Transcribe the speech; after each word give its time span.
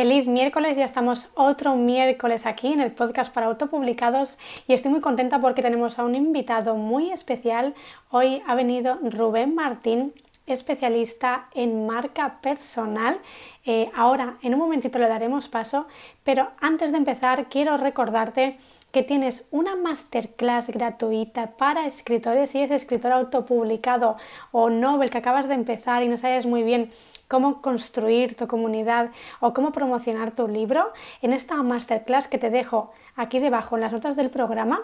Feliz 0.00 0.28
miércoles, 0.28 0.78
ya 0.78 0.86
estamos 0.86 1.28
otro 1.34 1.76
miércoles 1.76 2.46
aquí 2.46 2.72
en 2.72 2.80
el 2.80 2.90
podcast 2.90 3.30
para 3.34 3.48
autopublicados 3.48 4.38
y 4.66 4.72
estoy 4.72 4.90
muy 4.90 5.02
contenta 5.02 5.42
porque 5.42 5.60
tenemos 5.60 5.98
a 5.98 6.04
un 6.04 6.14
invitado 6.14 6.74
muy 6.74 7.10
especial. 7.10 7.74
Hoy 8.10 8.40
ha 8.46 8.54
venido 8.54 8.98
Rubén 9.02 9.54
Martín, 9.54 10.14
especialista 10.46 11.50
en 11.52 11.86
marca 11.86 12.40
personal. 12.40 13.18
Eh, 13.66 13.90
ahora, 13.94 14.38
en 14.40 14.54
un 14.54 14.60
momentito 14.60 14.98
le 14.98 15.06
daremos 15.06 15.50
paso, 15.50 15.86
pero 16.24 16.48
antes 16.62 16.92
de 16.92 16.96
empezar 16.96 17.50
quiero 17.50 17.76
recordarte 17.76 18.56
que 18.92 19.02
tienes 19.02 19.46
una 19.50 19.76
masterclass 19.76 20.68
gratuita 20.70 21.58
para 21.58 21.84
escritores, 21.84 22.50
si 22.50 22.58
eres 22.58 22.82
escritor 22.82 23.12
autopublicado 23.12 24.16
o 24.50 24.70
novel 24.70 25.10
que 25.10 25.18
acabas 25.18 25.46
de 25.46 25.54
empezar 25.54 26.02
y 26.02 26.08
no 26.08 26.16
sabes 26.16 26.46
muy 26.46 26.62
bien 26.62 26.90
cómo 27.30 27.62
construir 27.62 28.36
tu 28.36 28.48
comunidad 28.48 29.12
o 29.38 29.54
cómo 29.54 29.70
promocionar 29.70 30.34
tu 30.34 30.48
libro, 30.48 30.92
en 31.22 31.32
esta 31.32 31.62
masterclass 31.62 32.26
que 32.26 32.38
te 32.38 32.50
dejo 32.50 32.90
aquí 33.14 33.38
debajo 33.38 33.76
en 33.76 33.82
las 33.82 33.92
notas 33.92 34.16
del 34.16 34.30
programa, 34.30 34.82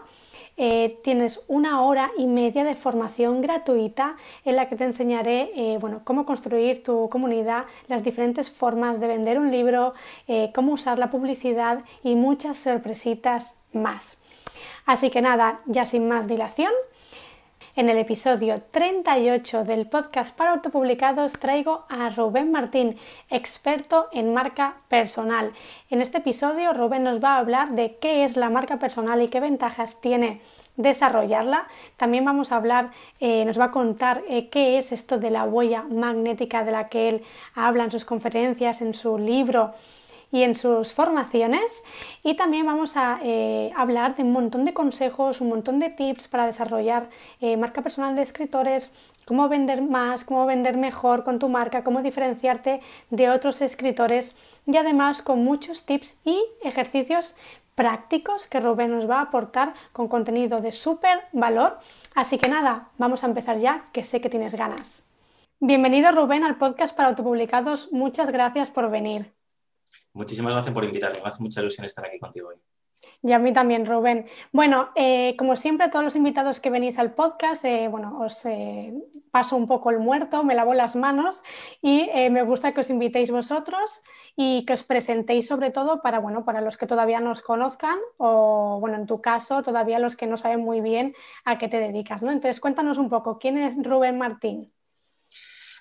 eh, 0.57 1.01
tienes 1.03 1.41
una 1.49 1.83
hora 1.83 2.13
y 2.17 2.29
media 2.29 2.63
de 2.63 2.77
formación 2.77 3.41
gratuita 3.41 4.15
en 4.45 4.55
la 4.55 4.69
que 4.69 4.77
te 4.77 4.85
enseñaré 4.85 5.51
eh, 5.57 5.79
bueno, 5.81 6.03
cómo 6.05 6.25
construir 6.25 6.85
tu 6.85 7.09
comunidad, 7.09 7.65
las 7.89 8.05
diferentes 8.05 8.49
formas 8.49 9.01
de 9.01 9.09
vender 9.09 9.41
un 9.41 9.51
libro, 9.51 9.95
eh, 10.29 10.53
cómo 10.55 10.75
usar 10.75 11.01
la 11.01 11.11
publicidad 11.11 11.81
y 12.05 12.15
muchas 12.15 12.59
sorpresitas 12.59 13.57
más. 13.73 14.19
Así 14.87 15.11
que 15.11 15.21
nada, 15.21 15.57
ya 15.67 15.85
sin 15.85 16.07
más 16.07 16.29
dilación, 16.29 16.71
en 17.77 17.91
el 17.91 17.99
episodio 17.99 18.63
38 18.71 19.65
del 19.65 19.87
podcast 19.87 20.35
para 20.35 20.53
autopublicados 20.53 21.35
traigo 21.35 21.85
a 21.91 22.09
Rubén 22.09 22.51
Martín, 22.51 22.97
experto 23.31 24.09
en 24.13 24.33
marca 24.33 24.79
personal. 24.89 25.53
En 25.91 26.01
este 26.01 26.19
episodio 26.19 26.73
Rubén 26.73 27.03
nos 27.03 27.23
va 27.23 27.35
a 27.35 27.39
hablar 27.39 27.73
de 27.73 27.99
qué 28.01 28.25
es 28.25 28.39
la 28.39 28.49
marca 28.49 28.79
personal 28.79 29.21
y 29.21 29.29
qué 29.29 29.41
ventajas 29.41 30.01
tiene 30.01 30.41
desarrollarla. 30.77 31.69
También 31.99 32.25
vamos 32.25 32.51
a 32.51 32.57
hablar, 32.57 32.93
eh, 33.21 33.45
nos 33.45 33.61
va 33.61 33.65
a 33.65 33.71
contar 33.71 34.23
eh, 34.27 34.49
qué 34.49 34.79
es 34.79 34.91
esto 34.91 35.19
de 35.19 35.31
la 35.31 35.45
huella 35.45 35.83
magnética 35.83 36.65
de 36.65 36.73
la 36.73 36.89
que 36.89 37.11
él 37.11 37.23
habla 37.55 37.85
en 37.85 37.91
sus 37.91 38.07
conferencias, 38.07 38.81
en 38.81 38.95
su 38.95 39.19
libro 39.19 39.75
y 40.37 40.43
en 40.43 40.55
sus 40.55 40.93
formaciones. 40.93 41.83
Y 42.23 42.35
también 42.35 42.67
vamos 42.67 42.99
a 42.99 43.19
eh, 43.23 43.73
hablar 43.75 44.17
de 44.17 44.23
un 44.23 44.33
montón 44.33 44.67
de 44.67 44.75
consejos, 44.75 45.41
un 45.41 45.49
montón 45.49 45.79
de 45.79 45.89
tips 45.89 46.29
para 46.29 46.45
desarrollar 46.45 47.09
eh, 47.41 47.57
marca 47.57 47.81
personal 47.81 48.15
de 48.15 48.21
escritores, 48.21 48.91
cómo 49.25 49.49
vender 49.49 49.81
más, 49.81 50.25
cómo 50.25 50.45
vender 50.45 50.77
mejor 50.77 51.25
con 51.25 51.39
tu 51.39 51.49
marca, 51.49 51.83
cómo 51.83 52.03
diferenciarte 52.03 52.83
de 53.09 53.31
otros 53.31 53.63
escritores 53.63 54.37
y 54.67 54.77
además 54.77 55.23
con 55.23 55.43
muchos 55.43 55.87
tips 55.87 56.17
y 56.27 56.39
ejercicios 56.63 57.35
prácticos 57.75 58.47
que 58.47 58.61
Rubén 58.61 58.91
nos 58.91 59.09
va 59.09 59.21
a 59.21 59.23
aportar 59.23 59.73
con 59.93 60.07
contenido 60.07 60.61
de 60.61 60.71
súper 60.71 61.19
valor. 61.33 61.79
Así 62.15 62.37
que 62.37 62.51
nada, 62.51 62.91
vamos 62.99 63.25
a 63.25 63.29
empezar 63.29 63.57
ya, 63.57 63.87
que 63.93 64.05
sé 64.05 64.21
que 64.21 64.29
tienes 64.29 64.55
ganas. 64.55 65.03
Bienvenido 65.61 66.13
Rubén 66.13 66.45
al 66.45 66.59
podcast 66.59 66.95
para 66.95 67.09
autopublicados. 67.09 67.91
Muchas 67.91 68.29
gracias 68.29 68.71
por 68.71 68.91
venir. 68.91 69.36
Muchísimas 70.17 70.55
gracias 70.55 70.73
por 70.73 70.83
invitarme. 70.83 71.21
Me 71.23 71.29
hace 71.29 71.43
mucha 71.43 71.61
ilusión 71.61 71.85
estar 71.85 72.07
aquí 72.07 72.19
contigo 72.19 72.49
hoy. 72.49 72.57
Y 73.23 73.33
a 73.33 73.39
mí 73.39 73.53
también, 73.53 73.85
Rubén. 73.85 74.27
Bueno, 74.51 74.89
eh, 74.95 75.37
como 75.37 75.57
siempre, 75.57 75.91
todos 75.91 76.07
los 76.07 76.17
invitados 76.17 76.59
que 76.59 76.71
venís 76.71 76.99
al 76.99 77.13
podcast, 77.13 77.67
eh, 77.67 77.87
bueno, 77.89 78.21
os 78.21 78.47
eh, 78.47 78.95
paso 79.31 79.57
un 79.57 79.67
poco 79.67 79.91
el 79.91 79.99
muerto, 79.99 80.43
me 80.43 80.55
lavo 80.55 80.73
las 80.73 80.97
manos 80.97 81.43
y 81.83 82.09
me 82.31 82.43
gusta 82.43 82.73
que 82.73 82.81
os 82.81 82.89
invitéis 82.89 83.31
vosotros 83.31 84.01
y 84.37 84.65
que 84.65 84.73
os 84.73 84.85
presentéis 84.85 85.47
sobre 85.47 85.71
todo 85.71 86.01
para, 86.01 86.19
bueno, 86.19 86.47
para 86.47 86.63
los 86.63 86.79
que 86.79 86.87
todavía 86.87 87.21
no 87.21 87.33
os 87.33 87.43
conozcan 87.43 87.99
o, 88.17 88.79
bueno, 88.81 88.97
en 88.97 89.07
tu 89.07 89.21
caso, 89.21 89.61
todavía 89.63 89.99
los 89.99 90.17
que 90.17 90.27
no 90.27 90.39
saben 90.39 90.61
muy 90.61 90.81
bien 90.81 91.15
a 91.45 91.59
qué 91.59 91.69
te 91.69 91.79
dedicas, 91.79 92.23
¿no? 92.23 92.33
Entonces, 92.33 92.59
cuéntanos 92.59 92.97
un 92.97 93.11
poco, 93.11 93.39
¿quién 93.39 93.59
es 93.59 93.77
Rubén 93.83 94.17
Martín? 94.17 94.73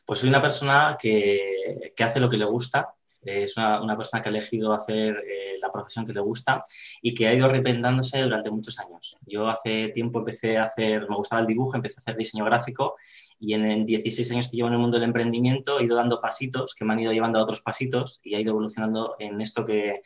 Pues 0.05 0.19
soy 0.19 0.27
una 0.27 0.41
persona 0.41 0.97
que, 0.99 1.93
que 1.95 2.03
hace 2.03 2.19
lo 2.19 2.29
que 2.29 2.37
le 2.37 2.45
gusta, 2.45 2.94
es 3.25 3.57
una, 3.57 3.97
persona 3.97 4.21
que 4.21 4.29
ha 4.29 4.31
elegido 4.31 4.71
hacer 4.71 5.17
eh, 5.27 5.57
la 5.61 5.71
profesión 5.71 6.05
que 6.05 6.13
le 6.13 6.21
gusta 6.21 6.63
y 7.01 7.13
que 7.13 7.27
ha 7.27 7.33
ido 7.33 7.45
arrepentándose 7.45 8.21
durante 8.21 8.51
muchos 8.51 8.79
años. 8.79 9.17
Yo 9.25 9.47
hace 9.47 9.89
tiempo 9.89 10.19
empecé 10.19 10.57
a 10.57 10.65
hacer, 10.65 11.09
me 11.09 11.15
gustaba 11.15 11.41
el 11.41 11.47
dibujo, 11.47 11.75
empecé 11.75 11.95
a 11.97 12.01
hacer 12.01 12.15
diseño 12.15 12.45
gráfico 12.45 12.95
y 13.39 13.53
en, 13.53 13.85
16 13.85 14.31
años 14.31 14.47
que 14.49 14.57
llevo 14.57 14.67
en 14.67 14.75
el 14.75 14.79
mundo 14.79 14.97
del 14.97 15.07
emprendimiento 15.07 15.79
he 15.79 15.85
ido 15.85 15.95
dando 15.95 16.21
pasitos 16.21 16.73
que 16.73 16.85
me 16.85 16.93
han 16.93 16.99
ido 17.01 17.11
llevando 17.11 17.39
a 17.39 17.43
otros 17.43 17.61
pasitos 17.61 18.21
y 18.23 18.35
ha 18.35 18.39
ido 18.39 18.51
evolucionando 18.51 19.15
en 19.19 19.41
esto 19.41 19.65
que, 19.65 20.01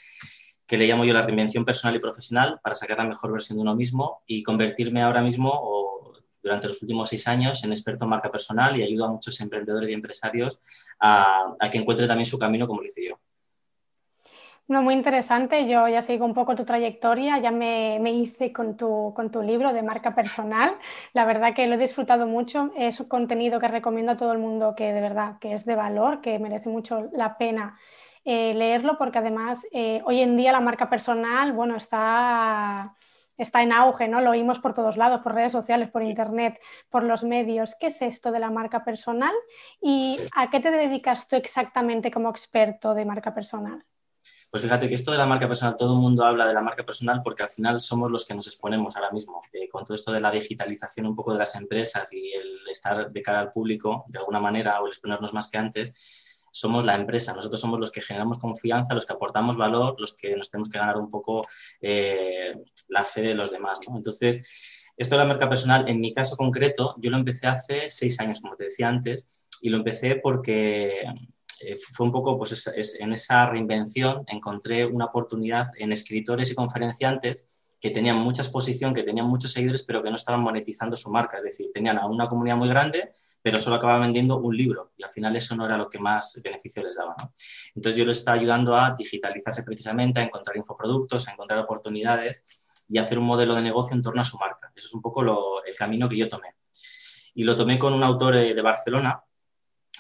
que 0.66 0.78
le 0.78 0.88
llamo 0.88 1.06
yo 1.06 1.14
la 1.14 1.22
reinvención 1.22 1.66
personal 1.66 1.96
y 1.96 2.00
profesional 2.00 2.60
para 2.64 2.76
sacar 2.76 2.98
la 2.98 3.06
mejor 3.06 3.32
versión 3.32 3.58
de 3.58 3.62
uno 3.62 3.76
mismo 3.76 4.24
y 4.26 4.44
convertirme 4.44 5.02
ahora 5.02 5.22
mismo 5.22 6.09
durante 6.42 6.68
los 6.68 6.82
últimos 6.82 7.10
seis 7.10 7.28
años 7.28 7.64
en 7.64 7.72
experto 7.72 8.06
en 8.06 8.10
marca 8.10 8.32
personal 8.32 8.78
y 8.78 8.84
ayudo 8.84 9.06
a 9.06 9.12
muchos 9.12 9.40
emprendedores 9.42 9.90
y 9.90 9.94
empresarios 9.94 10.62
a, 11.00 11.56
que 11.72 11.78
encuentren 11.78 12.08
también 12.08 12.26
su 12.26 12.40
camino 12.40 12.68
como 12.68 12.82
lo 12.82 12.88
hice 12.88 13.08
yo. 13.08 13.20
No, 14.68 14.84
muy 14.84 14.94
interesante. 14.94 15.68
Yo 15.68 15.88
ya 15.88 16.04
sigo 16.04 16.26
un 16.26 16.36
poco 16.36 16.54
tu 16.54 16.64
trayectoria, 16.64 17.40
ya 17.40 17.50
me, 17.50 17.98
hice 18.12 18.54
con 18.54 18.78
tu, 18.78 19.14
con 19.16 19.32
tu, 19.32 19.42
libro 19.42 19.74
de 19.74 19.82
marca 19.82 20.14
personal. 20.14 20.76
La 21.14 21.26
verdad 21.26 21.56
que 21.56 21.66
lo 21.66 21.74
he 21.74 21.78
disfrutado 21.80 22.28
mucho. 22.28 22.72
Es 22.76 23.00
un 23.00 23.08
contenido 23.08 23.60
que 23.60 23.68
recomiendo 23.68 24.12
a 24.12 24.18
todo 24.18 24.32
el 24.32 24.38
mundo 24.38 24.76
que 24.76 24.94
de 24.94 25.02
verdad 25.02 25.40
que 25.40 25.54
es 25.54 25.66
de 25.66 25.74
valor, 25.74 26.22
que 26.22 26.38
merece 26.38 26.70
mucho 26.70 27.10
la 27.14 27.36
pena 27.40 27.80
eh, 28.26 28.54
leerlo, 28.54 28.96
porque 29.00 29.18
además 29.18 29.66
eh, 29.72 30.02
hoy 30.06 30.22
en 30.22 30.38
día 30.38 30.52
la 30.52 30.62
marca 30.62 30.88
personal, 30.88 31.52
bueno, 31.54 31.76
está 31.76 32.96
está 33.40 33.62
en 33.62 33.72
auge, 33.72 34.08
¿no? 34.08 34.22
Lo 34.22 34.32
oímos 34.32 34.60
por 34.60 34.74
todos 34.74 34.98
lados, 34.98 35.22
por 35.22 35.34
redes 35.34 35.52
sociales, 35.52 35.90
por 35.90 36.04
internet, 36.04 36.60
por 36.90 37.04
los 37.04 37.24
medios. 37.24 37.76
¿Qué 37.80 37.88
es 37.88 38.02
esto 38.02 38.32
de 38.32 38.40
la 38.40 38.52
marca 38.52 38.84
personal 38.84 39.34
y 39.82 40.18
a 40.36 40.50
qué 40.50 40.60
te 40.60 40.72
dedicas 40.72 41.28
tú 41.28 41.36
exactamente 41.36 42.12
como 42.12 42.30
experto 42.30 42.94
de 42.94 43.06
marca 43.06 43.34
personal? 43.34 43.84
Pues 44.52 44.64
fíjate 44.64 44.90
que 44.90 44.96
esto 44.96 45.12
de 45.12 45.20
la 45.20 45.28
marca 45.28 45.48
personal, 45.48 45.78
todo 45.78 45.94
el 45.94 46.00
mundo 46.00 46.26
habla 46.26 46.48
de 46.48 46.56
la 46.56 46.62
marca 46.62 46.84
personal 46.84 47.22
porque 47.24 47.44
al 47.44 47.50
final 47.50 47.80
somos 47.82 48.10
los 48.10 48.26
que 48.26 48.34
nos 48.34 48.48
exponemos 48.48 48.96
ahora 48.96 49.12
mismo. 49.12 49.44
Eh, 49.54 49.70
con 49.70 49.86
todo 49.86 49.94
esto 49.94 50.12
de 50.12 50.20
la 50.20 50.32
digitalización 50.32 51.06
un 51.06 51.16
poco 51.16 51.34
de 51.34 51.40
las 51.40 51.56
empresas 51.56 52.12
y 52.14 52.34
el 52.34 52.68
estar 52.68 53.12
de 53.12 53.22
cara 53.22 53.42
al 53.42 53.52
público 53.52 54.06
de 54.08 54.18
alguna 54.18 54.40
manera 54.40 54.82
o 54.82 54.86
el 54.86 54.90
exponernos 54.90 55.34
más 55.36 55.50
que 55.50 55.60
antes, 55.60 55.94
somos 56.60 56.86
la 56.86 56.96
empresa, 56.96 57.34
nosotros 57.34 57.60
somos 57.60 57.80
los 57.80 57.92
que 57.92 58.02
generamos 58.02 58.40
confianza, 58.40 58.94
los 58.94 59.06
que 59.06 59.14
aportamos 59.14 59.58
valor, 59.58 59.96
los 60.00 60.16
que 60.16 60.36
nos 60.36 60.50
tenemos 60.50 60.70
que 60.70 60.78
ganar 60.78 60.98
un 60.98 61.10
poco 61.10 61.48
eh, 61.82 62.56
la 62.90 63.04
fe 63.04 63.22
de 63.22 63.36
los 63.36 63.52
demás. 63.52 63.80
Entonces, 63.88 64.48
esto 64.98 65.16
de 65.16 65.24
la 65.24 65.28
marca 65.28 65.50
personal, 65.50 65.88
en 65.88 66.00
mi 66.00 66.14
caso 66.14 66.36
concreto, 66.36 66.96
yo 66.98 67.10
lo 67.10 67.18
empecé 67.18 67.48
hace 67.48 67.90
seis 67.90 68.20
años, 68.20 68.42
como 68.42 68.56
te 68.56 68.66
decía 68.66 68.90
antes, 68.90 69.48
y 69.62 69.70
lo 69.70 69.78
empecé 69.78 70.18
porque 70.18 71.04
eh, 71.62 71.78
fue 71.94 72.06
un 72.06 72.12
poco 72.12 72.38
pues, 72.38 72.68
en 73.00 73.14
esa 73.14 73.46
reinvención, 73.46 74.24
encontré 74.28 74.86
una 74.86 75.06
oportunidad 75.06 75.68
en 75.78 75.92
escritores 75.92 76.52
y 76.52 76.56
conferenciantes 76.56 77.48
que 77.82 77.92
tenían 77.92 78.18
mucha 78.18 78.42
exposición, 78.42 78.94
que 78.94 79.04
tenían 79.04 79.28
muchos 79.28 79.52
seguidores, 79.52 79.84
pero 79.84 80.04
que 80.04 80.10
no 80.10 80.16
estaban 80.16 80.42
monetizando 80.42 80.96
su 80.96 81.12
marca, 81.12 81.38
es 81.38 81.44
decir, 81.44 81.72
tenían 81.74 81.98
a 81.98 82.08
una 82.08 82.28
comunidad 82.28 82.58
muy 82.58 82.68
grande, 82.68 83.12
pero 83.42 83.60
solo 83.60 83.78
acababa 83.78 84.00
vendiendo 84.00 84.38
un 84.38 84.56
libro 84.56 84.92
y 84.98 85.04
al 85.04 85.10
final 85.10 85.36
eso 85.36 85.56
no 85.56 85.66
era 85.66 85.78
lo 85.78 85.90
que 85.90 86.00
más 86.00 86.40
beneficio 86.44 86.84
les 86.84 86.96
daba. 86.96 87.16
Entonces 87.74 87.98
yo 87.98 88.06
les 88.06 88.18
estaba 88.18 88.38
ayudando 88.38 88.76
a 88.76 88.96
digitalizarse 88.98 89.64
precisamente, 89.64 90.20
a 90.20 90.24
encontrar 90.24 90.58
infoproductos, 90.58 91.28
a 91.28 91.32
encontrar 91.32 91.60
oportunidades 91.60 92.44
y 92.90 92.98
a 92.98 93.04
hacer 93.04 93.20
un 93.20 93.26
modelo 93.26 93.56
de 93.56 93.62
negocio 93.62 93.96
en 93.96 94.02
torno 94.02 94.22
a 94.22 94.26
su 94.26 94.38
marca. 94.38 94.72
Eso 94.76 94.88
es 94.88 94.94
un 94.94 95.02
poco 95.02 95.64
el 95.64 95.76
camino 95.78 96.10
que 96.10 96.18
yo 96.18 96.28
tomé. 96.28 96.56
Y 97.34 97.44
lo 97.44 97.56
tomé 97.56 97.80
con 97.80 97.94
un 97.94 98.04
autor 98.04 98.36
eh, 98.36 98.54
de 98.54 98.62
Barcelona 98.62 99.24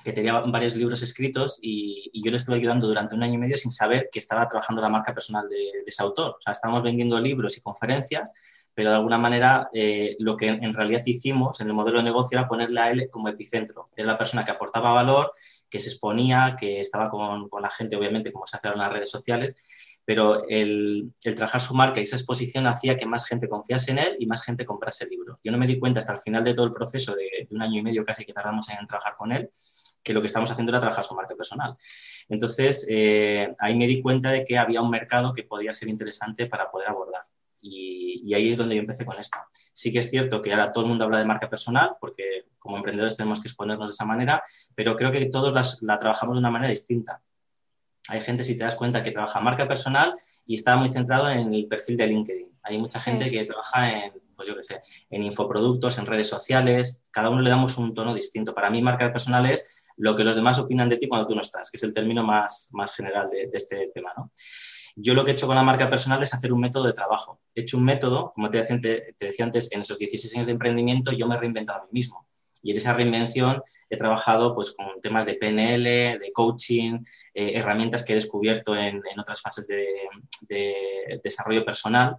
que 0.03 0.13
tenía 0.13 0.39
varios 0.39 0.75
libros 0.75 1.01
escritos 1.01 1.59
y, 1.62 2.09
yo 2.21 2.31
le 2.31 2.38
estuve 2.38 2.56
ayudando 2.56 2.88
durante 2.88 3.15
un 3.15 3.24
año 3.24 3.36
y 3.36 3.38
medio 3.38 3.57
sin 3.57 3.71
saber 3.71 4.09
que 4.12 4.19
estaba 4.19 4.47
trabajando 4.47 4.81
la 4.81 4.89
marca 4.89 5.13
personal 5.13 5.47
de, 5.47 5.56
de 5.56 5.83
ese 5.86 6.03
autor. 6.03 6.31
O 6.31 6.41
sea, 6.41 6.51
estábamos 6.51 6.83
vendiendo 6.83 7.19
libros 7.19 7.57
y 7.57 7.62
conferencias, 7.62 8.33
pero 8.74 8.89
de 8.89 8.95
alguna 8.95 9.18
manera 9.18 9.69
eh, 9.74 10.16
lo 10.19 10.38
que 10.38 10.48
en 10.48 10.74
realidad 10.74 11.01
hicimos 11.06 11.60
en 11.62 11.68
el 11.68 11.74
modelo 11.74 11.98
de 11.98 12.06
negocio 12.06 12.38
era 12.38 12.48
ponerle 12.48 12.80
a 12.80 12.92
él 12.92 13.10
como 13.12 13.27
epicentro. 13.27 13.89
Era 13.95 14.07
la 14.07 14.18
persona 14.18 14.45
que 14.45 14.51
aportaba 14.51 14.92
valor, 14.92 15.33
que 15.69 15.80
se 15.80 15.89
exponía, 15.89 16.56
que 16.60 16.80
estaba 16.80 17.10
con, 17.10 17.50
con 17.50 17.62
la 17.62 17.69
gente, 17.69 17.95
obviamente, 17.95 18.31
como 18.31 18.48
se 18.48 18.57
hace 18.57 18.68
en 18.69 18.80
las 18.80 18.92
redes 18.92 19.10
sociales, 19.10 19.56
pero 20.06 20.48
el, 20.48 21.13
el, 21.24 21.36
trabajar 21.36 21.62
su 21.62 21.75
marca 21.75 22.00
y 22.00 22.04
esa 22.04 22.16
exposición 22.16 22.66
hacía 22.66 22.98
que 22.98 23.06
más 23.06 23.25
gente 23.25 23.48
confiase 23.48 23.92
en 23.92 24.00
él 24.00 24.16
y 24.19 24.25
más 24.25 24.44
gente 24.44 24.66
comprase 24.66 25.04
el 25.04 25.12
libro. 25.12 25.38
Yo 25.44 25.51
no 25.51 25.57
me 25.57 25.68
di 25.68 25.77
cuenta 25.77 26.00
hasta 26.00 26.13
el 26.13 26.19
final 26.19 26.44
de 26.44 26.54
todo 26.54 26.65
el 26.65 26.74
proceso, 26.74 27.15
de, 27.15 27.48
de 27.48 27.56
un 27.56 27.62
año 27.62 27.80
y 27.80 27.83
medio 27.83 28.04
casi 28.06 28.25
que 28.25 28.33
tardamos 28.33 28.68
en 28.69 28.88
trabajar 28.88 29.15
con 29.15 29.31
él, 29.31 29.50
que 30.04 30.13
lo 30.13 30.22
que 30.22 30.27
estamos 30.27 30.50
haciendo 30.50 30.72
era 30.72 30.80
trabajar 30.80 31.04
su 31.04 31.15
marca 31.15 31.36
personal. 31.36 31.77
Entonces, 32.27 32.86
eh, 32.89 33.54
ahí 33.60 33.77
me 33.77 33.88
di 33.88 34.01
cuenta 34.01 34.31
de 34.31 34.44
que 34.44 34.57
había 34.57 34.81
un 34.81 34.89
mercado 34.89 35.33
que 35.33 35.44
podía 35.44 35.74
ser 35.74 35.89
interesante 35.89 36.45
para 36.45 36.72
poder 36.72 36.89
abordar. 36.89 37.24
Y, 37.61 38.21
y, 38.25 38.33
ahí 38.33 38.50
es 38.50 38.57
donde 38.57 38.75
yo 38.75 38.81
empecé 38.81 39.06
con 39.06 39.19
esto. 39.19 39.38
Sí 39.73 39.91
que 39.91 40.00
es 40.00 40.09
cierto 40.09 40.41
que 40.41 40.51
ahora 40.51 40.71
todo 40.71 40.83
el 40.83 40.89
mundo 40.89 41.06
habla 41.06 41.19
de 41.19 41.25
marca 41.25 41.50
personal, 41.50 41.91
porque 42.00 42.45
como 42.57 42.77
emprendedores 42.77 43.17
tenemos 43.17 43.41
que 43.41 43.47
exponernos 43.47 43.89
de 43.89 43.94
esa 43.94 44.06
manera, 44.06 44.44
pero 44.75 44.95
creo 44.95 45.11
que 45.11 45.25
todos 45.27 45.53
las, 45.53 45.81
la 45.81 45.97
trabajamos 45.97 46.35
de 46.35 46.39
una 46.39 46.51
manera 46.51 46.69
distinta. 46.69 47.21
Hay 48.09 48.21
gente, 48.21 48.44
si 48.44 48.57
te 48.57 48.63
das 48.63 48.75
cuenta, 48.75 49.03
que 49.03 49.11
trabaja 49.11 49.39
marca 49.39 49.67
personal 49.67 50.15
y 50.45 50.56
está 50.56 50.75
muy 50.75 50.89
centrado 50.89 51.29
en 51.29 51.53
el 51.53 51.67
perfil 51.67 51.97
de 51.97 52.07
LinkedIn. 52.07 52.59
Hay 52.63 52.77
mucha 52.77 53.00
gente 53.00 53.25
sí. 53.25 53.31
que 53.31 53.45
trabaja 53.45 53.91
en, 53.91 54.13
pues 54.35 54.47
yo 54.47 54.55
qué 54.55 54.63
sé, 54.63 54.81
en 55.09 55.23
infoproductos, 55.23 55.97
en 55.97 56.05
redes 56.05 56.27
sociales. 56.27 57.03
Cada 57.12 57.29
uno 57.29 57.41
le 57.41 57.50
damos 57.50 57.77
un 57.77 57.94
tono 57.94 58.13
distinto. 58.13 58.53
Para 58.53 58.69
mí, 58.69 58.81
marca 58.81 59.12
personal 59.12 59.45
es 59.45 59.65
lo 59.97 60.15
que 60.15 60.23
los 60.23 60.35
demás 60.35 60.57
opinan 60.57 60.89
de 60.89 60.97
ti 60.97 61.07
cuando 61.07 61.27
tú 61.27 61.35
no 61.35 61.41
estás, 61.41 61.69
que 61.69 61.77
es 61.77 61.83
el 61.83 61.94
término 61.94 62.23
más, 62.23 62.69
más 62.71 62.95
general 62.95 63.29
de, 63.29 63.47
de 63.47 63.57
este 63.57 63.91
tema, 63.94 64.13
¿no? 64.17 64.31
Yo 64.95 65.13
lo 65.13 65.24
que 65.24 65.31
he 65.31 65.33
hecho 65.33 65.47
con 65.47 65.56
la 65.56 65.63
marca 65.63 65.89
personal 65.89 66.21
es 66.24 66.33
hacer 66.33 66.53
un 66.53 66.59
método 66.59 66.86
de 66.86 66.94
trabajo. 66.94 67.39
He 67.56 67.62
hecho 67.62 67.77
un 67.77 67.86
método, 67.86 68.31
como 68.33 68.50
te 68.50 68.57
decía, 68.57 68.80
te, 68.81 69.15
te 69.18 69.27
decía 69.27 69.45
antes, 69.45 69.71
en 69.71 69.81
esos 69.81 69.97
16 69.97 70.33
años 70.36 70.45
de 70.47 70.53
emprendimiento 70.53 71.12
yo 71.12 71.27
me 71.27 71.36
he 71.36 71.39
reinventado 71.39 71.80
a 71.80 71.83
mí 71.83 71.89
mismo. 71.91 72.27
Y 72.62 72.71
en 72.71 72.77
esa 72.77 72.94
reinvención 72.94 73.62
he 73.89 73.97
trabajado 73.97 74.53
pues, 74.53 74.71
con 74.71 75.00
temas 75.01 75.25
de 75.25 75.36
PNL, 75.36 76.19
de 76.19 76.31
coaching, 76.33 77.00
eh, 77.33 77.53
herramientas 77.56 78.03
que 78.03 78.13
he 78.13 78.15
descubierto 78.15 78.75
en, 78.75 79.01
en 79.12 79.19
otras 79.19 79.41
fases 79.41 79.68
de, 79.68 79.88
de, 80.47 81.19
desarrollo 81.24 81.63
personal. 81.63 82.18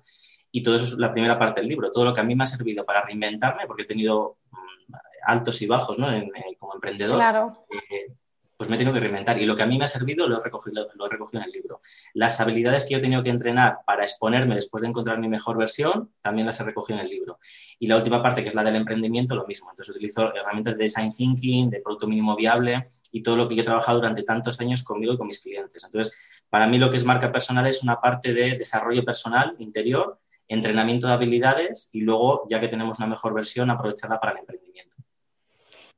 Y 0.50 0.62
todo 0.62 0.76
eso 0.76 0.84
es 0.84 0.92
la 0.94 1.12
primera 1.12 1.38
parte 1.38 1.60
del 1.60 1.68
libro. 1.68 1.90
Todo 1.90 2.04
lo 2.04 2.14
que 2.14 2.20
a 2.20 2.24
mí 2.24 2.34
me 2.34 2.44
ha 2.44 2.46
servido 2.46 2.84
para 2.84 3.04
reinventarme, 3.04 3.66
porque 3.66 3.82
he 3.82 3.86
tenido 3.86 4.38
um, 4.52 4.94
altos 5.26 5.60
y 5.62 5.66
bajos 5.66 5.98
¿no? 5.98 6.10
en, 6.10 6.24
en, 6.24 6.54
como 6.58 6.74
emprendedor. 6.74 7.16
Claro. 7.16 7.52
Eh, 7.70 8.14
pues 8.60 8.68
me 8.68 8.76
tengo 8.76 8.92
que 8.92 9.00
reinventar. 9.00 9.40
Y 9.40 9.46
lo 9.46 9.56
que 9.56 9.62
a 9.62 9.66
mí 9.66 9.78
me 9.78 9.86
ha 9.86 9.88
servido 9.88 10.28
lo 10.28 10.38
he, 10.38 10.44
recogido, 10.44 10.86
lo 10.94 11.06
he 11.06 11.08
recogido 11.08 11.40
en 11.40 11.46
el 11.46 11.50
libro. 11.50 11.80
Las 12.12 12.42
habilidades 12.42 12.84
que 12.84 12.90
yo 12.90 12.98
he 12.98 13.00
tenido 13.00 13.22
que 13.22 13.30
entrenar 13.30 13.78
para 13.86 14.02
exponerme 14.02 14.54
después 14.54 14.82
de 14.82 14.88
encontrar 14.88 15.18
mi 15.18 15.30
mejor 15.30 15.56
versión, 15.56 16.12
también 16.20 16.46
las 16.46 16.60
he 16.60 16.64
recogido 16.64 16.98
en 16.98 17.06
el 17.06 17.10
libro. 17.10 17.38
Y 17.78 17.86
la 17.86 17.96
última 17.96 18.22
parte, 18.22 18.42
que 18.42 18.48
es 18.48 18.54
la 18.54 18.62
del 18.62 18.76
emprendimiento, 18.76 19.34
lo 19.34 19.46
mismo. 19.46 19.70
Entonces 19.70 19.94
utilizo 19.94 20.34
herramientas 20.34 20.76
de 20.76 20.84
design 20.84 21.10
thinking, 21.10 21.70
de 21.70 21.80
producto 21.80 22.06
mínimo 22.06 22.36
viable 22.36 22.86
y 23.12 23.22
todo 23.22 23.36
lo 23.36 23.48
que 23.48 23.56
yo 23.56 23.62
he 23.62 23.64
trabajado 23.64 23.96
durante 23.96 24.24
tantos 24.24 24.60
años 24.60 24.82
conmigo 24.82 25.14
y 25.14 25.16
con 25.16 25.28
mis 25.28 25.40
clientes. 25.40 25.82
Entonces, 25.82 26.14
para 26.50 26.66
mí 26.66 26.76
lo 26.76 26.90
que 26.90 26.98
es 26.98 27.04
marca 27.06 27.32
personal 27.32 27.66
es 27.66 27.82
una 27.82 27.98
parte 27.98 28.34
de 28.34 28.58
desarrollo 28.58 29.06
personal 29.06 29.56
interior, 29.58 30.18
entrenamiento 30.48 31.06
de 31.06 31.14
habilidades 31.14 31.88
y 31.94 32.02
luego, 32.02 32.42
ya 32.50 32.60
que 32.60 32.68
tenemos 32.68 32.98
una 32.98 33.08
mejor 33.08 33.32
versión, 33.32 33.70
aprovecharla 33.70 34.20
para 34.20 34.32
el 34.32 34.40
emprendimiento. 34.40 34.69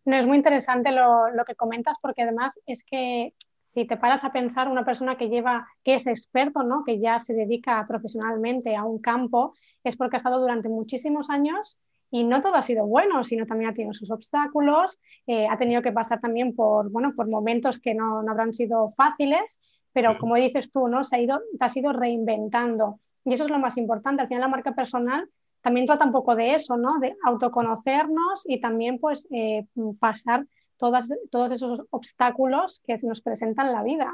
No, 0.05 0.17
es 0.17 0.27
muy 0.27 0.37
interesante 0.37 0.91
lo, 0.91 1.31
lo, 1.31 1.45
que 1.45 1.55
comentas 1.55 1.97
porque 2.01 2.23
además 2.23 2.59
es 2.67 2.83
que 2.83 3.35
si 3.63 3.87
te 3.87 3.97
paras 3.97 4.25
a 4.25 4.33
pensar 4.33 4.69
una 4.69 4.85
persona 4.85 5.17
que 5.17 5.29
lleva, 5.29 5.67
que 5.85 5.95
es 5.95 6.07
experto, 6.07 6.63
¿no? 6.63 6.85
que 6.85 6.99
ya 6.99 7.19
se 7.19 7.35
dedica 7.35 7.87
profesionalmente 7.87 8.77
a 8.77 8.85
un 8.85 8.99
campo, 8.99 9.55
es 9.85 9.97
porque 9.97 10.17
ha 10.17 10.19
estado 10.19 10.41
durante 10.41 10.69
muchísimos 10.69 11.31
años 11.31 11.79
y 12.11 12.25
no 12.25 12.41
todo 12.41 12.57
ha 12.57 12.63
sido 12.63 12.87
bueno, 12.87 13.25
sino 13.25 13.47
también 13.47 13.71
ha 13.71 13.75
tenido 13.75 13.95
sus 13.95 14.11
obstáculos, 14.11 14.99
eh, 15.27 15.47
ha 15.49 15.57
tenido 15.57 15.81
que 15.81 15.93
pasar 15.93 16.21
también 16.21 16.55
por, 16.55 16.91
bueno, 16.91 17.15
por 17.17 17.29
momentos 17.29 17.79
que 17.79 17.95
no, 17.95 18.23
no 18.23 18.33
habrán 18.33 18.53
sido 18.53 18.93
fáciles, 18.97 19.59
pero 19.93 20.19
como 20.19 20.35
dices 20.37 20.71
tú, 20.71 20.89
¿no? 20.89 21.05
se 21.05 21.17
ha 21.17 21.21
ido, 21.21 21.41
te 21.59 21.65
has 21.65 21.77
ido 21.77 21.93
reinventando. 21.93 23.01
Y 23.25 23.35
eso 23.35 23.45
es 23.45 23.51
lo 23.51 23.59
más 23.59 23.79
importante. 23.79 24.23
Al 24.23 24.29
final 24.29 24.43
la 24.43 24.49
marca 24.49 24.75
personal 24.75 25.29
también 25.63 25.87
trata 25.87 26.05
un 26.05 26.13
poco 26.13 26.35
de 26.35 26.55
eso, 26.55 26.77
¿no? 26.77 26.99
De 27.01 27.15
autoconocernos 27.25 28.45
y 28.47 28.61
también 28.61 28.99
pues 28.99 29.27
eh, 29.31 29.65
pasar 29.99 30.47
todos 30.77 31.53
esos 31.53 31.83
obstáculos 31.91 32.83
que 32.85 32.97
nos 33.05 33.23
presentan 33.23 33.73
la 33.73 33.83
vida. 33.83 34.11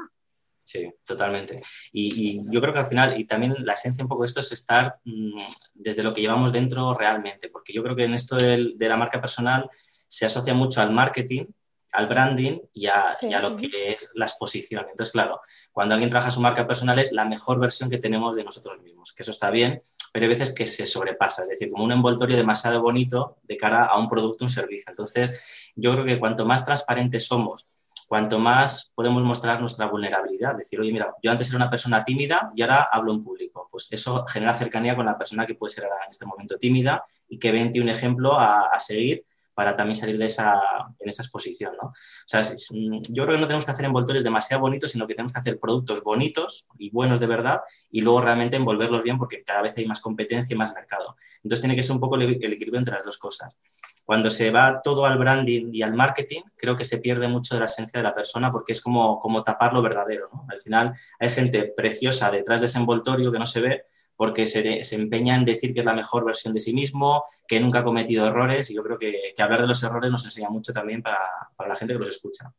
Sí, 0.61 0.87
totalmente. 1.03 1.55
Y, 1.91 2.13
y, 2.15 2.51
yo 2.51 2.61
creo 2.61 2.73
que 2.73 2.79
al 2.79 2.85
final, 2.85 3.19
y 3.19 3.25
también 3.25 3.55
la 3.65 3.73
esencia 3.73 4.03
un 4.03 4.07
poco 4.07 4.21
de 4.21 4.27
esto 4.27 4.39
es 4.39 4.51
estar 4.51 4.99
mmm, 5.03 5.41
desde 5.73 6.03
lo 6.03 6.13
que 6.13 6.21
llevamos 6.21 6.51
dentro 6.51 6.93
realmente, 6.93 7.49
porque 7.49 7.73
yo 7.73 7.81
creo 7.81 7.95
que 7.95 8.03
en 8.03 8.13
esto 8.13 8.35
de 8.37 8.75
la 8.87 8.97
marca 8.97 9.19
personal 9.19 9.67
se 10.07 10.27
asocia 10.27 10.53
mucho 10.53 10.81
al 10.81 10.91
marketing, 10.91 11.45
al 11.93 12.07
branding 12.07 12.59
y 12.73 12.87
a, 12.87 13.15
sí. 13.19 13.27
y 13.27 13.33
a, 13.33 13.39
lo 13.39 13.55
que 13.55 13.67
es 13.91 14.11
la 14.15 14.25
exposición. 14.25 14.85
Entonces, 14.89 15.11
claro, 15.11 15.41
cuando 15.71 15.95
alguien 15.95 16.09
trabaja 16.09 16.31
su 16.31 16.41
marca 16.41 16.67
personal 16.67 16.99
es 16.99 17.11
la 17.11 17.25
mejor 17.25 17.59
versión 17.59 17.89
que 17.89 17.97
tenemos 17.97 18.35
de 18.35 18.43
nosotros 18.43 18.81
mismos, 18.81 19.13
que 19.13 19.23
eso 19.23 19.31
está 19.31 19.49
bien, 19.49 19.81
pero 20.13 20.25
hay 20.25 20.29
veces 20.29 20.53
que 20.53 20.65
se 20.65 20.85
sobrepasa, 20.85 21.43
es 21.43 21.49
decir, 21.49 21.71
como 21.71 21.83
un 21.83 21.91
envoltorio 21.91 22.37
demasiado 22.37 22.81
bonito 22.81 23.37
de 23.43 23.57
cara 23.57 23.85
a 23.85 23.97
un 23.97 24.07
producto 24.07 24.43
o 24.43 24.47
un 24.47 24.51
servicio. 24.51 24.85
Entonces, 24.89 25.39
yo 25.75 25.93
creo 25.93 26.05
que 26.05 26.19
cuanto 26.19 26.45
más 26.45 26.65
transparentes 26.65 27.25
somos, 27.25 27.67
cuanto 28.07 28.39
más 28.39 28.91
podemos 28.95 29.23
mostrar 29.23 29.59
nuestra 29.59 29.85
vulnerabilidad, 29.85 30.55
decir, 30.55 30.79
oye, 30.79 30.91
mira, 30.91 31.13
yo 31.21 31.31
antes 31.31 31.47
era 31.49 31.57
una 31.57 31.69
persona 31.69 32.03
tímida 32.03 32.51
y 32.55 32.63
ahora 32.63 32.89
hablo 32.91 33.13
en 33.13 33.23
público, 33.23 33.67
pues 33.71 33.87
eso 33.91 34.25
genera 34.25 34.55
cercanía 34.55 34.95
con 34.95 35.05
la 35.05 35.17
persona 35.17 35.45
que 35.45 35.53
puede 35.53 35.73
ser 35.73 35.85
ahora 35.85 35.97
en 36.05 36.09
este 36.09 36.25
momento 36.25 36.57
tímida 36.57 37.03
y 37.27 37.37
que 37.37 37.51
ve 37.51 37.61
en 37.61 37.71
ti 37.71 37.79
un 37.79 37.89
ejemplo 37.89 38.33
a, 38.33 38.61
a 38.67 38.79
seguir 38.79 39.25
para 39.59 39.75
también 39.75 39.95
salir 39.95 40.17
de 40.17 40.25
esa, 40.25 40.53
en 41.01 41.09
esa 41.09 41.21
exposición. 41.21 41.73
¿no? 41.81 41.89
O 41.89 41.93
sea, 42.25 42.41
yo 42.41 43.25
creo 43.25 43.35
que 43.35 43.41
no 43.41 43.47
tenemos 43.47 43.65
que 43.65 43.71
hacer 43.71 43.83
envoltores 43.83 44.23
demasiado 44.23 44.61
bonitos, 44.61 44.91
sino 44.91 45.05
que 45.05 45.15
tenemos 45.15 45.33
que 45.33 45.39
hacer 45.41 45.59
productos 45.59 46.01
bonitos 46.01 46.69
y 46.77 46.91
buenos 46.91 47.19
de 47.19 47.27
verdad 47.27 47.59
y 47.91 47.99
luego 47.99 48.21
realmente 48.21 48.55
envolverlos 48.55 49.03
bien 49.03 49.17
porque 49.17 49.43
cada 49.43 49.61
vez 49.61 49.75
hay 49.75 49.85
más 49.85 49.99
competencia 49.99 50.53
y 50.53 50.57
más 50.57 50.73
mercado. 50.73 51.17
Entonces 51.43 51.59
tiene 51.59 51.75
que 51.75 51.83
ser 51.83 51.91
un 51.91 51.99
poco 51.99 52.15
el, 52.15 52.21
equilibrio 52.21 52.77
entre 52.79 52.95
las 52.95 53.03
dos 53.03 53.17
cosas. 53.17 53.59
Cuando 54.05 54.29
se 54.29 54.49
va 54.49 54.79
todo 54.81 55.05
al 55.05 55.17
branding 55.17 55.71
y 55.73 55.81
al 55.81 55.93
marketing, 55.93 56.43
creo 56.55 56.77
que 56.77 56.85
se 56.85 56.99
pierde 56.99 57.27
mucho 57.27 57.55
de 57.55 57.59
la 57.59 57.65
esencia 57.65 57.99
de 57.99 58.03
la 58.05 58.15
persona 58.15 58.53
porque 58.53 58.71
es 58.71 58.79
como, 58.79 59.19
como 59.19 59.43
tapar 59.43 59.73
lo 59.73 59.81
verdadero. 59.81 60.29
Al 60.47 60.61
final 60.61 60.93
hay 61.19 61.31
gente 61.31 61.65
preciosa 61.75 62.31
detrás 62.31 62.61
de 62.61 62.67
ese 62.67 62.79
envoltorio 62.79 63.29
que 63.29 63.39
no 63.39 63.45
se 63.45 63.59
ve, 63.59 63.83
porque 64.19 64.47
se, 64.47 64.83
se, 64.83 64.95
empeña 64.97 65.37
en 65.37 65.45
decir 65.45 65.73
que 65.73 65.79
es 65.79 65.85
la 65.85 65.93
mejor 65.93 66.25
versión 66.25 66.53
de 66.53 66.59
sí 66.59 66.73
mismo, 66.73 67.23
que 67.47 67.57
nunca 67.61 67.79
ha 67.79 67.83
cometido 67.85 68.27
errores 68.27 68.69
y 68.69 68.75
yo 68.75 68.83
creo 68.83 68.99
que, 68.99 69.31
que 69.33 69.41
hablar 69.41 69.61
de 69.61 69.67
los 69.67 69.81
errores 69.81 70.11
nos 70.11 70.25
enseña 70.25 70.49
mucho 70.49 70.73
también 70.73 71.01
para, 71.01 71.19
para, 71.55 71.69
la 71.69 71.75
gente 71.77 71.93
que 71.93 71.99
los 71.99 72.09
escucha. 72.09 72.51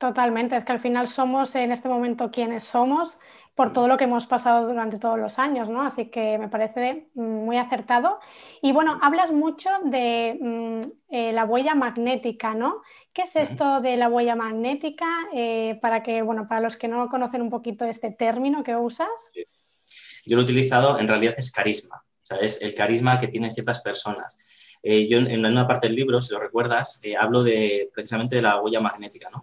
Totalmente, 0.00 0.56
es 0.56 0.64
que 0.64 0.72
al 0.72 0.80
final 0.80 1.06
somos 1.06 1.54
en 1.54 1.70
este 1.70 1.88
momento 1.88 2.32
quienes 2.32 2.64
somos 2.64 3.20
por 3.54 3.72
todo 3.72 3.86
lo 3.86 3.96
que 3.96 4.02
hemos 4.02 4.26
pasado 4.26 4.66
durante 4.66 4.98
todos 4.98 5.16
los 5.16 5.38
años, 5.38 5.68
¿no? 5.68 5.82
Así 5.82 6.06
que 6.06 6.38
me 6.38 6.48
parece 6.48 7.06
muy 7.14 7.56
acertado. 7.56 8.18
Y 8.60 8.72
bueno, 8.72 8.98
hablas 9.00 9.30
mucho 9.30 9.70
de 9.84 10.36
mm, 10.40 10.80
eh, 11.10 11.32
la 11.32 11.44
huella 11.44 11.76
magnética, 11.76 12.52
¿no? 12.52 12.82
¿Qué 13.12 13.22
es 13.22 13.36
esto 13.36 13.80
de 13.80 13.96
la 13.96 14.08
huella 14.08 14.34
magnética? 14.34 15.06
Eh, 15.32 15.78
para 15.80 16.02
que, 16.02 16.22
bueno, 16.22 16.48
para 16.48 16.62
los 16.62 16.76
que 16.76 16.88
no 16.88 17.08
conocen 17.08 17.42
un 17.42 17.50
poquito 17.50 17.84
este 17.84 18.10
término 18.10 18.64
que 18.64 18.74
usas. 18.74 19.30
Sí 19.32 19.46
yo 20.26 20.36
lo 20.36 20.42
he 20.42 20.44
utilizado, 20.44 20.98
en 20.98 21.08
realidad 21.08 21.34
es 21.36 21.50
carisma, 21.50 21.96
o 21.96 22.26
sea, 22.26 22.38
es 22.38 22.60
el 22.62 22.74
carisma 22.74 23.18
que 23.18 23.28
tienen 23.28 23.54
ciertas 23.54 23.80
personas. 23.80 24.38
Eh, 24.82 25.08
yo 25.08 25.18
en 25.18 25.44
una 25.44 25.66
parte 25.66 25.88
del 25.88 25.96
libro, 25.96 26.20
si 26.20 26.32
lo 26.32 26.40
recuerdas, 26.40 27.00
eh, 27.02 27.16
hablo 27.16 27.42
de, 27.42 27.90
precisamente 27.94 28.36
de 28.36 28.42
la 28.42 28.60
huella 28.60 28.80
magnética, 28.80 29.28
¿no? 29.30 29.42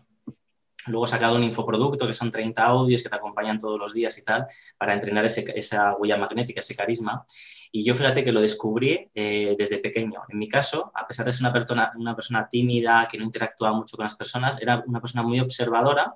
Luego 0.87 1.05
he 1.05 1.07
sacado 1.07 1.35
un 1.35 1.43
infoproducto 1.43 2.07
que 2.07 2.13
son 2.13 2.29
30 2.29 2.61
audios 2.61 3.01
que 3.01 3.09
te 3.09 3.15
acompañan 3.15 3.57
todos 3.57 3.79
los 3.79 3.93
días 3.93 4.17
y 4.17 4.23
tal, 4.23 4.47
para 4.77 4.93
entrenar 4.93 5.23
ese, 5.25 5.45
esa 5.55 5.95
huella 5.95 6.17
magnética, 6.17 6.59
ese 6.59 6.75
carisma. 6.75 7.25
Y 7.71 7.83
yo 7.85 7.95
fíjate 7.95 8.23
que 8.23 8.31
lo 8.31 8.41
descubrí 8.41 9.09
eh, 9.15 9.55
desde 9.57 9.77
pequeño. 9.77 10.21
En 10.27 10.37
mi 10.37 10.47
caso, 10.47 10.91
a 10.93 11.07
pesar 11.07 11.25
de 11.25 11.33
ser 11.33 11.41
una 11.41 11.53
persona, 11.53 11.91
una 11.95 12.15
persona 12.15 12.47
tímida, 12.49 13.07
que 13.09 13.17
no 13.17 13.23
interactuaba 13.23 13.75
mucho 13.75 13.95
con 13.95 14.03
las 14.03 14.15
personas, 14.15 14.61
era 14.61 14.83
una 14.85 14.99
persona 14.99 15.23
muy 15.23 15.39
observadora 15.39 16.15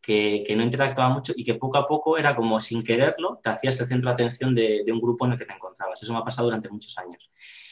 que, 0.00 0.44
no 0.56 0.62
interactuaba 0.62 1.12
mucho 1.12 1.32
y 1.36 1.44
que 1.44 1.54
poco 1.54 1.78
a 1.78 1.86
poco 1.86 2.16
era 2.16 2.34
como 2.34 2.60
sin 2.60 2.82
quererlo, 2.82 3.38
te 3.42 3.50
hacías 3.50 3.78
el 3.80 3.86
centro 3.86 4.10
de 4.10 4.14
atención 4.14 4.54
de, 4.54 4.84
un 4.90 5.00
grupo 5.00 5.26
en 5.26 5.32
el 5.32 5.38
que 5.38 5.44
te 5.44 5.52
encontrabas. 5.52 6.02
Eso 6.02 6.12
me 6.12 6.18
ha 6.18 6.24
pasado 6.24 6.46
durante 6.46 6.68
muchos 6.68 6.96
años. 6.98 7.30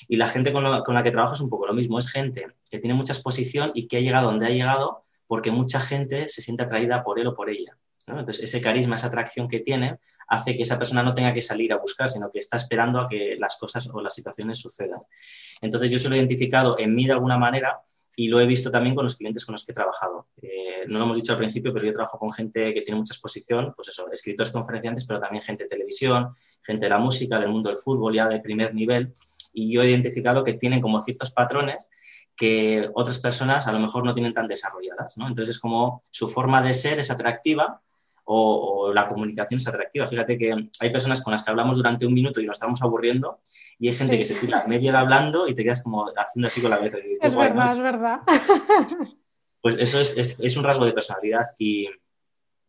Y 0.08 0.16
la 0.16 0.28
gente 0.28 0.52
con, 0.52 0.64
la 0.64 1.02
que 1.02 1.10
trabajo 1.10 1.34
es 1.34 1.40
un 1.40 1.48
poco 1.48 1.66
lo 1.66 1.74
mismo. 1.74 1.98
Es 1.98 2.10
gente 2.10 2.46
que 2.70 2.78
tiene 2.78 2.94
mucha 2.94 3.12
exposición 3.12 3.72
y 3.74 3.88
que 3.88 3.98
ha 3.98 4.00
llegado 4.00 4.26
donde 4.26 4.46
ha 4.46 4.50
llegado 4.50 5.02
porque 5.26 5.50
mucha 5.50 5.80
gente 5.80 6.28
se 6.28 6.42
siente 6.42 6.62
atraída 6.62 7.02
por 7.02 7.18
él 7.18 7.26
o 7.26 7.34
por 7.34 7.50
ella. 7.50 7.76
Entonces, 8.06 8.42
ese 8.42 8.62
carisma, 8.62 8.96
esa 8.96 9.08
atracción 9.08 9.48
que 9.48 9.60
tiene, 9.60 9.98
hace 10.28 10.54
que 10.54 10.62
esa 10.62 10.78
persona 10.78 11.02
no 11.02 11.12
tenga 11.12 11.34
que 11.34 11.42
salir 11.42 11.74
a 11.74 11.76
buscar, 11.76 12.08
sino 12.08 12.30
que 12.30 12.38
está 12.38 12.56
esperando 12.56 13.00
a 13.00 13.08
que 13.08 13.36
las 13.38 13.56
cosas 13.58 13.86
o 13.92 14.00
las 14.00 14.14
situaciones 14.14 14.58
sucedan. 14.58 15.00
Entonces, 15.60 15.90
yo 15.90 15.98
se 15.98 16.08
lo 16.08 16.14
he 16.14 16.18
identificado 16.18 16.78
en 16.78 16.94
mí 16.94 17.04
de 17.04 17.12
alguna 17.12 17.36
manera 17.36 17.82
y 18.18 18.26
lo 18.26 18.40
he 18.40 18.46
visto 18.46 18.72
también 18.72 18.96
con 18.96 19.04
los 19.04 19.14
clientes 19.14 19.44
con 19.44 19.52
los 19.52 19.64
que 19.64 19.70
he 19.70 19.74
trabajado. 19.76 20.26
Eh, 20.42 20.82
no 20.88 20.98
lo 20.98 21.04
hemos 21.04 21.16
dicho 21.16 21.30
al 21.30 21.38
principio, 21.38 21.72
pero 21.72 21.86
yo 21.86 21.92
trabajo 21.92 22.18
con 22.18 22.32
gente 22.32 22.74
que 22.74 22.82
tiene 22.82 22.98
mucha 22.98 23.14
exposición, 23.14 23.72
pues 23.76 23.90
eso, 23.90 24.10
escritores, 24.10 24.52
conferenciantes, 24.52 25.04
pero 25.06 25.20
también 25.20 25.40
gente 25.40 25.62
de 25.62 25.68
televisión, 25.68 26.34
gente 26.60 26.86
de 26.86 26.90
la 26.90 26.98
música, 26.98 27.38
del 27.38 27.50
mundo 27.50 27.70
del 27.70 27.78
fútbol 27.78 28.16
ya 28.16 28.26
de 28.26 28.40
primer 28.40 28.74
nivel, 28.74 29.12
y 29.54 29.72
yo 29.72 29.82
he 29.82 29.90
identificado 29.90 30.42
que 30.42 30.54
tienen 30.54 30.80
como 30.80 31.00
ciertos 31.00 31.30
patrones 31.30 31.90
que 32.34 32.90
otras 32.94 33.20
personas 33.20 33.68
a 33.68 33.72
lo 33.72 33.78
mejor 33.78 34.04
no 34.04 34.14
tienen 34.14 34.34
tan 34.34 34.48
desarrolladas, 34.48 35.16
¿no? 35.16 35.28
Entonces 35.28 35.54
es 35.54 35.60
como 35.60 36.02
su 36.10 36.28
forma 36.28 36.60
de 36.60 36.74
ser 36.74 36.98
es 36.98 37.12
atractiva 37.12 37.82
o, 38.30 38.92
la 38.92 39.08
comunicación 39.08 39.58
es 39.58 39.66
atractiva. 39.66 40.06
Fíjate 40.06 40.36
que 40.36 40.54
hay 40.80 40.90
personas 40.90 41.22
con 41.22 41.32
las 41.32 41.42
que 41.42 41.50
hablamos 41.50 41.76
durante 41.76 42.06
un 42.06 42.12
minuto 42.12 42.40
y 42.40 42.46
nos 42.46 42.56
estamos 42.56 42.82
aburriendo 42.82 43.40
y 43.78 43.88
hay 43.88 43.94
gente 43.94 44.18
que 44.18 44.24
se 44.24 44.34
tira 44.34 44.64
media 44.66 44.90
hora 44.90 45.00
hablando 45.00 45.48
y 45.48 45.54
te 45.54 45.64
quedas 45.64 45.82
como 45.82 46.12
haciendo 46.14 46.48
así 46.48 46.60
con 46.60 46.70
la 46.70 46.76
cabeza. 46.76 46.98
Es 47.20 47.34
verdad, 47.34 47.72
es 47.72 47.80
verdad. 47.80 48.20
Pues 49.60 49.74
eso 49.80 49.98
es, 49.98 50.36
es, 50.38 50.56
un 50.56 50.62
rasgo 50.62 50.86
de 50.86 50.92
personalidad 50.92 51.44
y 51.58 51.88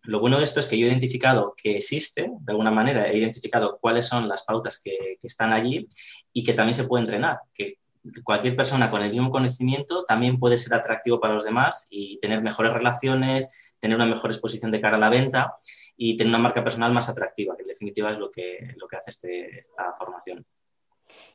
lo 0.06 0.20
bueno 0.20 0.40
de 0.40 0.44
esto 0.44 0.60
es 0.60 0.66
que 0.66 0.76
yo 0.76 0.88
he 0.88 0.90
identificado 0.90 1.54
que 1.56 1.78
existe, 1.78 2.32
de 2.40 2.52
alguna 2.52 2.72
manera, 2.72 3.08
he 3.08 3.16
identificado 3.16 3.78
cuáles 3.80 4.08
son 4.08 4.28
las 4.28 4.44
pautas 4.44 4.82
que, 4.84 5.16
que 5.22 5.28
están 5.28 5.54
allí 5.54 5.88
y 6.34 6.44
que 6.44 6.54
también 6.54 6.74
se 6.74 6.86
puede 6.86 7.04
entrenar, 7.04 7.42
que 7.54 7.78
cualquier 8.24 8.56
persona 8.56 8.90
con 8.90 9.04
el 9.04 9.12
mismo 9.12 9.30
conocimiento 9.30 10.04
también 10.04 10.40
puede 10.40 10.58
ser 10.58 10.74
atractivo 10.74 11.20
para 11.20 11.36
los 11.36 11.44
demás 11.44 11.86
y 11.92 12.20
tener 12.22 12.42
mejores 12.42 12.74
relaciones, 12.74 13.54
tener 13.80 13.96
una 13.96 14.06
mejor 14.06 14.32
exposición 14.32 14.72
de 14.72 14.82
cara 14.82 14.98
a 14.98 15.00
la 15.00 15.10
venta 15.10 15.56
y 15.96 16.18
tener 16.18 16.32
una 16.32 16.44
marca 16.44 16.64
personal 16.64 16.92
más 16.92 17.10
atractiva, 17.10 17.56
que 17.56 17.64
en 17.64 17.68
definitiva 17.68 18.12
es 18.12 18.20
lo 18.20 18.30
que, 18.30 18.76
lo 18.78 18.88
que 18.88 18.96
hace 18.98 19.12
este, 19.12 19.60
esta 19.60 19.94
formación. 19.98 20.46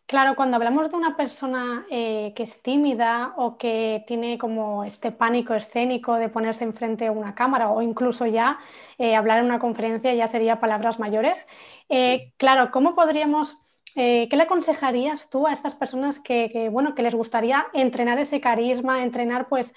Claro, 0.07 0.37
cuando 0.37 0.57
hablamos 0.57 0.91
de 0.91 0.97
una 0.97 1.17
persona 1.17 1.87
eh, 1.91 2.35
que 2.37 2.43
es 2.43 2.63
tímida 2.63 3.33
o 3.39 3.57
que 3.57 4.05
tiene 4.07 4.37
como 4.37 4.85
este 4.85 5.13
pánico 5.13 5.55
escénico 5.55 6.17
de 6.17 6.29
ponerse 6.29 6.65
enfrente 6.65 7.07
a 7.07 7.13
una 7.13 7.35
cámara 7.35 7.71
o 7.71 7.81
incluso 7.81 8.27
ya 8.27 8.59
eh, 8.99 9.17
hablar 9.17 9.39
en 9.39 9.47
una 9.47 9.59
conferencia 9.59 10.13
ya 10.13 10.27
sería 10.27 10.61
palabras 10.61 10.99
mayores, 10.99 11.47
eh, 11.89 12.33
claro, 12.37 12.71
¿cómo 12.71 12.95
podríamos 12.95 13.57
¿qué 13.97 14.29
le 14.29 14.43
aconsejarías 14.43 15.31
tú 15.31 15.47
a 15.47 15.53
estas 15.53 15.77
personas 15.77 16.19
que, 16.19 16.69
bueno, 16.73 16.97
que 16.97 17.03
les 17.03 17.15
gustaría 17.15 17.65
entrenar 17.73 18.19
ese 18.19 18.41
carisma, 18.41 19.05
entrenar 19.05 19.49
pues 19.49 19.73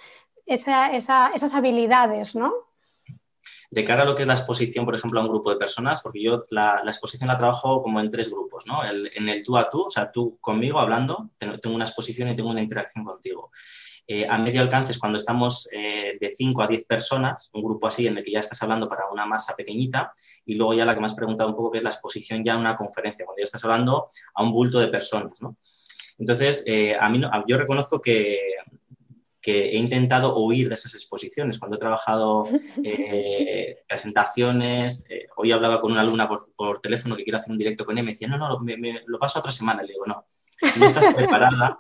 esas 0.47 1.53
habilidades, 1.53 2.35
¿no? 2.35 2.53
De 3.69 3.83
cara 3.83 4.03
a 4.03 4.05
lo 4.05 4.15
que 4.15 4.21
es 4.21 4.27
la 4.27 4.33
exposición, 4.33 4.85
por 4.85 4.95
ejemplo, 4.95 5.19
a 5.19 5.23
un 5.23 5.29
grupo 5.29 5.49
de 5.49 5.57
personas, 5.57 6.01
porque 6.01 6.23
yo 6.23 6.45
la, 6.51 6.81
exposición 6.85 7.27
la 7.27 7.37
trabajo 7.37 7.83
como 7.83 7.99
en 7.99 8.09
tres 8.09 8.31
grupos, 8.31 8.65
¿no? 8.65 8.79
en 8.85 9.29
el 9.29 9.43
tú 9.43 9.57
a 9.57 9.69
tú, 9.69 9.83
o 9.83 9.89
sea, 9.89 10.09
tú 10.09 10.37
conmigo 10.39 10.79
hablando, 10.79 11.31
tengo 11.37 11.75
una 11.75 11.85
exposición 11.85 12.29
y 12.29 12.35
tengo 12.35 12.49
una 12.49 12.61
interacción 12.61 13.03
contigo. 13.03 13.51
Eh, 14.09 14.25
a 14.27 14.37
medio 14.37 14.61
alcance 14.61 14.93
es 14.93 14.99
cuando 14.99 15.17
estamos 15.17 15.67
eh, 15.73 16.17
de 16.19 16.33
5 16.33 16.61
a 16.61 16.67
10 16.67 16.85
personas, 16.85 17.49
un 17.53 17.61
grupo 17.61 17.87
así 17.87 18.07
en 18.07 18.17
el 18.17 18.23
que 18.23 18.31
ya 18.31 18.39
estás 18.39 18.63
hablando 18.63 18.87
para 18.87 19.09
una 19.11 19.25
masa 19.25 19.53
pequeñita, 19.53 20.13
y 20.45 20.55
luego 20.55 20.73
ya 20.73 20.85
la 20.85 20.93
que 20.93 21.01
me 21.01 21.07
has 21.07 21.13
preguntado 21.13 21.49
un 21.49 21.55
poco, 21.57 21.71
que 21.71 21.79
es 21.79 21.83
la 21.83 21.89
exposición 21.89 22.41
ya 22.41 22.53
en 22.53 22.61
una 22.61 22.77
conferencia, 22.77 23.25
cuando 23.25 23.39
ya 23.39 23.43
estás 23.43 23.65
hablando 23.65 24.07
a 24.33 24.43
un 24.43 24.53
bulto 24.53 24.79
de 24.79 24.87
personas. 24.87 25.41
¿no? 25.41 25.57
Entonces, 26.17 26.63
eh, 26.67 26.95
a 26.97 27.09
mí 27.09 27.21
yo 27.47 27.57
reconozco 27.57 27.99
que, 27.99 28.39
que, 29.47 29.69
he 29.69 29.77
intentado 29.77 30.37
huir 30.37 30.67
de 30.67 30.75
esas 30.75 30.93
exposiciones. 30.93 31.57
Cuando 31.59 31.77
he 31.77 31.79
trabajado 31.79 32.43
presentaciones, 33.87 35.05
hoy 35.37 35.51
he 35.51 35.53
hablado 35.53 35.79
con 35.79 35.91
una 35.91 36.01
alumna 36.01 36.27
por, 36.27 36.81
teléfono 36.81 37.15
que 37.15 37.23
quiere 37.23 37.37
hacer 37.37 37.51
un 37.51 37.57
directo 37.57 37.85
con 37.85 37.97
él, 37.97 38.03
me 38.03 38.11
decía, 38.11 38.27
no, 38.27 38.37
no, 38.37 38.59
me, 38.59 39.01
lo 39.05 39.19
paso 39.19 39.39
otra 39.39 39.51
semana. 39.51 39.81
Le 39.83 39.93
digo, 39.93 40.05
no, 40.05 40.25
no 40.77 40.85
estás 40.85 41.13
preparada 41.15 41.77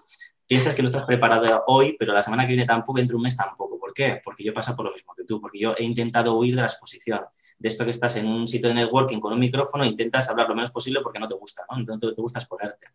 piensas 0.47 0.73
que 0.73 0.81
no 0.81 0.87
estás 0.87 1.03
preparado 1.03 1.63
hoy, 1.67 1.95
pero 1.99 2.13
la 2.13 2.23
semana 2.23 2.43
que 2.43 2.53
viene 2.53 2.65
tampoco, 2.65 2.97
dentro 2.97 3.13
de 3.13 3.17
un 3.17 3.23
mes 3.23 3.35
tampoco. 3.35 3.77
¿Por 3.77 3.93
qué? 3.93 4.21
Porque 4.23 4.43
yo 4.43 4.53
paso 4.53 4.75
por 4.75 4.85
lo 4.85 4.93
mismo 4.93 5.13
que 5.13 5.25
tú, 5.25 5.41
porque 5.41 5.59
yo 5.59 5.75
he 5.77 5.83
intentado 5.83 6.35
huir 6.35 6.55
de 6.55 6.61
la 6.61 6.67
exposición, 6.67 7.19
de 7.59 7.69
esto 7.69 7.83
que 7.83 7.91
estás 7.91 8.15
en 8.15 8.27
un 8.27 8.47
sitio 8.47 8.69
de 8.69 8.75
networking 8.75 9.19
con 9.19 9.33
un 9.33 9.39
micrófono 9.39 9.83
e 9.83 9.87
intentas 9.87 10.29
hablar 10.29 10.47
lo 10.47 10.55
menos 10.55 10.71
posible 10.71 11.01
porque 11.01 11.19
no 11.19 11.27
te 11.27 11.33
gusta, 11.35 11.65
¿no? 11.69 11.77
Entonces 11.77 12.15
te 12.15 12.21
gusta 12.21 12.39
exponerte. 12.39 12.87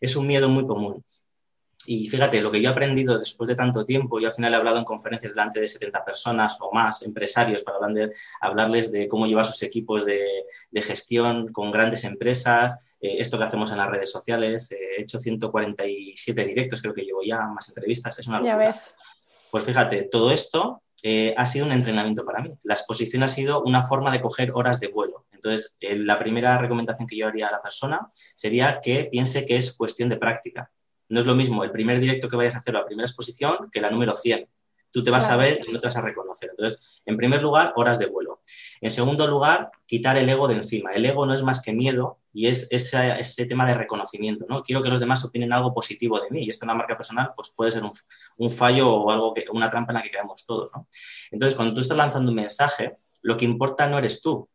Es 0.00 0.16
un 0.16 0.26
miedo 0.26 0.48
muy 0.48 0.66
común. 0.66 1.02
Y 1.90 2.06
fíjate, 2.06 2.42
lo 2.42 2.52
que 2.52 2.60
yo 2.60 2.68
he 2.68 2.72
aprendido 2.72 3.18
después 3.18 3.48
de 3.48 3.54
tanto 3.54 3.86
tiempo, 3.86 4.20
yo 4.20 4.28
al 4.28 4.34
final 4.34 4.52
he 4.52 4.56
hablado 4.56 4.76
en 4.76 4.84
conferencias 4.84 5.32
delante 5.32 5.58
de 5.58 5.66
70 5.66 6.04
personas 6.04 6.58
o 6.60 6.70
más, 6.70 7.02
empresarios, 7.02 7.62
para 7.62 7.78
hablarles 8.42 8.92
de 8.92 9.08
cómo 9.08 9.26
llevar 9.26 9.46
sus 9.46 9.62
equipos 9.62 10.04
de, 10.04 10.44
de 10.70 10.82
gestión 10.82 11.50
con 11.50 11.70
grandes 11.70 12.04
empresas, 12.04 12.84
eh, 13.00 13.16
esto 13.20 13.38
que 13.38 13.44
hacemos 13.44 13.70
en 13.70 13.78
las 13.78 13.88
redes 13.88 14.12
sociales. 14.12 14.70
Eh, 14.72 14.78
he 14.98 15.02
hecho 15.02 15.18
147 15.18 16.44
directos, 16.44 16.82
creo 16.82 16.92
que 16.92 17.06
llevo 17.06 17.22
ya, 17.22 17.40
más 17.46 17.68
entrevistas, 17.68 18.18
es 18.18 18.26
una 18.26 18.38
locura. 18.38 18.52
Ya 18.52 18.58
ves. 18.58 18.94
Pues 19.50 19.64
fíjate, 19.64 20.02
todo 20.02 20.30
esto 20.30 20.82
eh, 21.02 21.34
ha 21.38 21.46
sido 21.46 21.64
un 21.64 21.72
entrenamiento 21.72 22.22
para 22.24 22.42
mí. 22.42 22.50
La 22.64 22.74
exposición 22.74 23.22
ha 23.22 23.28
sido 23.28 23.62
una 23.62 23.82
forma 23.82 24.10
de 24.10 24.20
coger 24.20 24.52
horas 24.54 24.78
de 24.78 24.88
vuelo. 24.88 25.24
Entonces, 25.32 25.78
la 25.80 26.18
primera 26.18 26.58
recomendación 26.58 27.06
que 27.06 27.16
yo 27.16 27.28
haría 27.28 27.48
a 27.48 27.52
la 27.52 27.62
persona 27.62 28.06
sería 28.10 28.80
que 28.82 29.04
piense 29.04 29.46
que 29.46 29.56
es 29.56 29.74
cuestión 29.76 30.08
de 30.08 30.16
práctica. 30.16 30.70
No 31.08 31.20
es 31.20 31.26
lo 31.26 31.34
mismo 31.34 31.64
el 31.64 31.70
primer 31.70 32.00
directo 32.00 32.28
que 32.28 32.36
vayas 32.36 32.54
a 32.54 32.58
hacer 32.58 32.74
o 32.76 32.80
la 32.80 32.86
primera 32.86 33.06
exposición 33.06 33.68
que 33.72 33.80
la 33.80 33.90
número 33.90 34.14
100 34.14 34.48
tú 34.90 35.02
te 35.02 35.10
vas 35.10 35.28
a 35.30 35.36
ver 35.36 35.60
y 35.66 35.72
no 35.72 35.80
te 35.80 35.86
vas 35.86 35.96
a 35.96 36.00
reconocer. 36.00 36.50
Entonces, 36.50 37.00
en 37.04 37.16
primer 37.16 37.42
lugar, 37.42 37.72
horas 37.76 37.98
de 37.98 38.06
vuelo. 38.06 38.40
En 38.80 38.90
segundo 38.90 39.26
lugar, 39.26 39.70
quitar 39.86 40.16
el 40.16 40.28
ego 40.28 40.48
de 40.48 40.54
encima. 40.54 40.92
El 40.92 41.04
ego 41.04 41.26
no 41.26 41.34
es 41.34 41.42
más 41.42 41.60
que 41.62 41.72
miedo 41.72 42.18
y 42.32 42.46
es 42.46 42.68
ese, 42.70 43.46
tema 43.46 43.66
de 43.66 43.74
reconocimiento. 43.74 44.46
¿no? 44.48 44.62
Quiero 44.62 44.82
que 44.82 44.88
los 44.88 45.00
demás 45.00 45.24
opinen 45.24 45.52
algo 45.52 45.74
positivo 45.74 46.20
de 46.20 46.30
mí 46.30 46.44
y 46.44 46.50
esto 46.50 46.64
en 46.64 46.70
una 46.70 46.78
marca 46.78 46.96
personal 46.96 47.32
pues 47.34 47.52
puede 47.54 47.72
ser 47.72 47.82
un, 47.84 48.50
fallo 48.50 48.90
o 48.90 49.10
algo 49.10 49.34
que, 49.34 49.44
una 49.52 49.68
trampa 49.68 49.92
en 49.92 49.96
la 49.98 50.02
que 50.02 50.10
caemos 50.10 50.46
todos. 50.46 50.70
¿no? 50.74 50.86
Entonces, 51.30 51.54
cuando 51.54 51.74
tú 51.74 51.80
estás 51.80 51.96
lanzando 51.96 52.30
un 52.30 52.36
mensaje, 52.36 52.96
lo 53.22 53.36
que 53.36 53.44
importa 53.44 53.88
no 53.88 53.98
eres 53.98 54.22
tú, 54.22 54.48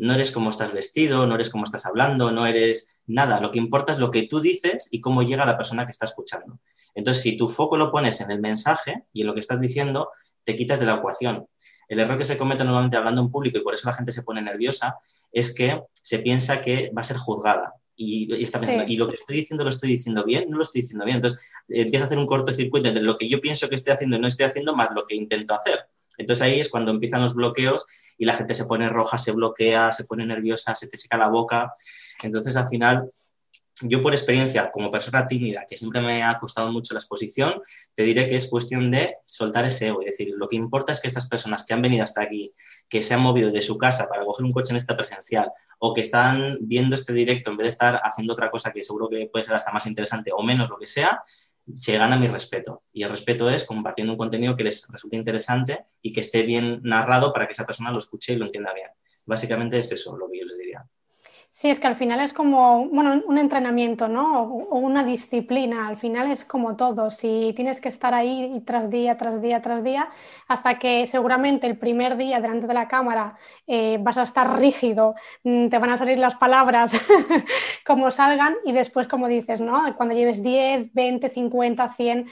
no 0.00 0.14
eres 0.14 0.30
cómo 0.30 0.48
estás 0.48 0.72
vestido, 0.72 1.26
no 1.26 1.34
eres 1.34 1.50
cómo 1.50 1.64
estás 1.64 1.84
hablando, 1.84 2.30
no 2.30 2.46
eres 2.46 2.96
nada. 3.06 3.38
Lo 3.38 3.52
que 3.52 3.58
importa 3.58 3.92
es 3.92 3.98
lo 3.98 4.10
que 4.10 4.26
tú 4.26 4.40
dices 4.40 4.88
y 4.90 5.02
cómo 5.02 5.22
llega 5.22 5.44
la 5.44 5.58
persona 5.58 5.84
que 5.84 5.90
está 5.90 6.06
escuchando. 6.06 6.58
Entonces, 6.94 7.22
si 7.22 7.36
tu 7.36 7.50
foco 7.50 7.76
lo 7.76 7.92
pones 7.92 8.20
en 8.22 8.30
el 8.30 8.40
mensaje 8.40 9.04
y 9.12 9.20
en 9.20 9.26
lo 9.26 9.34
que 9.34 9.40
estás 9.40 9.60
diciendo, 9.60 10.08
te 10.42 10.56
quitas 10.56 10.80
de 10.80 10.86
la 10.86 10.94
ecuación. 10.94 11.46
El 11.86 12.00
error 12.00 12.16
que 12.16 12.24
se 12.24 12.38
comete 12.38 12.64
normalmente 12.64 12.96
hablando 12.96 13.20
en 13.20 13.30
público 13.30 13.58
y 13.58 13.62
por 13.62 13.74
eso 13.74 13.88
la 13.88 13.94
gente 13.94 14.12
se 14.12 14.22
pone 14.22 14.40
nerviosa 14.40 14.96
es 15.32 15.54
que 15.54 15.82
se 15.92 16.20
piensa 16.20 16.62
que 16.62 16.90
va 16.96 17.02
a 17.02 17.04
ser 17.04 17.18
juzgada. 17.18 17.74
Y, 17.94 18.42
está 18.42 18.58
pensando, 18.58 18.84
¿y 18.88 18.96
lo 18.96 19.06
que 19.06 19.16
estoy 19.16 19.36
diciendo 19.36 19.64
lo 19.64 19.70
estoy 19.70 19.90
diciendo 19.90 20.24
bien? 20.24 20.48
No 20.48 20.56
lo 20.56 20.62
estoy 20.62 20.80
diciendo 20.80 21.04
bien. 21.04 21.16
Entonces 21.16 21.40
empieza 21.68 22.04
a 22.04 22.06
hacer 22.06 22.16
un 22.16 22.26
cortocircuito 22.26 22.88
entre 22.88 23.02
lo 23.02 23.18
que 23.18 23.28
yo 23.28 23.38
pienso 23.42 23.68
que 23.68 23.74
estoy 23.74 23.92
haciendo 23.92 24.16
y 24.16 24.20
no 24.20 24.28
estoy 24.28 24.46
haciendo 24.46 24.74
más 24.74 24.88
lo 24.94 25.04
que 25.04 25.14
intento 25.14 25.52
hacer. 25.52 25.80
Entonces 26.20 26.42
ahí 26.42 26.60
es 26.60 26.68
cuando 26.68 26.90
empiezan 26.90 27.22
los 27.22 27.34
bloqueos 27.34 27.86
y 28.16 28.24
la 28.24 28.34
gente 28.34 28.54
se 28.54 28.66
pone 28.66 28.88
roja, 28.88 29.18
se 29.18 29.32
bloquea, 29.32 29.92
se 29.92 30.04
pone 30.04 30.26
nerviosa, 30.26 30.74
se 30.74 30.88
te 30.88 30.96
seca 30.96 31.16
la 31.16 31.28
boca. 31.28 31.72
Entonces 32.22 32.54
al 32.56 32.68
final 32.68 33.10
yo 33.82 34.02
por 34.02 34.12
experiencia, 34.12 34.70
como 34.70 34.90
persona 34.90 35.26
tímida, 35.26 35.64
que 35.68 35.76
siempre 35.76 36.00
me 36.00 36.22
ha 36.22 36.38
costado 36.38 36.70
mucho 36.70 36.94
la 36.94 36.98
exposición, 36.98 37.62
te 37.94 38.02
diré 38.02 38.28
que 38.28 38.36
es 38.36 38.48
cuestión 38.48 38.90
de 38.90 39.16
soltar 39.24 39.64
ese 39.64 39.88
ego. 39.88 40.00
Es 40.02 40.18
decir, 40.18 40.34
lo 40.36 40.48
que 40.48 40.56
importa 40.56 40.92
es 40.92 41.00
que 41.00 41.08
estas 41.08 41.28
personas 41.28 41.64
que 41.64 41.72
han 41.72 41.82
venido 41.82 42.04
hasta 42.04 42.22
aquí, 42.22 42.52
que 42.88 43.02
se 43.02 43.14
han 43.14 43.20
movido 43.20 43.50
de 43.50 43.62
su 43.62 43.78
casa 43.78 44.08
para 44.08 44.24
coger 44.24 44.44
un 44.44 44.52
coche 44.52 44.72
en 44.72 44.76
esta 44.76 44.96
presencial, 44.96 45.50
o 45.78 45.94
que 45.94 46.02
están 46.02 46.58
viendo 46.60 46.94
este 46.94 47.14
directo 47.14 47.50
en 47.50 47.56
vez 47.56 47.64
de 47.64 47.68
estar 47.70 48.00
haciendo 48.04 48.34
otra 48.34 48.50
cosa 48.50 48.70
que 48.70 48.82
seguro 48.82 49.08
que 49.08 49.28
puede 49.32 49.46
ser 49.46 49.54
hasta 49.54 49.72
más 49.72 49.86
interesante 49.86 50.30
o 50.34 50.42
menos 50.42 50.68
lo 50.68 50.76
que 50.76 50.86
sea, 50.86 51.22
se 51.74 51.96
gana 51.96 52.16
mi 52.16 52.28
respeto. 52.28 52.82
Y 52.92 53.02
el 53.02 53.10
respeto 53.10 53.50
es 53.50 53.64
compartiendo 53.64 54.12
un 54.12 54.18
contenido 54.18 54.56
que 54.56 54.64
les 54.64 54.88
resulte 54.88 55.16
interesante 55.16 55.84
y 56.02 56.12
que 56.12 56.20
esté 56.20 56.42
bien 56.42 56.80
narrado 56.82 57.32
para 57.32 57.46
que 57.46 57.52
esa 57.52 57.66
persona 57.66 57.90
lo 57.90 57.98
escuche 57.98 58.32
y 58.32 58.36
lo 58.36 58.46
entienda 58.46 58.72
bien. 58.74 58.88
Básicamente 59.26 59.78
es 59.78 59.92
eso 59.92 60.16
lo 60.16 60.30
que 60.30 60.40
yo 60.40 60.44
les 60.46 60.58
diría. 60.58 60.86
Sí, 61.60 61.68
es 61.68 61.78
que 61.78 61.88
al 61.88 61.94
final 61.94 62.20
es 62.20 62.32
como, 62.32 62.86
bueno, 62.86 63.22
un 63.26 63.36
entrenamiento, 63.36 64.08
¿no? 64.08 64.44
O 64.44 64.78
una 64.78 65.04
disciplina, 65.04 65.88
al 65.88 65.98
final 65.98 66.32
es 66.32 66.46
como 66.46 66.74
todo, 66.74 67.10
si 67.10 67.52
tienes 67.54 67.82
que 67.82 67.90
estar 67.90 68.14
ahí 68.14 68.62
tras 68.64 68.88
día, 68.88 69.18
tras 69.18 69.42
día, 69.42 69.60
tras 69.60 69.84
día, 69.84 70.08
hasta 70.48 70.78
que 70.78 71.06
seguramente 71.06 71.66
el 71.66 71.76
primer 71.76 72.16
día 72.16 72.40
delante 72.40 72.66
de 72.66 72.72
la 72.72 72.88
cámara 72.88 73.36
eh, 73.66 73.98
vas 74.00 74.16
a 74.16 74.22
estar 74.22 74.58
rígido, 74.58 75.14
mm, 75.44 75.68
te 75.68 75.78
van 75.78 75.90
a 75.90 75.98
salir 75.98 76.18
las 76.18 76.34
palabras 76.34 76.92
como 77.84 78.10
salgan 78.10 78.54
y 78.64 78.72
después, 78.72 79.06
como 79.06 79.28
dices, 79.28 79.60
¿no? 79.60 79.94
Cuando 79.98 80.14
lleves 80.14 80.42
10, 80.42 80.94
20, 80.94 81.28
50, 81.28 81.90
100, 81.90 82.26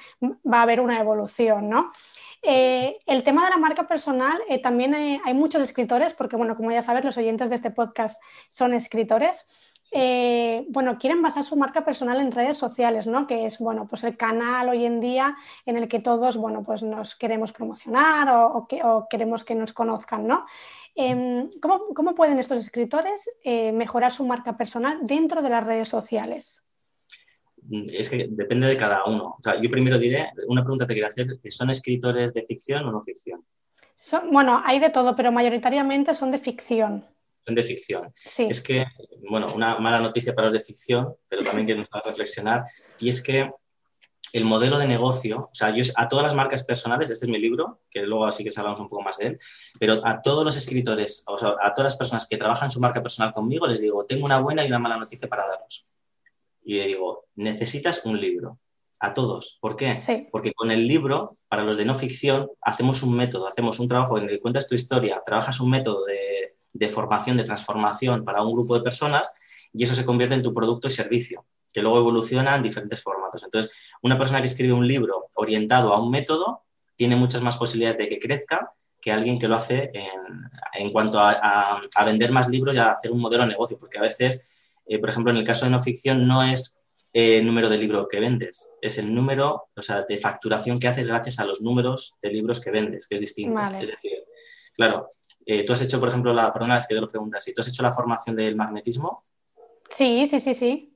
va 0.50 0.60
a 0.60 0.62
haber 0.62 0.80
una 0.80 1.00
evolución, 1.00 1.68
¿no? 1.68 1.92
Eh, 2.42 2.98
el 3.06 3.22
tema 3.24 3.44
de 3.44 3.50
la 3.50 3.56
marca 3.56 3.86
personal, 3.86 4.38
eh, 4.48 4.60
también 4.60 4.94
hay, 4.94 5.34
muchos 5.34 5.62
escritores, 5.62 6.14
porque 6.14 6.36
bueno, 6.36 6.56
como 6.56 6.70
ya 6.70 6.82
sabes, 6.82 7.04
los 7.04 7.16
oyentes 7.16 7.48
de 7.48 7.56
este 7.56 7.70
podcast 7.70 8.22
son 8.48 8.72
escritores. 8.74 9.46
Eh, 9.90 10.66
bueno, 10.68 10.98
quieren 10.98 11.22
basar 11.22 11.44
su 11.44 11.56
marca 11.56 11.84
personal 11.84 12.20
en 12.20 12.30
redes 12.30 12.58
sociales, 12.58 13.06
¿no? 13.06 13.26
Que 13.26 13.46
es, 13.46 13.58
bueno, 13.58 13.86
pues 13.88 14.04
el 14.04 14.16
canal 14.16 14.68
hoy 14.68 14.84
en 14.84 15.00
día 15.00 15.36
en 15.64 15.78
el 15.78 15.88
que 15.88 16.00
todos, 16.00 16.36
bueno, 16.36 16.62
pues 16.62 16.82
nos 16.82 17.16
queremos 17.16 17.52
promocionar 17.52 18.28
o, 18.30 18.66
que, 18.68 18.82
queremos 19.08 19.44
que 19.44 19.54
nos 19.54 19.72
conozcan, 19.72 20.26
¿no? 20.26 20.46
Em, 20.94 21.48
¿cómo, 21.62 22.14
pueden 22.14 22.38
estos 22.38 22.58
escritores 22.58 23.30
mejorar 23.72 24.12
su 24.12 24.26
marca 24.26 24.56
personal 24.56 24.98
dentro 25.02 25.42
de 25.42 25.50
las 25.50 25.66
redes 25.66 25.88
sociales? 25.88 26.67
Es 27.70 28.08
que 28.08 28.26
depende 28.30 28.66
de 28.66 28.76
cada 28.76 29.04
uno. 29.04 29.36
O 29.38 29.42
sea, 29.42 29.60
yo 29.60 29.70
primero 29.70 29.98
diré, 29.98 30.30
una 30.46 30.62
pregunta 30.62 30.86
te 30.86 30.94
quiero 30.94 31.08
hacer, 31.08 31.26
¿son 31.48 31.70
escritores 31.70 32.34
de 32.34 32.44
ficción 32.44 32.84
o 32.86 32.92
no 32.92 33.02
ficción? 33.02 33.44
bueno, 34.30 34.62
hay 34.64 34.78
de 34.78 34.90
todo, 34.90 35.16
pero 35.16 35.32
mayoritariamente 35.32 36.14
son 36.14 36.30
de 36.30 36.38
ficción. 36.38 37.04
Son 37.44 37.54
de 37.54 37.64
ficción. 37.64 38.12
Sí. 38.14 38.46
Es 38.48 38.62
que, 38.62 38.86
bueno, 39.28 39.52
una 39.54 39.78
mala 39.78 39.98
noticia 39.98 40.34
para 40.34 40.48
los 40.48 40.56
de 40.56 40.64
ficción, 40.64 41.14
pero 41.28 41.42
también 41.42 41.66
que 41.66 41.74
nos 41.74 41.86
va 41.86 41.98
a 41.98 42.08
reflexionar, 42.08 42.64
y 43.00 43.08
es 43.08 43.20
que 43.20 43.50
el 44.34 44.44
modelo 44.44 44.78
de 44.78 44.86
negocio, 44.86 45.48
o 45.50 45.54
sea, 45.54 45.74
yo 45.74 45.82
a 45.96 46.08
todas 46.08 46.24
las 46.24 46.34
marcas 46.34 46.62
personales, 46.62 47.10
este 47.10 47.26
es 47.26 47.32
mi 47.32 47.38
libro, 47.38 47.80
que 47.90 48.02
luego 48.02 48.26
así 48.26 48.44
que 48.44 48.50
hablamos 48.56 48.78
un 48.78 48.88
poco 48.88 49.02
más 49.02 49.16
de 49.18 49.28
él, 49.28 49.38
pero 49.80 50.00
a 50.04 50.20
todos 50.22 50.44
los 50.44 50.56
escritores, 50.56 51.24
o 51.26 51.38
sea, 51.38 51.56
a 51.60 51.74
todas 51.74 51.92
las 51.92 51.96
personas 51.96 52.28
que 52.28 52.36
trabajan 52.36 52.70
su 52.70 52.78
marca 52.78 53.02
personal 53.02 53.32
conmigo, 53.32 53.66
les 53.66 53.80
digo, 53.80 54.04
tengo 54.04 54.26
una 54.26 54.38
buena 54.38 54.64
y 54.64 54.68
una 54.68 54.78
mala 54.78 54.98
noticia 54.98 55.28
para 55.28 55.46
daros. 55.46 55.87
Y 56.68 56.76
le 56.76 56.86
digo, 56.86 57.24
necesitas 57.34 58.04
un 58.04 58.20
libro. 58.20 58.58
A 59.00 59.14
todos. 59.14 59.58
¿Por 59.60 59.76
qué? 59.76 59.96
Porque 60.32 60.52
con 60.52 60.72
el 60.72 60.88
libro, 60.88 61.38
para 61.48 61.62
los 61.62 61.76
de 61.76 61.84
no 61.84 61.94
ficción, 61.94 62.50
hacemos 62.60 63.04
un 63.04 63.16
método, 63.16 63.46
hacemos 63.46 63.78
un 63.78 63.86
trabajo 63.86 64.18
en 64.18 64.24
el 64.24 64.30
que 64.30 64.40
cuentas 64.40 64.68
tu 64.68 64.74
historia, 64.74 65.22
trabajas 65.24 65.60
un 65.60 65.70
método 65.70 66.04
de, 66.04 66.56
de 66.72 66.88
formación, 66.88 67.36
de 67.36 67.44
transformación 67.44 68.24
para 68.24 68.42
un 68.42 68.52
grupo 68.52 68.76
de 68.76 68.82
personas 68.82 69.32
y 69.72 69.84
eso 69.84 69.94
se 69.94 70.04
convierte 70.04 70.34
en 70.34 70.42
tu 70.42 70.52
producto 70.52 70.88
y 70.88 70.90
servicio 70.90 71.46
que 71.72 71.80
luego 71.80 71.98
evoluciona 71.98 72.56
en 72.56 72.62
diferentes 72.62 73.00
formatos. 73.00 73.44
Entonces, 73.44 73.70
una 74.02 74.18
persona 74.18 74.40
que 74.40 74.48
escribe 74.48 74.72
un 74.72 74.88
libro 74.88 75.28
orientado 75.36 75.92
a 75.92 76.02
un 76.02 76.10
método 76.10 76.64
tiene 76.96 77.14
muchas 77.14 77.40
más 77.40 77.56
posibilidades 77.56 77.98
de 77.98 78.08
que 78.08 78.18
crezca 78.18 78.72
que 79.00 79.12
alguien 79.12 79.38
que 79.38 79.46
lo 79.46 79.54
hace 79.54 79.92
en, 80.74 80.90
cuanto 80.90 81.20
a, 81.20 81.80
vender 82.04 82.32
más 82.32 82.48
libros 82.48 82.74
y 82.74 82.78
a 82.78 82.90
hacer 82.90 83.12
un 83.12 83.20
modelo 83.20 83.44
de 83.44 83.50
negocio, 83.50 83.78
porque 83.78 83.98
a 83.98 84.02
veces, 84.02 84.47
eh, 84.88 84.98
por 84.98 85.10
ejemplo, 85.10 85.32
en 85.32 85.38
el 85.38 85.44
caso 85.44 85.64
de 85.64 85.70
no 85.70 85.80
ficción, 85.80 86.26
no 86.26 86.42
es 86.42 86.78
el 87.12 87.44
número 87.46 87.68
de 87.68 87.78
libros 87.78 88.06
que 88.10 88.20
vendes, 88.20 88.74
es 88.80 88.98
el 88.98 89.14
número 89.14 89.68
o 89.74 89.82
sea, 89.82 90.02
de 90.02 90.18
facturación 90.18 90.78
que 90.78 90.88
haces 90.88 91.08
gracias 91.08 91.38
a 91.38 91.44
los 91.44 91.60
números 91.60 92.16
de 92.22 92.30
libros 92.30 92.60
que 92.60 92.70
vendes, 92.70 93.06
que 93.06 93.14
es 93.14 93.20
distinto. 93.20 93.60
Es 93.80 93.88
decir, 93.88 94.24
claro, 94.74 95.08
eh, 95.46 95.64
tú 95.64 95.72
has 95.72 95.82
hecho, 95.82 95.98
por 95.98 96.10
ejemplo, 96.10 96.32
la, 96.32 96.52
perdona, 96.52 96.78
es 96.78 96.86
que 96.86 96.94
te 96.94 97.00
lo 97.00 97.08
preguntas, 97.08 97.42
si 97.44 97.54
tú 97.54 97.62
has 97.62 97.68
hecho 97.68 97.82
la 97.82 97.92
formación 97.92 98.36
del 98.36 98.54
magnetismo. 98.56 99.20
Sí, 99.90 100.26
sí, 100.28 100.40
sí, 100.40 100.54
sí. 100.54 100.94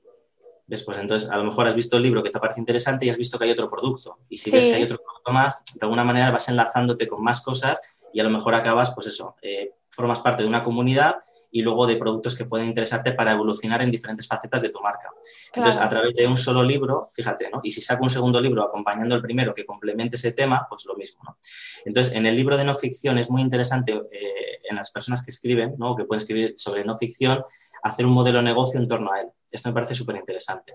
Después, 0.67 0.97
entonces, 0.97 1.29
a 1.29 1.37
lo 1.37 1.43
mejor 1.43 1.67
has 1.67 1.75
visto 1.75 1.97
el 1.97 2.03
libro 2.03 2.23
que 2.23 2.29
te 2.29 2.39
parece 2.39 2.59
interesante 2.59 3.05
y 3.05 3.09
has 3.09 3.17
visto 3.17 3.37
que 3.37 3.45
hay 3.45 3.51
otro 3.51 3.69
producto. 3.69 4.19
Y 4.29 4.37
si 4.37 4.49
ves 4.49 4.65
que 4.65 4.75
hay 4.75 4.83
otro 4.83 4.97
producto 4.97 5.31
más, 5.31 5.63
de 5.65 5.79
alguna 5.81 6.03
manera 6.03 6.31
vas 6.31 6.47
enlazándote 6.47 7.07
con 7.07 7.21
más 7.21 7.41
cosas 7.41 7.81
y 8.13 8.19
a 8.19 8.23
lo 8.23 8.29
mejor 8.29 8.55
acabas, 8.55 8.93
pues 8.93 9.07
eso, 9.07 9.35
eh, 9.41 9.73
formas 9.89 10.21
parte 10.21 10.43
de 10.43 10.49
una 10.49 10.63
comunidad 10.63 11.17
y 11.53 11.61
luego 11.61 11.85
de 11.85 11.97
productos 11.97 12.35
que 12.35 12.45
pueden 12.45 12.67
interesarte 12.67 13.13
para 13.13 13.31
evolucionar 13.31 13.83
en 13.83 13.91
diferentes 13.91 14.27
facetas 14.27 14.61
de 14.63 14.69
tu 14.69 14.81
marca. 14.81 15.09
Entonces, 15.53 15.79
a 15.79 15.87
través 15.87 16.15
de 16.15 16.25
un 16.25 16.35
solo 16.35 16.63
libro, 16.63 17.11
fíjate, 17.13 17.49
¿no? 17.51 17.61
Y 17.63 17.69
si 17.69 17.79
saco 17.79 18.03
un 18.03 18.09
segundo 18.09 18.41
libro 18.41 18.63
acompañando 18.63 19.13
el 19.15 19.21
primero 19.21 19.53
que 19.53 19.63
complemente 19.63 20.15
ese 20.15 20.33
tema, 20.33 20.65
pues 20.67 20.83
lo 20.85 20.95
mismo, 20.95 21.21
¿no? 21.23 21.37
Entonces, 21.85 22.13
en 22.13 22.25
el 22.25 22.35
libro 22.35 22.57
de 22.57 22.65
no 22.65 22.73
ficción 22.73 23.19
es 23.19 23.29
muy 23.29 23.43
interesante 23.43 23.93
eh, 23.93 24.61
en 24.67 24.75
las 24.75 24.89
personas 24.89 25.23
que 25.23 25.29
escriben, 25.29 25.75
¿no? 25.77 25.95
que 25.95 26.05
pueden 26.05 26.21
escribir 26.21 26.53
sobre 26.57 26.83
no 26.83 26.97
ficción, 26.97 27.43
hacer 27.83 28.05
un 28.05 28.13
modelo 28.13 28.39
de 28.39 28.45
negocio 28.45 28.79
en 28.79 28.87
torno 28.87 29.11
a 29.13 29.21
él. 29.21 29.27
Esto 29.51 29.69
me 29.69 29.73
parece 29.73 29.93
súper 29.93 30.15
interesante. 30.15 30.73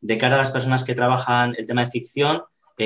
De 0.00 0.18
cara 0.18 0.34
a 0.34 0.38
las 0.38 0.50
personas 0.50 0.82
que 0.82 0.94
trabajan 0.96 1.54
el 1.56 1.66
tema 1.66 1.84
de 1.84 1.90
ficción, 1.90 2.42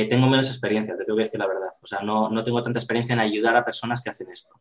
tengo 0.07 0.27
menos 0.27 0.49
experiencia, 0.49 0.97
te 0.97 1.05
tengo 1.05 1.17
que 1.17 1.25
decir 1.25 1.39
la 1.41 1.47
verdad. 1.47 1.71
O 1.83 1.87
sea, 1.87 2.01
no, 2.01 2.29
no, 2.29 2.43
tengo 2.43 2.61
tanta 2.63 2.79
experiencia 2.79 3.13
en 3.13 3.21
ayudar 3.21 3.57
a 3.57 3.65
personas 3.65 4.03
que 4.03 4.11
hacen 4.11 4.29
esto. 4.31 4.55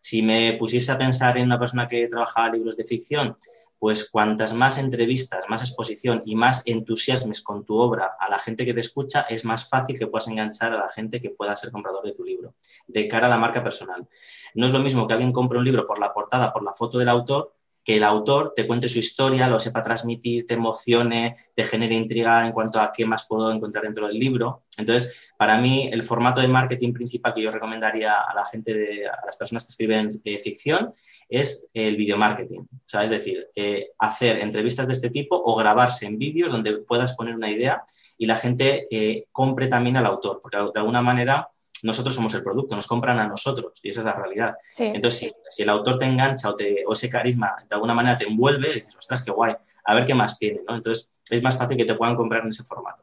Si 0.00 0.22
me 0.22 0.52
pusiese 0.54 0.92
a 0.92 0.98
pensar 0.98 1.36
en 1.38 1.46
una 1.46 1.58
persona 1.58 1.86
que 1.86 2.06
trabaja 2.08 2.48
libros 2.50 2.76
de 2.76 2.84
ficción, 2.84 3.34
pues 3.78 4.10
cuantas 4.10 4.54
más 4.54 4.78
entrevistas, 4.78 5.44
más 5.48 5.62
exposición 5.62 6.22
y 6.24 6.34
más 6.34 6.62
entusiasmes 6.66 7.42
con 7.42 7.64
tu 7.64 7.76
obra 7.76 8.12
a 8.18 8.30
la 8.30 8.38
gente 8.38 8.64
que 8.64 8.72
te 8.72 8.80
escucha, 8.80 9.22
es 9.22 9.44
más 9.44 9.68
fácil 9.68 9.98
que 9.98 10.06
puedas 10.06 10.28
enganchar 10.28 10.72
a 10.72 10.78
la 10.78 10.88
gente 10.88 11.20
que 11.20 11.30
pueda 11.30 11.56
ser 11.56 11.70
comprador 11.70 12.04
de 12.04 12.12
tu 12.12 12.24
libro, 12.24 12.54
de 12.86 13.08
cara 13.08 13.26
a 13.26 13.30
la 13.30 13.38
marca 13.38 13.62
personal. 13.62 14.08
No 14.54 14.66
es 14.66 14.72
lo 14.72 14.78
mismo 14.78 15.06
que 15.06 15.14
alguien 15.14 15.32
compre 15.32 15.58
un 15.58 15.64
libro 15.64 15.86
por 15.86 15.98
la 15.98 16.14
portada, 16.14 16.52
por 16.52 16.62
la 16.62 16.72
foto 16.72 16.98
del 16.98 17.08
autor, 17.08 17.55
que 17.86 17.98
el 17.98 18.02
autor 18.02 18.52
te 18.56 18.66
cuente 18.66 18.88
su 18.88 18.98
historia, 18.98 19.46
lo 19.46 19.60
sepa 19.60 19.80
transmitir, 19.80 20.44
te 20.44 20.54
emocione, 20.54 21.36
te 21.54 21.62
genere 21.62 21.94
intriga 21.94 22.44
en 22.44 22.50
cuanto 22.50 22.80
a 22.80 22.90
qué 22.90 23.06
más 23.06 23.28
puedo 23.28 23.52
encontrar 23.52 23.84
dentro 23.84 24.08
del 24.08 24.18
libro. 24.18 24.64
Entonces, 24.76 25.30
para 25.38 25.56
mí, 25.58 25.88
el 25.92 26.02
formato 26.02 26.40
de 26.40 26.48
marketing 26.48 26.92
principal 26.92 27.32
que 27.32 27.42
yo 27.42 27.52
recomendaría 27.52 28.12
a 28.12 28.34
la 28.34 28.44
gente, 28.46 28.74
de, 28.74 29.06
a 29.06 29.24
las 29.24 29.36
personas 29.36 29.64
que 29.64 29.70
escriben 29.70 30.20
eh, 30.24 30.40
ficción, 30.40 30.90
es 31.28 31.68
el 31.74 31.94
video 31.94 32.18
marketing. 32.18 32.62
O 32.62 32.88
sea, 32.88 33.04
es 33.04 33.10
decir, 33.10 33.46
eh, 33.54 33.90
hacer 34.00 34.40
entrevistas 34.40 34.88
de 34.88 34.92
este 34.92 35.10
tipo 35.10 35.40
o 35.40 35.54
grabarse 35.54 36.06
en 36.06 36.18
vídeos 36.18 36.50
donde 36.50 36.78
puedas 36.78 37.14
poner 37.14 37.36
una 37.36 37.52
idea 37.52 37.84
y 38.18 38.26
la 38.26 38.34
gente 38.34 38.88
eh, 38.90 39.26
compre 39.30 39.68
también 39.68 39.96
al 39.96 40.06
autor, 40.06 40.40
porque 40.42 40.58
de 40.58 40.80
alguna 40.80 41.02
manera 41.02 41.50
nosotros 41.82 42.14
somos 42.14 42.34
el 42.34 42.42
producto, 42.42 42.74
nos 42.74 42.86
compran 42.86 43.18
a 43.18 43.26
nosotros 43.26 43.80
y 43.82 43.88
esa 43.88 44.00
es 44.00 44.06
la 44.06 44.14
realidad. 44.14 44.54
Entonces, 44.78 45.34
si, 45.48 45.62
el 45.62 45.68
autor 45.68 45.98
te 45.98 46.04
engancha 46.04 46.50
o, 46.50 46.54
te, 46.54 46.84
o 46.86 46.92
ese 46.92 47.08
carisma 47.08 47.54
de 47.68 47.74
alguna 47.74 47.94
manera 47.94 48.16
te 48.16 48.26
envuelve, 48.26 48.68
dices, 48.68 48.96
ostras, 48.96 49.22
qué 49.22 49.30
guay, 49.30 49.54
a 49.84 49.94
ver 49.94 50.04
qué 50.04 50.14
más 50.14 50.38
tiene, 50.38 50.60
¿no? 50.66 50.74
Entonces, 50.74 51.10
es 51.30 51.42
más 51.42 51.56
fácil 51.56 51.76
que 51.76 51.84
te 51.84 51.94
puedan 51.94 52.16
comprar 52.16 52.42
en 52.42 52.48
ese 52.48 52.64
formato. 52.64 53.02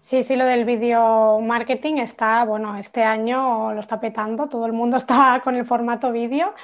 Sí, 0.00 0.24
sí, 0.24 0.34
lo 0.34 0.44
del 0.44 0.64
video 0.64 1.38
marketing 1.40 1.98
está, 1.98 2.44
bueno, 2.44 2.76
este 2.76 3.04
año 3.04 3.72
lo 3.72 3.80
está 3.80 4.00
petando, 4.00 4.48
todo 4.48 4.66
el 4.66 4.72
mundo 4.72 4.96
está 4.98 5.40
con 5.44 5.54
el 5.54 5.64
formato 5.64 6.10
vídeo 6.10 6.54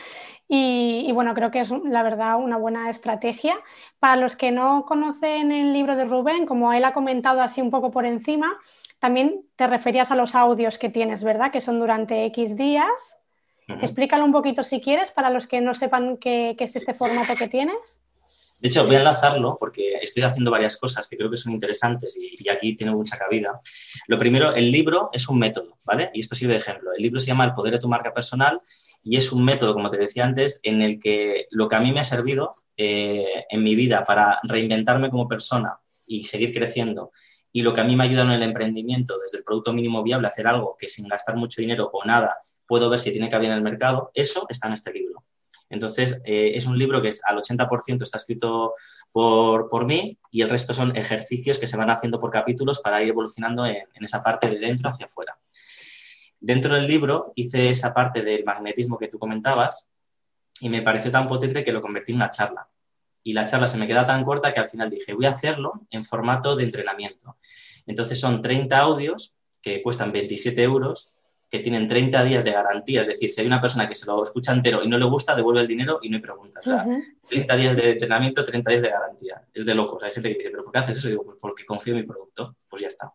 y, 0.48 1.04
y, 1.06 1.12
bueno, 1.12 1.34
creo 1.34 1.50
que 1.50 1.60
es 1.60 1.70
la 1.70 2.02
verdad 2.02 2.36
una 2.36 2.56
buena 2.56 2.90
estrategia. 2.90 3.54
Para 4.00 4.16
los 4.16 4.34
que 4.34 4.50
no 4.50 4.84
conocen 4.86 5.52
el 5.52 5.72
libro 5.72 5.94
de 5.94 6.06
Rubén, 6.06 6.46
como 6.46 6.72
él 6.72 6.84
ha 6.84 6.92
comentado 6.92 7.42
así 7.42 7.60
un 7.60 7.70
poco 7.70 7.90
por 7.90 8.06
encima, 8.06 8.58
también 8.98 9.44
te 9.56 9.66
referías 9.66 10.10
a 10.10 10.16
los 10.16 10.34
audios 10.34 10.78
que 10.78 10.88
tienes, 10.88 11.22
¿verdad? 11.22 11.52
Que 11.52 11.60
son 11.60 11.78
durante 11.78 12.24
X 12.26 12.56
días. 12.56 13.18
Explícalo 13.82 14.24
un 14.24 14.32
poquito 14.32 14.64
si 14.64 14.80
quieres 14.80 15.12
para 15.12 15.28
los 15.28 15.46
que 15.46 15.60
no 15.60 15.74
sepan 15.74 16.16
qué, 16.16 16.56
es 16.58 16.76
este 16.76 16.94
formato 16.94 17.34
que 17.38 17.48
tienes. 17.48 18.00
De 18.60 18.68
hecho, 18.68 18.84
voy 18.84 18.96
a 18.96 19.00
enlazarlo 19.00 19.56
porque 19.60 19.98
estoy 20.00 20.22
haciendo 20.24 20.50
varias 20.50 20.78
cosas 20.78 21.06
que 21.06 21.16
creo 21.16 21.30
que 21.30 21.36
son 21.36 21.52
interesantes 21.52 22.16
y, 22.16 22.34
y, 22.42 22.48
aquí 22.48 22.74
tiene 22.74 22.92
mucha 22.92 23.16
cabida. 23.16 23.60
Lo 24.08 24.18
primero, 24.18 24.54
el 24.54 24.72
libro 24.72 25.10
es 25.12 25.28
un 25.28 25.38
método, 25.38 25.76
¿vale? 25.86 26.10
Y 26.14 26.20
esto 26.20 26.34
sirve 26.34 26.54
de 26.54 26.58
ejemplo. 26.58 26.90
El 26.96 27.02
libro 27.02 27.20
se 27.20 27.26
llama 27.26 27.44
El 27.44 27.54
poder 27.54 27.74
de 27.74 27.78
tu 27.78 27.88
marca 27.88 28.12
personal 28.12 28.58
y 29.04 29.16
es 29.16 29.32
un 29.32 29.44
método, 29.44 29.74
como 29.74 29.90
te 29.90 29.96
decía 29.96 30.24
antes, 30.24 30.60
en 30.62 30.82
el 30.82 30.98
que 30.98 31.46
lo 31.50 31.68
que 31.68 31.76
a 31.76 31.80
mí 31.80 31.92
me 31.92 32.00
ha 32.00 32.04
servido 32.04 32.50
eh, 32.76 33.44
en 33.48 33.62
mi 33.62 33.76
vida 33.76 34.04
para 34.04 34.40
reinventarme 34.42 35.10
como 35.10 35.28
persona 35.28 35.78
y 36.06 36.24
seguir 36.24 36.52
creciendo 36.52 37.12
y 37.52 37.62
lo 37.62 37.72
que 37.72 37.80
a 37.80 37.84
mí 37.84 37.96
me 37.96 38.04
ayuda 38.04 38.22
en 38.22 38.32
el 38.32 38.42
emprendimiento, 38.42 39.18
desde 39.18 39.38
el 39.38 39.44
producto 39.44 39.72
mínimo 39.72 40.02
viable, 40.02 40.28
hacer 40.28 40.46
algo 40.46 40.76
que 40.78 40.88
sin 40.88 41.08
gastar 41.08 41.36
mucho 41.36 41.60
dinero 41.60 41.90
o 41.92 42.04
nada, 42.04 42.38
puedo 42.66 42.90
ver 42.90 43.00
si 43.00 43.10
tiene 43.10 43.28
cabida 43.28 43.52
en 43.52 43.58
el 43.58 43.62
mercado, 43.62 44.10
eso 44.14 44.46
está 44.48 44.66
en 44.68 44.74
este 44.74 44.92
libro. 44.92 45.24
Entonces, 45.70 46.22
eh, 46.24 46.52
es 46.54 46.66
un 46.66 46.78
libro 46.78 47.02
que 47.02 47.10
al 47.24 47.36
80% 47.36 48.02
está 48.02 48.16
escrito 48.16 48.74
por, 49.12 49.68
por, 49.68 49.86
mí 49.86 50.18
y 50.30 50.42
el 50.42 50.48
resto 50.48 50.72
son 50.72 50.96
ejercicios 50.96 51.58
que 51.58 51.66
se 51.66 51.76
van 51.76 51.90
haciendo 51.90 52.20
por 52.20 52.30
capítulos 52.30 52.80
para 52.80 53.02
ir 53.02 53.08
evolucionando 53.08 53.66
en, 53.66 53.76
en 53.76 54.04
esa 54.04 54.22
parte 54.22 54.48
de 54.48 54.58
dentro 54.58 54.88
hacia 54.88 55.06
afuera. 55.06 55.38
Dentro 56.40 56.74
del 56.74 56.86
libro 56.86 57.32
hice 57.34 57.70
esa 57.70 57.92
parte 57.92 58.22
del 58.22 58.44
magnetismo 58.44 58.98
que 58.98 59.08
tú 59.08 59.18
comentabas 59.18 59.90
y 60.60 60.68
me 60.68 60.82
pareció 60.82 61.10
tan 61.10 61.28
potente 61.28 61.64
que 61.64 61.72
lo 61.72 61.82
convertí 61.82 62.12
en 62.12 62.16
una 62.16 62.30
charla 62.30 62.68
y 63.28 63.34
la 63.34 63.44
charla 63.44 63.66
se 63.66 63.76
me 63.76 63.86
queda 63.86 64.06
tan 64.06 64.24
corta 64.24 64.54
que 64.54 64.60
al 64.60 64.68
final 64.68 64.88
dije, 64.88 65.12
voy 65.12 65.26
a 65.26 65.32
hacerlo 65.32 65.86
en 65.90 66.02
formato 66.02 66.56
de 66.56 66.64
entrenamiento. 66.64 67.36
Entonces 67.86 68.18
son 68.18 68.40
30 68.40 68.78
audios 68.78 69.36
que 69.60 69.82
cuestan 69.82 70.12
27 70.12 70.62
euros, 70.62 71.12
que 71.50 71.58
tienen 71.58 71.86
30 71.86 72.24
días 72.24 72.42
de 72.42 72.52
garantía, 72.52 73.02
es 73.02 73.06
decir, 73.06 73.30
si 73.30 73.42
hay 73.42 73.46
una 73.46 73.60
persona 73.60 73.86
que 73.86 73.94
se 73.94 74.06
lo 74.06 74.22
escucha 74.22 74.54
entero 74.54 74.82
y 74.82 74.88
no 74.88 74.96
le 74.96 75.04
gusta, 75.04 75.36
devuelve 75.36 75.60
el 75.60 75.66
dinero 75.66 75.98
y 76.00 76.08
no 76.08 76.16
hay 76.16 76.22
preguntas. 76.22 76.66
O 76.66 76.70
sea, 76.70 76.86
30 77.28 77.56
días 77.56 77.76
de 77.76 77.90
entrenamiento, 77.90 78.42
30 78.46 78.70
días 78.70 78.82
de 78.82 78.88
garantía. 78.88 79.42
Es 79.52 79.66
de 79.66 79.74
locos. 79.74 80.02
Hay 80.02 80.14
gente 80.14 80.30
que 80.30 80.38
dice, 80.38 80.50
¿pero 80.50 80.64
por 80.64 80.72
qué 80.72 80.78
haces 80.78 80.96
eso? 80.96 81.08
Y 81.08 81.10
digo, 81.10 81.24
pues 81.26 81.36
porque 81.38 81.66
confío 81.66 81.92
en 81.92 82.00
mi 82.00 82.06
producto. 82.06 82.56
Pues 82.70 82.80
ya 82.80 82.88
está. 82.88 83.12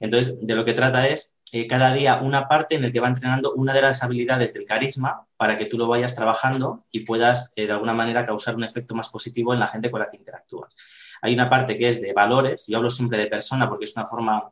Entonces, 0.00 0.36
de 0.40 0.54
lo 0.56 0.64
que 0.64 0.72
trata 0.72 1.06
es 1.06 1.33
eh, 1.52 1.66
cada 1.66 1.92
día 1.92 2.16
una 2.16 2.48
parte 2.48 2.74
en 2.74 2.84
el 2.84 2.92
que 2.92 3.00
va 3.00 3.08
entrenando 3.08 3.52
una 3.54 3.72
de 3.72 3.82
las 3.82 4.02
habilidades 4.02 4.54
del 4.54 4.64
carisma 4.64 5.26
para 5.36 5.56
que 5.56 5.66
tú 5.66 5.78
lo 5.78 5.86
vayas 5.86 6.14
trabajando 6.14 6.84
y 6.90 7.00
puedas 7.00 7.52
eh, 7.56 7.66
de 7.66 7.72
alguna 7.72 7.94
manera 7.94 8.24
causar 8.26 8.56
un 8.56 8.64
efecto 8.64 8.94
más 8.94 9.08
positivo 9.08 9.52
en 9.52 9.60
la 9.60 9.68
gente 9.68 9.90
con 9.90 10.00
la 10.00 10.10
que 10.10 10.16
interactúas. 10.16 10.76
Hay 11.22 11.34
una 11.34 11.48
parte 11.48 11.78
que 11.78 11.88
es 11.88 12.00
de 12.00 12.12
valores, 12.12 12.66
yo 12.66 12.78
hablo 12.78 12.90
siempre 12.90 13.18
de 13.18 13.26
persona 13.26 13.68
porque 13.68 13.84
es 13.84 13.96
una 13.96 14.06
forma, 14.06 14.50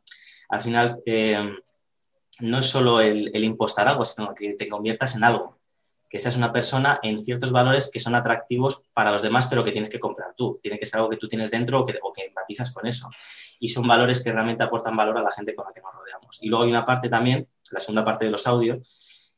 al 0.49 0.61
final, 0.61 1.03
eh, 1.05 1.57
no 2.41 2.59
es 2.59 2.67
solo 2.67 3.01
el, 3.01 3.31
el 3.35 3.45
impostar 3.45 3.89
algo, 3.89 4.05
sino 4.05 4.33
que 4.35 4.55
te 4.55 4.69
conviertas 4.69 5.17
en 5.17 5.25
algo 5.25 5.63
que 6.13 6.19
seas 6.19 6.37
una 6.37 6.53
persona 6.53 7.01
en 7.03 7.25
ciertos 7.25 7.53
valores 7.53 7.89
que 7.91 7.99
son 7.99 8.15
atractivos 8.15 8.85
para 8.93 9.11
los 9.11 9.23
demás, 9.23 9.47
pero 9.47 9.65
que 9.65 9.73
tienes 9.73 9.89
que 9.89 9.99
comprar 9.99 10.35
tú. 10.37 10.59
Tiene 10.61 10.77
que 10.77 10.85
ser 10.85 10.99
algo 10.99 11.09
que 11.09 11.17
tú 11.17 11.27
tienes 11.27 11.51
dentro 11.51 11.81
o 11.81 11.87
que, 11.87 11.99
o 12.03 12.13
que 12.13 12.27
empatizas 12.27 12.71
con 12.71 12.87
eso. 12.87 13.09
Y 13.63 13.69
son 13.69 13.87
valores 13.87 14.21
que 14.21 14.33
realmente 14.33 14.65
aportan 14.65 14.97
valor 14.97 15.17
a 15.19 15.23
la 15.23 15.31
gente 15.31 15.55
con 15.55 15.65
la 15.67 15.73
que 15.73 15.81
nos 15.81 15.95
rodeamos. 15.95 16.39
Y 16.43 16.49
luego 16.49 16.65
hay 16.65 16.71
una 16.71 16.85
parte 16.85 17.09
también, 17.09 17.47
la 17.71 17.79
segunda 17.79 18.03
parte 18.03 18.25
de 18.25 18.33
los 18.33 18.49
audios, 18.49 18.81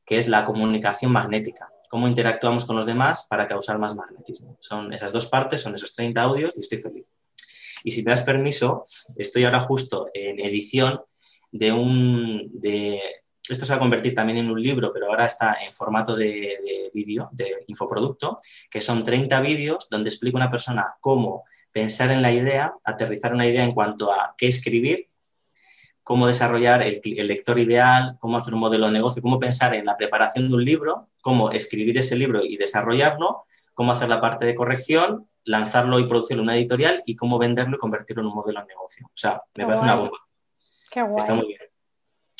que 0.03 0.17
es 0.17 0.29
la 0.29 0.47
comunicación 0.47 1.13
magnética. 1.13 1.69
Cómo 1.91 2.09
interactuamos 2.09 2.65
con 2.65 2.77
los 2.77 2.87
demás 2.87 3.27
para 3.29 3.47
causar 3.47 3.79
más 3.79 3.95
magnetismo. 3.95 4.57
Son 4.61 4.95
esas 4.95 5.13
dos 5.13 5.27
partes, 5.27 5.61
son 5.61 5.75
esos 5.75 5.95
30 5.95 6.23
audios 6.23 6.55
y 6.57 6.61
estoy 6.61 6.79
feliz. 6.79 7.13
Y 7.83 7.91
si 7.91 8.03
me 8.03 8.13
das 8.13 8.23
permiso, 8.23 8.85
estoy 9.15 9.45
ahora 9.45 9.61
justo 9.61 10.09
en 10.15 10.41
edición 10.41 11.03
de 11.53 11.73
un, 11.73 12.51
de, 12.55 12.99
esto 13.47 13.67
se 13.67 13.73
va 13.73 13.77
a 13.77 13.81
convertir 13.81 14.15
también 14.15 14.39
en 14.39 14.51
un 14.51 14.61
libro, 14.61 14.91
pero 14.91 15.09
ahora 15.09 15.27
está 15.27 15.59
en 15.63 15.71
formato 15.71 16.17
de, 16.17 16.91
vídeo, 16.95 17.29
de 17.33 17.65
infoproducto, 17.67 18.37
que 18.71 18.81
son 18.81 19.05
30 19.05 19.39
vídeos 19.41 19.89
donde 19.91 20.09
explica 20.09 20.37
una 20.37 20.51
persona 20.51 20.95
cómo 21.01 21.45
pensar 21.75 22.13
en 22.13 22.23
la 22.23 22.31
idea, 22.31 22.73
aterrizar 22.85 23.35
una 23.35 23.49
idea 23.49 23.65
en 23.65 23.73
cuanto 23.73 24.13
a 24.13 24.37
qué 24.39 24.47
escribir, 24.47 25.09
cómo 26.05 26.29
desarrollar 26.29 26.83
el, 26.83 27.01
lector 27.27 27.59
ideal, 27.59 28.17
cómo 28.21 28.39
hacer 28.39 28.55
un 28.55 28.61
modelo 28.61 28.87
de 28.87 28.93
negocio, 28.93 29.21
cómo 29.21 29.41
pensar 29.41 29.75
en 29.75 29.85
la 29.85 29.97
preparación 29.97 30.49
de 30.49 30.55
un 30.55 30.65
libro, 30.65 31.09
cómo 31.21 31.51
escribir 31.51 31.99
ese 31.99 32.15
libro 32.15 32.45
y 32.45 32.57
desarrollarlo, 32.59 33.47
cómo 33.75 33.91
hacer 33.91 34.09
la 34.09 34.21
parte 34.21 34.47
de 34.47 34.55
corrección, 34.55 35.29
lanzarlo 35.43 35.99
y 35.99 36.07
producirlo 36.07 36.45
en 36.45 36.49
una 36.49 36.57
editorial 36.57 37.03
y 37.07 37.17
cómo 37.17 37.39
venderlo 37.39 37.75
y 37.75 37.81
convertirlo 37.81 38.23
en 38.23 38.29
un 38.29 38.35
modelo 38.37 38.61
de 38.61 38.67
negocio. 38.67 39.07
O 39.07 39.17
sea, 39.17 39.41
me 39.57 39.67
parece 39.67 39.83
una 39.83 39.97
bomba. 39.97 40.19
Qué 40.93 41.03
guay. 41.03 41.19
Está 41.19 41.35
muy 41.35 41.49
bien 41.49 41.74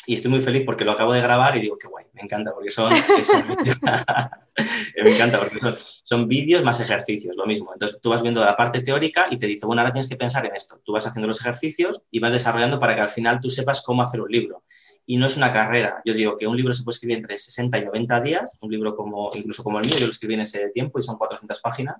y 0.07 0.13
estoy 0.13 0.31
muy 0.31 0.41
feliz 0.41 0.63
porque 0.65 0.85
lo 0.85 0.91
acabo 0.91 1.13
de 1.13 1.21
grabar 1.21 1.57
y 1.57 1.61
digo, 1.61 1.77
qué 1.77 1.87
guay, 1.87 2.05
me 2.13 2.21
encanta 2.21 2.53
porque 2.53 2.69
son... 2.69 2.93
me 5.03 5.13
encanta 5.13 5.39
porque 5.39 5.59
son, 6.03 6.27
vídeos 6.27 6.63
más 6.63 6.79
ejercicios, 6.79 7.35
lo 7.35 7.45
mismo. 7.45 7.73
Entonces 7.73 7.99
tú 8.01 8.09
vas 8.09 8.21
viendo 8.21 8.43
la 8.43 8.55
parte 8.55 8.81
teórica 8.81 9.27
y 9.29 9.37
te 9.37 9.47
dice, 9.47 9.65
bueno, 9.65 9.81
ahora 9.81 9.91
tienes 9.91 10.07
que 10.07 10.15
pensar 10.15 10.45
en 10.45 10.55
esto. 10.55 10.79
Tú 10.83 10.93
vas 10.93 11.05
haciendo 11.05 11.27
los 11.27 11.39
ejercicios 11.41 12.03
y 12.11 12.19
vas 12.19 12.31
desarrollando 12.31 12.79
para 12.79 12.95
que 12.95 13.01
al 13.01 13.09
final 13.09 13.39
tú 13.41 13.49
sepas 13.49 13.81
cómo 13.83 14.01
hacer 14.01 14.21
un 14.21 14.31
libro. 14.31 14.63
Y 15.05 15.17
no 15.17 15.25
es 15.25 15.37
una 15.37 15.51
carrera. 15.51 16.01
Yo 16.05 16.13
digo 16.13 16.35
que 16.35 16.47
un 16.47 16.57
libro 16.57 16.73
se 16.73 16.83
puede 16.83 16.95
escribir 16.95 17.17
entre 17.17 17.37
60 17.37 17.77
y 17.77 17.85
90 17.85 18.21
días, 18.21 18.57
un 18.61 18.71
libro 18.71 18.95
como, 18.95 19.29
incluso 19.35 19.63
como 19.63 19.79
el 19.79 19.85
mío, 19.85 19.95
yo 19.99 20.05
lo 20.05 20.11
escribí 20.11 20.33
en 20.33 20.41
ese 20.41 20.69
tiempo 20.69 20.99
y 20.99 21.03
son 21.03 21.17
400 21.17 21.59
páginas. 21.61 21.97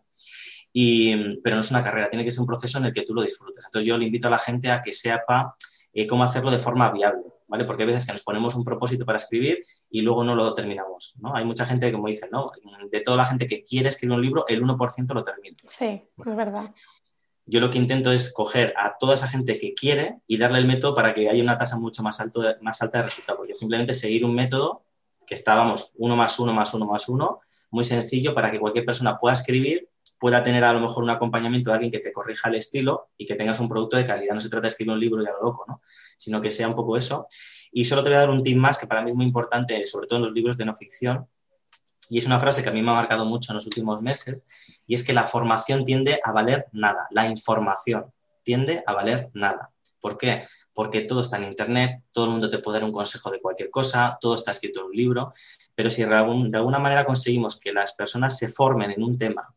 Y, 0.72 1.40
pero 1.42 1.56
no 1.56 1.62
es 1.62 1.72
una 1.72 1.84
carrera, 1.84 2.10
tiene 2.10 2.26
que 2.26 2.32
ser 2.32 2.42
un 2.42 2.48
proceso 2.48 2.78
en 2.80 2.86
el 2.86 2.94
que 2.94 3.04
tú 3.04 3.14
lo 3.14 3.22
disfrutes. 3.22 3.64
Entonces 3.66 3.88
yo 3.88 3.98
le 3.98 4.06
invito 4.06 4.28
a 4.28 4.32
la 4.32 4.40
gente 4.40 4.72
a 4.72 4.82
que 4.82 4.92
sepa 4.92 5.56
eh, 5.94 6.08
cómo 6.08 6.24
hacerlo 6.24 6.52
de 6.52 6.58
forma 6.58 6.92
viable. 6.92 7.24
¿Vale? 7.48 7.66
Porque 7.66 7.84
hay 7.84 7.88
veces 7.88 8.06
que 8.06 8.12
nos 8.12 8.24
ponemos 8.24 8.56
un 8.56 8.64
propósito 8.64 9.06
para 9.06 9.18
escribir 9.18 9.64
y 9.90 10.02
luego 10.02 10.24
no 10.24 10.36
lo 10.36 10.54
terminamos, 10.54 11.16
¿no? 11.20 11.36
Hay 11.36 11.46
mucha 11.46 11.66
gente, 11.66 11.92
como 11.92 12.08
dice, 12.08 12.28
¿no? 12.32 12.52
De 12.92 13.02
toda 13.02 13.18
la 13.18 13.26
gente 13.26 13.48
que 13.48 13.64
quiere 13.64 13.90
escribir 13.90 14.16
un 14.16 14.22
libro, 14.22 14.46
el 14.48 14.64
1% 14.64 15.14
lo 15.14 15.24
termina. 15.24 15.58
Sí, 15.68 15.86
es 15.86 16.36
verdad. 16.36 16.74
Yo 17.48 17.60
lo 17.60 17.70
que 17.70 17.78
intento 17.78 18.12
es 18.12 18.34
coger 18.34 18.74
a 18.76 18.98
toda 18.98 19.14
esa 19.14 19.28
gente 19.28 19.60
que 19.60 19.74
quiere 19.74 20.20
y 20.26 20.38
darle 20.38 20.58
el 20.60 20.66
método 20.66 20.96
para 20.96 21.14
que 21.14 21.30
haya 21.30 21.44
una 21.44 21.58
tasa 21.58 21.78
mucho 21.78 22.02
más, 22.02 22.20
alto 22.20 22.42
más 22.62 22.82
alta 22.82 23.00
de 23.00 23.04
resultados. 23.06 23.48
Yo 23.48 23.54
simplemente 23.54 23.94
seguir 23.94 24.26
un 24.26 24.34
método 24.34 24.84
que 25.28 25.36
está, 25.36 25.56
vamos, 25.56 25.92
uno 25.98 26.16
más 26.16 26.40
uno 26.40 26.54
más 26.54 26.74
uno 26.74 26.86
más 26.86 27.08
uno, 27.08 27.42
muy 27.70 27.84
sencillo 27.84 28.34
para 28.34 28.52
que 28.52 28.60
cualquier 28.60 28.86
persona 28.86 29.20
pueda 29.20 29.34
escribir 29.34 29.90
pueda 30.26 30.44
tener 30.44 30.64
a 30.64 30.74
lo 30.74 30.80
mejor 30.80 31.04
un 31.04 31.12
acompañamiento 31.12 31.70
de 31.70 31.76
alguien 31.76 31.92
que 31.92 32.00
te 32.00 32.12
corrija 32.12 32.50
el 32.50 32.56
estilo 32.56 33.10
y 33.16 33.28
que 33.28 33.36
tengas 33.36 33.60
un 33.60 33.70
producto 33.70 33.96
de 33.96 34.06
calidad. 34.06 34.34
No 34.34 34.42
se 34.42 34.50
trata 34.50 34.64
de 34.64 34.70
escribir 34.70 34.94
un 34.94 35.00
libro 35.00 35.22
y 35.22 35.26
lo 35.28 35.40
loco, 35.40 35.66
¿no? 35.68 35.82
sino 36.18 36.42
que 36.42 36.50
sea 36.50 36.68
un 36.68 36.74
poco 36.74 36.98
eso. 36.98 37.28
Y 37.72 37.86
solo 37.86 38.02
te 38.02 38.10
voy 38.10 38.16
a 38.16 38.22
dar 38.22 38.32
un 38.32 38.42
tip 38.42 38.58
más 38.58 38.80
que 38.80 38.88
para 38.88 39.04
mí 39.04 39.12
es 39.12 39.16
muy 39.16 39.28
importante, 39.28 39.86
sobre 39.86 40.08
todo 40.08 40.18
en 40.18 40.26
los 40.26 40.34
libros 40.34 40.58
de 40.58 40.66
no 40.66 40.74
ficción, 40.74 41.28
y 42.10 42.18
es 42.18 42.26
una 42.26 42.40
frase 42.40 42.64
que 42.64 42.70
a 42.70 42.72
mí 42.72 42.82
me 42.82 42.90
ha 42.90 42.96
marcado 42.96 43.24
mucho 43.24 43.52
en 43.52 43.58
los 43.58 43.68
últimos 43.68 44.02
meses, 44.02 44.48
y 44.88 44.96
es 44.96 45.04
que 45.04 45.14
la 45.14 45.28
formación 45.28 45.86
tiende 45.86 46.20
a 46.24 46.32
valer 46.32 46.66
nada, 46.72 47.06
la 47.12 47.28
información 47.28 48.12
tiende 48.42 48.84
a 48.88 48.94
valer 48.94 49.30
nada. 49.36 49.74
¿Por 50.02 50.18
qué? 50.18 50.42
Porque 50.74 51.02
todo 51.02 51.22
está 51.22 51.38
en 51.38 51.44
Internet, 51.44 52.02
todo 52.12 52.26
el 52.26 52.32
mundo 52.32 52.50
te 52.50 52.58
puede 52.58 52.80
dar 52.80 52.86
un 52.86 52.92
consejo 52.92 53.30
de 53.30 53.40
cualquier 53.40 53.70
cosa, 53.70 54.18
todo 54.20 54.34
está 54.34 54.50
escrito 54.50 54.80
en 54.80 54.86
un 54.88 54.94
libro, 54.94 55.34
pero 55.76 55.92
si 55.92 56.04
de 56.04 56.16
alguna 56.16 56.80
manera 56.80 57.06
conseguimos 57.06 57.60
que 57.60 57.72
las 57.72 57.94
personas 57.94 58.40
se 58.40 58.48
formen 58.48 58.90
en 58.90 59.04
un 59.04 59.20
tema 59.20 59.54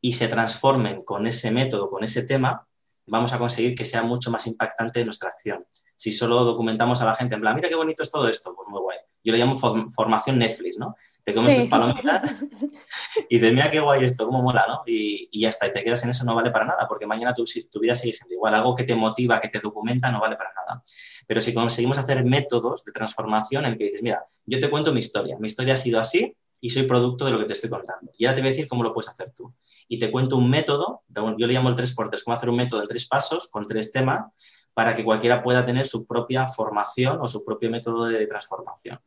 y 0.00 0.12
se 0.12 0.28
transformen 0.28 1.02
con 1.02 1.26
ese 1.26 1.50
método, 1.50 1.90
con 1.90 2.04
ese 2.04 2.22
tema, 2.22 2.66
vamos 3.06 3.32
a 3.32 3.38
conseguir 3.38 3.74
que 3.74 3.84
sea 3.84 4.02
mucho 4.02 4.30
más 4.30 4.46
impactante 4.46 5.04
nuestra 5.04 5.30
acción. 5.30 5.66
Si 5.96 6.12
solo 6.12 6.44
documentamos 6.44 7.00
a 7.02 7.04
la 7.04 7.14
gente 7.14 7.34
en 7.34 7.40
plan, 7.40 7.56
mira 7.56 7.68
qué 7.68 7.74
bonito 7.74 8.02
es 8.02 8.10
todo 8.10 8.28
esto, 8.28 8.54
pues 8.54 8.68
muy 8.68 8.80
guay. 8.80 8.98
Yo 9.24 9.32
le 9.32 9.38
llamo 9.38 9.58
formación 9.90 10.38
Netflix, 10.38 10.78
¿no? 10.78 10.94
Te 11.24 11.34
comes 11.34 11.54
tus 11.54 11.68
palomitas 11.68 12.34
y 13.28 13.38
de 13.38 13.50
mira 13.50 13.70
qué 13.70 13.80
guay 13.80 14.04
esto, 14.04 14.24
cómo 14.26 14.40
mola, 14.42 14.64
¿no? 14.68 14.82
Y, 14.86 15.28
y, 15.32 15.40
ya 15.40 15.48
está, 15.48 15.66
y 15.66 15.72
te 15.72 15.82
quedas 15.82 16.04
en 16.04 16.10
eso, 16.10 16.24
no 16.24 16.36
vale 16.36 16.52
para 16.52 16.66
nada, 16.66 16.86
porque 16.86 17.06
mañana 17.06 17.34
tu, 17.34 17.42
tu 17.68 17.80
vida 17.80 17.96
sigue 17.96 18.12
siendo 18.12 18.34
igual. 18.34 18.54
Algo 18.54 18.76
que 18.76 18.84
te 18.84 18.94
motiva, 18.94 19.40
que 19.40 19.48
te 19.48 19.58
documenta, 19.58 20.12
no 20.12 20.20
vale 20.20 20.36
para 20.36 20.52
nada. 20.54 20.84
Pero 21.26 21.40
si 21.40 21.52
conseguimos 21.52 21.98
hacer 21.98 22.24
métodos 22.24 22.84
de 22.84 22.92
transformación 22.92 23.64
en 23.64 23.72
el 23.72 23.78
que 23.78 23.84
dices, 23.84 24.02
mira, 24.02 24.24
yo 24.46 24.60
te 24.60 24.70
cuento 24.70 24.92
mi 24.92 25.00
historia, 25.00 25.36
mi 25.38 25.48
historia 25.48 25.74
ha 25.74 25.76
sido 25.76 26.00
así, 26.00 26.36
y 26.60 26.70
soy 26.70 26.84
producto 26.84 27.24
de 27.24 27.32
lo 27.32 27.38
que 27.38 27.44
te 27.44 27.52
estoy 27.52 27.70
contando. 27.70 28.12
Y 28.16 28.26
ahora 28.26 28.36
te 28.36 28.40
voy 28.40 28.48
a 28.48 28.50
decir 28.50 28.68
cómo 28.68 28.82
lo 28.82 28.92
puedes 28.92 29.10
hacer 29.10 29.30
tú. 29.32 29.54
Y 29.88 29.98
te 29.98 30.10
cuento 30.10 30.36
un 30.36 30.50
método, 30.50 31.02
yo 31.08 31.46
le 31.46 31.52
llamo 31.54 31.70
el 31.70 31.76
3x3, 31.76 32.22
cómo 32.22 32.36
hacer 32.36 32.50
un 32.50 32.56
método 32.56 32.82
en 32.82 32.88
tres 32.88 33.06
pasos 33.06 33.48
con 33.48 33.66
tres 33.66 33.90
temas 33.90 34.26
para 34.74 34.94
que 34.94 35.02
cualquiera 35.02 35.42
pueda 35.42 35.66
tener 35.66 35.86
su 35.86 36.06
propia 36.06 36.46
formación 36.46 37.18
o 37.20 37.26
su 37.26 37.44
propio 37.44 37.70
método 37.70 38.06
de 38.06 38.26
transformación. 38.26 39.00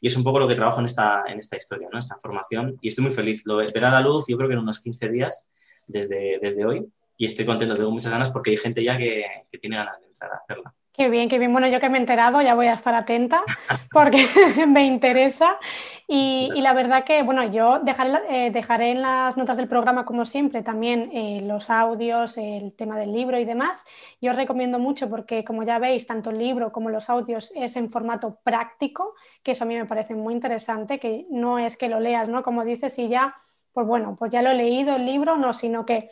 Y 0.00 0.08
es 0.08 0.16
un 0.16 0.24
poco 0.24 0.38
lo 0.38 0.46
que 0.46 0.54
trabajo 0.54 0.80
en 0.80 0.86
esta, 0.86 1.22
en 1.26 1.38
esta 1.38 1.56
historia, 1.56 1.88
¿no? 1.90 1.98
esta 1.98 2.18
formación. 2.20 2.76
Y 2.82 2.88
estoy 2.88 3.04
muy 3.04 3.14
feliz. 3.14 3.42
Lo 3.46 3.56
verá 3.56 3.90
la 3.90 4.00
luz, 4.00 4.26
yo 4.28 4.36
creo 4.36 4.48
que 4.48 4.54
en 4.54 4.60
unos 4.60 4.80
15 4.80 5.08
días 5.08 5.50
desde, 5.88 6.38
desde 6.42 6.66
hoy. 6.66 6.86
Y 7.16 7.24
estoy 7.24 7.46
contento, 7.46 7.74
tengo 7.74 7.90
muchas 7.90 8.12
ganas 8.12 8.30
porque 8.30 8.50
hay 8.50 8.56
gente 8.58 8.84
ya 8.84 8.98
que, 8.98 9.24
que 9.50 9.58
tiene 9.58 9.76
ganas 9.76 10.00
de 10.00 10.08
entrar 10.08 10.32
a 10.32 10.36
hacerla. 10.36 10.74
Qué 10.92 11.08
bien, 11.08 11.28
qué 11.28 11.38
bien. 11.38 11.52
Bueno, 11.52 11.66
yo 11.66 11.80
que 11.80 11.88
me 11.88 11.98
he 11.98 12.00
enterado 12.00 12.40
ya 12.40 12.54
voy 12.54 12.68
a 12.68 12.74
estar 12.74 12.94
atenta 12.94 13.42
porque 13.90 14.26
me 14.68 14.84
interesa. 14.84 15.58
Y, 16.06 16.60
la 16.60 16.74
verdad 16.74 17.04
que, 17.04 17.22
bueno, 17.22 17.44
yo 17.44 17.80
dejaré, 17.80 18.12
eh, 18.28 18.50
dejaré, 18.50 18.90
en 18.90 19.00
las 19.00 19.36
notas 19.38 19.56
del 19.56 19.68
programa, 19.68 20.04
como 20.04 20.26
siempre, 20.26 20.62
también 20.62 21.10
eh, 21.14 21.40
los 21.42 21.70
audios, 21.70 22.36
el 22.36 22.74
tema 22.74 22.98
del 22.98 23.12
libro 23.12 23.38
y 23.38 23.46
demás. 23.46 23.84
Yo 24.20 24.32
os 24.32 24.36
recomiendo 24.36 24.78
mucho 24.78 25.08
porque, 25.08 25.44
como 25.44 25.62
ya 25.62 25.78
veis, 25.78 26.06
tanto 26.06 26.30
el 26.30 26.38
libro 26.38 26.72
como 26.72 26.90
los 26.90 27.08
audios 27.08 27.52
es 27.54 27.76
en 27.76 27.90
formato 27.90 28.38
práctico, 28.42 29.14
que 29.42 29.52
eso 29.52 29.64
a 29.64 29.66
mí 29.66 29.76
me 29.76 29.86
parece 29.86 30.14
muy 30.14 30.34
interesante, 30.34 30.98
que 30.98 31.26
no 31.30 31.58
es 31.58 31.76
que 31.76 31.88
lo 31.88 32.00
leas, 32.00 32.28
¿no? 32.28 32.42
Como 32.42 32.64
dices, 32.64 32.98
y 32.98 33.08
ya, 33.08 33.36
pues 33.72 33.86
bueno, 33.86 34.14
pues 34.18 34.30
ya 34.30 34.42
lo 34.42 34.50
he 34.50 34.54
leído 34.54 34.96
el 34.96 35.06
libro, 35.06 35.38
no, 35.38 35.54
sino 35.54 35.86
que 35.86 36.10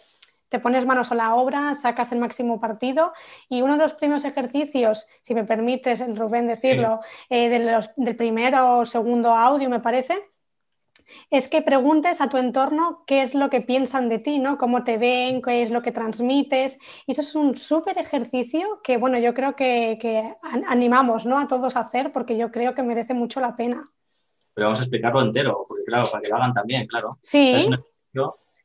te 0.52 0.60
pones 0.60 0.84
manos 0.84 1.10
a 1.10 1.14
la 1.14 1.34
obra, 1.34 1.74
sacas 1.74 2.12
el 2.12 2.18
máximo 2.18 2.60
partido 2.60 3.14
y 3.48 3.62
uno 3.62 3.78
de 3.78 3.84
los 3.84 3.94
primeros 3.94 4.26
ejercicios, 4.26 5.06
si 5.22 5.34
me 5.34 5.44
permites, 5.44 6.04
Rubén, 6.14 6.46
decirlo, 6.46 7.00
eh, 7.30 7.48
del 7.96 8.16
primero 8.16 8.80
o 8.80 8.84
segundo 8.84 9.30
audio, 9.34 9.70
me 9.70 9.80
parece, 9.80 10.28
es 11.30 11.48
que 11.48 11.62
preguntes 11.62 12.20
a 12.20 12.28
tu 12.28 12.36
entorno 12.36 13.02
qué 13.06 13.22
es 13.22 13.34
lo 13.34 13.48
que 13.48 13.62
piensan 13.62 14.10
de 14.10 14.18
ti, 14.18 14.38
¿no? 14.38 14.58
Cómo 14.58 14.84
te 14.84 14.98
ven, 14.98 15.40
qué 15.40 15.62
es 15.62 15.70
lo 15.70 15.80
que 15.80 15.90
transmites. 15.90 16.78
Y 17.06 17.12
eso 17.12 17.22
es 17.22 17.34
un 17.34 17.56
súper 17.56 17.96
ejercicio 17.96 18.80
que, 18.84 18.98
bueno, 18.98 19.18
yo 19.18 19.32
creo 19.32 19.56
que, 19.56 20.36
animamos 20.68 21.24
¿no? 21.24 21.38
a 21.38 21.46
todos 21.46 21.76
a 21.76 21.80
hacer 21.80 22.12
porque 22.12 22.36
yo 22.36 22.50
creo 22.50 22.74
que 22.74 22.82
merece 22.82 23.14
mucho 23.14 23.40
la 23.40 23.56
pena. 23.56 23.82
Pero 24.52 24.66
vamos 24.66 24.80
a 24.80 24.82
explicarlo 24.82 25.22
entero, 25.22 25.64
porque 25.66 25.84
claro, 25.86 26.06
para 26.10 26.20
que 26.20 26.28
lo 26.28 26.36
hagan 26.36 26.52
también, 26.52 26.86
claro. 26.86 27.16
Sí. 27.22 27.70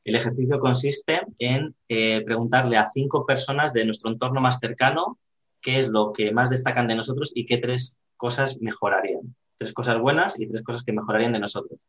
El 0.07 0.15
ejercicio 0.15 0.61
consiste 0.61 1.19
en 1.37 1.75
eh, 1.89 2.23
preguntarle 2.23 2.77
a 2.77 2.87
cinco 2.87 3.25
personas 3.25 3.73
de 3.73 3.83
nuestro 3.83 4.09
entorno 4.09 4.39
más 4.39 4.57
cercano 4.57 5.19
qué 5.59 5.79
es 5.79 5.89
lo 5.89 6.13
que 6.13 6.31
más 6.31 6.49
destacan 6.49 6.87
de 6.87 6.95
nosotros 6.95 7.33
y 7.35 7.45
qué 7.45 7.57
tres 7.57 7.99
cosas 8.15 8.57
mejorarían. 8.61 9.35
Tres 9.57 9.73
cosas 9.73 9.99
buenas 9.99 10.39
y 10.39 10.47
tres 10.47 10.63
cosas 10.63 10.83
que 10.83 10.93
mejorarían 10.93 11.33
de 11.33 11.41
nosotros. 11.41 11.85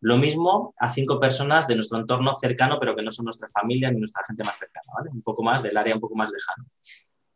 Lo 0.00 0.16
mismo 0.16 0.74
a 0.78 0.92
cinco 0.92 1.18
personas 1.18 1.66
de 1.66 1.74
nuestro 1.74 1.98
entorno 1.98 2.36
cercano, 2.36 2.78
pero 2.78 2.94
que 2.94 3.02
no 3.02 3.10
son 3.10 3.24
nuestra 3.24 3.48
familia 3.48 3.90
ni 3.90 3.98
nuestra 3.98 4.22
gente 4.24 4.44
más 4.44 4.60
cercana. 4.60 4.86
Un 5.12 5.22
poco 5.22 5.42
más 5.42 5.60
del 5.64 5.76
área 5.76 5.92
un 5.92 6.00
poco 6.00 6.14
más 6.14 6.30
lejano. 6.30 6.68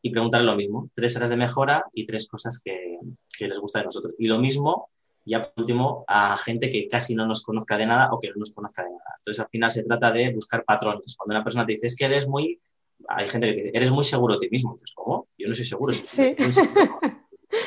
Y 0.00 0.10
preguntarle 0.10 0.46
lo 0.46 0.54
mismo, 0.54 0.90
tres 0.94 1.16
áreas 1.16 1.30
de 1.30 1.38
mejora 1.38 1.86
y 1.92 2.06
tres 2.06 2.28
cosas 2.28 2.62
que, 2.64 3.00
que 3.36 3.48
les 3.48 3.58
gusta 3.58 3.80
de 3.80 3.86
nosotros. 3.86 4.14
Y 4.16 4.28
lo 4.28 4.38
mismo 4.38 4.90
ya 5.24 5.42
por 5.42 5.52
último 5.58 6.04
a 6.08 6.36
gente 6.38 6.70
que 6.70 6.88
casi 6.88 7.14
no 7.14 7.26
nos 7.26 7.42
conozca 7.42 7.76
de 7.76 7.86
nada 7.86 8.08
o 8.12 8.18
que 8.18 8.28
no 8.28 8.34
nos 8.36 8.52
conozca 8.52 8.82
de 8.82 8.90
nada. 8.90 9.16
Entonces 9.18 9.40
al 9.40 9.48
final 9.48 9.70
se 9.70 9.82
trata 9.84 10.12
de 10.12 10.32
buscar 10.32 10.64
patrones. 10.64 11.14
Cuando 11.16 11.34
una 11.34 11.44
persona 11.44 11.66
te 11.66 11.72
dice 11.72 11.86
es 11.86 11.96
que 11.96 12.06
eres 12.06 12.28
muy, 12.28 12.60
hay 13.08 13.28
gente 13.28 13.48
que 13.48 13.52
te 13.52 13.58
dice, 13.58 13.70
eres 13.74 13.90
muy 13.90 14.04
seguro 14.04 14.34
de 14.34 14.40
ti 14.40 14.50
mismo. 14.50 14.72
Dices, 14.74 14.92
¿cómo? 14.94 15.28
Yo 15.36 15.48
no 15.48 15.54
soy 15.54 15.64
seguro. 15.64 15.92
sí. 15.92 16.34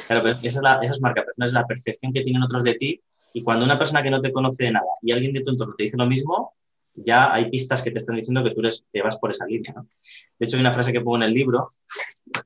Claro, 0.07 0.23
pero 0.23 0.37
esa 0.41 0.47
es, 0.47 0.61
la, 0.61 0.73
esa 0.81 0.91
es 0.91 1.01
marca 1.01 1.23
personal, 1.23 1.47
es 1.47 1.53
la 1.53 1.67
percepción 1.67 2.13
que 2.13 2.21
tienen 2.23 2.43
otros 2.43 2.63
de 2.63 2.75
ti. 2.75 3.01
Y 3.33 3.41
cuando 3.43 3.65
una 3.65 3.77
persona 3.77 4.03
que 4.03 4.09
no 4.09 4.21
te 4.21 4.31
conoce 4.31 4.65
de 4.65 4.71
nada 4.71 4.87
y 5.01 5.11
alguien 5.11 5.33
de 5.33 5.41
tu 5.41 5.51
entorno 5.51 5.73
te 5.75 5.83
dice 5.83 5.97
lo 5.97 6.07
mismo, 6.07 6.53
ya 6.95 7.33
hay 7.33 7.49
pistas 7.49 7.81
que 7.81 7.91
te 7.91 7.97
están 7.97 8.15
diciendo 8.15 8.43
que 8.43 8.51
tú 8.51 8.59
eres, 8.61 8.85
que 8.91 9.01
vas 9.01 9.19
por 9.19 9.31
esa 9.31 9.45
línea. 9.45 9.73
¿no? 9.75 9.87
De 10.39 10.45
hecho, 10.45 10.55
hay 10.55 10.61
una 10.61 10.73
frase 10.73 10.93
que 10.93 11.01
pongo 11.01 11.17
en 11.17 11.23
el 11.23 11.33
libro 11.33 11.69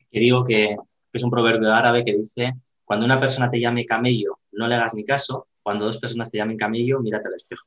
que 0.10 0.20
digo 0.20 0.44
que, 0.44 0.76
que 1.12 1.18
es 1.18 1.24
un 1.24 1.30
proverbio 1.30 1.72
árabe 1.72 2.04
que 2.04 2.16
dice, 2.16 2.54
cuando 2.86 3.06
una 3.06 3.20
persona 3.20 3.50
te 3.50 3.60
llame 3.60 3.86
camello 3.86 4.40
no 4.58 4.68
le 4.68 4.76
hagas 4.76 4.94
ni 4.94 5.04
caso. 5.04 5.48
Cuando 5.64 5.86
dos 5.86 5.98
personas 5.98 6.32
te 6.32 6.38
llamen 6.38 6.58
camillo, 6.58 7.00
mírate 7.00 7.28
al 7.28 7.36
espejo. 7.36 7.66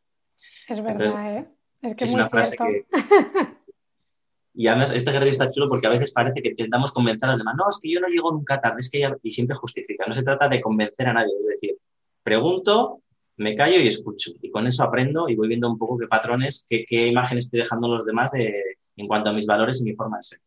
Es 0.69 0.83
verdad, 0.83 1.37
¿eh? 1.37 1.49
Es 1.83 1.95
que 1.95 2.05
es, 2.05 2.13
una 2.13 2.29
frase 2.29 2.57
que... 2.57 2.87
Y 4.53 4.67
además, 4.67 4.91
este 4.91 5.11
ejercicio 5.11 5.33
está 5.33 5.51
chulo 5.51 5.69
porque 5.69 5.87
a 5.87 5.91
veces 5.91 6.11
parece 6.13 6.43
que 6.43 6.51
intentamos 6.51 6.93
convencer 6.93 7.29
a 7.29 7.33
los 7.33 7.41
demás. 7.41 7.55
No, 7.57 7.65
es 7.71 7.79
que 7.81 7.91
yo 7.91 8.01
no 8.01 8.09
llego 8.09 8.33
nunca 8.33 8.61
tarde, 8.61 8.81
es 8.81 8.91
que 8.91 8.99
ella... 8.99 9.17
Y 9.23 9.31
siempre 9.31 9.57
justifica. 9.57 10.05
No 10.07 10.13
se 10.13 10.23
trata 10.23 10.49
de 10.49 10.61
convencer 10.61 11.09
a 11.09 11.15
nadie. 11.15 11.33
Es 11.39 11.47
decir, 11.47 11.79
pregunto, 12.23 13.01
me 13.37 13.55
callo 13.55 13.81
y 13.81 13.87
escucho. 13.87 14.33
Y 14.43 14.51
con 14.51 14.67
eso 14.67 14.85
aprendo 14.85 15.29
y 15.29 15.37
voy 15.37 15.49
viendo 15.49 15.71
un 15.71 15.79
poco 15.79 15.97
qué 15.97 16.09
patrones, 16.09 16.67
qué, 16.69 16.85
qué 16.87 17.07
imágenes 17.07 17.47
estoy 17.47 17.61
dejando 17.61 17.87
a 17.87 17.91
los 17.91 18.05
demás 18.05 18.33
de, 18.33 18.53
en 18.97 19.07
cuanto 19.07 19.31
a 19.31 19.33
mis 19.33 19.47
valores 19.47 19.81
y 19.81 19.85
mi 19.85 19.95
forma 19.95 20.19
de 20.19 20.23
ser. 20.25 20.41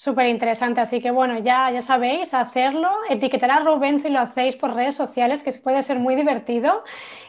Súper 0.00 0.28
interesante, 0.28 0.80
así 0.80 1.00
que 1.00 1.10
bueno, 1.10 1.40
ya, 1.40 1.72
ya 1.72 1.82
sabéis, 1.82 2.32
hacerlo, 2.32 2.88
etiquetar 3.10 3.50
a 3.50 3.58
Rubén 3.58 3.98
si 3.98 4.08
lo 4.08 4.20
hacéis 4.20 4.54
por 4.54 4.72
redes 4.72 4.94
sociales, 4.94 5.42
que 5.42 5.50
puede 5.54 5.82
ser 5.82 5.98
muy 5.98 6.14
divertido. 6.14 6.84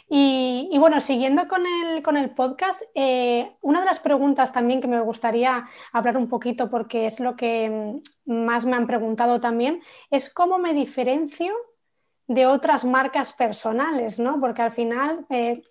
Y, 0.07 0.77
bueno, 0.77 1.01
siguiendo 1.01 1.47
con 1.47 1.63
el, 1.65 2.03
con 2.03 2.15
el 2.15 2.29
podcast, 2.29 2.83
eh, 2.93 3.55
una 3.61 3.79
de 3.79 3.87
las 3.87 3.99
preguntas 3.99 4.51
también 4.51 4.81
que 4.81 4.87
me 4.87 5.01
gustaría 5.01 5.67
hablar 5.91 6.15
un 6.15 6.29
poquito, 6.29 6.69
porque 6.69 7.07
es 7.07 7.19
lo 7.19 7.35
que 7.35 8.01
mm, 8.25 8.31
más 8.31 8.67
me 8.67 8.75
han 8.75 8.85
preguntado 8.85 9.39
también, 9.39 9.81
es 10.11 10.31
cómo 10.31 10.59
me 10.59 10.75
diferencio 10.75 11.51
de 12.27 12.45
otras 12.45 12.85
marcas 12.85 13.33
personales, 13.33 14.19
¿no? 14.19 14.39
Porque 14.39 14.61
al 14.61 14.73
final... 14.73 15.25
Eh, 15.31 15.63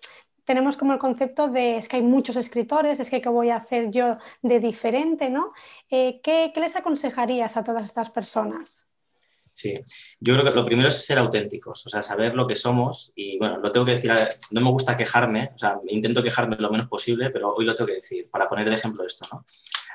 tenemos 0.49 0.77
como 0.77 0.93
el 0.93 0.97
concepto 0.97 1.47
de 1.47 1.77
es 1.77 1.87
que 1.87 1.97
hay 1.97 2.01
muchos 2.01 2.35
escritores, 2.35 2.99
es 2.99 3.11
que 3.11 3.21
qué 3.21 3.29
voy 3.29 3.51
a 3.51 3.57
hacer 3.57 3.91
yo 3.91 4.17
de 4.41 4.59
diferente, 4.59 5.29
¿no? 5.29 5.53
Eh, 5.91 6.21
¿qué, 6.23 6.51
les 6.55 6.75
aconsejarías 6.75 7.55
a 7.55 7.63
todas 7.63 7.85
estas 7.85 8.09
personas? 8.09 8.87
Sí, 9.53 9.79
yo 10.19 10.33
creo 10.33 10.43
que 10.43 10.57
lo 10.57 10.65
primero 10.65 10.87
es 10.87 11.05
ser 11.05 11.19
auténticos, 11.19 11.85
o 11.85 11.89
sea, 11.89 12.01
saber 12.01 12.33
lo 12.33 12.47
que 12.47 12.55
somos 12.55 13.13
y 13.15 13.37
bueno, 13.37 13.57
lo 13.57 13.71
tengo 13.71 13.85
que 13.85 13.91
decir, 13.91 14.11
no 14.49 14.61
me 14.61 14.71
gusta 14.71 14.97
quejarme, 14.97 15.51
o 15.53 15.57
sea, 15.59 15.77
intento 15.85 16.23
quejarme 16.23 16.55
lo 16.55 16.71
menos 16.71 16.87
posible, 16.87 17.29
pero 17.29 17.53
hoy 17.53 17.63
lo 17.63 17.75
tengo 17.75 17.89
que 17.89 18.01
decir 18.01 18.27
para 18.31 18.49
poner 18.49 18.67
de 18.67 18.75
ejemplo 18.75 19.05
esto, 19.05 19.27
¿no? 19.31 19.45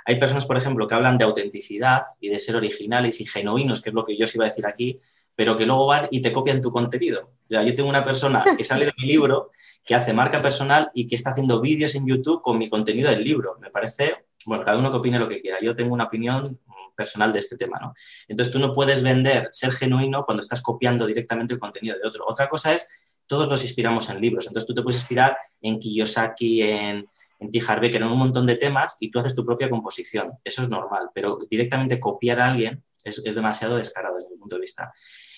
Hay 0.06 0.20
personas, 0.20 0.46
por 0.46 0.56
ejemplo, 0.56 0.86
que 0.86 0.94
hablan 0.94 1.18
de 1.18 1.24
autenticidad 1.24 2.02
y 2.20 2.28
de 2.28 2.38
ser 2.38 2.54
originales 2.54 3.20
y 3.20 3.26
genuinos, 3.26 3.80
que 3.80 3.88
es 3.88 3.94
lo 3.94 4.04
que 4.04 4.16
yo 4.16 4.26
os 4.26 4.34
iba 4.34 4.44
a 4.44 4.50
decir 4.50 4.66
aquí, 4.66 5.00
pero 5.34 5.56
que 5.56 5.66
luego 5.66 5.86
van 5.86 6.08
y 6.10 6.22
te 6.22 6.32
copian 6.32 6.60
tu 6.60 6.70
contenido. 6.70 7.32
O 7.42 7.46
sea, 7.46 7.62
yo 7.62 7.74
tengo 7.74 7.88
una 7.88 8.04
persona 8.04 8.44
que 8.56 8.64
sale 8.64 8.86
de 8.86 8.92
mi 8.98 9.06
libro, 9.06 9.50
que 9.84 9.94
hace 9.94 10.12
marca 10.12 10.40
personal 10.40 10.90
y 10.94 11.06
que 11.06 11.16
está 11.16 11.30
haciendo 11.30 11.60
vídeos 11.60 11.94
en 11.94 12.06
YouTube 12.06 12.42
con 12.42 12.58
mi 12.58 12.70
contenido 12.70 13.10
del 13.10 13.22
libro. 13.22 13.58
Me 13.60 13.70
parece, 13.70 14.26
bueno, 14.46 14.64
cada 14.64 14.78
uno 14.78 14.90
que 14.90 14.96
opine 14.96 15.18
lo 15.18 15.28
que 15.28 15.40
quiera. 15.40 15.58
Yo 15.60 15.76
tengo 15.76 15.92
una 15.92 16.04
opinión 16.04 16.58
personal 16.96 17.32
de 17.32 17.40
este 17.40 17.56
tema, 17.56 17.78
¿no? 17.80 17.92
Entonces 18.28 18.52
tú 18.52 18.58
no 18.58 18.72
puedes 18.72 19.02
vender, 19.02 19.48
ser 19.52 19.72
genuino 19.72 20.24
cuando 20.24 20.42
estás 20.42 20.62
copiando 20.62 21.06
directamente 21.06 21.54
el 21.54 21.60
contenido 21.60 21.96
de 21.98 22.08
otro. 22.08 22.24
Otra 22.26 22.48
cosa 22.48 22.72
es, 22.72 22.88
todos 23.26 23.48
nos 23.48 23.62
inspiramos 23.62 24.08
en 24.10 24.20
libros. 24.20 24.46
Entonces 24.46 24.66
tú 24.66 24.74
te 24.74 24.82
puedes 24.82 25.00
inspirar 25.00 25.36
en 25.60 25.78
Kiyosaki, 25.78 26.62
en, 26.62 27.08
en 27.40 27.50
T. 27.50 27.62
Harv 27.66 27.84
en 27.84 28.04
un 28.04 28.18
montón 28.18 28.46
de 28.46 28.56
temas 28.56 28.96
y 29.00 29.10
tú 29.10 29.18
haces 29.18 29.34
tu 29.34 29.44
propia 29.44 29.68
composición. 29.68 30.32
Eso 30.44 30.62
es 30.62 30.68
normal, 30.68 31.10
pero 31.14 31.36
directamente 31.50 32.00
copiar 32.00 32.40
a 32.40 32.52
alguien 32.52 32.82
es, 33.04 33.20
es 33.24 33.34
demasiado 33.34 33.76
descarado 33.76 34.14
desde 34.14 34.30
mi 34.30 34.38
punto 34.38 34.54
de 34.54 34.62
vista 34.62 34.92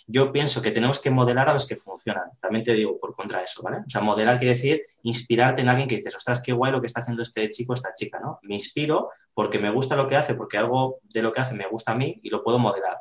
yo 0.06 0.32
pienso 0.32 0.62
que 0.62 0.70
tenemos 0.70 1.00
que 1.00 1.10
modelar 1.10 1.50
a 1.50 1.52
los 1.52 1.66
que 1.66 1.76
funcionan. 1.76 2.30
También 2.40 2.64
te 2.64 2.74
digo 2.74 2.98
por 2.98 3.14
contra 3.14 3.42
eso, 3.42 3.62
¿vale? 3.62 3.78
O 3.78 3.88
sea, 3.88 4.00
modelar 4.00 4.38
quiere 4.38 4.54
decir 4.54 4.82
inspirarte 5.02 5.62
en 5.62 5.68
alguien 5.68 5.88
que 5.88 5.96
dices, 5.96 6.14
ostras, 6.14 6.40
qué 6.40 6.52
guay 6.52 6.70
lo 6.70 6.80
que 6.80 6.86
está 6.86 7.00
haciendo 7.00 7.22
este 7.22 7.48
chico, 7.50 7.74
esta 7.74 7.92
chica, 7.92 8.20
¿no? 8.20 8.38
Me 8.42 8.54
inspiro 8.54 9.10
porque 9.34 9.58
me 9.58 9.70
gusta 9.70 9.96
lo 9.96 10.06
que 10.06 10.16
hace, 10.16 10.34
porque 10.34 10.58
algo 10.58 11.00
de 11.02 11.22
lo 11.22 11.32
que 11.32 11.40
hace 11.40 11.54
me 11.54 11.66
gusta 11.66 11.92
a 11.92 11.96
mí 11.96 12.20
y 12.22 12.30
lo 12.30 12.44
puedo 12.44 12.58
modelar. 12.58 12.98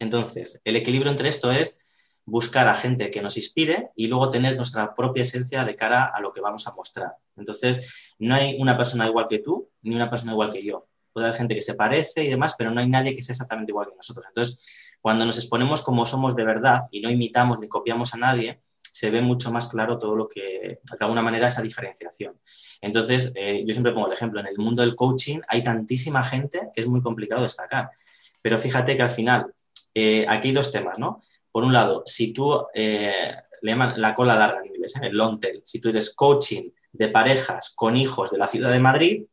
Entonces, 0.00 0.60
el 0.64 0.74
equilibrio 0.74 1.10
entre 1.10 1.28
esto 1.28 1.52
es 1.52 1.78
buscar 2.24 2.66
a 2.68 2.74
gente 2.74 3.10
que 3.10 3.22
nos 3.22 3.36
inspire 3.36 3.90
y 3.94 4.08
luego 4.08 4.30
tener 4.30 4.56
nuestra 4.56 4.94
propia 4.94 5.22
esencia 5.22 5.64
de 5.64 5.76
cara 5.76 6.10
a 6.14 6.20
lo 6.20 6.32
que 6.32 6.40
vamos 6.40 6.66
a 6.66 6.72
mostrar. 6.72 7.16
Entonces, 7.36 7.88
no 8.18 8.34
hay 8.34 8.56
una 8.58 8.76
persona 8.76 9.06
igual 9.06 9.28
que 9.28 9.38
tú 9.38 9.70
ni 9.82 9.94
una 9.94 10.10
persona 10.10 10.32
igual 10.32 10.50
que 10.50 10.64
yo. 10.64 10.88
Puede 11.12 11.26
haber 11.26 11.38
gente 11.38 11.54
que 11.54 11.62
se 11.62 11.74
parece 11.74 12.24
y 12.24 12.28
demás, 12.28 12.54
pero 12.56 12.70
no 12.70 12.80
hay 12.80 12.88
nadie 12.88 13.14
que 13.14 13.22
sea 13.22 13.34
exactamente 13.34 13.70
igual 13.70 13.88
que 13.88 13.96
nosotros. 13.96 14.24
Entonces, 14.26 14.64
cuando 15.02 15.26
nos 15.26 15.36
exponemos 15.36 15.82
como 15.82 16.06
somos 16.06 16.34
de 16.36 16.44
verdad 16.44 16.82
y 16.92 17.00
no 17.00 17.10
imitamos 17.10 17.58
ni 17.60 17.68
copiamos 17.68 18.14
a 18.14 18.18
nadie, 18.18 18.60
se 18.80 19.10
ve 19.10 19.20
mucho 19.20 19.50
más 19.50 19.68
claro 19.68 19.98
todo 19.98 20.14
lo 20.14 20.28
que, 20.28 20.78
de 20.80 20.96
alguna 21.00 21.22
manera, 21.22 21.48
esa 21.48 21.60
diferenciación. 21.60 22.38
Entonces, 22.80 23.32
eh, 23.34 23.64
yo 23.66 23.72
siempre 23.72 23.92
pongo 23.92 24.06
el 24.06 24.12
ejemplo, 24.12 24.38
en 24.38 24.46
el 24.46 24.58
mundo 24.58 24.82
del 24.82 24.94
coaching 24.94 25.40
hay 25.48 25.62
tantísima 25.64 26.22
gente 26.22 26.68
que 26.72 26.82
es 26.82 26.86
muy 26.86 27.02
complicado 27.02 27.42
destacar. 27.42 27.90
Pero 28.40 28.58
fíjate 28.58 28.94
que 28.94 29.02
al 29.02 29.10
final, 29.10 29.52
eh, 29.92 30.24
aquí 30.28 30.48
hay 30.48 30.54
dos 30.54 30.70
temas, 30.70 30.98
¿no? 30.98 31.20
Por 31.50 31.64
un 31.64 31.72
lado, 31.72 32.04
si 32.06 32.32
tú, 32.32 32.64
eh, 32.72 33.34
le 33.60 33.72
llaman 33.72 34.00
la 34.00 34.14
cola 34.14 34.36
larga 34.36 34.60
en 34.60 34.66
inglés, 34.66 34.94
el 35.02 35.16
long 35.16 35.40
tail, 35.40 35.62
si 35.64 35.80
tú 35.80 35.88
eres 35.88 36.14
coaching 36.14 36.70
de 36.92 37.08
parejas 37.08 37.72
con 37.74 37.96
hijos 37.96 38.30
de 38.30 38.38
la 38.38 38.46
ciudad 38.46 38.70
de 38.70 38.78
Madrid, 38.78 39.24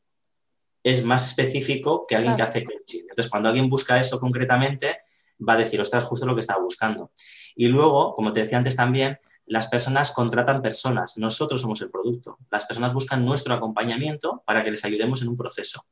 es 0.84 1.04
más 1.04 1.28
específico 1.28 2.06
que 2.08 2.16
alguien 2.16 2.36
que 2.36 2.42
hace 2.42 2.64
coaching. 2.64 3.02
Entonces, 3.02 3.30
cuando 3.30 3.50
alguien 3.50 3.70
busca 3.70 4.00
eso 4.00 4.20
concretamente, 4.20 5.00
va 5.48 5.54
a 5.54 5.58
decir, 5.58 5.80
ostras, 5.82 6.04
justo 6.04 6.26
lo 6.26 6.36
que 6.36 6.42
estaba 6.42 6.62
buscando. 6.62 7.12
Y 7.56 7.68
luego, 7.68 8.16
como 8.16 8.34
te 8.34 8.42
decía 8.42 8.58
antes 8.58 8.76
también, 8.76 9.20
las 9.46 9.68
personas 9.68 10.12
contratan 10.12 10.62
personas, 10.62 11.18
nosotros 11.18 11.62
somos 11.62 11.82
el 11.82 11.90
producto. 11.90 12.38
Las 12.52 12.66
personas 12.66 12.94
buscan 12.94 13.26
nuestro 13.26 13.54
acompañamiento 13.54 14.44
para 14.46 14.64
que 14.64 14.70
les 14.70 14.86
ayudemos 14.86 15.24
en 15.24 15.30
un 15.30 15.38
proceso, 15.38 15.86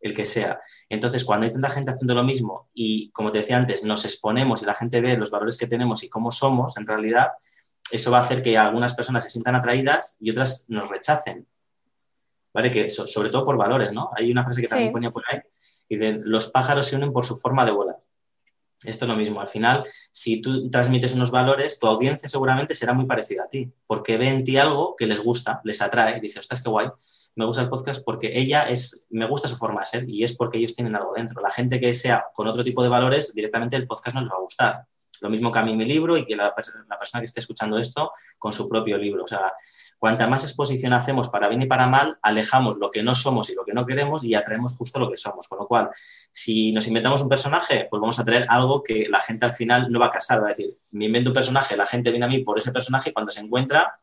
el 0.00 0.14
que 0.14 0.26
sea. 0.26 0.60
Entonces, 0.90 1.24
cuando 1.24 1.46
hay 1.46 1.52
tanta 1.52 1.70
gente 1.70 1.90
haciendo 1.90 2.14
lo 2.14 2.22
mismo 2.22 2.68
y, 2.74 3.10
como 3.12 3.32
te 3.32 3.38
decía 3.38 3.56
antes, 3.56 3.82
nos 3.82 4.04
exponemos 4.04 4.62
y 4.62 4.66
la 4.66 4.74
gente 4.74 5.00
ve 5.00 5.16
los 5.16 5.30
valores 5.30 5.56
que 5.56 5.66
tenemos 5.66 6.02
y 6.04 6.10
cómo 6.10 6.30
somos, 6.30 6.76
en 6.76 6.86
realidad, 6.86 7.28
eso 7.90 8.10
va 8.10 8.18
a 8.18 8.24
hacer 8.24 8.42
que 8.42 8.58
algunas 8.58 8.94
personas 8.94 9.24
se 9.24 9.30
sientan 9.30 9.54
atraídas 9.54 10.16
y 10.20 10.30
otras 10.30 10.66
nos 10.68 10.90
rechacen. 10.90 11.46
¿Vale? 12.52 12.70
Que 12.70 12.90
sobre 12.90 13.30
todo 13.30 13.46
por 13.46 13.56
valores, 13.56 13.94
¿no? 13.94 14.10
Hay 14.14 14.30
una 14.30 14.44
frase 14.44 14.60
que 14.60 14.68
también 14.68 14.92
ponía 14.92 15.10
por 15.10 15.24
ahí 15.30 15.40
y 15.88 15.96
de 15.96 16.20
los 16.24 16.48
pájaros 16.48 16.86
se 16.86 16.96
unen 16.96 17.10
por 17.10 17.24
su 17.24 17.38
forma 17.38 17.64
de 17.64 17.72
volar. 17.72 17.96
Esto 18.84 19.04
es 19.04 19.08
lo 19.08 19.16
mismo. 19.16 19.40
Al 19.40 19.48
final, 19.48 19.84
si 20.10 20.40
tú 20.40 20.70
transmites 20.70 21.14
unos 21.14 21.30
valores, 21.30 21.78
tu 21.78 21.86
audiencia 21.86 22.28
seguramente 22.28 22.74
será 22.74 22.92
muy 22.92 23.06
parecida 23.06 23.44
a 23.44 23.48
ti, 23.48 23.72
porque 23.86 24.16
ve 24.16 24.28
en 24.28 24.44
ti 24.44 24.56
algo 24.56 24.96
que 24.96 25.06
les 25.06 25.22
gusta, 25.22 25.60
les 25.64 25.80
atrae, 25.80 26.20
dice, 26.20 26.40
ostras, 26.40 26.62
qué 26.62 26.68
guay, 26.68 26.88
me 27.34 27.46
gusta 27.46 27.62
el 27.62 27.68
podcast 27.68 28.04
porque 28.04 28.30
ella 28.34 28.64
es, 28.64 29.06
me 29.10 29.26
gusta 29.26 29.48
su 29.48 29.56
forma 29.56 29.80
de 29.80 29.86
ser 29.86 30.08
y 30.08 30.22
es 30.22 30.36
porque 30.36 30.58
ellos 30.58 30.74
tienen 30.74 30.94
algo 30.96 31.12
dentro. 31.14 31.40
La 31.40 31.50
gente 31.50 31.80
que 31.80 31.94
sea 31.94 32.26
con 32.34 32.46
otro 32.46 32.62
tipo 32.62 32.82
de 32.82 32.88
valores, 32.88 33.34
directamente 33.34 33.76
el 33.76 33.86
podcast 33.86 34.14
no 34.14 34.20
les 34.22 34.30
va 34.30 34.36
a 34.36 34.40
gustar. 34.42 34.86
Lo 35.22 35.30
mismo 35.30 35.52
que 35.52 35.58
a 35.58 35.62
mí 35.62 35.74
mi 35.76 35.84
libro 35.84 36.16
y 36.16 36.26
que 36.26 36.36
la, 36.36 36.44
la 36.44 36.98
persona 36.98 37.20
que 37.20 37.26
esté 37.26 37.40
escuchando 37.40 37.78
esto 37.78 38.12
con 38.38 38.52
su 38.52 38.68
propio 38.68 38.98
libro. 38.98 39.24
O 39.24 39.28
sea, 39.28 39.52
Cuanta 40.02 40.26
más 40.26 40.42
exposición 40.42 40.94
hacemos 40.94 41.28
para 41.28 41.46
bien 41.46 41.62
y 41.62 41.66
para 41.66 41.86
mal, 41.86 42.18
alejamos 42.22 42.76
lo 42.78 42.90
que 42.90 43.04
no 43.04 43.14
somos 43.14 43.48
y 43.50 43.54
lo 43.54 43.64
que 43.64 43.72
no 43.72 43.86
queremos 43.86 44.24
y 44.24 44.34
atraemos 44.34 44.76
justo 44.76 44.98
lo 44.98 45.08
que 45.08 45.16
somos. 45.16 45.46
Con 45.46 45.60
lo 45.60 45.68
cual, 45.68 45.90
si 46.28 46.72
nos 46.72 46.88
inventamos 46.88 47.22
un 47.22 47.28
personaje, 47.28 47.86
pues 47.88 48.00
vamos 48.00 48.18
a 48.18 48.24
traer 48.24 48.44
algo 48.48 48.82
que 48.82 49.06
la 49.08 49.20
gente 49.20 49.44
al 49.44 49.52
final 49.52 49.86
no 49.90 50.00
va 50.00 50.06
a 50.06 50.10
casar. 50.10 50.42
Va 50.42 50.46
a 50.46 50.48
decir, 50.48 50.76
me 50.90 51.04
invento 51.04 51.30
un 51.30 51.34
personaje, 51.34 51.76
la 51.76 51.86
gente 51.86 52.10
viene 52.10 52.26
a 52.26 52.28
mí 52.28 52.40
por 52.40 52.58
ese 52.58 52.72
personaje 52.72 53.10
y 53.10 53.12
cuando 53.12 53.30
se 53.30 53.42
encuentra 53.42 54.00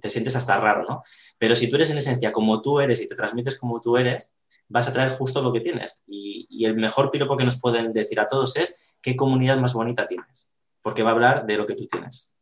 te 0.00 0.08
sientes 0.08 0.36
hasta 0.36 0.56
raro, 0.60 0.84
¿no? 0.88 1.02
Pero 1.36 1.56
si 1.56 1.68
tú 1.68 1.74
eres 1.74 1.90
en 1.90 1.98
esencia 1.98 2.30
como 2.30 2.62
tú 2.62 2.78
eres 2.78 3.00
y 3.00 3.08
te 3.08 3.16
transmites 3.16 3.58
como 3.58 3.80
tú 3.80 3.96
eres, 3.96 4.34
vas 4.68 4.86
a 4.86 4.92
traer 4.92 5.10
justo 5.10 5.42
lo 5.42 5.52
que 5.52 5.58
tienes. 5.58 6.04
Y, 6.06 6.46
y 6.48 6.64
el 6.66 6.76
mejor 6.76 7.10
piropo 7.10 7.36
que 7.36 7.44
nos 7.44 7.58
pueden 7.58 7.92
decir 7.92 8.20
a 8.20 8.28
todos 8.28 8.54
es 8.54 8.94
qué 9.02 9.16
comunidad 9.16 9.56
más 9.56 9.74
bonita 9.74 10.06
tienes, 10.06 10.52
porque 10.80 11.02
va 11.02 11.10
a 11.10 11.14
hablar 11.14 11.44
de 11.44 11.56
lo 11.56 11.66
que 11.66 11.74
tú 11.74 11.88
tienes. 11.88 12.33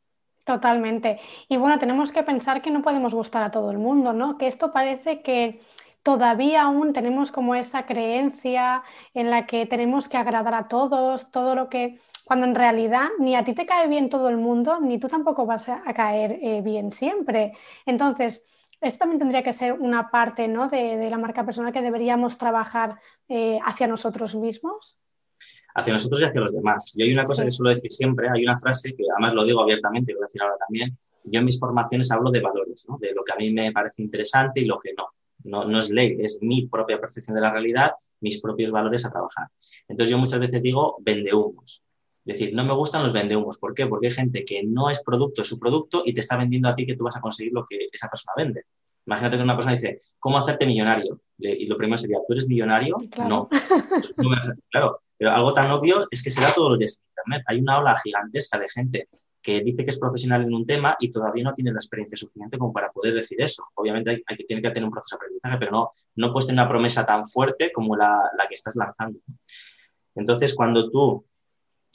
Totalmente. 0.44 1.20
Y 1.48 1.57
bueno, 1.57 1.78
tenemos 1.78 2.11
que 2.11 2.24
pensar 2.24 2.62
que 2.62 2.70
no 2.70 2.83
podemos 2.83 3.14
gustar 3.14 3.44
a 3.44 3.50
todo 3.52 3.70
el 3.70 3.78
mundo, 3.78 4.12
¿no? 4.12 4.38
Que 4.38 4.48
esto 4.48 4.72
parece 4.72 5.22
que 5.22 5.61
todavía 6.02 6.62
aún 6.62 6.92
tenemos 6.92 7.31
como 7.31 7.55
esa 7.55 7.87
creencia 7.87 8.83
en 9.14 9.31
la 9.31 9.46
que 9.46 9.66
tenemos 9.66 10.09
que 10.09 10.16
agradar 10.16 10.55
a 10.55 10.64
todos, 10.64 11.31
todo 11.31 11.55
lo 11.55 11.68
que, 11.68 12.00
cuando 12.24 12.46
en 12.46 12.57
realidad 12.57 13.09
ni 13.20 13.37
a 13.37 13.44
ti 13.44 13.55
te 13.55 13.66
cae 13.66 13.87
bien 13.87 14.09
todo 14.09 14.28
el 14.28 14.37
mundo, 14.37 14.81
ni 14.81 14.98
tú 14.98 15.07
tampoco 15.09 15.46
vas 15.46 15.68
a, 15.68 15.81
caer 15.94 16.38
eh, 16.42 16.61
bien 16.62 16.90
siempre. 16.90 17.52
Entonces, 17.87 18.42
esto 18.81 19.00
también 19.00 19.20
tendría 19.20 19.44
que 19.44 19.52
ser 19.52 19.74
una 19.74 20.11
parte 20.11 20.48
¿no? 20.48 20.68
de, 20.68 21.09
la 21.09 21.18
marca 21.18 21.44
personal 21.44 21.72
que 21.72 21.83
deberíamos 21.83 22.37
trabajar 22.37 22.98
eh, 23.28 23.61
hacia 23.64 23.87
nosotros 23.87 24.35
mismos 24.35 24.96
hacia 25.74 25.92
nosotros 25.92 26.20
y 26.20 26.24
hacia 26.24 26.40
los 26.40 26.52
demás. 26.52 26.92
Y 26.96 27.02
hay 27.02 27.12
una 27.12 27.24
cosa 27.24 27.44
que 27.44 27.50
suelo 27.50 27.70
decir 27.70 27.90
siempre, 27.90 28.28
hay 28.32 28.42
una 28.42 28.58
frase 28.58 28.94
que 28.94 29.04
además 29.11 29.35
lo 29.35 29.44
digo 29.44 29.61
abiertamente, 29.62 30.12
y 30.12 30.14
voy 30.14 30.24
a 30.24 30.26
decir 30.26 30.42
ahora 30.42 30.56
también, 30.58 30.96
yo 31.24 31.38
en 31.38 31.44
mis 31.44 31.58
formaciones 31.58 32.11
hablo 32.11 32.30
de 32.30 32.40
valores, 32.40 32.85
¿no? 32.88 32.98
de 32.98 33.12
lo 33.14 33.22
que 33.24 33.32
a 33.32 33.37
mí 33.37 33.50
me 33.50 33.72
parece 33.72 34.02
interesante 34.02 34.61
y 34.61 34.64
lo 34.64 34.78
que 34.78 34.92
no. 34.96 35.08
No, 35.44 35.64
no 35.64 35.80
es 35.80 35.90
ley, 35.90 36.18
es 36.20 36.38
mi 36.40 36.68
propia 36.68 37.00
percepción 37.00 37.35
de 37.35 37.40
la 37.40 37.50
realidad, 37.50 37.90
mis 38.20 38.40
propios 38.40 38.70
valores 38.70 39.04
a 39.04 39.11
trabajar. 39.11 39.48
Entonces 39.88 40.11
yo 40.11 40.18
muchas 40.18 40.38
veces 40.38 40.62
digo 40.62 40.98
vendehumos. 41.00 41.82
Es 42.24 42.38
decir, 42.38 42.54
no 42.54 42.64
me 42.64 42.72
gustan 42.74 43.02
los 43.02 43.12
vendehumos. 43.12 43.58
¿Por 43.58 43.74
qué? 43.74 43.88
Porque 43.88 44.06
hay 44.06 44.12
gente 44.12 44.44
que 44.44 44.62
no 44.62 44.88
es 44.88 45.02
producto, 45.02 45.42
es 45.42 45.48
su 45.48 45.58
producto 45.58 46.04
y 46.06 46.14
te 46.14 46.20
está 46.20 46.37
vendiendo 46.37 46.68
a 46.68 46.76
ti 46.76 46.87
que 46.87 46.94
tú 46.94 47.02
vas 47.02 47.16
a 47.16 47.20
conseguir 47.20 47.52
lo 47.52 47.66
que 47.66 47.88
esa 47.92 48.08
persona 48.08 48.35
vende. 48.37 48.66
Imagínate 49.06 49.37
que 49.37 49.42
una 49.42 49.56
persona 49.56 49.74
dice, 49.74 50.00
¿cómo 50.20 50.38
hacerte 50.38 50.66
millonario? 50.66 51.20
Y 51.38 51.66
lo 51.66 51.76
primero 51.76 51.98
sería, 51.98 52.18
¿tú 52.26 52.35
eres 52.35 52.46
millonario? 52.46 52.96
No. 53.28 53.48
claro, 54.70 55.00
pero 55.22 55.37
algo 55.37 55.54
tan 55.54 55.70
obvio 55.70 56.08
es 56.11 56.20
que 56.20 56.32
se 56.32 56.40
da 56.40 56.52
todos 56.52 56.70
los 56.70 56.78
días 56.80 56.98
en 56.98 57.11
Internet. 57.11 57.44
Hay 57.46 57.61
una 57.61 57.78
ola 57.78 57.96
gigantesca 58.02 58.58
de 58.58 58.68
gente 58.68 59.08
que 59.40 59.61
dice 59.61 59.85
que 59.85 59.90
es 59.90 59.98
profesional 60.00 60.42
en 60.42 60.52
un 60.52 60.66
tema 60.66 60.96
y 60.98 61.12
todavía 61.12 61.44
no 61.44 61.54
tiene 61.54 61.70
la 61.70 61.76
experiencia 61.76 62.18
suficiente 62.18 62.58
como 62.58 62.72
para 62.72 62.90
poder 62.90 63.14
decir 63.14 63.40
eso. 63.40 63.62
Obviamente 63.76 64.24
hay, 64.26 64.37
que, 64.37 64.42
tiene 64.42 64.61
que 64.61 64.72
tener 64.72 64.85
un 64.85 64.90
proceso 64.90 65.14
de 65.14 65.18
aprendizaje, 65.18 65.58
pero 65.58 65.70
no, 65.70 65.90
no 66.16 66.32
puedes 66.32 66.48
tener 66.48 66.61
una 66.61 66.68
promesa 66.68 67.06
tan 67.06 67.24
fuerte 67.24 67.70
como 67.70 67.94
la, 67.94 68.20
la 68.37 68.48
que 68.48 68.54
estás 68.56 68.74
lanzando. 68.74 69.20
Entonces, 70.16 70.56
cuando 70.56 70.90
tú 70.90 71.24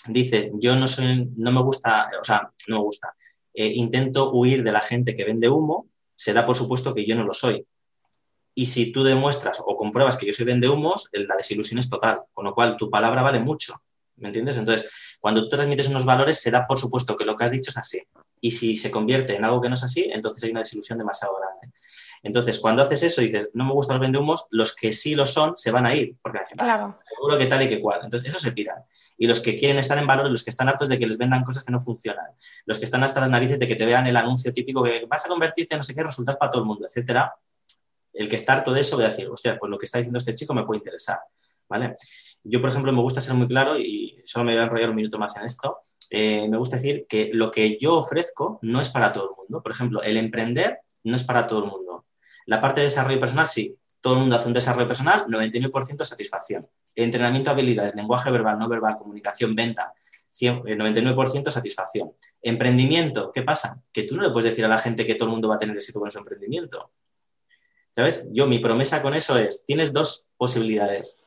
dices, 0.07 0.49
yo 0.53 0.77
no 0.77 0.87
soy, 0.87 1.29
no 1.35 1.51
me 1.51 1.61
gusta, 1.63 2.09
o 2.21 2.23
sea, 2.23 2.49
no 2.69 2.77
me 2.77 2.83
gusta, 2.83 3.13
eh, 3.53 3.73
intento 3.75 4.31
huir 4.31 4.63
de 4.63 4.71
la 4.71 4.79
gente 4.79 5.15
que 5.15 5.25
vende 5.25 5.49
humo, 5.49 5.89
se 6.15 6.31
da 6.31 6.45
por 6.45 6.55
supuesto 6.55 6.93
que 6.93 7.05
yo 7.05 7.17
no 7.17 7.25
lo 7.25 7.33
soy. 7.33 7.67
Y 8.57 8.65
si 8.65 8.91
tú 8.91 9.03
demuestras 9.03 9.61
o 9.63 9.77
compruebas 9.77 10.17
que 10.17 10.25
yo 10.25 10.33
soy 10.33 10.43
vende 10.43 10.67
humos, 10.67 11.11
la 11.13 11.35
desilusión 11.35 11.77
es 11.77 11.91
total, 11.91 12.21
con 12.33 12.43
lo 12.43 12.55
cual 12.55 12.75
tu 12.75 12.89
palabra 12.89 13.21
vale 13.21 13.39
mucho. 13.39 13.75
¿Me 14.15 14.29
entiendes? 14.29 14.57
Entonces, 14.57 14.89
cuando 15.19 15.43
tú 15.43 15.49
transmites 15.49 15.89
unos 15.89 16.05
valores, 16.05 16.41
se 16.41 16.49
da 16.49 16.65
por 16.65 16.79
supuesto 16.79 17.15
que 17.15 17.23
lo 17.23 17.35
que 17.35 17.43
has 17.43 17.51
dicho 17.51 17.69
es 17.69 17.77
así. 17.77 18.01
Y 18.41 18.49
si 18.49 18.75
se 18.75 18.89
convierte 18.89 19.35
en 19.35 19.45
algo 19.45 19.61
que 19.61 19.69
no 19.69 19.75
es 19.75 19.83
así, 19.83 20.09
entonces 20.11 20.43
hay 20.43 20.49
una 20.49 20.61
desilusión 20.61 20.97
demasiado 20.97 21.35
grande. 21.35 21.71
Entonces, 22.23 22.57
cuando 22.57 22.81
haces 22.81 23.03
eso, 23.03 23.21
dices, 23.21 23.47
no 23.53 23.63
me 23.63 23.73
gustan 23.73 23.97
los 23.97 24.01
vendehumos, 24.01 24.47
los 24.49 24.75
que 24.75 24.91
sí 24.91 25.13
lo 25.13 25.27
son 25.27 25.55
se 25.55 25.69
van 25.69 25.85
a 25.85 25.93
ir, 25.93 26.15
porque 26.23 26.39
dicen, 26.39 26.57
claro. 26.57 26.97
seguro 27.03 27.37
que 27.37 27.45
tal 27.45 27.61
y 27.61 27.69
que 27.69 27.79
cual. 27.79 27.99
Entonces, 28.05 28.27
eso 28.27 28.39
se 28.39 28.53
piran. 28.53 28.83
Y 29.19 29.27
los 29.27 29.39
que 29.39 29.55
quieren 29.55 29.77
estar 29.77 29.99
en 29.99 30.07
valores, 30.07 30.31
los 30.31 30.43
que 30.43 30.49
están 30.49 30.67
hartos 30.67 30.89
de 30.89 30.97
que 30.97 31.05
les 31.05 31.19
vendan 31.19 31.43
cosas 31.43 31.63
que 31.63 31.71
no 31.71 31.79
funcionan, 31.79 32.25
los 32.65 32.79
que 32.79 32.85
están 32.85 33.03
hasta 33.03 33.21
las 33.21 33.29
narices 33.29 33.59
de 33.59 33.67
que 33.67 33.75
te 33.75 33.85
vean 33.85 34.07
el 34.07 34.17
anuncio 34.17 34.51
típico 34.51 34.81
que 34.81 35.05
vas 35.07 35.25
a 35.25 35.27
convertirte 35.27 35.75
en 35.75 35.77
no 35.77 35.83
sé 35.83 35.93
qué, 35.93 36.01
resultas 36.01 36.37
para 36.37 36.49
todo 36.49 36.63
el 36.63 36.67
mundo, 36.67 36.87
etcétera, 36.87 37.35
el 38.17 38.29
que 38.29 38.35
está 38.35 38.53
harto 38.53 38.73
de 38.73 38.81
eso 38.81 38.95
voy 38.95 39.05
a 39.05 39.09
decir, 39.09 39.27
hostia, 39.29 39.57
pues 39.57 39.69
lo 39.69 39.77
que 39.77 39.85
está 39.85 39.99
diciendo 39.99 40.19
este 40.19 40.33
chico 40.33 40.53
me 40.53 40.65
puede 40.65 40.79
interesar, 40.79 41.19
¿vale? 41.69 41.95
Yo, 42.43 42.61
por 42.61 42.69
ejemplo, 42.69 42.91
me 42.91 43.01
gusta 43.01 43.21
ser 43.21 43.35
muy 43.35 43.47
claro 43.47 43.77
y 43.77 44.21
solo 44.23 44.45
me 44.45 44.53
voy 44.53 44.61
a 44.61 44.65
enrollar 44.65 44.89
un 44.89 44.95
minuto 44.95 45.17
más 45.17 45.35
en 45.37 45.45
esto. 45.45 45.79
Eh, 46.09 46.47
me 46.47 46.57
gusta 46.57 46.77
decir 46.77 47.05
que 47.07 47.29
lo 47.33 47.51
que 47.51 47.77
yo 47.77 47.95
ofrezco 47.95 48.59
no 48.61 48.79
es 48.79 48.89
para 48.89 49.11
todo 49.11 49.31
el 49.31 49.35
mundo. 49.37 49.61
Por 49.61 49.71
ejemplo, 49.71 50.01
el 50.01 50.17
emprender 50.17 50.79
no 51.03 51.15
es 51.15 51.23
para 51.23 51.45
todo 51.45 51.63
el 51.63 51.69
mundo. 51.69 52.05
La 52.45 52.61
parte 52.61 52.79
de 52.79 52.85
desarrollo 52.85 53.19
personal, 53.19 53.47
sí. 53.47 53.75
Todo 53.99 54.13
el 54.13 54.19
mundo 54.21 54.35
hace 54.37 54.47
un 54.47 54.53
desarrollo 54.53 54.87
personal, 54.87 55.25
99% 55.27 56.05
satisfacción. 56.05 56.67
Entrenamiento, 56.95 57.51
habilidades, 57.51 57.95
lenguaje 57.95 58.31
verbal, 58.31 58.57
no 58.57 58.69
verbal, 58.69 58.95
comunicación, 58.95 59.53
venta, 59.53 59.93
99% 60.39 61.51
satisfacción. 61.51 62.13
Emprendimiento, 62.41 63.31
¿qué 63.33 63.43
pasa? 63.43 63.81
Que 63.91 64.03
tú 64.03 64.15
no 64.15 64.23
le 64.23 64.29
puedes 64.29 64.51
decir 64.51 64.65
a 64.65 64.67
la 64.67 64.79
gente 64.79 65.05
que 65.05 65.15
todo 65.15 65.27
el 65.27 65.33
mundo 65.33 65.49
va 65.49 65.55
a 65.55 65.59
tener 65.59 65.75
éxito 65.75 65.99
con 65.99 66.11
su 66.11 66.19
emprendimiento. 66.19 66.91
¿Sabes? 67.97 68.27
Yo, 68.31 68.45
mi 68.45 68.59
promesa 68.59 69.01
con 69.01 69.15
eso 69.15 69.39
es, 69.39 69.65
tienes 69.65 69.91
dos 69.91 70.27
posibilidades. 70.37 71.23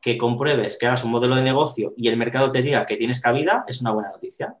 Que 0.00 0.16
compruebes, 0.16 0.78
que 0.78 0.86
hagas 0.86 1.04
un 1.04 1.10
modelo 1.10 1.36
de 1.36 1.42
negocio 1.42 1.92
y 1.98 2.08
el 2.08 2.16
mercado 2.16 2.50
te 2.50 2.62
diga 2.62 2.86
que 2.86 2.96
tienes 2.96 3.20
cabida, 3.20 3.62
es 3.68 3.82
una 3.82 3.90
buena 3.90 4.08
noticia. 4.08 4.56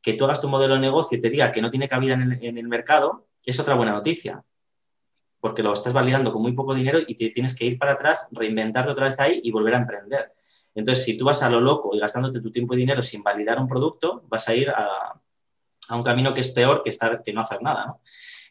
Que 0.00 0.12
tú 0.12 0.26
hagas 0.26 0.40
tu 0.40 0.46
modelo 0.46 0.74
de 0.74 0.80
negocio 0.80 1.18
y 1.18 1.20
te 1.20 1.28
diga 1.28 1.50
que 1.50 1.60
no 1.60 1.70
tiene 1.70 1.88
cabida 1.88 2.14
en 2.14 2.56
el, 2.56 2.68
mercado, 2.68 3.26
es 3.44 3.58
otra 3.58 3.74
buena 3.74 3.90
noticia. 3.90 4.44
Porque 5.40 5.64
lo 5.64 5.72
estás 5.72 5.92
validando 5.92 6.32
con 6.32 6.40
muy 6.40 6.52
poco 6.52 6.72
dinero 6.72 7.00
y 7.04 7.16
te 7.16 7.30
tienes 7.30 7.56
que 7.56 7.64
ir 7.64 7.80
para 7.80 7.94
atrás, 7.94 8.28
reinventarte 8.30 8.92
otra 8.92 9.08
vez 9.08 9.18
ahí 9.18 9.40
y 9.42 9.50
volver 9.50 9.74
a 9.74 9.78
emprender. 9.78 10.32
Entonces, 10.76 11.04
si 11.04 11.16
tú 11.16 11.24
vas 11.24 11.42
a 11.42 11.50
lo 11.50 11.60
loco 11.60 11.96
y 11.96 11.98
gastándote 11.98 12.40
tu 12.40 12.52
tiempo 12.52 12.74
y 12.74 12.76
dinero 12.76 13.02
sin 13.02 13.24
validar 13.24 13.58
un 13.58 13.66
producto, 13.66 14.22
vas 14.28 14.48
a 14.48 14.54
ir 14.54 14.70
a, 14.70 15.20
un 15.90 16.04
camino 16.04 16.32
que 16.32 16.42
es 16.42 16.48
peor 16.48 16.84
que, 16.84 16.90
estar, 16.90 17.24
que 17.24 17.32
no 17.32 17.40
hacer 17.40 17.60
nada. 17.60 17.86
¿no? 17.86 18.00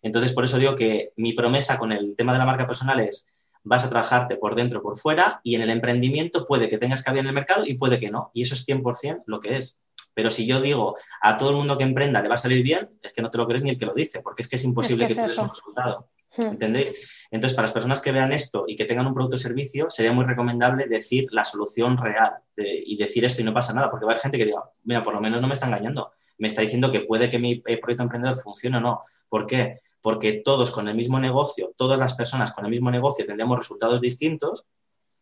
Entonces, 0.01 0.31
por 0.33 0.43
eso 0.43 0.57
digo 0.57 0.75
que 0.75 1.12
mi 1.15 1.33
promesa 1.33 1.77
con 1.77 1.91
el 1.91 2.15
tema 2.15 2.33
de 2.33 2.39
la 2.39 2.45
marca 2.45 2.67
personal 2.67 2.99
es 2.99 3.29
vas 3.63 3.83
a 3.83 3.89
trabajarte 3.89 4.38
por 4.38 4.55
dentro, 4.55 4.81
por 4.81 4.97
fuera, 4.97 5.41
y 5.43 5.55
en 5.55 5.62
el 5.62 5.69
emprendimiento 5.69 6.45
puede 6.45 6.69
que 6.69 6.77
tengas 6.77 7.03
cabida 7.03 7.21
en 7.21 7.27
el 7.27 7.33
mercado 7.33 7.65
y 7.65 7.73
puede 7.73 7.99
que 7.99 8.10
no. 8.10 8.31
Y 8.33 8.43
eso 8.43 8.55
es 8.55 8.65
100% 8.65 9.23
lo 9.25 9.39
que 9.39 9.57
es. 9.57 9.83
Pero 10.13 10.31
si 10.31 10.47
yo 10.47 10.62
digo 10.62 10.97
a 11.21 11.38
todo 11.38 11.51
el 11.51 11.57
mundo 11.57 11.77
que 11.77 11.83
emprenda 11.83 12.21
le 12.21 12.29
va 12.29 12.36
a 12.36 12.39
salir 12.39 12.63
bien, 12.63 12.89
es 13.03 13.13
que 13.13 13.21
no 13.21 13.29
te 13.29 13.38
lo 13.38 13.47
crees 13.47 13.62
ni 13.62 13.69
el 13.69 13.77
que 13.77 13.86
lo 13.86 13.93
dice, 13.93 14.21
porque 14.21 14.41
es 14.41 14.47
que 14.47 14.55
es 14.55 14.63
imposible 14.63 15.05
que, 15.05 15.13
te 15.13 15.21
des 15.21 15.38
un 15.38 15.49
resultado. 15.49 16.10
Hmm. 16.36 16.53
¿Entendéis? 16.53 16.93
Entonces, 17.29 17.55
para 17.55 17.65
las 17.65 17.73
personas 17.73 18.01
que 18.01 18.12
vean 18.12 18.31
esto 18.31 18.65
y 18.67 18.75
que 18.75 18.86
tengan 18.86 19.05
un 19.05 19.13
producto 19.13 19.36
o 19.36 19.39
servicio, 19.39 19.89
sería 19.89 20.12
muy 20.13 20.25
recomendable 20.25 20.88
decir 20.88 21.27
la 21.31 21.43
solución 21.43 21.97
real 21.97 22.31
y 22.55 22.97
decir 22.97 23.25
esto 23.25 23.41
y 23.41 23.43
no 23.43 23.53
pasa 23.53 23.73
nada, 23.73 23.91
porque 23.91 24.05
va 24.05 24.12
a 24.12 24.15
haber 24.15 24.23
gente 24.23 24.38
que 24.38 24.45
diga, 24.45 24.63
mira, 24.86 25.03
por 25.03 25.13
lo 25.13 25.21
menos 25.21 25.39
no 25.39 25.47
me 25.47 25.53
está 25.53 25.67
engañando, 25.67 26.12
me 26.38 26.47
está 26.47 26.62
diciendo 26.62 26.91
que 26.91 27.01
puede 27.01 27.29
que 27.29 27.38
mi 27.38 27.62
eh, 27.67 27.77
proyecto 27.77 28.03
emprendedor 28.03 28.38
funcione 28.38 28.77
o 28.77 28.81
no. 28.81 29.01
¿Por 29.29 29.45
qué? 29.45 29.81
Porque 30.01 30.41
todos 30.43 30.71
con 30.71 30.88
el 30.88 30.95
mismo 30.95 31.19
negocio, 31.19 31.73
todas 31.75 31.99
las 31.99 32.13
personas 32.13 32.51
con 32.51 32.65
el 32.65 32.71
mismo 32.71 32.91
negocio 32.91 33.25
tendremos 33.25 33.57
resultados 33.57 34.01
distintos 34.01 34.65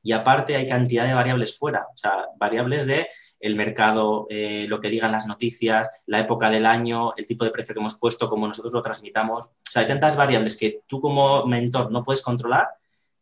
y 0.03 0.11
aparte 0.11 0.55
hay 0.55 0.67
cantidad 0.67 1.07
de 1.07 1.13
variables 1.13 1.57
fuera, 1.57 1.88
o 1.93 1.97
sea, 1.97 2.27
variables 2.38 2.85
de 2.85 3.07
el 3.39 3.55
mercado, 3.55 4.27
eh, 4.29 4.65
lo 4.67 4.79
que 4.79 4.89
digan 4.89 5.11
las 5.11 5.27
noticias, 5.27 5.89
la 6.05 6.19
época 6.19 6.49
del 6.49 6.65
año, 6.65 7.13
el 7.17 7.25
tipo 7.25 7.43
de 7.43 7.51
precio 7.51 7.73
que 7.73 7.79
hemos 7.79 7.95
puesto, 7.99 8.29
cómo 8.29 8.47
nosotros 8.47 8.73
lo 8.73 8.81
transmitamos. 8.81 9.45
O 9.45 9.51
sea, 9.69 9.81
hay 9.81 9.88
tantas 9.88 10.15
variables 10.15 10.57
que 10.57 10.81
tú 10.88 10.99
como 11.01 11.45
mentor 11.45 11.91
no 11.91 12.03
puedes 12.03 12.21
controlar 12.21 12.69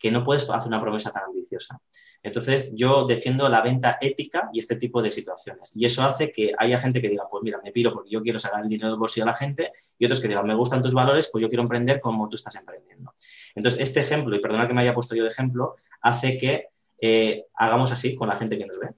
que 0.04 0.12
no 0.12 0.22
puedes 0.22 0.50
hacer 0.50 0.68
una 0.68 0.82
promesa 0.82 1.14
tan 1.14 1.24
ambiciosa. 1.24 1.80
Entonces, 2.22 2.74
yo 2.76 3.06
defiendo 3.06 3.48
la 3.48 3.62
venta 3.62 3.98
ética 4.02 4.50
y 4.52 4.60
este 4.60 4.76
tipo 4.76 5.02
de 5.02 5.10
situaciones. 5.12 5.72
Y 5.76 5.86
eso 5.86 6.04
hace 6.04 6.30
que 6.30 6.52
haya 6.58 6.78
gente 6.78 7.02
que 7.02 7.08
diga, 7.08 7.24
pues 7.32 7.42
mira, 7.42 7.62
me 7.64 7.72
piro 7.72 7.94
porque 7.94 8.10
yo 8.10 8.22
quiero 8.22 8.38
sacar 8.38 8.64
el 8.64 8.68
dinero 8.68 8.90
del 8.90 9.00
bolsillo 9.00 9.24
a 9.24 9.28
la 9.28 9.34
gente, 9.34 9.72
y 9.98 10.04
otros 10.04 10.20
que 10.20 10.28
digan, 10.28 10.46
me 10.46 10.56
gustan 10.56 10.84
tus 10.84 10.94
valores, 10.94 11.30
pues 11.32 11.42
yo 11.42 11.48
quiero 11.48 11.64
emprender 11.64 12.02
como 12.02 12.28
tú 12.28 12.36
estás 12.36 12.54
emprendiendo. 12.56 13.14
Entonces, 13.56 13.80
este 13.80 14.02
ejemplo, 14.02 14.36
y 14.36 14.40
perdona 14.40 14.68
que 14.68 14.74
me 14.74 14.82
haya 14.82 14.94
puesto 14.94 15.16
yo 15.16 15.24
de 15.24 15.30
ejemplo, 15.30 15.78
hace 16.02 16.36
que 16.36 16.68
eh, 17.00 17.46
hagamos 17.56 17.94
así 17.94 18.14
con 18.14 18.28
la 18.28 18.36
gente 18.36 18.58
que 18.58 18.66
nos 18.66 18.78
ve. 18.78 18.90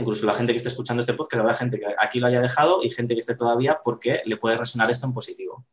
Incluso 0.00 0.24
la 0.24 0.32
gente 0.32 0.54
que 0.54 0.56
esté 0.56 0.70
escuchando 0.70 1.02
este 1.02 1.12
podcast, 1.12 1.42
habrá 1.42 1.52
gente 1.52 1.78
que 1.78 1.84
aquí 1.98 2.18
lo 2.18 2.28
haya 2.28 2.40
dejado 2.40 2.82
y 2.82 2.88
gente 2.88 3.12
que 3.12 3.20
esté 3.20 3.34
todavía 3.34 3.80
porque 3.84 4.22
le 4.24 4.38
puede 4.38 4.56
resonar 4.56 4.90
esto 4.90 5.06
en 5.06 5.12
positivo. 5.12 5.66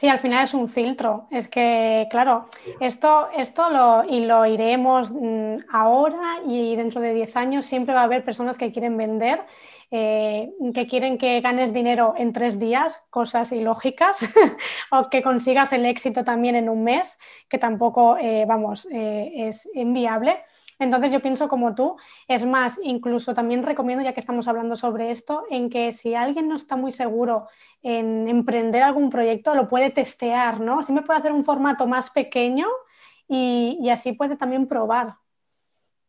Sí, 0.00 0.08
al 0.08 0.18
final 0.18 0.44
es 0.44 0.54
un 0.54 0.70
filtro. 0.70 1.26
Es 1.30 1.46
que, 1.46 2.08
claro, 2.10 2.48
esto, 2.80 3.28
esto 3.36 3.68
lo, 3.68 4.02
y 4.04 4.24
lo 4.24 4.46
iremos 4.46 5.10
mm, 5.12 5.56
ahora 5.70 6.40
y 6.46 6.74
dentro 6.74 7.02
de 7.02 7.12
10 7.12 7.36
años 7.36 7.66
siempre 7.66 7.92
va 7.92 8.00
a 8.00 8.04
haber 8.04 8.24
personas 8.24 8.56
que 8.56 8.72
quieren 8.72 8.96
vender, 8.96 9.44
eh, 9.90 10.52
que 10.72 10.86
quieren 10.86 11.18
que 11.18 11.42
ganes 11.42 11.74
dinero 11.74 12.14
en 12.16 12.32
tres 12.32 12.58
días, 12.58 13.02
cosas 13.10 13.52
ilógicas, 13.52 14.20
o 14.90 15.10
que 15.10 15.22
consigas 15.22 15.70
el 15.74 15.84
éxito 15.84 16.24
también 16.24 16.54
en 16.54 16.70
un 16.70 16.82
mes, 16.82 17.18
que 17.50 17.58
tampoco, 17.58 18.16
eh, 18.16 18.46
vamos, 18.48 18.88
eh, 18.90 19.48
es 19.48 19.68
inviable. 19.74 20.38
Entonces 20.80 21.12
yo 21.12 21.20
pienso 21.20 21.46
como 21.46 21.74
tú, 21.74 21.96
es 22.26 22.46
más, 22.46 22.80
incluso 22.82 23.34
también 23.34 23.62
recomiendo, 23.62 24.02
ya 24.02 24.14
que 24.14 24.20
estamos 24.20 24.48
hablando 24.48 24.76
sobre 24.76 25.10
esto, 25.10 25.44
en 25.50 25.68
que 25.68 25.92
si 25.92 26.14
alguien 26.14 26.48
no 26.48 26.56
está 26.56 26.74
muy 26.74 26.90
seguro 26.90 27.48
en 27.82 28.26
emprender 28.26 28.82
algún 28.82 29.10
proyecto, 29.10 29.54
lo 29.54 29.68
puede 29.68 29.90
testear, 29.90 30.58
¿no? 30.58 30.80
Me 30.88 31.02
puede 31.02 31.18
hacer 31.18 31.32
un 31.32 31.44
formato 31.44 31.86
más 31.86 32.08
pequeño 32.08 32.66
y, 33.28 33.90
así 33.90 34.12
puede 34.12 34.36
también 34.36 34.66
probar. 34.66 35.16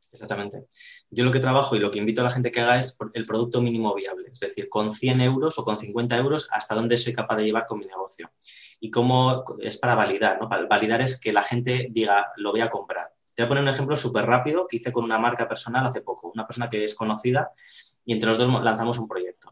Exactamente. 0.10 0.68
Yo 1.10 1.26
lo 1.26 1.32
que 1.32 1.40
trabajo 1.40 1.76
y 1.76 1.80
lo 1.80 1.92
que 1.92 2.00
invito 2.00 2.22
a 2.22 2.24
la 2.24 2.32
gente 2.32 2.50
que 2.50 2.62
haga 2.62 2.80
es 2.80 2.98
el 3.14 3.26
producto 3.26 3.62
mínimo 3.62 3.94
viable, 3.94 4.30
es 4.32 4.40
decir, 4.40 4.70
con 4.70 4.94
100 4.94 5.20
euros 5.20 5.60
o 5.60 5.66
con 5.66 5.78
50 5.78 6.18
euros, 6.18 6.48
hasta 6.52 6.76
dónde 6.76 6.96
soy 6.96 7.14
capaz 7.14 7.36
de 7.36 7.44
llevar 7.44 7.66
con 7.66 7.80
mi 7.80 7.86
negocio. 7.86 8.32
Y 8.80 8.90
cómo 8.90 9.44
es 9.60 9.78
para 9.78 9.96
validar, 9.96 10.40
¿no? 10.40 10.48
validar 10.48 11.02
es 11.02 11.20
que 11.20 11.34
la 11.34 11.44
gente 11.44 11.90
diga, 11.92 12.32
lo 12.38 12.52
voy 12.52 12.62
a 12.62 12.70
comprar. 12.70 13.12
Voy 13.42 13.46
a 13.48 13.50
poner 13.50 13.64
un 13.64 13.70
ejemplo 13.70 13.98
súper 13.98 14.28
rápido 14.28 14.68
que 14.68 14.78
hice 14.78 14.92
con 14.92 15.04
una 15.04 15.18
marca 15.18 15.48
personal 15.48 15.84
hace 15.88 16.02
poco, 16.02 16.32
una 16.32 16.46
persona 16.46 16.70
que 16.70 16.84
es 16.84 16.94
conocida 16.94 17.52
y 18.06 18.14
entre 18.14 18.30
los 18.30 18.38
dos 18.38 18.64
lanzamos 18.64 19.00
un 19.00 19.08
proyecto. 19.08 19.50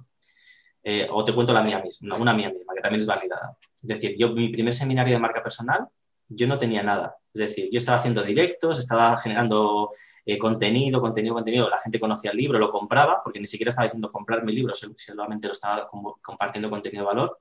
Eh, 0.83 1.07
o 1.09 1.23
te 1.23 1.33
cuento 1.33 1.53
la 1.53 1.63
mía 1.63 1.81
misma, 1.81 2.15
una 2.15 2.35
mía 2.35 2.51
misma, 2.51 2.75
que 2.75 2.81
también 2.81 3.01
es 3.01 3.07
validada. 3.07 3.57
Es 3.75 3.87
decir, 3.87 4.15
yo 4.15 4.29
mi 4.29 4.49
primer 4.49 4.73
seminario 4.73 5.15
de 5.15 5.19
marca 5.19 5.41
personal, 5.41 5.87
yo 6.27 6.45
no 6.45 6.59
tenía 6.59 6.83
nada. 6.83 7.17
Es 7.33 7.39
decir, 7.47 7.67
yo 7.71 7.79
estaba 7.79 7.97
haciendo 7.97 8.21
directos, 8.21 8.77
estaba 8.77 9.17
generando 9.17 9.89
eh, 10.23 10.37
contenido, 10.37 11.01
contenido, 11.01 11.33
contenido. 11.33 11.67
La 11.67 11.79
gente 11.79 11.99
conocía 11.99 12.29
el 12.29 12.37
libro, 12.37 12.59
lo 12.59 12.71
compraba, 12.71 13.23
porque 13.23 13.39
ni 13.39 13.47
siquiera 13.47 13.69
estaba 13.71 13.87
diciendo 13.87 14.11
comprar 14.11 14.45
mi 14.45 14.53
libro, 14.53 14.75
solamente 14.75 15.47
lo 15.47 15.53
estaba 15.53 15.89
compartiendo 16.21 16.69
contenido 16.69 17.05
de 17.05 17.07
valor. 17.07 17.39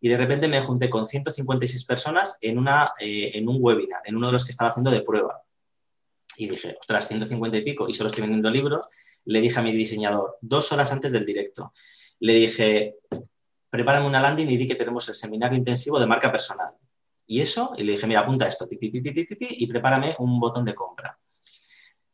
Y 0.00 0.08
de 0.08 0.16
repente 0.18 0.46
me 0.46 0.60
junté 0.60 0.88
con 0.88 1.08
156 1.08 1.84
personas 1.84 2.38
en, 2.40 2.58
una, 2.58 2.92
eh, 3.00 3.32
en 3.34 3.48
un 3.48 3.56
webinar, 3.58 4.02
en 4.04 4.14
uno 4.14 4.28
de 4.28 4.34
los 4.34 4.44
que 4.44 4.52
estaba 4.52 4.70
haciendo 4.70 4.92
de 4.92 5.00
prueba. 5.00 5.43
Y 6.36 6.48
dije, 6.48 6.76
ostras, 6.78 7.08
150 7.08 7.56
y 7.56 7.62
pico, 7.62 7.88
y 7.88 7.94
solo 7.94 8.08
estoy 8.08 8.22
vendiendo 8.22 8.50
libros. 8.50 8.86
Le 9.24 9.40
dije 9.40 9.58
a 9.58 9.62
mi 9.62 9.72
diseñador, 9.72 10.38
dos 10.40 10.72
horas 10.72 10.92
antes 10.92 11.12
del 11.12 11.24
directo, 11.24 11.72
le 12.20 12.34
dije, 12.34 12.96
prepárame 13.70 14.06
una 14.06 14.20
landing 14.20 14.48
y 14.48 14.56
di 14.56 14.68
que 14.68 14.74
tenemos 14.74 15.08
el 15.08 15.14
seminario 15.14 15.56
intensivo 15.56 15.98
de 15.98 16.06
marca 16.06 16.30
personal. 16.30 16.74
Y 17.26 17.40
eso, 17.40 17.74
y 17.76 17.84
le 17.84 17.92
dije, 17.92 18.06
mira, 18.06 18.20
apunta 18.20 18.46
esto, 18.46 18.68
y 18.70 19.66
prepárame 19.66 20.14
un 20.18 20.38
botón 20.38 20.64
de 20.64 20.74
compra. 20.74 21.18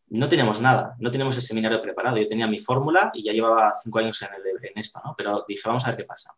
No 0.08 0.28
teníamos 0.28 0.60
nada, 0.60 0.96
no 0.98 1.10
teníamos 1.10 1.36
el 1.36 1.42
seminario 1.42 1.80
preparado. 1.82 2.16
Yo 2.16 2.26
tenía 2.26 2.46
mi 2.46 2.58
fórmula 2.58 3.10
y 3.14 3.24
ya 3.24 3.32
llevaba 3.32 3.72
cinco 3.82 3.98
años 4.00 4.20
en, 4.22 4.28
en 4.62 4.78
esto, 4.78 5.00
¿no? 5.04 5.14
Pero 5.16 5.44
dije, 5.46 5.62
vamos 5.66 5.84
a 5.84 5.88
ver 5.88 5.96
qué 5.96 6.04
pasa 6.04 6.34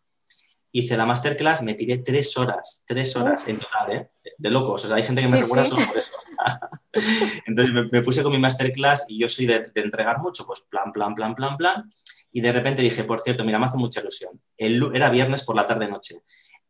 hice 0.73 0.97
la 0.97 1.07
masterclass, 1.07 1.63
me 1.63 1.75
tiré 1.75 1.99
tres 1.99 2.37
horas, 2.37 2.83
tres 2.87 3.15
horas 3.15 3.47
en 3.47 3.59
total, 3.59 3.93
¿eh? 3.93 4.11
De 4.39 4.51
locos. 4.51 4.85
O 4.85 4.89
sea, 4.89 4.97
hay 4.97 5.03
gente 5.03 5.21
que 5.21 5.29
me 5.29 5.41
recuerda 5.41 5.65
solo 5.65 5.87
por 5.87 5.97
eso. 5.97 6.13
Entonces 7.47 7.75
me, 7.93 8.03
puse 8.03 8.23
con 8.23 8.33
mi 8.33 8.39
masterclass 8.39 9.05
y 9.09 9.19
yo 9.19 9.29
soy 9.29 9.47
de, 9.47 9.71
entregar 9.75 10.19
mucho, 10.19 10.47
pues 10.47 10.61
plan, 10.69 10.91
plan, 10.93 11.15
plan, 11.15 11.35
plan, 11.35 11.57
plan. 11.57 11.93
Y 12.33 12.41
de 12.41 12.53
repente 12.53 12.81
dije, 12.81 13.05
por 13.05 13.21
cierto, 13.21 13.45
mira, 13.45 13.59
me 13.59 13.67
hace 13.67 13.77
mucha 13.77 14.01
ilusión. 14.01 14.41
El, 14.57 14.83
era 14.95 15.11
viernes 15.11 15.45
por 15.45 15.55
la 15.55 15.67
tarde-noche. 15.67 16.23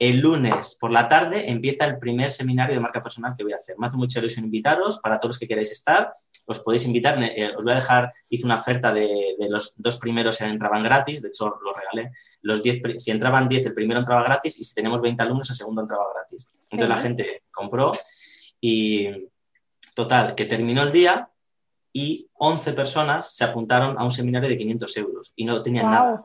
El 0.03 0.19
lunes 0.19 0.77
por 0.81 0.91
la 0.91 1.09
tarde 1.09 1.49
empieza 1.49 1.85
el 1.85 1.97
primer 2.01 2.33
seminario 2.33 2.75
de 2.75 2.81
marca 2.81 3.01
personal 3.01 3.37
que 3.37 3.45
voy 3.45 3.53
a 3.53 3.57
hacer. 3.57 3.77
Me 3.79 3.87
hace 3.87 3.97
mucha 3.97 4.19
ilusión 4.19 4.45
invitaros 4.45 4.99
para 4.99 5.21
todos 5.21 5.35
los 5.35 5.39
que 5.39 5.47
queráis 5.47 5.71
estar 5.71 6.13
os 6.45 6.59
podéis 6.59 6.85
invitar. 6.87 7.23
Eh, 7.23 7.55
os 7.57 7.63
voy 7.63 7.73
a 7.73 7.77
dejar, 7.77 8.13
hice 8.29 8.45
una 8.45 8.57
oferta 8.57 8.93
de, 8.93 9.37
los 9.49 9.75
dos 9.77 9.99
primeros 9.99 10.41
entraban 10.41 10.83
gratis, 10.83 11.23
de 11.23 11.29
hecho 11.29 11.55
lo 11.63 11.73
regalé. 11.73 12.11
Los 12.41 12.65
diez, 12.65 12.81
si 12.99 13.13
entraban 13.13 13.47
10, 13.47 13.67
el 13.67 13.75
primero 13.75 14.01
entraba 14.01 14.25
gratis 14.25 14.59
y 14.59 14.65
si 14.65 14.75
tenemos 14.75 15.01
20 15.01 15.23
alumnos, 15.23 15.49
el 15.51 15.57
segundo 15.57 15.83
entraba 15.83 16.05
gratis. 16.13 16.51
Entonces 16.65 16.89
la 16.89 16.99
gente 16.99 17.45
compró 17.53 17.93
y, 18.61 19.09
Total, 19.95 20.35
que 20.35 20.47
terminó 20.47 20.83
el 20.83 20.91
día 20.91 21.31
y 21.93 22.29
11 22.33 22.73
personas 22.73 23.33
se 23.33 23.45
apuntaron 23.45 23.97
a 24.01 24.05
un 24.05 24.11
seminario 24.11 24.49
de 24.49 24.59
500 24.59 24.97
euros 24.97 25.33
y 25.37 25.45
no 25.45 25.63
tenían 25.63 25.87
nada. 25.87 26.25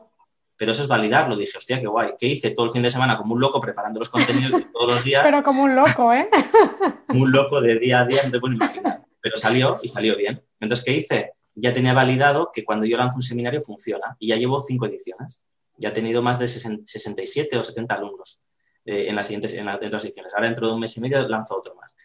Pero 0.58 0.72
eso 0.72 0.82
es 0.82 0.88
validarlo. 0.88 1.36
Dije, 1.36 1.56
hostia, 1.56 1.80
qué 1.80 1.86
guay. 1.86 2.10
¿Qué 2.18 2.26
hice 2.26 2.50
todo 2.50 2.66
el 2.66 2.72
fin 2.72 2.82
de 2.82 2.90
semana 2.90 3.16
como 3.16 3.34
un 3.34 3.40
loco 3.40 3.60
preparando 3.60 4.00
los 4.00 4.08
contenidos 4.08 4.52
de 4.52 4.66
todos 4.72 4.88
los 4.88 5.04
días? 5.04 5.22
Pero 5.24 5.42
como 5.42 5.62
un 5.62 5.76
loco, 5.76 6.12
¿eh? 6.12 6.28
un 7.14 7.30
loco 7.30 7.60
de 7.60 7.78
día 7.78 8.00
a 8.00 8.04
día, 8.04 8.22
no 8.24 8.32
te 8.32 8.40
puedes 8.40 8.56
imaginar. 8.56 9.02
Pero 9.20 9.36
salió 9.36 9.78
y 9.82 9.88
salió 9.88 10.16
bien. 10.16 10.42
Entonces, 10.60 10.84
¿qué 10.84 10.92
hice? 10.92 11.32
Ya 11.54 11.72
tenía 11.72 11.94
validado 11.94 12.50
que 12.52 12.64
cuando 12.64 12.86
yo 12.86 12.96
lanzo 12.96 13.16
un 13.16 13.22
seminario 13.22 13.62
funciona 13.62 14.16
y 14.18 14.28
ya 14.28 14.36
llevo 14.36 14.60
cinco 14.60 14.86
ediciones. 14.86 15.44
Ya 15.76 15.90
he 15.90 15.92
tenido 15.92 16.22
más 16.22 16.40
de 16.40 16.48
67 16.48 17.56
o 17.56 17.62
70 17.62 17.94
alumnos 17.94 18.40
eh, 18.84 19.06
en 19.08 19.14
las 19.14 19.26
siguientes 19.26 19.54
en 19.54 19.66
las, 19.66 19.78
ediciones. 19.80 20.34
Ahora 20.34 20.48
dentro 20.48 20.66
de 20.66 20.74
un 20.74 20.80
mes 20.80 20.96
y 20.96 21.00
medio 21.00 21.26
lanzo 21.28 21.56
otro 21.56 21.76
más. 21.76 21.96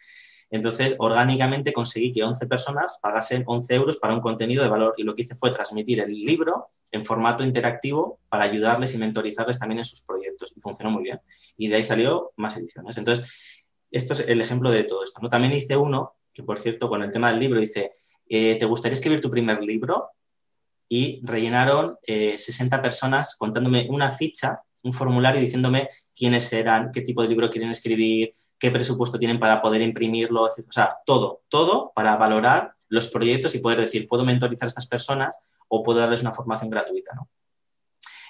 Entonces, 0.50 0.94
orgánicamente 0.98 1.72
conseguí 1.72 2.12
que 2.12 2.22
11 2.22 2.46
personas 2.46 2.98
pagasen 3.02 3.42
11 3.46 3.74
euros 3.74 3.96
para 3.96 4.14
un 4.14 4.20
contenido 4.20 4.62
de 4.62 4.68
valor 4.68 4.94
y 4.96 5.02
lo 5.02 5.14
que 5.14 5.22
hice 5.22 5.34
fue 5.34 5.50
transmitir 5.50 6.00
el 6.00 6.12
libro 6.12 6.68
en 6.94 7.04
formato 7.04 7.44
interactivo 7.44 8.20
para 8.28 8.44
ayudarles 8.44 8.94
y 8.94 8.98
mentorizarles 8.98 9.58
también 9.58 9.78
en 9.78 9.84
sus 9.84 10.02
proyectos. 10.02 10.52
Y 10.56 10.60
funcionó 10.60 10.90
muy 10.90 11.02
bien. 11.02 11.20
Y 11.56 11.68
de 11.68 11.76
ahí 11.76 11.82
salió 11.82 12.32
más 12.36 12.56
ediciones. 12.56 12.96
Entonces, 12.96 13.28
esto 13.90 14.12
es 14.12 14.20
el 14.20 14.40
ejemplo 14.40 14.70
de 14.70 14.84
todo 14.84 15.02
esto. 15.02 15.20
¿no? 15.20 15.28
También 15.28 15.52
hice 15.52 15.76
uno, 15.76 16.14
que 16.32 16.42
por 16.42 16.58
cierto, 16.58 16.88
con 16.88 17.02
el 17.02 17.10
tema 17.10 17.30
del 17.30 17.40
libro, 17.40 17.60
dice, 17.60 17.92
eh, 18.28 18.56
¿te 18.56 18.66
gustaría 18.66 18.94
escribir 18.94 19.20
tu 19.20 19.30
primer 19.30 19.60
libro? 19.60 20.10
Y 20.88 21.20
rellenaron 21.24 21.98
60 22.06 22.76
eh, 22.76 22.78
personas 22.78 23.36
contándome 23.36 23.86
una 23.90 24.10
ficha, 24.10 24.60
un 24.84 24.92
formulario 24.92 25.40
diciéndome 25.40 25.88
quiénes 26.14 26.52
eran, 26.52 26.90
qué 26.92 27.00
tipo 27.00 27.22
de 27.22 27.28
libro 27.28 27.50
quieren 27.50 27.70
escribir, 27.70 28.34
qué 28.58 28.70
presupuesto 28.70 29.18
tienen 29.18 29.40
para 29.40 29.60
poder 29.60 29.82
imprimirlo, 29.82 30.44
o 30.44 30.50
sea, 30.70 30.96
todo, 31.04 31.42
todo 31.48 31.92
para 31.94 32.16
valorar 32.16 32.74
los 32.88 33.08
proyectos 33.08 33.54
y 33.54 33.58
poder 33.58 33.80
decir, 33.80 34.06
puedo 34.06 34.24
mentorizar 34.24 34.66
a 34.66 34.68
estas 34.68 34.86
personas 34.86 35.36
o 35.74 35.82
puedo 35.82 35.98
darles 35.98 36.22
una 36.22 36.34
formación 36.34 36.70
gratuita, 36.70 37.14
¿no? 37.14 37.28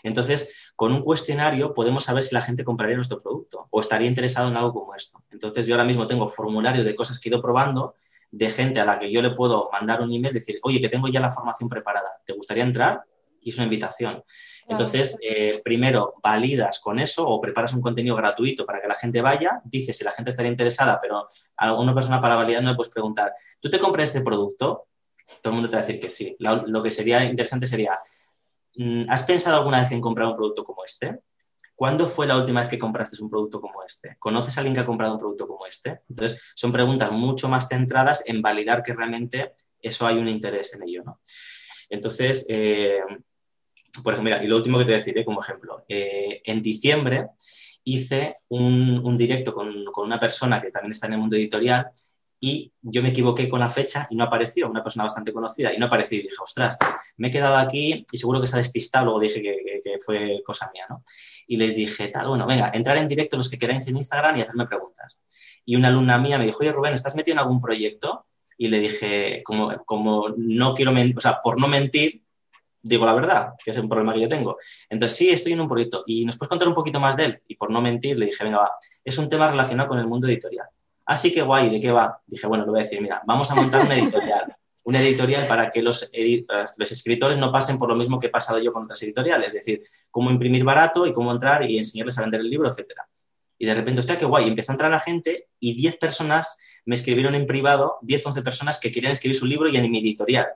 Entonces, 0.02 0.72
con 0.76 0.92
un 0.92 1.00
cuestionario 1.00 1.72
podemos 1.72 2.04
saber 2.04 2.22
si 2.22 2.34
la 2.34 2.42
gente 2.42 2.62
compraría 2.62 2.94
nuestro 2.94 3.20
producto 3.20 3.68
o 3.70 3.80
estaría 3.80 4.06
interesado 4.06 4.48
en 4.48 4.56
algo 4.56 4.72
como 4.72 4.94
esto. 4.94 5.24
Entonces, 5.30 5.66
yo 5.66 5.74
ahora 5.74 5.84
mismo 5.84 6.06
tengo 6.06 6.28
formulario 6.28 6.84
de 6.84 6.94
cosas 6.94 7.18
que 7.18 7.28
he 7.28 7.32
ido 7.32 7.40
probando, 7.40 7.94
de 8.30 8.50
gente 8.50 8.80
a 8.80 8.84
la 8.84 8.98
que 8.98 9.10
yo 9.10 9.22
le 9.22 9.30
puedo 9.30 9.68
mandar 9.72 10.02
un 10.02 10.12
email, 10.12 10.34
decir, 10.34 10.58
oye, 10.62 10.80
que 10.80 10.88
tengo 10.88 11.08
ya 11.08 11.20
la 11.20 11.30
formación 11.30 11.68
preparada, 11.68 12.20
¿te 12.26 12.34
gustaría 12.34 12.64
entrar? 12.64 13.02
Y 13.40 13.50
es 13.50 13.56
una 13.56 13.64
invitación. 13.64 14.22
Entonces, 14.66 15.18
eh, 15.22 15.60
primero 15.62 16.14
validas 16.22 16.80
con 16.80 16.98
eso 16.98 17.26
o 17.26 17.40
preparas 17.40 17.74
un 17.74 17.82
contenido 17.82 18.16
gratuito 18.16 18.64
para 18.66 18.80
que 18.80 18.88
la 18.88 18.94
gente 18.94 19.20
vaya, 19.20 19.60
dices 19.64 19.96
si 19.96 20.04
la 20.04 20.10
gente 20.12 20.30
estaría 20.30 20.50
interesada, 20.50 20.98
pero 21.00 21.28
a 21.56 21.72
una 21.74 21.94
persona 21.94 22.20
para 22.20 22.36
validar 22.36 22.62
no 22.62 22.70
le 22.70 22.76
puedes 22.76 22.92
preguntar, 22.92 23.34
¿tú 23.60 23.68
te 23.68 23.78
compras 23.78 24.08
este 24.08 24.22
producto? 24.22 24.88
Todo 25.42 25.52
el 25.52 25.54
mundo 25.54 25.68
te 25.68 25.76
va 25.76 25.82
a 25.82 25.86
decir 25.86 26.00
que 26.00 26.08
sí. 26.08 26.36
Lo, 26.38 26.82
que 26.82 26.90
sería 26.90 27.24
interesante 27.24 27.66
sería, 27.66 27.98
mm, 28.76 29.04
¿has 29.08 29.22
pensado 29.22 29.58
alguna 29.58 29.80
vez 29.80 29.92
en 29.92 30.00
comprar 30.00 30.28
un 30.28 30.36
producto 30.36 30.64
como 30.64 30.84
este? 30.84 31.20
¿Cuándo 31.74 32.08
fue 32.08 32.26
la 32.26 32.36
última 32.36 32.60
vez 32.60 32.68
que 32.68 32.78
compraste 32.78 33.22
un 33.22 33.30
producto 33.30 33.60
como 33.60 33.82
este? 33.82 34.16
¿Conoces 34.18 34.56
a 34.56 34.60
alguien 34.60 34.74
que 34.74 34.80
ha 34.80 34.86
comprado 34.86 35.14
un 35.14 35.18
producto 35.18 35.48
como 35.48 35.66
este? 35.66 35.98
Entonces, 36.08 36.40
son 36.54 36.70
preguntas 36.70 37.10
mucho 37.10 37.48
más 37.48 37.68
centradas 37.68 38.22
en 38.26 38.40
validar 38.40 38.82
que 38.82 38.92
realmente 38.92 39.54
eso 39.80 40.06
hay 40.06 40.18
un 40.18 40.28
interés 40.28 40.72
en 40.74 40.84
ello, 40.84 41.02
¿no? 41.04 41.20
Entonces, 41.90 42.46
eh, 42.48 43.00
por 44.02 44.14
ejemplo, 44.14 44.32
mira, 44.32 44.42
y 44.42 44.48
lo 44.48 44.56
último 44.56 44.78
que 44.78 44.84
te 44.84 44.92
deciré 44.92 45.24
como 45.24 45.42
ejemplo, 45.42 45.84
eh, 45.88 46.42
en 46.44 46.62
diciembre 46.62 47.28
hice 47.84 48.38
un, 48.48 49.16
directo 49.16 49.52
con, 49.52 49.72
una 49.96 50.18
persona 50.18 50.60
que 50.60 50.70
también 50.70 50.92
está 50.92 51.06
en 51.06 51.14
el 51.14 51.18
mundo 51.20 51.36
editorial 51.36 51.86
y 52.46 52.70
yo 52.82 53.02
me 53.02 53.08
equivoqué 53.08 53.48
con 53.48 53.58
la 53.58 53.70
fecha 53.70 54.06
y 54.10 54.16
no 54.16 54.24
apareció, 54.24 54.68
una 54.68 54.82
persona 54.82 55.04
bastante 55.04 55.32
conocida, 55.32 55.72
y 55.72 55.78
no 55.78 55.86
apareció 55.86 56.18
y 56.18 56.24
dije, 56.24 56.36
ostras, 56.42 56.76
me 57.16 57.28
he 57.28 57.30
quedado 57.30 57.56
aquí 57.56 58.04
y 58.12 58.18
seguro 58.18 58.38
que 58.38 58.46
se 58.46 58.56
ha 58.56 58.58
despistado, 58.58 59.06
luego 59.06 59.20
dije 59.20 59.40
que, 59.40 59.96
fue 60.04 60.42
cosa 60.44 60.70
mía, 60.74 60.84
¿no? 60.90 61.02
Y 61.46 61.56
les 61.56 61.74
dije, 61.74 62.08
tal, 62.08 62.28
bueno, 62.28 62.46
venga, 62.46 62.70
entrar 62.74 62.98
en 62.98 63.08
directo 63.08 63.38
los 63.38 63.48
que 63.48 63.56
queráis 63.56 63.88
en 63.88 63.96
Instagram 63.96 64.36
y 64.36 64.42
hacerme 64.42 64.66
preguntas. 64.66 65.18
Y 65.64 65.76
una 65.76 65.88
alumna 65.88 66.18
mía 66.18 66.36
me 66.36 66.44
dijo, 66.44 66.58
oye, 66.60 66.72
Rubén, 66.72 66.92
¿estás 66.92 67.14
metido 67.14 67.34
en 67.34 67.38
algún 67.38 67.60
proyecto? 67.60 68.26
Y 68.58 68.68
le 68.68 68.78
dije, 68.78 69.42
como, 69.42 69.82
como 69.86 70.34
no 70.36 70.74
quiero 70.74 70.92
mentir, 70.92 71.16
o 71.16 71.20
sea, 71.20 71.40
por 71.42 71.58
no 71.58 71.66
mentir, 71.66 72.24
digo 72.82 73.06
la 73.06 73.14
verdad, 73.14 73.52
que 73.64 73.70
es 73.70 73.78
un 73.78 73.88
problema 73.88 74.12
que 74.12 74.20
yo 74.20 74.28
tengo. 74.28 74.58
Entonces, 74.90 75.16
sí, 75.16 75.30
estoy 75.30 75.54
en 75.54 75.60
un 75.60 75.68
proyecto 75.68 76.04
y 76.06 76.26
nos 76.26 76.36
puedes 76.36 76.50
contar 76.50 76.68
un 76.68 76.74
poquito 76.74 77.00
más 77.00 77.16
de 77.16 77.24
él. 77.24 77.42
Y 77.48 77.56
por 77.56 77.70
no 77.70 77.80
mentir, 77.80 78.18
le 78.18 78.26
dije, 78.26 78.44
venga, 78.44 78.58
va, 78.58 78.72
es 79.02 79.16
un 79.16 79.30
tema 79.30 79.48
relacionado 79.48 79.88
con 79.88 79.98
el 79.98 80.06
mundo 80.06 80.28
editorial. 80.28 80.66
Así 81.06 81.32
que 81.32 81.42
guay, 81.42 81.70
¿de 81.70 81.80
qué 81.80 81.90
va? 81.90 82.20
Dije, 82.26 82.46
bueno, 82.46 82.64
le 82.64 82.70
voy 82.70 82.80
a 82.80 82.82
decir, 82.82 83.00
mira, 83.00 83.22
vamos 83.26 83.50
a 83.50 83.54
montar 83.54 83.82
una 83.82 83.96
editorial. 83.96 84.56
una 84.84 85.00
editorial 85.00 85.48
para 85.48 85.70
que 85.70 85.82
los, 85.82 86.10
los 86.76 86.92
escritores 86.92 87.38
no 87.38 87.50
pasen 87.50 87.78
por 87.78 87.88
lo 87.88 87.96
mismo 87.96 88.18
que 88.18 88.26
he 88.26 88.30
pasado 88.30 88.58
yo 88.58 88.72
con 88.72 88.84
otras 88.84 89.02
editoriales, 89.02 89.48
es 89.48 89.64
decir, 89.64 89.82
cómo 90.10 90.30
imprimir 90.30 90.62
barato 90.62 91.06
y 91.06 91.12
cómo 91.12 91.32
entrar 91.32 91.68
y 91.68 91.78
enseñarles 91.78 92.18
a 92.18 92.22
vender 92.22 92.40
el 92.40 92.50
libro, 92.50 92.68
etc. 92.68 92.92
Y 93.58 93.64
de 93.66 93.74
repente, 93.74 94.00
hostia, 94.00 94.18
qué 94.18 94.26
guay, 94.26 94.46
empezó 94.46 94.72
a 94.72 94.74
entrar 94.74 94.90
la 94.90 95.00
gente 95.00 95.48
y 95.58 95.74
10 95.74 95.96
personas 95.96 96.58
me 96.84 96.94
escribieron 96.96 97.34
en 97.34 97.46
privado, 97.46 97.96
10, 98.02 98.26
11 98.26 98.42
personas 98.42 98.78
que 98.78 98.92
querían 98.92 99.12
escribir 99.12 99.36
su 99.36 99.46
libro 99.46 99.70
y 99.70 99.76
en 99.76 99.90
mi 99.90 100.00
editorial. 100.00 100.48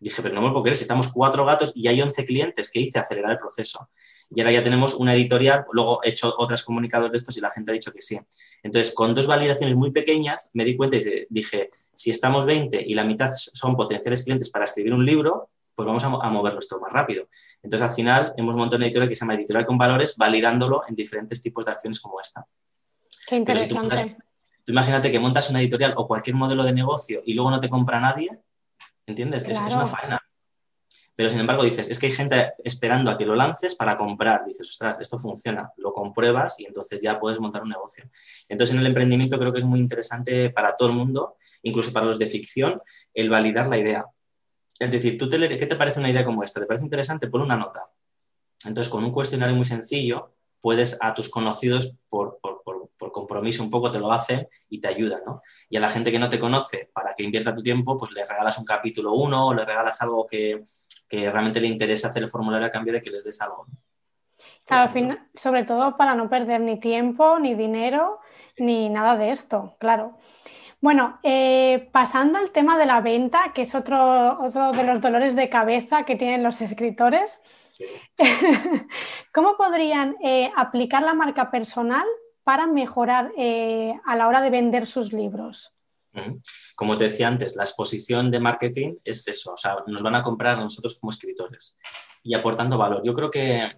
Dije, 0.00 0.22
pero 0.22 0.34
no 0.34 0.42
me 0.42 0.50
puedo 0.50 0.62
creer, 0.62 0.76
si 0.76 0.82
estamos 0.82 1.08
cuatro 1.08 1.44
gatos 1.44 1.72
y 1.74 1.88
hay 1.88 2.00
11 2.00 2.24
clientes, 2.26 2.70
que 2.70 2.80
hice? 2.80 2.98
Acelerar 2.98 3.32
el 3.32 3.36
proceso. 3.36 3.88
Y 4.30 4.40
ahora 4.40 4.52
ya 4.52 4.64
tenemos 4.64 4.94
una 4.94 5.14
editorial, 5.14 5.64
luego 5.72 6.00
he 6.02 6.10
hecho 6.10 6.34
otros 6.36 6.62
comunicados 6.62 7.10
de 7.10 7.16
estos 7.16 7.36
y 7.36 7.40
la 7.40 7.50
gente 7.50 7.70
ha 7.70 7.74
dicho 7.74 7.92
que 7.92 8.00
sí. 8.00 8.18
Entonces, 8.62 8.94
con 8.94 9.14
dos 9.14 9.26
validaciones 9.26 9.76
muy 9.76 9.92
pequeñas, 9.92 10.50
me 10.52 10.64
di 10.64 10.76
cuenta 10.76 10.96
y 10.96 11.26
dije, 11.30 11.70
si 11.94 12.10
estamos 12.10 12.46
20 12.46 12.82
y 12.86 12.94
la 12.94 13.04
mitad 13.04 13.30
son 13.34 13.76
potenciales 13.76 14.24
clientes 14.24 14.50
para 14.50 14.64
escribir 14.64 14.92
un 14.92 15.06
libro, 15.06 15.50
pues 15.74 15.86
vamos 15.86 16.04
a, 16.04 16.08
moverlo 16.08 16.58
esto 16.58 16.78
más 16.80 16.92
rápido. 16.92 17.26
Entonces, 17.62 17.88
al 17.88 17.94
final, 17.94 18.32
hemos 18.36 18.56
montado 18.56 18.76
una 18.76 18.86
editorial 18.86 19.08
que 19.08 19.16
se 19.16 19.20
llama 19.20 19.34
Editorial 19.34 19.66
con 19.66 19.78
Valores, 19.78 20.16
validándolo 20.16 20.82
en 20.86 20.94
diferentes 20.94 21.42
tipos 21.42 21.64
de 21.64 21.72
acciones 21.72 22.00
como 22.00 22.20
esta. 22.20 22.46
Qué 23.26 23.36
interesante. 23.36 24.16
tú, 24.64 24.72
imagínate 24.72 25.10
que 25.10 25.18
montas 25.18 25.50
una 25.50 25.60
editorial 25.60 25.94
o 25.96 26.06
cualquier 26.06 26.36
modelo 26.36 26.62
de 26.62 26.72
negocio 26.72 27.22
y 27.24 27.34
luego 27.34 27.50
no 27.50 27.58
te 27.58 27.68
compra 27.68 28.00
nadie, 28.00 28.38
¿Entiendes? 29.06 29.44
Es, 29.44 29.58
una 29.58 29.86
faena. 29.86 30.20
Pero 31.16 31.30
sin 31.30 31.40
embargo 31.40 31.62
dices, 31.62 31.88
es 31.88 31.98
que 31.98 32.06
hay 32.06 32.12
gente 32.12 32.54
esperando 32.64 33.10
a 33.10 33.16
que 33.16 33.24
lo 33.24 33.36
lances 33.36 33.74
para 33.74 33.96
comprar. 33.96 34.44
Dices, 34.44 34.68
ostras, 34.68 34.98
esto 35.00 35.18
funciona, 35.18 35.72
lo 35.76 35.92
compruebas 35.92 36.58
y 36.58 36.66
entonces 36.66 37.00
ya 37.00 37.20
puedes 37.20 37.38
montar 37.38 37.62
un 37.62 37.68
negocio. 37.68 38.10
Entonces 38.48 38.74
en 38.74 38.80
el 38.80 38.86
emprendimiento 38.86 39.38
creo 39.38 39.52
que 39.52 39.60
es 39.60 39.64
muy 39.64 39.78
interesante 39.78 40.50
para 40.50 40.74
todo 40.74 40.88
el 40.88 40.94
mundo, 40.94 41.36
incluso 41.62 41.92
para 41.92 42.06
los 42.06 42.18
de 42.18 42.26
ficción, 42.26 42.82
el 43.12 43.30
validar 43.30 43.68
la 43.68 43.78
idea. 43.78 44.06
Es 44.78 44.90
decir, 44.90 45.16
¿tú 45.18 45.28
te, 45.28 45.38
¿qué 45.56 45.66
te 45.66 45.76
parece 45.76 46.00
una 46.00 46.10
idea 46.10 46.24
como 46.24 46.42
esta? 46.42 46.60
¿Te 46.60 46.66
parece 46.66 46.84
interesante? 46.84 47.28
Pon 47.28 47.42
una 47.42 47.56
nota. 47.56 47.80
Entonces 48.64 48.90
con 48.90 49.04
un 49.04 49.12
cuestionario 49.12 49.54
muy 49.54 49.64
sencillo 49.64 50.34
puedes 50.60 50.98
a 51.00 51.14
tus 51.14 51.28
conocidos 51.28 51.94
por, 52.08 52.40
por 52.40 52.64
compromiso 53.14 53.62
un 53.62 53.70
poco 53.70 53.90
te 53.90 53.98
lo 53.98 54.12
hacen 54.12 54.46
y 54.68 54.80
te 54.80 54.88
ayudan, 54.88 55.22
¿no? 55.24 55.40
Y 55.70 55.76
a 55.78 55.80
la 55.80 55.88
gente 55.88 56.12
que 56.12 56.18
no 56.18 56.28
te 56.28 56.38
conoce, 56.38 56.90
para 56.92 57.14
que 57.14 57.22
invierta 57.22 57.54
tu 57.54 57.62
tiempo, 57.62 57.96
pues 57.96 58.10
le 58.10 58.24
regalas 58.26 58.58
un 58.58 58.64
capítulo 58.64 59.14
uno 59.14 59.46
o 59.46 59.54
le 59.54 59.64
regalas 59.64 60.02
algo 60.02 60.26
que, 60.26 60.62
realmente 61.10 61.60
le 61.60 61.68
interesa 61.68 62.08
hacer 62.08 62.24
el 62.24 62.28
formulario 62.28 62.66
a 62.66 62.70
cambio 62.70 62.92
de 62.92 63.00
que 63.00 63.08
les 63.08 63.22
des 63.22 63.40
algo. 63.40 63.66
Claro, 64.66 64.82
al 64.82 64.88
final, 64.88 65.28
sobre 65.32 65.62
todo 65.62 65.96
para 65.96 66.16
no 66.16 66.28
perder 66.28 66.60
ni 66.60 66.80
tiempo, 66.80 67.38
ni 67.38 67.54
dinero, 67.54 68.18
ni 68.58 68.88
nada 68.88 69.16
de 69.16 69.30
esto, 69.30 69.76
claro. 69.78 70.18
Bueno, 70.80 71.20
eh, 71.22 71.88
pasando 71.92 72.38
al 72.38 72.50
tema 72.50 72.76
de 72.76 72.86
la 72.86 73.00
venta, 73.00 73.52
que 73.54 73.62
es 73.62 73.76
otro, 73.76 74.40
otro 74.40 74.72
de 74.72 74.82
los 74.82 75.00
dolores 75.00 75.36
de 75.36 75.48
cabeza 75.48 76.02
que 76.02 76.16
tienen 76.16 76.42
los 76.42 76.60
escritores, 76.60 77.40
¿cómo 79.32 79.56
podrían 79.56 80.16
eh, 80.20 80.50
aplicar 80.56 81.02
la 81.04 81.14
marca 81.14 81.52
personal 81.52 82.04
para 82.44 82.66
mejorar 82.66 83.32
eh, 83.36 83.98
a 84.04 84.16
la 84.16 84.28
hora 84.28 84.40
de 84.40 84.50
vender 84.50 84.86
sus 84.86 85.12
libros? 85.12 85.72
Como 86.76 86.96
te 86.96 87.04
decía 87.04 87.26
antes, 87.26 87.56
la 87.56 87.64
exposición 87.64 88.30
de 88.30 88.38
marketing 88.38 88.96
es 89.02 89.26
eso, 89.26 89.52
o 89.52 89.56
sea, 89.56 89.78
nos 89.86 90.02
van 90.02 90.14
a 90.14 90.22
comprar 90.22 90.56
a 90.56 90.60
nosotros 90.60 90.96
como 91.00 91.10
escritores 91.10 91.76
y 92.22 92.34
aportando 92.34 92.78
valor. 92.78 93.02
Yo 93.04 93.14
creo 93.14 93.30
que 93.30 93.68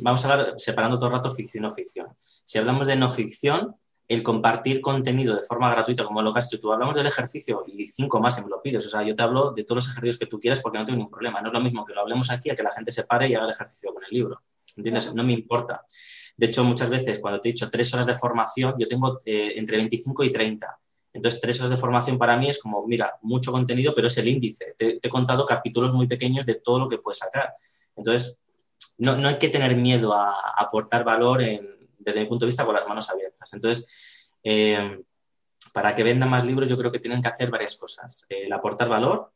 vamos 0.00 0.24
a 0.24 0.32
hablar 0.32 0.54
separando 0.56 0.96
todo 0.96 1.08
el 1.08 1.16
rato 1.16 1.34
ficción 1.34 1.66
o 1.66 1.72
ficción. 1.72 2.08
Si 2.44 2.58
hablamos 2.58 2.86
de 2.86 2.96
no 2.96 3.10
ficción, 3.10 3.76
el 4.08 4.22
compartir 4.22 4.80
contenido 4.80 5.36
de 5.36 5.42
forma 5.42 5.70
gratuita, 5.70 6.04
como 6.04 6.22
lo 6.22 6.32
que 6.32 6.38
has 6.38 6.46
hecho 6.46 6.58
tú, 6.58 6.72
hablamos 6.72 6.96
del 6.96 7.06
ejercicio 7.06 7.64
y 7.66 7.86
cinco 7.86 8.20
más 8.20 8.36
si 8.36 8.42
me 8.42 8.48
lo 8.48 8.62
pides. 8.62 8.86
O 8.86 8.88
sea, 8.88 9.02
yo 9.02 9.14
te 9.14 9.22
hablo 9.22 9.50
de 9.50 9.64
todos 9.64 9.84
los 9.84 9.88
ejercicios 9.90 10.18
que 10.18 10.26
tú 10.26 10.38
quieras 10.38 10.60
porque 10.60 10.78
no 10.78 10.86
tengo 10.86 10.96
ningún 10.96 11.10
problema. 11.10 11.42
No 11.42 11.48
es 11.48 11.52
lo 11.52 11.60
mismo 11.60 11.84
que 11.84 11.92
lo 11.92 12.00
hablemos 12.00 12.30
aquí 12.30 12.48
a 12.48 12.54
que 12.54 12.62
la 12.62 12.70
gente 12.70 12.90
se 12.90 13.04
pare 13.04 13.28
y 13.28 13.34
haga 13.34 13.44
el 13.44 13.52
ejercicio 13.52 13.92
con 13.92 14.02
el 14.02 14.10
libro. 14.10 14.42
¿Entiendes? 14.74 15.14
No 15.14 15.22
me 15.24 15.34
importa. 15.34 15.84
De 16.38 16.46
hecho, 16.46 16.64
muchas 16.64 16.88
veces 16.88 17.18
cuando 17.18 17.40
te 17.40 17.48
he 17.48 17.52
dicho 17.52 17.68
tres 17.68 17.92
horas 17.92 18.06
de 18.06 18.14
formación, 18.14 18.74
yo 18.78 18.88
tengo 18.88 19.18
eh, 19.26 19.52
entre 19.56 19.76
25 19.76 20.24
y 20.24 20.30
30. 20.30 20.78
Entonces, 21.12 21.40
tres 21.40 21.58
horas 21.60 21.70
de 21.72 21.76
formación 21.76 22.16
para 22.16 22.36
mí 22.36 22.48
es 22.48 22.58
como, 22.58 22.86
mira, 22.86 23.18
mucho 23.22 23.52
contenido, 23.52 23.92
pero 23.92 24.06
es 24.06 24.16
el 24.18 24.28
índice. 24.28 24.74
Te, 24.78 24.98
he 25.02 25.08
contado 25.08 25.44
capítulos 25.44 25.92
muy 25.92 26.06
pequeños 26.06 26.46
de 26.46 26.54
todo 26.54 26.78
lo 26.78 26.88
que 26.88 26.98
puedes 26.98 27.18
sacar. 27.18 27.54
Entonces, 27.96 28.40
no, 28.98 29.12
hay 29.26 29.38
que 29.38 29.48
tener 29.48 29.76
miedo 29.76 30.14
a, 30.14 30.32
aportar 30.56 31.04
valor 31.04 31.42
desde 31.98 32.20
mi 32.20 32.26
punto 32.26 32.44
de 32.44 32.50
vista 32.50 32.64
con 32.64 32.74
las 32.74 32.86
manos 32.86 33.10
abiertas. 33.10 33.52
Entonces, 33.52 33.86
eh, 34.44 35.02
para 35.72 35.94
que 35.94 36.04
vendan 36.04 36.30
más 36.30 36.44
libros, 36.44 36.68
yo 36.68 36.78
creo 36.78 36.92
que 36.92 36.98
tienen 36.98 37.20
que 37.20 37.28
hacer 37.28 37.50
varias 37.50 37.76
cosas. 37.76 38.26
El 38.28 38.52
aportar 38.52 38.88
valor, 38.88 39.32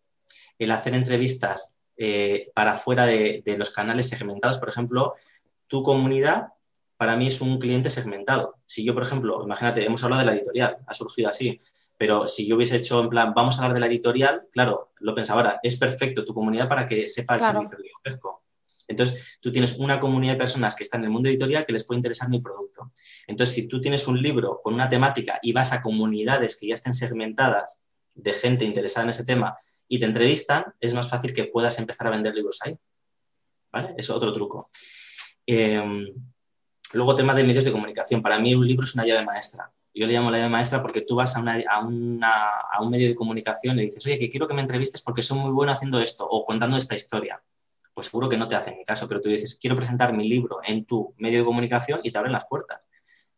el 0.58 0.70
hacer 0.70 0.94
entrevistas 0.94 1.74
eh, 1.96 2.50
para 2.54 2.74
fuera 2.76 3.06
de, 3.06 3.42
los 3.58 3.70
canales 3.70 4.08
segmentados. 4.08 4.58
Por 4.58 4.68
ejemplo, 4.68 5.14
tu 5.66 5.82
comunidad 5.82 6.48
para 7.02 7.16
mí 7.16 7.26
es 7.26 7.40
un 7.40 7.58
cliente 7.58 7.90
segmentado. 7.90 8.60
Si 8.64 8.84
yo, 8.84 8.94
por 8.94 9.02
ejemplo, 9.02 9.42
imagínate, 9.42 9.84
hemos 9.84 10.04
hablado 10.04 10.20
de 10.20 10.26
la 10.26 10.34
editorial, 10.34 10.76
ha 10.86 10.94
surgido 10.94 11.30
así, 11.30 11.58
pero 11.98 12.28
si 12.28 12.46
yo 12.46 12.54
hubiese 12.54 12.76
hecho 12.76 13.02
en 13.02 13.08
plan, 13.08 13.34
vamos 13.34 13.56
a 13.56 13.62
hablar 13.62 13.74
de 13.74 13.80
la 13.80 13.86
editorial, 13.86 14.42
claro, 14.52 14.92
lo 15.00 15.12
pensaba 15.12 15.40
ahora, 15.40 15.58
es 15.64 15.74
perfecto 15.74 16.24
tu 16.24 16.32
comunidad 16.32 16.68
para 16.68 16.86
que 16.86 17.08
sepa 17.08 17.34
el 17.34 17.40
servicio 17.40 17.76
que 17.76 17.90
ofrezco. 17.98 18.44
Entonces, 18.86 19.36
tú 19.40 19.50
tienes 19.50 19.78
una 19.78 19.98
comunidad 19.98 20.34
de 20.34 20.38
personas 20.38 20.76
que 20.76 20.84
están 20.84 21.00
en 21.00 21.06
el 21.06 21.10
mundo 21.10 21.28
editorial 21.28 21.66
que 21.66 21.72
les 21.72 21.82
puede 21.82 21.98
interesar 21.98 22.28
mi 22.28 22.40
producto. 22.40 22.92
Entonces, 23.26 23.52
si 23.52 23.66
tú 23.66 23.80
tienes 23.80 24.06
un 24.06 24.22
libro 24.22 24.60
con 24.62 24.72
una 24.72 24.88
temática 24.88 25.40
y 25.42 25.52
vas 25.52 25.72
a 25.72 25.82
comunidades 25.82 26.56
que 26.56 26.68
ya 26.68 26.74
estén 26.74 26.94
segmentadas 26.94 27.82
de 28.14 28.32
gente 28.32 28.64
interesada 28.64 29.02
en 29.06 29.10
ese 29.10 29.24
tema 29.24 29.56
y 29.88 29.98
te 29.98 30.06
entrevistan, 30.06 30.66
es 30.78 30.94
más 30.94 31.10
fácil 31.10 31.34
que 31.34 31.46
puedas 31.46 31.80
empezar 31.80 32.06
a 32.06 32.10
vender 32.10 32.32
libros 32.32 32.60
ahí. 32.62 32.78
¿Vale? 33.72 33.92
Es 33.98 34.08
otro 34.08 34.32
truco. 34.32 34.68
Em, 35.44 36.06
luego, 36.98 37.14
tema 37.14 37.34
de 37.34 37.44
medios 37.44 37.64
de 37.64 37.72
comunicación. 37.72 38.22
Para 38.22 38.38
mí, 38.38 38.54
un 38.54 38.66
libro 38.66 38.84
es 38.84 38.94
una 38.94 39.06
llave 39.06 39.24
maestra. 39.24 39.72
Yo 39.94 40.06
le 40.06 40.12
llamo 40.14 40.30
la 40.30 40.38
llave 40.38 40.50
maestra 40.50 40.80
porque 40.80 41.02
tú 41.02 41.16
vas 41.16 41.36
a, 41.36 41.40
a, 41.40 41.80
un 41.82 42.90
medio 42.90 43.08
de 43.08 43.14
comunicación 43.14 43.74
y 43.74 43.80
le 43.80 43.86
dices, 43.86 44.04
oye, 44.06 44.18
que 44.18 44.30
quiero 44.30 44.48
que 44.48 44.54
me 44.54 44.62
entrevistes 44.62 45.02
porque 45.02 45.22
soy 45.22 45.38
muy 45.38 45.50
bueno 45.50 45.72
haciendo 45.72 46.00
esto 46.00 46.26
o 46.28 46.46
contando 46.46 46.76
esta 46.76 46.94
historia. 46.94 47.42
Pues 47.92 48.06
seguro 48.06 48.28
que 48.28 48.38
no 48.38 48.48
te 48.48 48.56
hacen 48.56 48.76
caso, 48.86 49.06
pero 49.06 49.20
tú 49.20 49.28
dices, 49.28 49.58
quiero 49.60 49.76
presentar 49.76 50.14
mi 50.14 50.26
libro 50.26 50.60
en 50.64 50.86
tu 50.86 51.14
medio 51.18 51.40
de 51.40 51.44
comunicación 51.44 52.00
y 52.02 52.10
te 52.10 52.16
abren 52.16 52.32
las 52.32 52.46
puertas. 52.46 52.80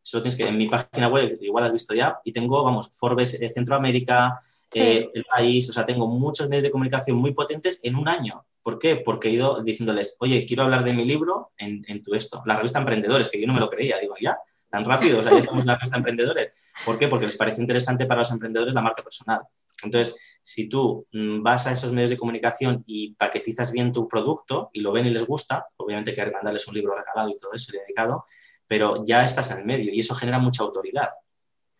Solo 0.00 0.22
tienes 0.22 0.36
que, 0.36 0.46
en 0.46 0.56
mi 0.56 0.68
página 0.68 1.08
web, 1.08 1.38
igual 1.40 1.64
has 1.64 1.72
visto 1.72 1.94
ya, 1.94 2.20
y 2.24 2.30
tengo, 2.30 2.62
vamos, 2.62 2.90
Forbes 2.92 3.34
eh, 3.40 3.50
Centroamérica, 3.50 4.38
eh, 4.72 5.08
el 5.12 5.24
país, 5.24 5.68
o 5.70 5.72
sea, 5.72 5.86
tengo 5.86 6.06
muchos 6.06 6.48
medios 6.48 6.64
de 6.64 6.70
comunicación 6.70 7.16
muy 7.16 7.32
potentes 7.32 7.80
en 7.82 7.96
un 7.96 8.06
año. 8.06 8.44
¿Por 8.64 8.78
qué? 8.78 8.96
Porque 8.96 9.28
he 9.28 9.32
ido 9.32 9.62
diciéndoles, 9.62 10.16
oye, 10.20 10.46
quiero 10.46 10.62
hablar 10.62 10.84
de 10.84 10.94
mi 10.94 11.04
libro 11.04 11.52
en, 11.58 12.02
tu 12.02 12.14
esto. 12.14 12.42
La 12.46 12.56
revista 12.56 12.78
Emprendedores, 12.78 13.28
que 13.28 13.38
yo 13.38 13.46
no 13.46 13.52
me 13.52 13.60
lo 13.60 13.68
creía, 13.68 13.98
digo, 13.98 14.14
ya, 14.18 14.38
tan 14.70 14.86
rápido, 14.86 15.20
o 15.20 15.22
sea, 15.22 15.32
ya 15.32 15.40
estamos 15.40 15.64
en 15.64 15.66
la 15.66 15.76
revista 15.76 15.98
Emprendedores. 15.98 16.52
¿Por 16.82 16.96
qué? 16.96 17.06
Porque 17.06 17.26
les 17.26 17.36
parece 17.36 17.60
interesante 17.60 18.06
para 18.06 18.20
los 18.22 18.30
emprendedores 18.30 18.72
la 18.72 18.80
marca 18.80 19.02
personal. 19.02 19.42
Entonces, 19.82 20.40
si 20.42 20.66
tú 20.66 21.06
mm, 21.12 21.42
vas 21.42 21.66
a 21.66 21.72
esos 21.72 21.92
medios 21.92 22.08
de 22.08 22.16
comunicación 22.16 22.82
y 22.86 23.14
paquetizas 23.16 23.70
bien 23.70 23.92
tu 23.92 24.08
producto 24.08 24.70
y 24.72 24.80
lo 24.80 24.92
ven 24.92 25.06
y 25.06 25.10
les 25.10 25.26
gusta, 25.26 25.66
obviamente 25.76 26.14
que 26.14 26.30
mandarles 26.30 26.66
un 26.66 26.74
libro 26.74 26.96
regalado 26.96 27.28
y 27.28 27.36
todo 27.36 27.52
eso 27.52 27.70
dedicado, 27.70 28.24
pero 28.66 29.04
ya 29.04 29.26
estás 29.26 29.50
en 29.50 29.58
el 29.58 29.66
medio 29.66 29.92
y 29.92 30.00
eso 30.00 30.14
genera 30.14 30.38
mucha 30.38 30.62
autoridad. 30.62 31.10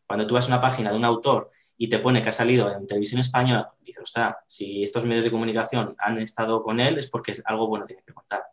Cuando 0.06 0.26
tú 0.26 0.34
vas 0.34 0.44
a 0.44 0.48
una 0.48 0.60
página 0.60 0.90
de 0.90 0.98
un 0.98 1.04
autor 1.06 1.50
y 1.76 1.88
te 1.88 1.98
pone 1.98 2.22
que 2.22 2.28
ha 2.28 2.32
salido 2.32 2.72
en 2.72 2.86
televisión 2.86 3.20
española, 3.20 3.72
dices, 3.82 4.02
ostras, 4.02 4.36
si 4.46 4.82
estos 4.82 5.04
medios 5.04 5.24
de 5.24 5.30
comunicación 5.30 5.94
han 5.98 6.18
estado 6.20 6.62
con 6.62 6.80
él 6.80 6.98
es 6.98 7.08
porque 7.08 7.32
es 7.32 7.42
algo 7.46 7.66
bueno 7.66 7.84
tiene 7.84 8.02
que 8.06 8.12
contar. 8.12 8.44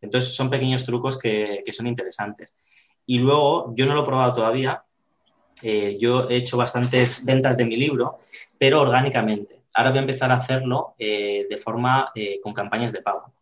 Entonces, 0.00 0.34
son 0.34 0.48
pequeños 0.50 0.84
trucos 0.84 1.18
que, 1.18 1.62
son 1.72 1.86
interesantes. 1.86 2.56
Y 3.06 3.18
luego, 3.18 3.72
yo 3.74 3.86
no 3.86 3.94
lo 3.94 4.02
he 4.02 4.06
probado 4.06 4.32
todavía, 4.32 4.84
eh, 5.62 5.96
yo 5.98 6.28
he 6.28 6.36
hecho 6.36 6.56
bastantes 6.56 7.24
ventas 7.24 7.56
de 7.56 7.64
mi 7.64 7.76
libro, 7.76 8.18
pero 8.58 8.80
orgánicamente. 8.80 9.62
Ahora 9.74 9.90
voy 9.90 9.98
a 9.98 10.02
empezar 10.02 10.30
a 10.30 10.36
hacerlo 10.36 10.94
eh, 10.98 11.46
de 11.48 11.56
forma 11.56 12.10
eh, 12.14 12.40
con 12.40 12.52
campañas 12.52 12.92
de 12.92 13.02
pago. 13.02 13.32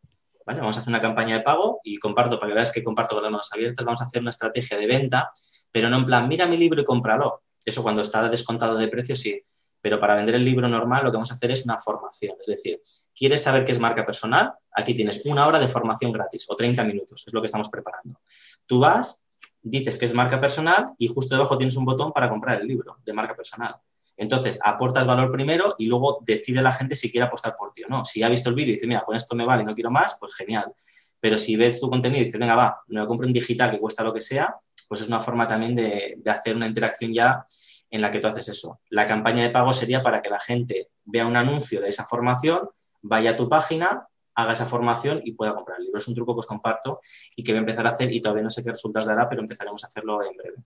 Vamos 0.46 0.76
a 0.76 0.80
hacer 0.80 0.90
una 0.90 1.00
campaña 1.00 1.34
de 1.34 1.42
pago 1.42 1.80
y 1.82 1.98
comparto, 1.98 2.38
para 2.38 2.50
que 2.50 2.54
veas 2.54 2.70
que 2.70 2.84
comparto 2.84 3.16
con 3.16 3.24
las 3.24 3.32
manos 3.32 3.52
abiertas, 3.52 3.84
vamos 3.84 4.00
a 4.00 4.04
hacer 4.04 4.20
una 4.20 4.30
estrategia 4.30 4.78
de 4.78 4.86
venta, 4.86 5.30
pero 5.72 5.90
no 5.90 5.96
en 5.96 6.06
plan, 6.06 6.28
mira 6.28 6.46
mi 6.46 6.56
libro 6.56 6.80
y 6.80 6.84
cómpralo. 6.84 7.42
Eso 7.66 7.82
cuando 7.82 8.00
está 8.00 8.28
descontado 8.28 8.78
de 8.78 8.88
precio, 8.88 9.16
sí. 9.16 9.42
Pero 9.82 10.00
para 10.00 10.14
vender 10.14 10.36
el 10.36 10.44
libro 10.44 10.68
normal 10.68 11.04
lo 11.04 11.10
que 11.10 11.16
vamos 11.16 11.30
a 11.32 11.34
hacer 11.34 11.50
es 11.50 11.64
una 11.64 11.78
formación. 11.78 12.36
Es 12.40 12.46
decir, 12.46 12.80
¿quieres 13.14 13.42
saber 13.42 13.64
qué 13.64 13.72
es 13.72 13.78
marca 13.78 14.06
personal? 14.06 14.52
Aquí 14.72 14.94
tienes 14.94 15.26
una 15.26 15.46
hora 15.46 15.58
de 15.58 15.68
formación 15.68 16.12
gratis 16.12 16.46
o 16.48 16.56
30 16.56 16.84
minutos, 16.84 17.24
es 17.26 17.34
lo 17.34 17.40
que 17.40 17.46
estamos 17.46 17.68
preparando. 17.68 18.20
Tú 18.66 18.78
vas, 18.78 19.24
dices 19.60 19.98
que 19.98 20.06
es 20.06 20.14
marca 20.14 20.40
personal 20.40 20.92
y 20.96 21.08
justo 21.08 21.34
debajo 21.34 21.58
tienes 21.58 21.76
un 21.76 21.84
botón 21.84 22.12
para 22.12 22.30
comprar 22.30 22.60
el 22.60 22.66
libro 22.66 22.98
de 23.04 23.12
marca 23.12 23.34
personal. 23.34 23.76
Entonces, 24.16 24.58
aporta 24.64 25.00
el 25.00 25.06
valor 25.06 25.30
primero 25.30 25.74
y 25.78 25.86
luego 25.86 26.20
decide 26.24 26.62
la 26.62 26.72
gente 26.72 26.94
si 26.94 27.10
quiere 27.10 27.26
apostar 27.26 27.54
por 27.56 27.72
ti 27.72 27.82
o 27.84 27.88
no. 27.88 28.04
Si 28.04 28.22
ha 28.22 28.28
visto 28.28 28.48
el 28.48 28.54
vídeo 28.54 28.70
y 28.70 28.74
dice, 28.74 28.86
mira, 28.86 29.02
con 29.04 29.14
esto 29.14 29.36
me 29.36 29.44
vale 29.44 29.62
no 29.62 29.74
quiero 29.74 29.90
más, 29.90 30.16
pues 30.18 30.34
genial. 30.34 30.72
Pero 31.20 31.36
si 31.36 31.56
ve 31.56 31.70
tu 31.72 31.90
contenido 31.90 32.22
y 32.22 32.24
dice, 32.24 32.38
venga, 32.38 32.56
va, 32.56 32.80
me 32.86 33.00
lo 33.00 33.06
compro 33.06 33.26
en 33.26 33.32
digital 33.32 33.70
que 33.70 33.78
cuesta 33.78 34.02
lo 34.02 34.14
que 34.14 34.20
sea, 34.20 34.56
pues 34.88 35.00
es 35.00 35.08
una 35.08 35.20
forma 35.20 35.46
también 35.46 35.74
de, 35.74 36.20
hacer 36.26 36.56
una 36.56 36.66
interacción 36.66 37.12
ya 37.12 37.44
en 37.90 38.00
la 38.00 38.10
que 38.10 38.18
tú 38.18 38.26
haces 38.26 38.48
eso. 38.48 38.80
La 38.90 39.06
campaña 39.06 39.42
de 39.42 39.50
pago 39.50 39.72
sería 39.72 40.02
para 40.02 40.22
que 40.22 40.30
la 40.30 40.40
gente 40.40 40.88
vea 41.04 41.26
un 41.26 41.36
anuncio 41.36 41.80
de 41.80 41.88
esa 41.88 42.04
formación, 42.04 42.68
vaya 43.02 43.30
a 43.30 43.36
tu 43.36 43.48
página, 43.48 44.08
haga 44.34 44.52
esa 44.52 44.66
formación 44.66 45.20
y 45.24 45.32
pueda 45.32 45.54
comprar 45.54 45.78
el 45.78 45.84
libro. 45.84 45.98
Es 45.98 46.08
un 46.08 46.14
truco 46.14 46.34
que 46.34 46.40
os 46.40 46.46
comparto 46.46 47.00
y 47.34 47.42
que 47.42 47.52
voy 47.52 47.58
a 47.58 47.60
empezar 47.60 47.86
a 47.86 47.90
hacer 47.90 48.12
y 48.12 48.20
todavía 48.20 48.42
no 48.42 48.50
sé 48.50 48.62
qué 48.62 48.70
resultados 48.70 49.06
dará, 49.06 49.28
pero 49.28 49.40
empezaremos 49.40 49.82
a 49.84 49.86
hacerlo 49.86 50.22
en 50.22 50.36
breve. 50.36 50.56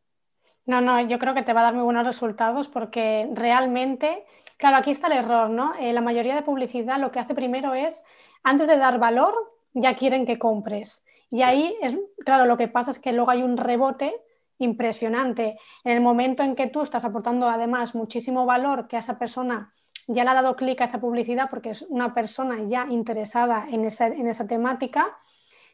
No, 0.66 0.81
no, 0.81 1.01
yo 1.01 1.18
creo 1.18 1.35
que 1.35 1.43
te 1.43 1.53
va 1.53 1.61
a 1.61 1.64
dar 1.64 1.75
muy 1.75 1.85
buenos 1.85 2.07
resultados 2.07 2.68
porque 2.68 3.29
realmente, 3.35 4.25
claro, 4.57 4.77
aquí 4.77 4.91
está 4.91 5.07
el 5.07 5.14
error, 5.14 5.51
¿no? 5.51 5.75
Eh, 5.81 5.93
la 5.93 6.01
mayoría 6.01 6.35
de 6.35 6.43
publicidad 6.43 7.01
lo 7.01 7.11
que 7.11 7.18
hace 7.18 7.35
primero 7.35 7.75
es, 7.75 8.03
antes 8.43 8.66
de 8.68 8.77
dar 8.77 8.99
valor, 8.99 9.35
ya 9.73 9.95
quieren 9.97 10.27
que 10.27 10.39
compres. 10.39 11.05
Y 11.31 11.43
ahí, 11.43 11.76
es, 11.81 11.97
claro, 12.24 12.47
lo 12.47 12.57
que 12.57 12.68
pasa 12.68 12.91
es 12.91 12.99
que 12.99 13.12
luego 13.12 13.31
hay 13.31 13.43
un 13.43 13.57
rebote 13.57 14.14
impresionante. 14.59 15.59
En 15.85 15.93
el 15.93 16.01
momento 16.01 16.43
en 16.43 16.55
que 16.55 16.66
tú 16.66 16.83
estás 16.83 17.05
aportando 17.05 17.49
además 17.49 17.95
muchísimo 17.95 18.47
valor 18.47 18.89
que 18.89 18.97
a 18.97 19.01
esa 19.01 19.18
persona 19.18 19.72
ya 20.07 20.24
le 20.24 20.31
ha 20.31 20.35
dado 20.35 20.57
clic 20.57 20.81
a 20.81 20.85
esa 20.85 21.01
publicidad 21.01 21.49
porque 21.49 21.70
es 21.70 21.83
una 21.83 22.14
persona 22.14 22.59
ya 22.66 22.87
interesada 22.91 23.66
en 23.70 23.85
esa, 23.85 24.09
en 24.09 24.26
esa 24.26 24.47
temática, 24.47 25.18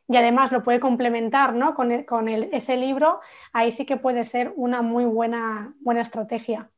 y 0.09 0.17
además 0.17 0.53
lo 0.53 0.63
puede 0.63 0.79
complementar 0.79 1.55
¿no? 1.55 1.75
con, 1.75 1.91
ese 1.91 2.77
libro, 2.77 3.21
ahí 3.53 3.73
sí 3.73 3.85
que 3.85 3.97
puede 3.97 4.25
ser 4.25 4.53
una 4.57 4.83
muy 4.83 5.05
buena, 5.05 5.75
buena 5.81 6.03
estrategia. 6.03 6.71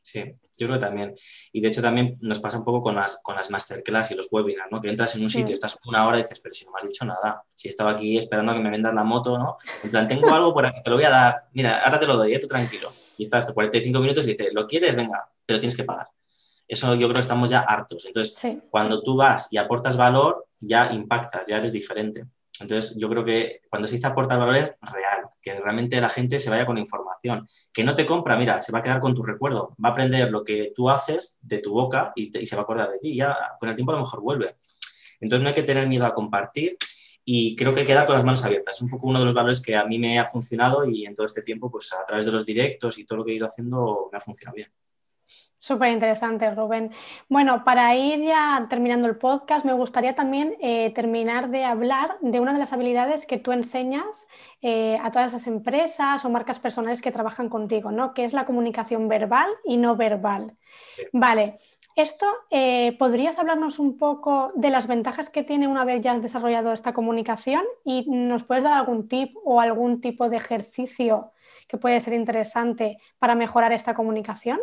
Sí, 0.00 0.34
yo 0.58 0.66
creo 0.66 0.78
también. 0.78 1.14
Y 1.52 1.60
de 1.60 1.68
hecho 1.68 1.82
también 1.82 2.18
nos 2.20 2.38
pasa 2.38 2.58
un 2.58 2.64
poco 2.64 2.82
con 2.82 2.94
las, 2.94 3.20
con 3.22 3.34
las 3.34 3.50
masterclass 3.50 4.10
y 4.10 4.14
los 4.14 4.28
webinars, 4.30 4.70
¿no? 4.70 4.80
Que 4.80 4.88
entras 4.88 5.14
en 5.16 5.22
un 5.22 5.30
sitio, 5.30 5.54
estás 5.54 5.78
una 5.86 6.06
hora 6.06 6.18
y 6.18 6.22
dices, 6.22 6.40
pero 6.40 6.54
si 6.54 6.64
no 6.64 6.72
me 6.72 6.80
has 6.80 6.88
dicho 6.88 7.04
nada, 7.04 7.42
si 7.54 7.68
estaba 7.68 7.92
aquí 7.92 8.18
esperando 8.18 8.52
a 8.52 8.54
que 8.54 8.60
me 8.60 8.70
vendas 8.70 8.94
la 8.94 9.04
moto, 9.04 9.38
¿no? 9.38 9.56
En 9.82 9.90
plan, 9.90 10.06
tengo 10.08 10.32
algo 10.32 10.52
por 10.52 10.66
aquí, 10.66 10.82
te 10.82 10.90
lo 10.90 10.96
voy 10.96 11.04
a 11.04 11.10
dar, 11.10 11.44
mira, 11.52 11.82
ahora 11.82 11.98
te 11.98 12.06
lo 12.06 12.16
doy, 12.16 12.34
¿eh? 12.34 12.38
tú 12.38 12.46
tranquilo. 12.46 12.92
Y 13.16 13.24
estás 13.24 13.40
hasta 13.40 13.54
45 13.54 13.98
minutos 14.00 14.26
y 14.26 14.32
dices, 14.32 14.52
¿lo 14.52 14.66
quieres? 14.66 14.96
Venga, 14.96 15.28
pero 15.46 15.60
tienes 15.60 15.76
que 15.76 15.84
pagar. 15.84 16.08
Eso 16.66 16.94
yo 16.94 17.06
creo 17.06 17.14
que 17.14 17.20
estamos 17.20 17.50
ya 17.50 17.60
hartos. 17.60 18.06
Entonces, 18.06 18.34
cuando 18.70 19.02
tú 19.02 19.16
vas 19.16 19.48
y 19.50 19.58
aportas 19.58 19.96
valor, 19.96 20.46
ya 20.58 20.92
impactas, 20.92 21.46
ya 21.46 21.58
eres 21.58 21.72
diferente. 21.72 22.24
Entonces, 22.62 22.96
yo 22.96 23.08
creo 23.08 23.24
que 23.24 23.60
cuando 23.68 23.86
se 23.86 23.96
dice 23.96 24.06
aportar 24.06 24.38
valor 24.38 24.56
es 24.56 24.74
real, 24.80 25.28
que 25.40 25.54
realmente 25.54 26.00
la 26.00 26.08
gente 26.08 26.38
se 26.38 26.50
vaya 26.50 26.64
con 26.64 26.78
información. 26.78 27.48
Que 27.72 27.84
no 27.84 27.94
te 27.94 28.06
compra, 28.06 28.38
mira, 28.38 28.60
se 28.60 28.72
va 28.72 28.78
a 28.78 28.82
quedar 28.82 29.00
con 29.00 29.14
tu 29.14 29.22
recuerdo, 29.22 29.76
va 29.84 29.90
a 29.90 29.92
aprender 29.92 30.30
lo 30.30 30.44
que 30.44 30.72
tú 30.74 30.88
haces 30.88 31.38
de 31.42 31.58
tu 31.58 31.72
boca 31.72 32.12
y, 32.14 32.30
se 32.46 32.56
va 32.56 32.62
a 32.62 32.64
acordar 32.64 32.90
de 32.90 32.98
ti. 32.98 33.16
Ya 33.16 33.36
con 33.60 33.68
el 33.68 33.74
tiempo 33.74 33.92
a 33.92 33.96
lo 33.96 34.02
mejor 34.02 34.20
vuelve. 34.22 34.56
Entonces, 35.20 35.42
no 35.42 35.48
hay 35.48 35.54
que 35.54 35.62
tener 35.62 35.88
miedo 35.88 36.06
a 36.06 36.14
compartir 36.14 36.76
y 37.24 37.54
creo 37.56 37.74
que 37.74 37.86
queda 37.86 38.06
con 38.06 38.14
las 38.14 38.24
manos 38.24 38.44
abiertas. 38.44 38.76
Es 38.76 38.82
un 38.82 38.90
poco 38.90 39.08
uno 39.08 39.18
de 39.18 39.26
los 39.26 39.34
valores 39.34 39.60
que 39.60 39.76
a 39.76 39.84
mí 39.84 39.98
me 39.98 40.18
ha 40.18 40.26
funcionado 40.26 40.84
y 40.88 41.06
en 41.06 41.14
todo 41.14 41.26
este 41.26 41.42
tiempo, 41.42 41.70
pues 41.70 41.92
a 41.92 42.06
través 42.06 42.24
de 42.24 42.32
los 42.32 42.46
directos 42.46 42.98
y 42.98 43.04
todo 43.04 43.18
lo 43.18 43.24
que 43.24 43.32
he 43.32 43.36
ido 43.36 43.46
haciendo, 43.46 44.08
me 44.10 44.18
ha 44.18 44.20
funcionado 44.20 44.56
bien. 44.56 44.72
Súper 45.64 45.92
interesante, 45.92 46.52
Rubén. 46.52 46.90
Bueno, 47.28 47.62
para 47.62 47.94
ir 47.94 48.20
ya 48.24 48.66
terminando 48.68 49.06
el 49.06 49.16
podcast, 49.16 49.64
me 49.64 49.72
gustaría 49.72 50.16
también 50.16 50.56
eh, 50.60 50.92
terminar 50.92 51.50
de 51.50 51.64
hablar 51.64 52.16
de 52.20 52.40
una 52.40 52.52
de 52.52 52.58
las 52.58 52.72
habilidades 52.72 53.26
que 53.26 53.38
tú 53.38 53.52
enseñas 53.52 54.26
eh, 54.60 54.98
a 55.00 55.12
todas 55.12 55.32
esas 55.32 55.46
empresas 55.46 56.24
o 56.24 56.30
marcas 56.30 56.58
personales 56.58 57.00
que 57.00 57.12
trabajan 57.12 57.48
contigo, 57.48 57.92
¿no? 57.92 58.12
Que 58.12 58.24
es 58.24 58.32
la 58.32 58.44
comunicación 58.44 59.06
verbal 59.06 59.46
y 59.64 59.76
no 59.76 59.94
verbal. 59.94 60.56
Vale, 61.12 61.60
esto, 61.94 62.26
eh, 62.50 62.96
¿podrías 62.98 63.38
hablarnos 63.38 63.78
un 63.78 63.98
poco 63.98 64.50
de 64.56 64.70
las 64.70 64.88
ventajas 64.88 65.30
que 65.30 65.44
tiene 65.44 65.68
una 65.68 65.84
vez 65.84 66.00
ya 66.02 66.10
has 66.12 66.22
desarrollado 66.22 66.72
esta 66.72 66.92
comunicación? 66.92 67.62
¿Y 67.84 68.10
nos 68.10 68.42
puedes 68.42 68.64
dar 68.64 68.72
algún 68.74 69.06
tip 69.06 69.36
o 69.44 69.60
algún 69.60 70.00
tipo 70.00 70.28
de 70.28 70.38
ejercicio 70.38 71.32
que 71.68 71.78
puede 71.78 72.00
ser 72.00 72.14
interesante 72.14 72.98
para 73.20 73.36
mejorar 73.36 73.72
esta 73.72 73.94
comunicación? 73.94 74.58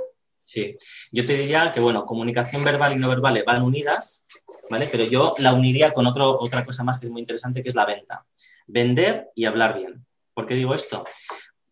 Sí, 0.49 0.75
yo 1.11 1.27
te 1.27 1.37
diría 1.37 1.71
que, 1.71 1.79
bueno, 1.79 2.07
comunicación 2.07 2.63
verbal 2.63 2.93
y 2.93 2.95
no 2.95 3.07
verbal 3.07 3.43
van 3.45 3.61
unidas, 3.61 4.25
¿vale? 4.71 4.89
Pero 4.91 5.03
yo 5.03 5.35
la 5.37 5.53
uniría 5.53 5.93
con 5.93 6.07
otro, 6.07 6.39
otra 6.39 6.65
cosa 6.65 6.83
más 6.83 6.97
que 6.97 7.05
es 7.05 7.11
muy 7.11 7.21
interesante, 7.21 7.61
que 7.61 7.69
es 7.69 7.75
la 7.75 7.85
venta. 7.85 8.25
Vender 8.65 9.29
y 9.35 9.45
hablar 9.45 9.77
bien. 9.77 10.07
¿Por 10.33 10.47
qué 10.47 10.55
digo 10.55 10.73
esto? 10.73 11.05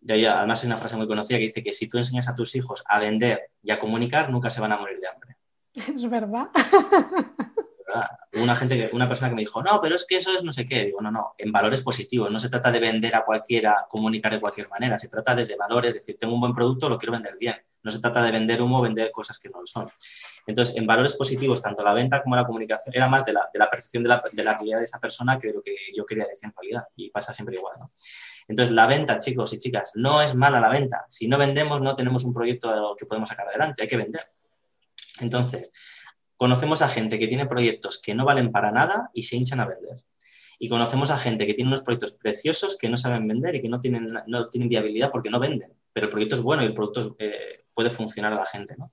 además 0.08 0.62
hay 0.62 0.68
una 0.68 0.78
frase 0.78 0.96
muy 0.96 1.08
conocida 1.08 1.40
que 1.40 1.46
dice 1.46 1.64
que 1.64 1.74
si 1.74 1.90
tú 1.90 1.98
enseñas 1.98 2.30
a 2.30 2.36
tus 2.36 2.56
hijos 2.56 2.84
a 2.88 3.00
vender 3.00 3.50
y 3.64 3.72
a 3.72 3.80
comunicar, 3.80 4.30
nunca 4.30 4.52
se 4.52 4.62
van 4.62 4.72
a 4.72 4.78
morir 4.78 5.00
de 5.00 5.08
hambre. 5.08 5.38
Es 5.74 6.08
verdad. 6.08 6.46
Una, 8.34 8.56
gente 8.56 8.92
una 8.94 9.08
persona 9.08 9.30
que 9.30 9.36
me 9.36 9.42
dijo, 9.42 9.64
no, 9.64 9.80
pero 9.82 9.96
es 9.96 10.06
que 10.06 10.18
eso 10.18 10.36
es 10.36 10.44
no 10.44 10.52
sé 10.52 10.68
qué. 10.68 10.86
Digo, 10.86 11.02
no, 11.02 11.10
no, 11.10 11.34
en 11.38 11.52
valores 11.52 11.82
positivos. 11.82 12.32
No 12.32 12.38
se 12.38 12.50
trata 12.50 12.72
de 12.72 12.80
vender 12.80 13.16
a 13.16 13.26
cualquiera, 13.26 13.88
comunicar 13.90 14.32
de 14.32 14.40
cualquier 14.40 14.70
manera. 14.70 15.00
Se 15.00 15.08
trata 15.08 15.34
desde 15.34 15.56
valores, 15.56 15.90
es 15.90 15.96
decir, 15.96 16.18
tengo 16.20 16.36
un 16.36 16.42
buen 16.42 16.54
producto, 16.54 16.90
lo 16.90 17.00
quiero 17.00 17.14
vender 17.14 17.38
bien 17.40 17.56
No 17.88 17.92
se 17.92 18.00
trata 18.00 18.22
de 18.22 18.34
vender 18.34 18.62
humo 18.62 18.82
vender 18.82 19.12
cosas 19.12 19.40
que 19.40 19.48
no 19.48 19.62
lo 19.62 19.66
son. 19.66 19.90
Entonces, 20.46 20.76
en 20.76 20.86
valores 20.86 21.16
positivos, 21.16 21.62
tanto 21.62 21.84
la 21.84 21.94
venta 21.94 22.22
como 22.22 22.36
la 22.36 22.46
comunicación, 22.46 22.94
era 22.94 23.08
más 23.08 23.24
de 23.24 23.32
la, 23.32 23.50
percepción 23.72 24.04
de 24.04 24.10
la, 24.10 24.22
de 24.30 24.44
realidad 24.44 24.80
de 24.80 24.84
esa 24.84 25.00
persona 25.00 25.38
que 25.38 25.48
de 25.48 25.54
lo 25.54 25.62
que 25.62 25.74
yo 25.96 26.06
quería 26.06 26.26
decir 26.26 26.50
en 26.50 26.54
realidad. 26.54 26.84
Y 26.98 27.10
pasa 27.12 27.34
siempre 27.34 27.56
igual, 27.56 27.76
¿no? 27.80 27.88
Entonces, 28.50 28.76
la 28.76 28.88
venta, 28.88 29.20
chicos 29.20 29.54
y 29.54 29.58
chicas, 29.58 29.94
no 29.96 30.22
es 30.22 30.36
mala 30.36 30.60
la 30.60 30.70
venta. 30.70 31.06
Si 31.08 31.30
no 31.30 31.38
vendemos, 31.38 31.80
no 31.80 31.96
tenemos 31.96 32.26
un 32.26 32.34
proyecto 32.34 32.94
que 33.00 33.06
podemos 33.06 33.30
sacar 33.30 33.48
adelante, 33.48 33.84
hay 33.84 33.88
que 33.88 33.96
vender. 33.96 34.34
Entonces, 35.22 35.72
conocemos 36.36 36.82
a 36.82 36.90
gente 36.90 37.18
que 37.20 37.30
tiene 37.30 37.46
proyectos 37.46 38.02
que 38.02 38.14
no 38.14 38.26
valen 38.26 38.52
para 38.52 38.72
nada 38.72 39.12
y 39.14 39.24
se 39.24 39.38
hinchan 39.38 39.62
a 39.62 39.66
vender. 39.66 40.04
Y 40.60 40.68
conocemos 40.68 41.10
a 41.12 41.18
gente 41.18 41.48
que 41.48 41.54
tiene 41.54 41.70
unos 41.70 41.84
proyectos 41.84 42.12
preciosos 42.12 42.78
que 42.78 42.90
no 42.90 42.98
saben 42.98 43.30
vender 43.30 43.56
y 43.56 43.62
que 43.62 43.70
no 43.70 43.80
tienen, 43.80 44.10
no 44.28 44.46
tienen 44.46 44.68
viabilidad 44.68 45.10
porque 45.10 45.30
no 45.30 45.40
venden. 45.40 45.77
Pero 45.98 46.06
el 46.06 46.12
proyecto 46.12 46.36
es 46.36 46.44
bueno 46.44 46.62
y 46.62 46.68
el 46.68 46.76
producto 46.76 47.16
eh, 47.18 47.66
puede 47.74 47.90
funcionar 47.90 48.32
a 48.32 48.36
la 48.36 48.46
gente. 48.46 48.76
¿no? 48.78 48.88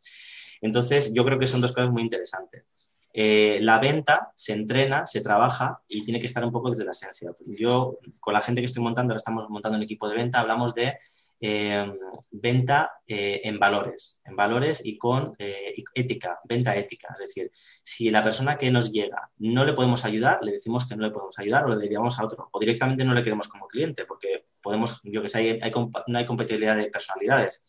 Entonces, 0.62 1.12
yo 1.12 1.22
creo 1.22 1.38
que 1.38 1.46
son 1.46 1.61
dos 1.61 1.74
cosas 1.74 1.90
muy 1.90 2.00
interesantes. 2.00 2.64
Eh, 3.12 3.59
la 3.61 3.78
venta 3.78 4.32
se 4.34 4.55
entrena, 4.55 5.07
se 5.07 5.20
trabaja 5.20 5.82
y 5.86 6.02
tiene 6.02 6.18
que 6.18 6.24
estar 6.24 6.42
un 6.42 6.50
poco 6.50 6.70
desde 6.70 6.86
la 6.86 6.92
esencia. 6.92 7.30
Yo, 7.59 7.98
con 8.20 8.32
la 8.32 8.40
gente 8.40 8.62
que 8.62 8.64
estoy 8.64 8.82
montando, 8.82 9.12
ahora 9.12 9.18
estamos 9.18 9.50
montando 9.50 9.76
un 9.76 9.84
equipo 9.84 10.09
de 10.09 10.14
venta, 10.14 10.40
hablamos 10.40 10.74
de 10.74 10.96
eh, 11.41 11.93
venta 12.30 12.93
eh, 13.07 13.41
en 13.45 13.59
valores, 13.59 14.20
en 14.24 14.37
valores 14.37 14.85
y 14.85 14.97
con 14.97 15.35
ética, 15.39 16.41
venta 16.45 16.76
ética. 16.76 17.09
Es 17.12 17.20
decir, 17.20 17.51
si 17.82 18.11
la 18.11 18.22
persona 18.22 18.57
que 18.57 18.70
nos 18.70 18.93
llega 18.93 19.30
no 19.39 19.64
le 19.64 19.72
podemos 19.72 20.05
ayudar, 20.05 20.43
le 20.43 20.53
decimos 20.53 20.89
que 20.89 20.97
no 20.97 21.03
le 21.03 21.11
podemos 21.11 21.39
ayudar 21.39 21.64
o 21.64 21.68
le 21.68 21.76
derivamos 21.76 22.18
a 22.18 22.24
otro. 22.24 22.49
O 22.53 22.61
directamente 22.61 23.05
no 23.05 23.14
le 23.14 23.22
queremos 23.22 23.49
como 23.49 23.66
cliente, 23.66 24.05
porque 24.07 24.47
podemos, 24.62 25.01
yo 25.05 25.22
que 25.22 25.28
sé, 25.28 25.61
hay, 25.61 25.72
no 26.07 26.18
hay 26.18 26.26
compatibilidad 26.26 26.76
de 26.76 26.87
personalidades 26.87 27.62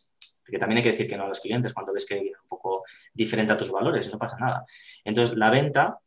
que 0.52 0.60
también 0.60 0.78
hay 0.78 0.84
que 0.84 0.92
decir 0.92 1.08
que 1.08 1.18
no 1.18 1.24
a 1.24 1.28
los 1.28 1.42
clientes 1.42 1.74
cuando 1.74 1.94
ves 1.94 2.06
que 2.06 2.18
es 2.18 2.40
un 2.42 2.48
poco 2.48 2.84
diferente 3.14 3.54
a 3.54 3.58
tus 3.58 3.72
valores 3.72 4.12
no 4.12 4.20
pasa 4.20 4.38
nada. 4.38 4.66
Entonces, 5.04 5.36
la 5.38 5.50
venta 5.50 6.00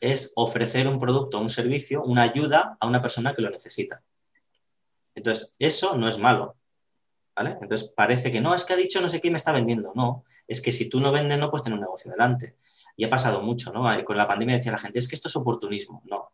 es 0.00 0.32
ofrecer 0.36 0.88
un 0.88 1.00
producto, 1.00 1.40
un 1.40 1.50
servicio, 1.50 2.02
una 2.02 2.22
ayuda 2.22 2.76
a 2.80 2.86
una 2.86 3.02
persona 3.02 3.34
que 3.34 3.42
lo 3.42 3.50
necesita. 3.50 4.02
Entonces, 5.14 5.52
eso 5.58 5.96
no 5.96 6.08
es 6.08 6.18
malo. 6.18 6.56
¿Vale? 7.38 7.56
Entonces, 7.60 7.92
parece 7.94 8.30
que 8.30 8.40
no, 8.40 8.54
es 8.54 8.64
que 8.64 8.72
ha 8.72 8.76
dicho 8.76 9.00
no 9.00 9.08
sé 9.08 9.20
qué 9.20 9.30
me 9.30 9.36
está 9.36 9.52
vendiendo. 9.52 9.92
No, 9.94 10.24
es 10.46 10.60
que 10.60 10.72
si 10.72 10.88
tú 10.88 10.98
no 10.98 11.12
vendes, 11.12 11.38
no 11.38 11.50
puedes 11.50 11.62
tener 11.62 11.78
un 11.78 11.84
negocio 11.84 12.10
delante. 12.10 12.56
Y 12.96 13.04
ha 13.04 13.10
pasado 13.10 13.42
mucho, 13.42 13.72
¿no? 13.72 13.84
Con 14.04 14.16
la 14.16 14.26
pandemia 14.26 14.56
decía 14.56 14.72
la 14.72 14.78
gente, 14.78 14.98
es 14.98 15.06
que 15.06 15.14
esto 15.14 15.28
es 15.28 15.36
oportunismo. 15.36 16.02
No. 16.04 16.30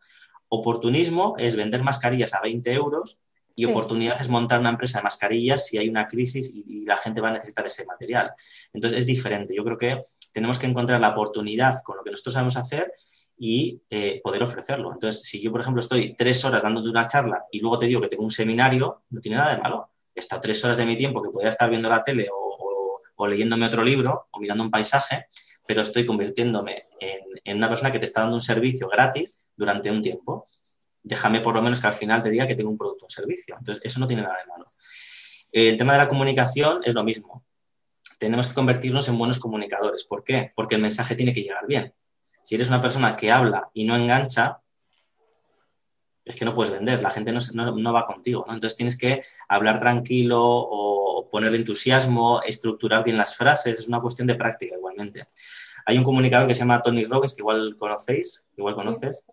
Oportunismo 0.49 1.35
es 1.37 1.55
vender 1.55 1.83
mascarillas 1.83 2.33
a 2.33 2.41
20 2.41 2.73
euros 2.73 3.19
y 3.55 3.65
oportunidad 3.65 4.19
es 4.19 4.29
montar 4.29 4.59
una 4.59 4.69
empresa 4.69 4.99
de 4.99 5.03
mascarillas 5.03 5.67
si 5.67 5.77
hay 5.77 5.87
una 5.87 6.07
crisis 6.07 6.53
y, 6.55 6.85
la 6.85 6.97
gente 6.97 7.21
va 7.21 7.29
a 7.29 7.33
necesitar 7.33 7.65
ese 7.65 7.85
material. 7.85 8.31
Entonces 8.73 8.99
es 8.99 9.05
diferente. 9.05 9.55
Yo 9.55 9.63
creo 9.63 9.77
que 9.77 10.01
tenemos 10.33 10.57
que 10.57 10.65
encontrar 10.65 10.99
la 10.99 11.09
oportunidad 11.09 11.81
con 11.83 11.97
lo 11.97 12.03
que 12.03 12.11
nosotros 12.11 12.33
sabemos 12.33 12.57
hacer 12.57 12.91
y 13.37 13.81
eh, 13.89 14.21
poder 14.23 14.43
ofrecerlo. 14.43 14.91
Entonces, 14.93 15.23
si 15.23 15.41
yo, 15.41 15.51
por 15.51 15.61
ejemplo, 15.61 15.81
estoy 15.81 16.15
tres 16.15 16.43
horas 16.45 16.63
dándote 16.63 16.89
una 16.89 17.07
charla 17.07 17.45
y 17.51 17.59
luego 17.59 17.77
te 17.77 17.85
digo 17.85 18.01
que 18.01 18.07
tengo 18.07 18.23
un 18.23 18.31
seminario, 18.31 19.03
no 19.09 19.19
tiene 19.19 19.37
nada 19.37 19.55
de 19.55 19.61
malo. 19.61 19.89
He 20.15 20.21
estado 20.21 20.41
tres 20.41 20.63
horas 20.63 20.77
de 20.77 20.85
mi 20.85 20.97
tiempo 20.97 21.21
que 21.21 21.29
podría 21.29 21.49
estar 21.49 21.69
viendo 21.69 21.89
la 21.89 22.03
tele 22.03 22.27
o, 22.33 22.97
o, 23.15 23.27
leyéndome 23.27 23.65
otro 23.65 23.83
libro 23.83 24.27
o 24.31 24.39
mirando 24.39 24.63
un 24.63 24.71
paisaje, 24.71 25.27
pero 25.67 25.81
estoy 25.81 26.05
convirtiéndome 26.05 26.87
en, 26.99 27.19
en 27.43 27.57
una 27.57 27.69
persona 27.69 27.91
que 27.91 27.99
te 27.99 28.05
está 28.05 28.21
dando 28.21 28.35
un 28.35 28.41
servicio 28.41 28.87
gratis 28.87 29.45
durante 29.55 29.91
un 29.91 30.01
tiempo 30.01 30.45
déjame 31.05 31.39
por 31.39 31.55
lo 31.55 31.61
menos 31.61 31.79
que 31.79 31.87
al 31.87 31.93
final 31.93 32.21
te 32.21 32.29
diga 32.29 32.47
que 32.47 32.55
tengo 32.55 32.69
un 32.69 32.77
producto 32.77 33.05
o 33.05 33.09
servicio. 33.09 33.55
Entonces, 33.57 33.81
eso 33.85 33.99
no 33.99 34.07
tiene 34.07 34.23
nada 34.23 34.37
de 34.39 34.47
malo. 34.47 34.65
El 35.51 35.77
tema 35.77 35.93
de 35.93 35.99
la 35.99 36.09
comunicación 36.09 36.81
es 36.83 36.93
lo 36.95 37.03
mismo. 37.03 37.45
Tenemos 38.17 38.47
que 38.47 38.55
convertirnos 38.55 39.07
en 39.07 39.17
buenos 39.17 39.39
comunicadores. 39.39 40.03
¿Por 40.03 40.23
qué? 40.23 40.51
Porque 40.55 40.75
el 40.75 40.81
mensaje 40.81 41.15
tiene 41.15 41.33
que 41.33 41.43
llegar 41.43 41.65
bien. 41.67 41.93
Si 42.41 42.55
eres 42.55 42.69
una 42.69 42.81
persona 42.81 43.15
que 43.15 43.31
habla 43.31 43.69
y 43.73 43.85
no 43.85 43.95
engancha, 43.95 44.61
es 46.25 46.35
que 46.35 46.43
no 46.43 46.55
puedes 46.55 46.73
vender, 46.73 47.03
la 47.03 47.11
gente 47.11 47.31
no, 47.31 47.93
va 47.93 48.07
contigo. 48.07 48.43
Entonces 48.47 48.75
tienes 48.75 48.97
que 48.97 49.21
hablar 49.47 49.79
tranquilo 49.79 50.41
o 50.43 51.29
poner 51.29 51.53
entusiasmo, 51.53 52.41
estructurar 52.41 53.03
bien 53.03 53.17
las 53.17 53.35
frases, 53.35 53.79
es 53.79 53.87
una 53.87 54.01
cuestión 54.01 54.27
de 54.27 54.35
práctica 54.35 54.75
igualmente. 54.75 55.27
Hay 55.85 55.99
un 55.99 56.03
comunicador 56.03 56.47
que 56.47 56.55
se 56.55 56.61
llama 56.61 56.81
Tony 56.81 57.05
Robbins, 57.05 57.35
que 57.35 57.41
igual 57.41 57.75
conocéis, 57.77 58.49
igual 58.57 58.73
conoces, 58.73 59.23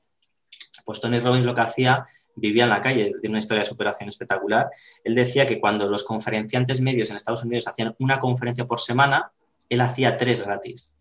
pues 0.85 1.01
Tony 1.01 1.19
Robbins 1.19 1.47
lo 1.47 1.55
que 1.55 1.63
hacía, 1.63 2.07
vivía 2.35 2.65
en 2.65 2.71
la 2.71 2.83
calle, 2.83 3.13
tiene 3.21 3.35
una 3.35 3.39
historia 3.39 3.63
de 3.63 3.69
superación 3.69 4.11
espectacular. 4.11 4.69
Él 5.03 5.15
decía 5.15 5.47
que 5.47 5.59
cuando 5.59 5.89
los 5.89 6.05
conferenciantes 6.05 6.83
medios 6.83 7.09
en 7.09 7.17
Estados 7.17 7.43
Unidos 7.43 7.69
hacían 7.69 7.97
una 8.01 8.21
conferencia 8.21 8.67
por 8.67 8.81
semana, 8.81 9.33
él 9.71 9.81
hacía 9.81 10.19
tres 10.19 10.45
gratis. 10.45 10.95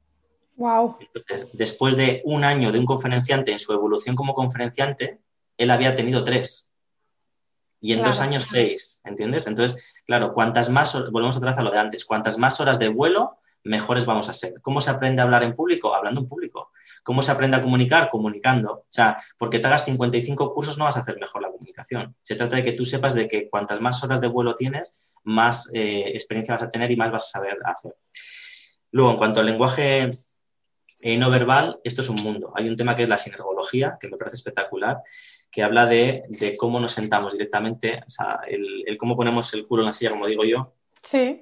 Wow. 0.56 0.98
Entonces, 1.00 1.50
después 1.52 1.98
de 1.98 2.22
un 2.24 2.46
año 2.46 2.72
de 2.72 2.80
un 2.80 2.86
conferenciante 2.86 3.52
en 3.52 3.60
su 3.60 3.74
evolución 3.74 4.16
como 4.16 4.34
conferenciante, 4.34 5.20
él 5.58 5.72
había 5.72 5.95
tenido 5.95 6.24
tres. 6.24 6.72
Y 7.80 7.93
en 7.93 8.04
dos 8.04 8.20
años 8.20 8.47
seis, 8.52 9.02
¿entiendes? 9.04 9.47
Entonces, 9.47 9.84
claro, 10.06 10.34
cuantas 10.34 10.70
más, 10.70 10.93
volvemos 11.12 11.36
otra 11.38 11.52
vez 11.52 11.60
a 11.60 11.64
lo 11.64 11.72
de 11.72 11.80
antes, 11.80 12.06
cuantas 12.06 12.38
más 12.38 12.60
horas 12.60 12.78
de 12.78 12.89
vuelo, 12.89 13.39
mejores 13.64 14.06
vamos 14.06 14.30
a 14.30 14.34
ser. 14.34 14.62
¿Cómo 14.62 14.82
se 14.82 14.91
aprende 14.91 15.22
a 15.22 15.26
hablar 15.26 15.43
en 15.43 15.56
público? 15.56 15.93
Hablando 15.93 16.22
en 16.22 16.28
público. 16.28 16.72
¿Cómo 17.04 17.24
se 17.24 17.32
aprende 17.32 17.58
a 17.58 17.62
comunicar? 17.62 18.10
Comunicando. 18.10 18.72
O 18.72 18.86
sea, 18.89 19.18
porque 19.38 19.60
te 19.60 19.68
hagas 19.68 19.86
55 19.86 20.54
cursos 20.54 20.78
no 20.78 20.86
vas 20.86 20.97
a 20.97 20.99
hacer 20.99 21.18
mejor 21.20 21.41
la 21.41 21.52
comunicación. 21.52 22.16
Se 22.24 22.36
trata 22.36 22.56
de 22.56 22.64
que 22.64 22.74
tú 22.74 22.86
sepas 22.86 23.16
de 23.16 23.28
que 23.28 23.49
cuantas 23.49 23.82
más 23.82 24.04
horas 24.04 24.22
de 24.22 24.28
vuelo 24.28 24.56
tienes, 24.56 25.14
más 25.24 25.72
eh, 25.74 26.12
experiencia 26.14 26.54
vas 26.54 26.64
a 26.64 26.70
tener 26.70 26.91
y 26.91 26.95
más 26.95 27.12
vas 27.12 27.26
a 27.26 27.39
saber 27.39 27.58
hacer. 27.66 27.95
Luego, 28.91 29.12
en 29.12 29.18
cuanto 29.18 29.39
al 29.39 29.45
lenguaje 29.45 30.10
eh, 31.02 31.18
no 31.18 31.30
verbal, 31.30 31.80
esto 31.84 32.02
es 32.02 32.10
un 32.10 32.22
mundo. 32.22 32.54
Hay 32.56 32.70
un 32.70 32.76
tema 32.76 32.95
que 32.95 33.04
es 33.04 33.10
la 33.10 33.18
sinergología, 33.18 33.97
que 33.99 34.08
me 34.08 34.18
parece 34.18 34.36
espectacular, 34.36 35.02
que 35.52 35.64
habla 35.64 35.86
de, 35.86 36.24
cómo 36.58 36.80
nos 36.80 36.93
sentamos 36.93 37.34
directamente, 37.34 38.02
o 38.08 38.10
sea, 38.10 38.39
el, 38.47 38.97
cómo 38.97 39.16
ponemos 39.16 39.54
el 39.54 39.68
culo 39.68 39.84
en 39.84 39.88
la 39.88 39.93
silla, 39.93 40.12
como 40.12 40.28
digo 40.28 40.43
yo, 40.43 40.74
Sí. 41.04 41.39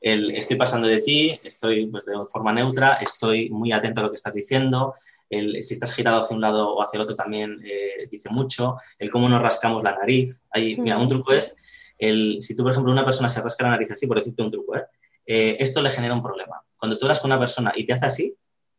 el, 0.00 0.30
estoy 0.30 0.56
pasando 0.56 0.86
de 0.86 1.00
ti, 1.00 1.30
estoy 1.30 1.86
pues, 1.86 2.04
de 2.04 2.14
forma 2.30 2.52
neutra, 2.52 2.94
estoy 2.94 3.50
muy 3.50 3.72
atento 3.72 4.00
a 4.00 4.04
lo 4.04 4.10
que 4.10 4.16
estás 4.16 4.34
diciendo. 4.34 4.94
El, 5.28 5.62
si 5.62 5.74
estás 5.74 5.92
girado 5.92 6.22
hacia 6.22 6.34
un 6.34 6.40
lado 6.40 6.74
o 6.74 6.82
hacia 6.82 6.98
el 6.98 7.02
otro 7.02 7.16
también 7.16 7.60
eh, 7.64 8.06
dice 8.08 8.28
mucho. 8.30 8.76
El 8.98 9.10
cómo 9.10 9.28
nos 9.28 9.42
rascamos 9.42 9.82
la 9.82 9.96
nariz. 9.96 10.40
Hay, 10.50 10.76
mira, 10.76 10.96
un 10.96 11.08
truco 11.08 11.32
es, 11.32 11.56
el, 11.98 12.36
si 12.38 12.56
tú, 12.56 12.62
por 12.62 12.72
ejemplo, 12.72 12.92
una 12.92 13.04
persona 13.04 13.28
se 13.28 13.42
rasca 13.42 13.64
la 13.64 13.70
nariz 13.70 13.90
así, 13.90 14.06
por 14.06 14.18
decirte 14.18 14.42
un 14.42 14.52
truco, 14.52 14.76
¿eh? 14.76 14.84
Eh, 15.26 15.56
esto 15.58 15.82
le 15.82 15.90
genera 15.90 16.14
un 16.14 16.22
problema. 16.22 16.62
Cuando 16.78 16.96
tú 16.96 17.04
hablas 17.04 17.20
con 17.20 17.30
una 17.30 17.40
persona 17.40 17.72
y 17.74 17.84
te 17.84 17.92
hace 17.92 18.06
así, 18.06 18.36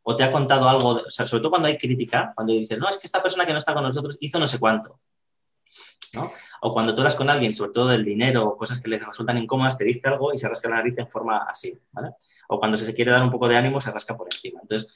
o 0.10 0.16
te 0.16 0.24
ha 0.24 0.32
contado 0.32 0.68
algo, 0.68 1.04
o 1.06 1.10
sea, 1.12 1.24
sobre 1.24 1.42
todo 1.42 1.52
cuando 1.52 1.68
hay 1.68 1.78
crítica, 1.78 2.34
cuando 2.36 2.52
dices, 2.52 2.80
no, 2.80 2.90
es 2.90 2.98
que 2.98 3.06
esta 3.06 3.22
persona 3.22 3.46
que 3.46 3.54
no 3.54 3.60
está 3.60 3.76
con 3.76 3.84
nosotros 3.84 4.18
hizo 4.20 4.40
no 4.40 4.48
sé 4.48 4.58
cuánto. 4.58 5.00
O 6.62 6.74
cuando 6.74 6.96
tú 6.96 7.02
hablas 7.02 7.14
con 7.14 7.30
alguien, 7.30 7.54
sobre 7.54 7.74
todo 7.74 7.90
del 7.90 8.04
dinero 8.04 8.48
o 8.48 8.58
cosas 8.58 8.82
que 8.82 8.90
les 8.90 9.06
resultan 9.06 9.38
incómodas, 9.38 9.78
te 9.78 9.84
dice 9.84 10.02
algo 10.06 10.34
y 10.34 10.40
se 10.40 10.50
rasca 10.50 10.68
la 10.68 10.78
nariz 10.78 10.96
en 10.98 11.08
forma 11.12 11.46
así, 11.48 11.80
¿vale? 11.92 12.14
O 12.48 12.58
cuando 12.58 12.76
se 12.76 12.92
quiere 12.92 13.12
dar 13.12 13.22
un 13.22 13.30
poco 13.30 13.48
de 13.48 13.58
ánimo, 13.58 13.80
se 13.80 13.92
rasca 13.92 14.18
por 14.18 14.26
encima. 14.32 14.62
Entonces, 14.64 14.92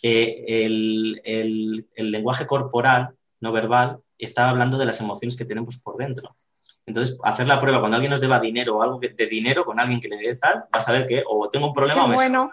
eh, 0.00 0.44
el, 0.64 1.84
lenguaje 1.96 2.46
corporal, 2.46 3.16
no 3.40 3.50
verbal, 3.50 3.98
está 4.16 4.48
hablando 4.48 4.78
de 4.78 4.86
las 4.86 5.00
emociones 5.00 5.36
que 5.36 5.44
tenemos 5.44 5.76
por 5.78 5.96
dentro. 5.96 6.36
Entonces, 6.84 7.16
hacer 7.22 7.46
la 7.46 7.60
prueba 7.60 7.78
cuando 7.78 7.96
alguien 7.96 8.10
nos 8.10 8.20
deba 8.20 8.40
dinero 8.40 8.76
o 8.76 8.82
algo 8.82 8.98
de 8.98 9.26
dinero 9.26 9.64
con 9.64 9.78
alguien 9.78 10.00
que 10.00 10.08
le 10.08 10.16
dé 10.16 10.36
tal, 10.36 10.64
vas 10.70 10.88
a 10.88 10.92
ver 10.92 11.06
que 11.06 11.22
o 11.28 11.48
tengo 11.48 11.68
un 11.68 11.74
problema 11.74 12.04
o 12.04 12.08
me 12.08 12.16
bueno. 12.16 12.50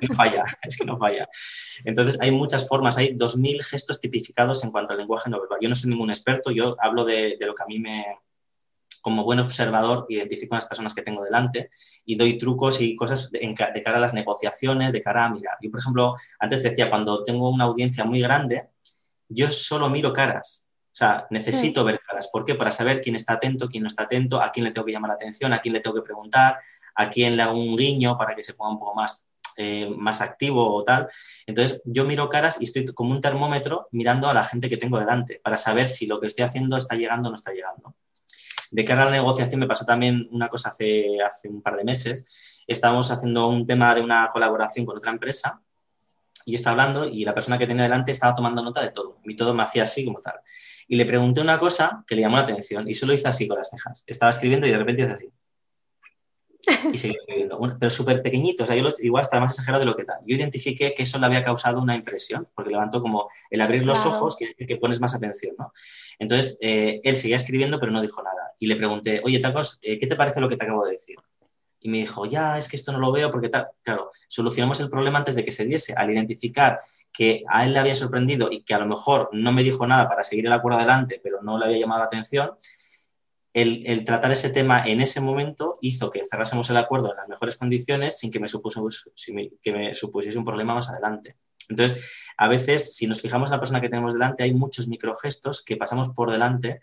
no 0.00 0.14
falla, 0.14 0.44
es 0.62 0.76
que 0.76 0.84
no 0.84 0.98
falla. 0.98 1.26
Entonces, 1.84 2.20
hay 2.20 2.30
muchas 2.30 2.68
formas, 2.68 2.98
hay 2.98 3.16
2.000 3.16 3.62
gestos 3.62 4.00
tipificados 4.00 4.62
en 4.64 4.70
cuanto 4.70 4.92
al 4.92 4.98
lenguaje 4.98 5.30
no 5.30 5.40
verbal. 5.40 5.58
Yo 5.62 5.70
no 5.70 5.74
soy 5.74 5.90
ningún 5.90 6.10
experto, 6.10 6.50
yo 6.50 6.76
hablo 6.78 7.06
de, 7.06 7.38
lo 7.40 7.54
que 7.54 7.62
a 7.62 7.66
mí 7.66 7.78
me, 7.78 8.04
como 9.00 9.24
buen 9.24 9.40
observador, 9.40 10.04
identifico 10.10 10.54
a 10.54 10.58
las 10.58 10.66
personas 10.66 10.94
que 10.94 11.02
tengo 11.02 11.24
delante 11.24 11.70
y 12.04 12.16
doy 12.16 12.36
trucos 12.36 12.82
y 12.82 12.94
cosas 12.96 13.30
de, 13.30 13.38
de, 13.38 13.82
cara 13.82 13.96
a 13.96 14.00
las 14.00 14.12
negociaciones, 14.12 14.92
de 14.92 15.02
cara 15.02 15.24
a 15.24 15.30
mirar. 15.30 15.56
Yo, 15.62 15.70
por 15.70 15.80
ejemplo, 15.80 16.16
antes 16.38 16.62
decía, 16.62 16.90
cuando 16.90 17.24
tengo 17.24 17.48
una 17.48 17.64
audiencia 17.64 18.04
muy 18.04 18.20
grande, 18.20 18.68
yo 19.26 19.50
solo 19.50 19.88
miro 19.88 20.12
caras. 20.12 20.63
O 20.94 20.96
sea, 20.96 21.26
necesito 21.28 21.82
ver 21.82 22.00
caras. 22.06 22.28
¿Por 22.28 22.44
qué? 22.44 22.54
Para 22.54 22.70
saber 22.70 23.00
quién 23.00 23.16
está 23.16 23.32
atento, 23.32 23.68
quién 23.68 23.82
no 23.82 23.88
está 23.88 24.04
atento, 24.04 24.40
a 24.40 24.52
quién 24.52 24.62
le 24.62 24.70
tengo 24.70 24.84
que 24.84 24.92
llamar 24.92 25.08
la 25.08 25.16
atención, 25.16 25.52
a 25.52 25.58
quién 25.58 25.74
le 25.74 25.80
tengo 25.80 25.96
que 25.96 26.02
preguntar, 26.02 26.60
a 26.94 27.10
quién 27.10 27.36
le 27.36 27.42
hago 27.42 27.60
un 27.60 27.76
guiño 27.76 28.16
para 28.16 28.36
que 28.36 28.44
se 28.44 28.54
ponga 28.54 28.70
un 28.70 28.78
poco 28.78 28.94
más, 28.94 29.26
eh, 29.56 29.92
más 29.98 30.20
activo 30.20 30.72
o 30.72 30.84
tal. 30.84 31.08
Entonces, 31.46 31.82
yo 31.84 32.04
miro 32.04 32.28
caras 32.28 32.58
y 32.60 32.64
estoy 32.66 32.84
como 32.94 33.10
un 33.10 33.20
termómetro 33.20 33.88
mirando 33.90 34.28
a 34.28 34.34
la 34.34 34.44
gente 34.44 34.68
que 34.68 34.76
tengo 34.76 35.00
delante 35.00 35.40
para 35.42 35.56
saber 35.56 35.88
si 35.88 36.06
lo 36.06 36.20
que 36.20 36.26
estoy 36.26 36.44
haciendo 36.44 36.76
está 36.76 36.94
llegando 36.94 37.26
o 37.26 37.30
no 37.32 37.34
está 37.34 37.50
llegando. 37.50 37.96
De 38.70 38.84
cara 38.84 39.02
a 39.02 39.06
la 39.06 39.10
negociación 39.10 39.58
me 39.58 39.66
pasó 39.66 39.84
también 39.84 40.28
una 40.30 40.48
cosa 40.48 40.68
hace, 40.68 41.20
hace 41.28 41.48
un 41.48 41.60
par 41.60 41.74
de 41.74 41.82
meses. 41.82 42.62
Estábamos 42.68 43.10
haciendo 43.10 43.48
un 43.48 43.66
tema 43.66 43.96
de 43.96 44.00
una 44.00 44.30
colaboración 44.32 44.86
con 44.86 44.96
otra 44.96 45.10
empresa 45.10 45.60
y 46.46 46.52
yo 46.52 46.56
estaba 46.56 46.80
hablando 46.80 47.08
y 47.08 47.24
la 47.24 47.34
persona 47.34 47.58
que 47.58 47.66
tenía 47.66 47.82
delante 47.82 48.12
estaba 48.12 48.32
tomando 48.36 48.62
nota 48.62 48.80
de 48.80 48.92
todo. 48.92 49.18
Y 49.24 49.34
todo 49.34 49.54
me 49.54 49.64
hacía 49.64 49.82
así 49.82 50.04
como 50.04 50.20
tal 50.20 50.34
y 50.88 50.96
le 50.96 51.06
pregunté 51.06 51.40
una 51.40 51.58
cosa 51.58 52.04
que 52.06 52.14
le 52.14 52.22
llamó 52.22 52.36
la 52.36 52.42
atención 52.42 52.88
y 52.88 52.94
solo 52.94 53.12
hizo 53.12 53.28
así 53.28 53.48
con 53.48 53.58
las 53.58 53.70
cejas. 53.70 54.04
Estaba 54.06 54.30
escribiendo 54.30 54.66
y 54.66 54.70
de 54.70 54.78
repente 54.78 55.02
hizo 55.02 55.14
así. 55.14 55.30
Y 56.92 56.96
seguí 56.96 57.14
escribiendo, 57.14 57.58
pero 57.78 57.90
súper 57.90 58.22
pequeñito, 58.22 58.64
o 58.64 58.66
sea, 58.66 58.74
yo 58.76 58.84
igual 59.00 59.22
estaba 59.22 59.42
más 59.42 59.52
exagerado 59.52 59.80
de 59.80 59.86
lo 59.86 59.96
que 59.96 60.04
tal. 60.04 60.18
Yo 60.26 60.34
identifiqué 60.36 60.94
que 60.94 61.02
eso 61.02 61.18
le 61.18 61.26
había 61.26 61.42
causado 61.42 61.80
una 61.80 61.94
impresión, 61.94 62.48
porque 62.54 62.70
levantó 62.70 63.02
como 63.02 63.28
el 63.50 63.60
abrir 63.60 63.84
los 63.84 64.06
ojos, 64.06 64.36
que, 64.36 64.54
que 64.54 64.76
pones 64.76 65.00
más 65.00 65.14
atención, 65.14 65.54
¿no? 65.58 65.72
Entonces, 66.18 66.58
eh, 66.60 67.00
él 67.04 67.16
seguía 67.16 67.36
escribiendo, 67.36 67.78
pero 67.78 67.92
no 67.92 68.00
dijo 68.00 68.22
nada. 68.22 68.52
Y 68.58 68.66
le 68.66 68.76
pregunté, 68.76 69.20
oye, 69.24 69.40
Tacos, 69.40 69.78
eh, 69.82 69.98
¿qué 69.98 70.06
te 70.06 70.16
parece 70.16 70.40
lo 70.40 70.48
que 70.48 70.56
te 70.56 70.64
acabo 70.64 70.84
de 70.84 70.92
decir? 70.92 71.16
Y 71.80 71.90
me 71.90 71.98
dijo, 71.98 72.24
ya, 72.24 72.56
es 72.56 72.68
que 72.68 72.76
esto 72.76 72.92
no 72.92 72.98
lo 72.98 73.12
veo 73.12 73.30
porque 73.30 73.50
tal. 73.50 73.68
Claro, 73.82 74.10
solucionamos 74.26 74.80
el 74.80 74.88
problema 74.88 75.18
antes 75.18 75.34
de 75.34 75.44
que 75.44 75.52
se 75.52 75.66
diese. 75.66 75.92
Al 75.92 76.10
identificar 76.10 76.80
que 77.14 77.44
a 77.48 77.64
él 77.64 77.72
le 77.72 77.78
había 77.78 77.94
sorprendido 77.94 78.50
y 78.50 78.64
que 78.64 78.74
a 78.74 78.78
lo 78.78 78.86
mejor 78.86 79.30
no 79.32 79.52
me 79.52 79.62
dijo 79.62 79.86
nada 79.86 80.08
para 80.08 80.24
seguir 80.24 80.46
el 80.46 80.52
acuerdo 80.52 80.78
adelante, 80.78 81.20
pero 81.22 81.40
no 81.42 81.58
le 81.58 81.64
había 81.64 81.78
llamado 81.78 82.00
la 82.00 82.06
atención, 82.06 82.50
el, 83.54 84.04
tratar 84.04 84.32
ese 84.32 84.50
tema 84.50 84.84
en 84.84 85.00
ese 85.00 85.20
momento 85.20 85.78
hizo 85.80 86.10
que 86.10 86.24
cerrásemos 86.28 86.68
el 86.70 86.76
acuerdo 86.76 87.12
en 87.12 87.18
las 87.18 87.28
mejores 87.28 87.56
condiciones 87.56 88.18
sin 88.18 88.32
que 88.32 88.40
me, 88.40 88.48
que 89.62 89.72
me 89.72 89.94
supusiese 89.94 90.36
un 90.36 90.44
problema 90.44 90.74
más 90.74 90.90
adelante. 90.90 91.36
Entonces, 91.68 92.04
a 92.36 92.48
veces, 92.48 92.96
si 92.96 93.06
nos 93.06 93.20
fijamos 93.20 93.50
en 93.50 93.54
la 93.54 93.60
persona 93.60 93.80
que 93.80 93.88
tenemos 93.88 94.12
delante, 94.12 94.42
hay 94.42 94.52
muchos 94.52 94.88
microgestos 94.88 95.64
que 95.64 95.76
pasamos 95.76 96.08
por 96.08 96.32
delante, 96.32 96.80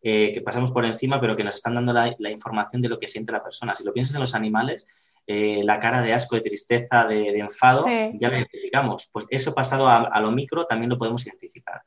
eh, 0.00 0.30
que 0.32 0.40
pasamos 0.40 0.70
por 0.70 0.86
encima, 0.86 1.20
pero 1.20 1.36
que 1.36 1.44
nos 1.44 1.56
están 1.56 1.74
dando 1.74 1.92
la, 1.92 2.30
información 2.30 2.82
de 2.82 2.88
lo 2.88 2.98
que 2.98 3.08
siente 3.08 3.32
la 3.32 3.42
persona. 3.42 3.74
Si 3.74 3.84
lo 3.84 3.92
piensas 3.92 4.14
en 4.14 4.20
los 4.20 4.34
animales, 4.34 4.86
eh, 5.26 5.62
la 5.64 5.78
cara 5.78 6.02
de 6.02 6.12
asco, 6.12 6.34
de 6.34 6.42
tristeza, 6.42 7.06
de, 7.06 7.38
enfado, 7.38 7.84
ya 7.86 8.28
la 8.28 8.38
identificamos. 8.38 9.08
Pues 9.12 9.26
eso 9.30 9.54
pasado 9.54 9.88
a, 9.88 10.20
lo 10.20 10.30
micro 10.30 10.66
también 10.66 10.90
lo 10.90 10.98
podemos 10.98 11.26
identificar. 11.26 11.82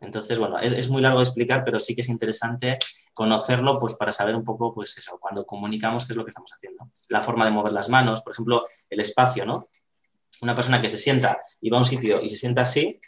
Entonces, 0.00 0.38
bueno, 0.38 0.58
es, 0.58 0.88
muy 0.88 1.00
largo 1.00 1.18
de 1.18 1.24
explicar, 1.24 1.64
pero 1.64 1.80
sí 1.80 1.94
que 1.94 2.02
es 2.02 2.08
interesante 2.08 2.78
conocerlo 3.14 3.78
pues, 3.80 3.94
para 3.94 4.12
saber 4.12 4.34
un 4.34 4.44
poco, 4.44 4.74
pues 4.74 4.96
eso, 4.98 5.18
cuando 5.18 5.46
comunicamos 5.46 6.06
qué 6.06 6.12
es 6.12 6.16
lo 6.16 6.24
que 6.24 6.30
estamos 6.30 6.52
haciendo. 6.52 6.90
La 7.08 7.22
forma 7.22 7.44
de 7.44 7.50
mover 7.50 7.72
las 7.72 7.88
manos, 7.88 8.22
por 8.22 8.32
ejemplo, 8.32 8.62
el 8.90 9.00
espacio, 9.00 9.46
¿no? 9.46 9.64
Una 10.42 10.54
persona 10.54 10.82
que 10.82 10.90
se 10.90 10.98
sienta 10.98 11.40
y 11.60 11.70
va 11.70 11.78
a 11.78 11.80
un 11.80 11.86
sitio 11.86 12.22
y 12.22 12.28
se 12.28 12.36
sienta 12.36 12.62
así, 12.62 13.00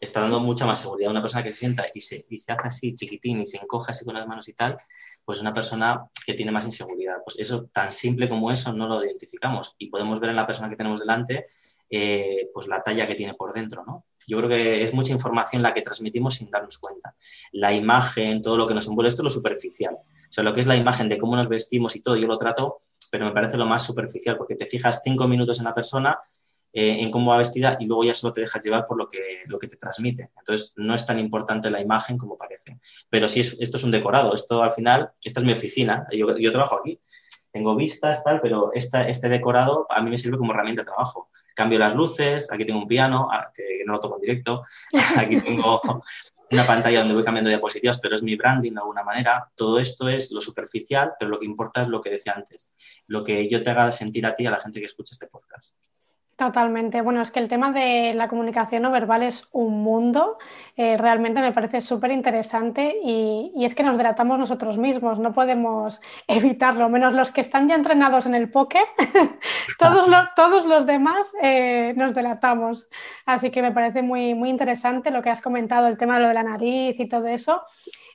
está 0.00 0.20
dando 0.20 0.40
mucha 0.40 0.66
más 0.66 0.80
seguridad. 0.80 1.10
Una 1.10 1.20
persona 1.20 1.42
que 1.42 1.52
se 1.52 1.58
sienta 1.58 1.84
y 1.94 2.00
se, 2.00 2.26
y 2.28 2.38
se 2.38 2.52
hace 2.52 2.68
así 2.68 2.94
chiquitín 2.94 3.40
y 3.40 3.46
se 3.46 3.58
encoge 3.58 3.90
así 3.90 4.04
con 4.04 4.14
las 4.14 4.26
manos 4.26 4.48
y 4.48 4.54
tal, 4.54 4.76
pues 5.24 5.40
una 5.40 5.52
persona 5.52 6.06
que 6.24 6.34
tiene 6.34 6.50
más 6.50 6.64
inseguridad. 6.64 7.16
Pues 7.24 7.38
eso, 7.38 7.66
tan 7.72 7.92
simple 7.92 8.28
como 8.28 8.50
eso, 8.50 8.72
no 8.72 8.88
lo 8.88 9.04
identificamos. 9.04 9.74
Y 9.78 9.88
podemos 9.88 10.18
ver 10.20 10.30
en 10.30 10.36
la 10.36 10.46
persona 10.46 10.68
que 10.68 10.76
tenemos 10.76 11.00
delante 11.00 11.46
eh, 11.92 12.48
pues 12.54 12.68
la 12.68 12.82
talla 12.82 13.04
que 13.04 13.16
tiene 13.16 13.34
por 13.34 13.52
dentro, 13.52 13.84
¿no? 13.84 14.04
Yo 14.24 14.38
creo 14.38 14.48
que 14.48 14.84
es 14.84 14.94
mucha 14.94 15.12
información 15.12 15.60
la 15.60 15.72
que 15.72 15.82
transmitimos 15.82 16.34
sin 16.34 16.48
darnos 16.48 16.78
cuenta. 16.78 17.16
La 17.50 17.74
imagen, 17.74 18.42
todo 18.42 18.56
lo 18.56 18.68
que 18.68 18.74
nos 18.74 18.86
envuelve, 18.86 19.08
esto 19.08 19.22
es 19.22 19.24
lo 19.24 19.30
superficial. 19.30 19.94
O 19.94 20.32
sea, 20.32 20.44
lo 20.44 20.54
que 20.54 20.60
es 20.60 20.66
la 20.66 20.76
imagen 20.76 21.08
de 21.08 21.18
cómo 21.18 21.34
nos 21.34 21.48
vestimos 21.48 21.96
y 21.96 22.00
todo, 22.00 22.14
yo 22.14 22.28
lo 22.28 22.38
trato, 22.38 22.78
pero 23.10 23.24
me 23.26 23.32
parece 23.32 23.56
lo 23.56 23.66
más 23.66 23.82
superficial, 23.82 24.36
porque 24.36 24.54
te 24.54 24.66
fijas 24.66 25.00
cinco 25.02 25.26
minutos 25.26 25.58
en 25.58 25.64
la 25.64 25.74
persona, 25.74 26.16
eh, 26.72 26.96
en 27.00 27.10
cómo 27.10 27.30
va 27.30 27.38
vestida 27.38 27.76
y 27.80 27.86
luego 27.86 28.04
ya 28.04 28.14
solo 28.14 28.32
te 28.32 28.42
dejas 28.42 28.62
llevar 28.62 28.86
por 28.86 28.96
lo 28.96 29.08
que, 29.08 29.42
lo 29.46 29.58
que 29.58 29.66
te 29.66 29.76
transmite. 29.76 30.30
Entonces, 30.38 30.74
no 30.76 30.94
es 30.94 31.04
tan 31.06 31.18
importante 31.18 31.70
la 31.70 31.80
imagen 31.80 32.16
como 32.16 32.36
parece. 32.36 32.78
Pero 33.08 33.28
sí, 33.28 33.40
esto 33.40 33.76
es 33.76 33.84
un 33.84 33.90
decorado. 33.90 34.34
Esto 34.34 34.62
al 34.62 34.72
final, 34.72 35.10
esta 35.22 35.40
es 35.40 35.46
mi 35.46 35.52
oficina. 35.52 36.06
Yo, 36.12 36.36
yo 36.36 36.52
trabajo 36.52 36.78
aquí. 36.78 37.00
Tengo 37.52 37.74
vistas, 37.74 38.22
tal, 38.22 38.40
pero 38.40 38.70
esta, 38.74 39.08
este 39.08 39.28
decorado 39.28 39.86
a 39.90 40.00
mí 40.02 40.10
me 40.10 40.18
sirve 40.18 40.38
como 40.38 40.52
herramienta 40.52 40.82
de 40.82 40.86
trabajo 40.86 41.30
cambio 41.60 41.78
las 41.78 41.94
luces, 41.94 42.50
aquí 42.50 42.64
tengo 42.64 42.80
un 42.80 42.88
piano, 42.88 43.28
ah, 43.30 43.50
que 43.54 43.82
no 43.84 43.92
lo 43.92 44.00
toco 44.00 44.16
en 44.16 44.22
directo, 44.22 44.62
aquí 45.18 45.40
tengo 45.42 45.80
una 46.50 46.66
pantalla 46.66 47.00
donde 47.00 47.14
voy 47.14 47.22
cambiando 47.22 47.50
diapositivas, 47.50 48.00
pero 48.00 48.14
es 48.14 48.22
mi 48.22 48.34
branding 48.34 48.72
de 48.72 48.80
alguna 48.80 49.04
manera. 49.04 49.50
Todo 49.54 49.78
esto 49.78 50.08
es 50.08 50.32
lo 50.32 50.40
superficial, 50.40 51.12
pero 51.18 51.30
lo 51.30 51.38
que 51.38 51.46
importa 51.46 51.82
es 51.82 51.88
lo 51.88 52.00
que 52.00 52.10
decía 52.10 52.32
antes, 52.34 52.72
lo 53.06 53.22
que 53.22 53.48
yo 53.48 53.62
te 53.62 53.70
haga 53.70 53.92
sentir 53.92 54.24
a 54.26 54.34
ti, 54.34 54.46
a 54.46 54.50
la 54.50 54.58
gente 54.58 54.80
que 54.80 54.86
escucha 54.86 55.12
este 55.12 55.26
podcast. 55.26 55.74
Totalmente. 56.40 57.02
Bueno, 57.02 57.20
es 57.20 57.30
que 57.30 57.38
el 57.38 57.48
tema 57.48 57.70
de 57.70 58.14
la 58.14 58.26
comunicación 58.26 58.80
no 58.80 58.90
verbal 58.90 59.22
es 59.22 59.46
un 59.52 59.82
mundo. 59.82 60.38
Eh, 60.74 60.96
realmente 60.96 61.42
me 61.42 61.52
parece 61.52 61.82
súper 61.82 62.12
interesante 62.12 62.96
y, 63.04 63.52
es 63.62 63.74
que 63.74 63.82
nos 63.82 63.98
delatamos 63.98 64.38
nosotros 64.38 64.78
mismos, 64.78 65.18
no 65.18 65.34
podemos 65.34 66.00
evitarlo, 66.26 66.88
menos 66.88 67.12
los 67.12 67.30
que 67.30 67.42
están 67.42 67.68
ya 67.68 67.74
entrenados 67.74 68.24
en 68.24 68.34
el 68.34 68.50
póker, 68.50 68.84
todos, 69.78 70.08
los, 70.08 70.28
todos 70.34 70.64
los 70.64 70.86
demás 70.86 71.30
eh, 71.42 71.92
nos 71.94 72.14
delatamos. 72.14 72.88
Así 73.26 73.50
que 73.50 73.60
me 73.60 73.72
parece 73.72 74.00
muy, 74.00 74.32
muy 74.32 74.48
interesante 74.48 75.10
lo 75.10 75.20
que 75.20 75.28
has 75.28 75.42
comentado, 75.42 75.88
el 75.88 75.98
tema 75.98 76.14
de 76.14 76.20
lo 76.22 76.28
de 76.28 76.34
la 76.34 76.42
nariz 76.42 76.98
y 76.98 77.06
todo 77.06 77.26
eso. 77.26 77.60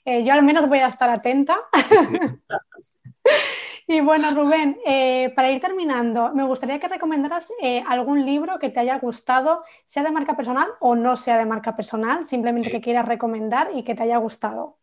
Eh, 0.04 0.24
yo 0.24 0.34
al 0.34 0.42
menos 0.42 0.68
voy 0.68 0.80
a 0.80 0.88
estar 0.88 1.12
atenta. 1.12 1.60
Y 3.88 4.02
bueno, 4.02 4.32
Rubén, 4.34 4.80
eh, 4.86 5.32
para 5.36 5.52
ir 5.52 5.62
terminando, 5.62 6.34
me 6.34 6.44
gustaría 6.44 6.80
que 6.80 6.88
recomendaras 6.88 7.52
eh, 7.62 7.84
algún 7.88 8.26
libro 8.26 8.58
que 8.58 8.70
te 8.70 8.80
haya 8.80 8.98
gustado, 8.98 9.64
sea 9.86 10.02
de 10.02 10.12
marca 10.12 10.36
personal 10.36 10.68
o 10.80 10.96
no 10.96 11.16
sea 11.16 11.38
de 11.38 11.46
marca 11.46 11.76
personal, 11.76 12.26
simplemente 12.26 12.72
que 12.72 12.82
quieras 12.82 13.08
recomendar 13.08 13.70
y 13.76 13.84
que 13.84 13.94
te 13.94 14.04
haya 14.04 14.18
gustado. 14.18 14.80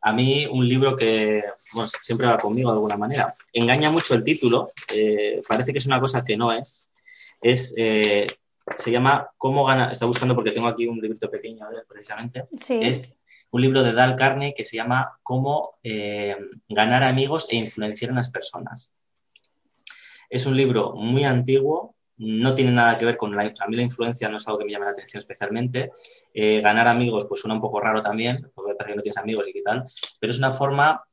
A 0.00 0.14
mí 0.14 0.46
un 0.50 0.66
libro 0.66 0.96
que 0.96 1.44
siempre 2.00 2.26
va 2.26 2.38
conmigo 2.38 2.70
de 2.70 2.76
alguna 2.76 2.96
manera. 2.96 3.34
Engaña 3.52 3.90
mucho 3.90 4.14
el 4.14 4.24
título, 4.24 4.72
eh, 4.94 5.42
parece 5.46 5.72
que 5.72 5.78
es 5.78 5.86
una 5.86 6.00
cosa 6.00 6.24
que 6.24 6.36
no 6.36 6.52
es. 6.52 6.88
es 7.40 7.74
se 7.74 8.90
llama 8.90 9.28
Cómo 9.36 9.64
ganar, 9.64 9.92
está 9.92 10.06
buscando 10.06 10.34
porque 10.34 10.52
tengo 10.52 10.68
aquí 10.68 10.86
un 10.86 10.98
librito 10.98 11.30
pequeño 11.30 11.66
precisamente. 11.86 12.46
Sí. 12.60 12.80
Es 12.80 13.16
un 13.52 13.60
libro 13.60 13.82
de 13.82 13.92
Dal 13.92 14.16
Carney 14.16 14.54
que 14.54 14.64
se 14.64 14.76
llama 14.76 15.18
Cómo 15.22 15.78
eh, 15.82 16.36
ganar 16.68 17.04
amigos 17.04 17.46
e 17.50 17.56
influenciar 17.56 18.10
en 18.10 18.16
las 18.16 18.30
personas. 18.30 18.92
Es 20.30 20.46
un 20.46 20.56
libro 20.56 20.94
muy 20.94 21.24
antiguo, 21.24 21.94
no 22.16 22.54
tiene 22.54 22.72
nada 22.72 22.96
que 22.96 23.04
ver 23.04 23.18
con 23.18 23.36
la, 23.36 23.42
a 23.42 23.70
la 23.70 23.82
influencia 23.82 24.28
no 24.28 24.38
es 24.38 24.48
algo 24.48 24.58
que 24.58 24.64
me 24.64 24.72
llame 24.72 24.86
la 24.86 24.92
atención 24.92 25.20
especialmente. 25.20 25.92
Eh, 26.32 26.62
ganar 26.62 26.88
amigos 26.88 27.26
pues 27.26 27.42
suena 27.42 27.54
un 27.54 27.60
poco 27.60 27.78
raro 27.78 28.02
también, 28.02 28.50
porque 28.54 28.74
parece 28.74 28.92
que 28.92 28.96
no 28.96 29.02
tienes 29.02 29.18
amigos 29.18 29.44
y 29.46 29.52
qué 29.52 29.62
tal, 29.62 29.84
pero 30.18 30.32
es 30.32 30.38
una 30.38 30.50
forma 30.50 31.04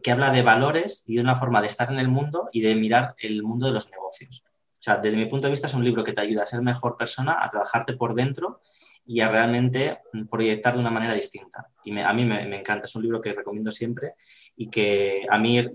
que 0.00 0.12
habla 0.12 0.30
de 0.30 0.42
valores 0.42 1.02
y 1.06 1.16
de 1.16 1.20
una 1.22 1.36
forma 1.36 1.60
de 1.60 1.66
estar 1.66 1.90
en 1.90 1.98
el 1.98 2.08
mundo 2.08 2.48
y 2.52 2.60
de 2.60 2.76
mirar 2.76 3.16
el 3.18 3.42
mundo 3.42 3.66
de 3.66 3.72
los 3.72 3.90
negocios. 3.90 4.44
O 4.70 4.82
sea, 4.82 4.98
desde 4.98 5.16
mi 5.16 5.26
punto 5.26 5.48
de 5.48 5.50
vista 5.50 5.66
es 5.66 5.74
un 5.74 5.82
libro 5.82 6.04
que 6.04 6.12
te 6.12 6.20
ayuda 6.20 6.44
a 6.44 6.46
ser 6.46 6.62
mejor 6.62 6.96
persona, 6.96 7.38
a 7.40 7.50
trabajarte 7.50 7.94
por 7.94 8.14
dentro 8.14 8.60
y 9.08 9.22
a 9.22 9.30
realmente 9.30 10.00
proyectar 10.30 10.74
de 10.74 10.80
una 10.80 10.90
manera 10.90 11.14
distinta. 11.14 11.66
Y 11.82 11.98
a 11.98 12.12
mí 12.12 12.26
me, 12.26 12.42
encanta, 12.54 12.84
es 12.84 12.94
un 12.94 13.02
libro 13.02 13.22
que 13.22 13.32
recomiendo 13.32 13.70
siempre 13.70 14.12
y 14.54 14.68
que 14.68 15.26
a 15.30 15.38
mí 15.38 15.66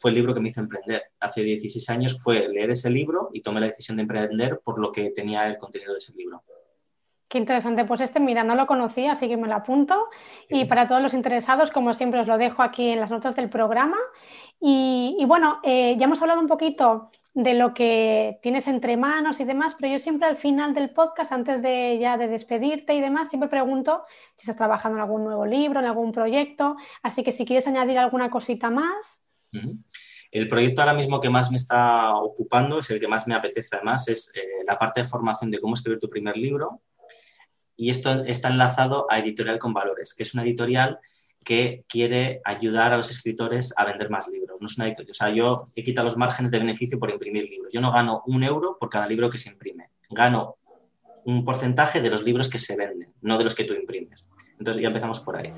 fue 0.00 0.10
el 0.10 0.14
libro 0.14 0.32
que 0.32 0.40
me 0.40 0.48
hizo 0.48 0.60
emprender. 0.60 1.02
Hace 1.20 1.42
16 1.42 1.90
años 1.90 2.22
fue 2.22 2.48
leer 2.48 2.70
ese 2.70 2.88
libro 2.88 3.28
y 3.34 3.42
tomé 3.42 3.60
la 3.60 3.66
decisión 3.66 3.98
de 3.98 4.04
emprender 4.04 4.60
por 4.64 4.80
lo 4.80 4.90
que 4.90 5.10
tenía 5.10 5.46
el 5.46 5.58
contenido 5.58 5.92
de 5.92 5.98
ese 5.98 6.14
libro. 6.14 6.42
Qué 7.28 7.36
interesante, 7.36 7.84
pues 7.84 8.00
este, 8.00 8.18
mira, 8.18 8.44
no 8.44 8.54
lo 8.54 8.66
conocía, 8.66 9.12
así 9.12 9.28
que 9.28 9.36
me 9.36 9.46
lo 9.46 9.56
apunto. 9.56 10.08
Y 10.48 10.64
para 10.64 10.88
todos 10.88 11.02
los 11.02 11.12
interesados, 11.12 11.70
como 11.70 11.92
siempre, 11.92 12.20
os 12.20 12.28
lo 12.28 12.38
dejo 12.38 12.62
aquí 12.62 12.88
en 12.88 12.98
las 12.98 13.10
notas 13.10 13.36
del 13.36 13.50
programa. 13.50 13.98
Y, 14.58 15.22
bueno, 15.26 15.60
eh, 15.62 15.96
ya 15.98 16.06
hemos 16.06 16.20
hablado 16.22 16.40
un 16.40 16.48
poquito 16.48 17.10
de 17.34 17.54
lo 17.54 17.74
que 17.74 18.38
tienes 18.42 18.66
entre 18.66 18.96
manos 18.96 19.38
y 19.40 19.44
demás, 19.44 19.76
pero 19.78 19.92
yo 19.92 19.98
siempre 19.98 20.28
al 20.28 20.36
final 20.36 20.74
del 20.74 20.90
podcast, 20.90 21.30
antes 21.32 21.62
de 21.62 21.98
ya 22.00 22.16
de 22.16 22.28
despedirte 22.28 22.94
y 22.94 23.00
demás, 23.00 23.28
siempre 23.28 23.48
pregunto 23.48 24.02
si 24.34 24.42
estás 24.42 24.56
trabajando 24.56 24.98
en 24.98 25.02
algún 25.02 25.24
nuevo 25.24 25.46
libro, 25.46 25.78
en 25.78 25.86
algún 25.86 26.10
proyecto, 26.10 26.76
así 27.02 27.22
que 27.22 27.32
si 27.32 27.44
quieres 27.44 27.66
añadir 27.68 27.98
alguna 27.98 28.30
cosita 28.30 28.70
más. 28.70 29.20
El 30.32 30.48
proyecto 30.48 30.80
ahora 30.80 30.94
mismo 30.94 31.20
que 31.20 31.30
más 31.30 31.50
me 31.50 31.56
está 31.56 32.14
ocupando, 32.16 32.78
es 32.78 32.90
el 32.90 33.00
que 33.00 33.08
más 33.08 33.26
me 33.28 33.34
apetece 33.34 33.76
además, 33.76 34.08
es 34.08 34.32
eh, 34.34 34.42
la 34.66 34.76
parte 34.76 35.02
de 35.02 35.08
formación 35.08 35.50
de 35.50 35.60
cómo 35.60 35.74
escribir 35.74 36.00
tu 36.00 36.10
primer 36.10 36.36
libro. 36.36 36.82
Y 37.76 37.90
esto 37.90 38.24
está 38.24 38.48
enlazado 38.48 39.06
a 39.08 39.18
Editorial 39.18 39.58
con 39.58 39.72
Valores, 39.72 40.14
que 40.14 40.22
es 40.22 40.34
una 40.34 40.42
editorial 40.42 41.00
que 41.44 41.84
quiere 41.88 42.40
ayudar 42.44 42.92
a 42.92 42.96
los 42.96 43.10
escritores 43.10 43.72
a 43.76 43.84
vender 43.84 44.10
más 44.10 44.28
libros. 44.28 44.60
No 44.60 44.66
es 44.66 44.76
una 44.78 44.88
O 44.88 45.14
sea, 45.14 45.30
yo 45.30 45.64
he 45.74 45.82
quitado 45.82 46.04
los 46.04 46.16
márgenes 46.16 46.50
de 46.50 46.58
beneficio 46.58 46.98
por 46.98 47.10
imprimir 47.10 47.48
libros. 47.48 47.72
Yo 47.72 47.80
no 47.80 47.92
gano 47.92 48.22
un 48.26 48.44
euro 48.44 48.76
por 48.78 48.88
cada 48.88 49.06
libro 49.06 49.30
que 49.30 49.38
se 49.38 49.50
imprime. 49.50 49.90
Gano 50.10 50.56
un 51.24 51.44
porcentaje 51.44 52.00
de 52.00 52.10
los 52.10 52.22
libros 52.22 52.48
que 52.48 52.58
se 52.58 52.76
venden, 52.76 53.12
no 53.20 53.38
de 53.38 53.44
los 53.44 53.54
que 53.54 53.64
tú 53.64 53.74
imprimes. 53.74 54.28
Entonces 54.58 54.82
ya 54.82 54.88
empezamos 54.88 55.20
por 55.20 55.36
ahí. 55.36 55.52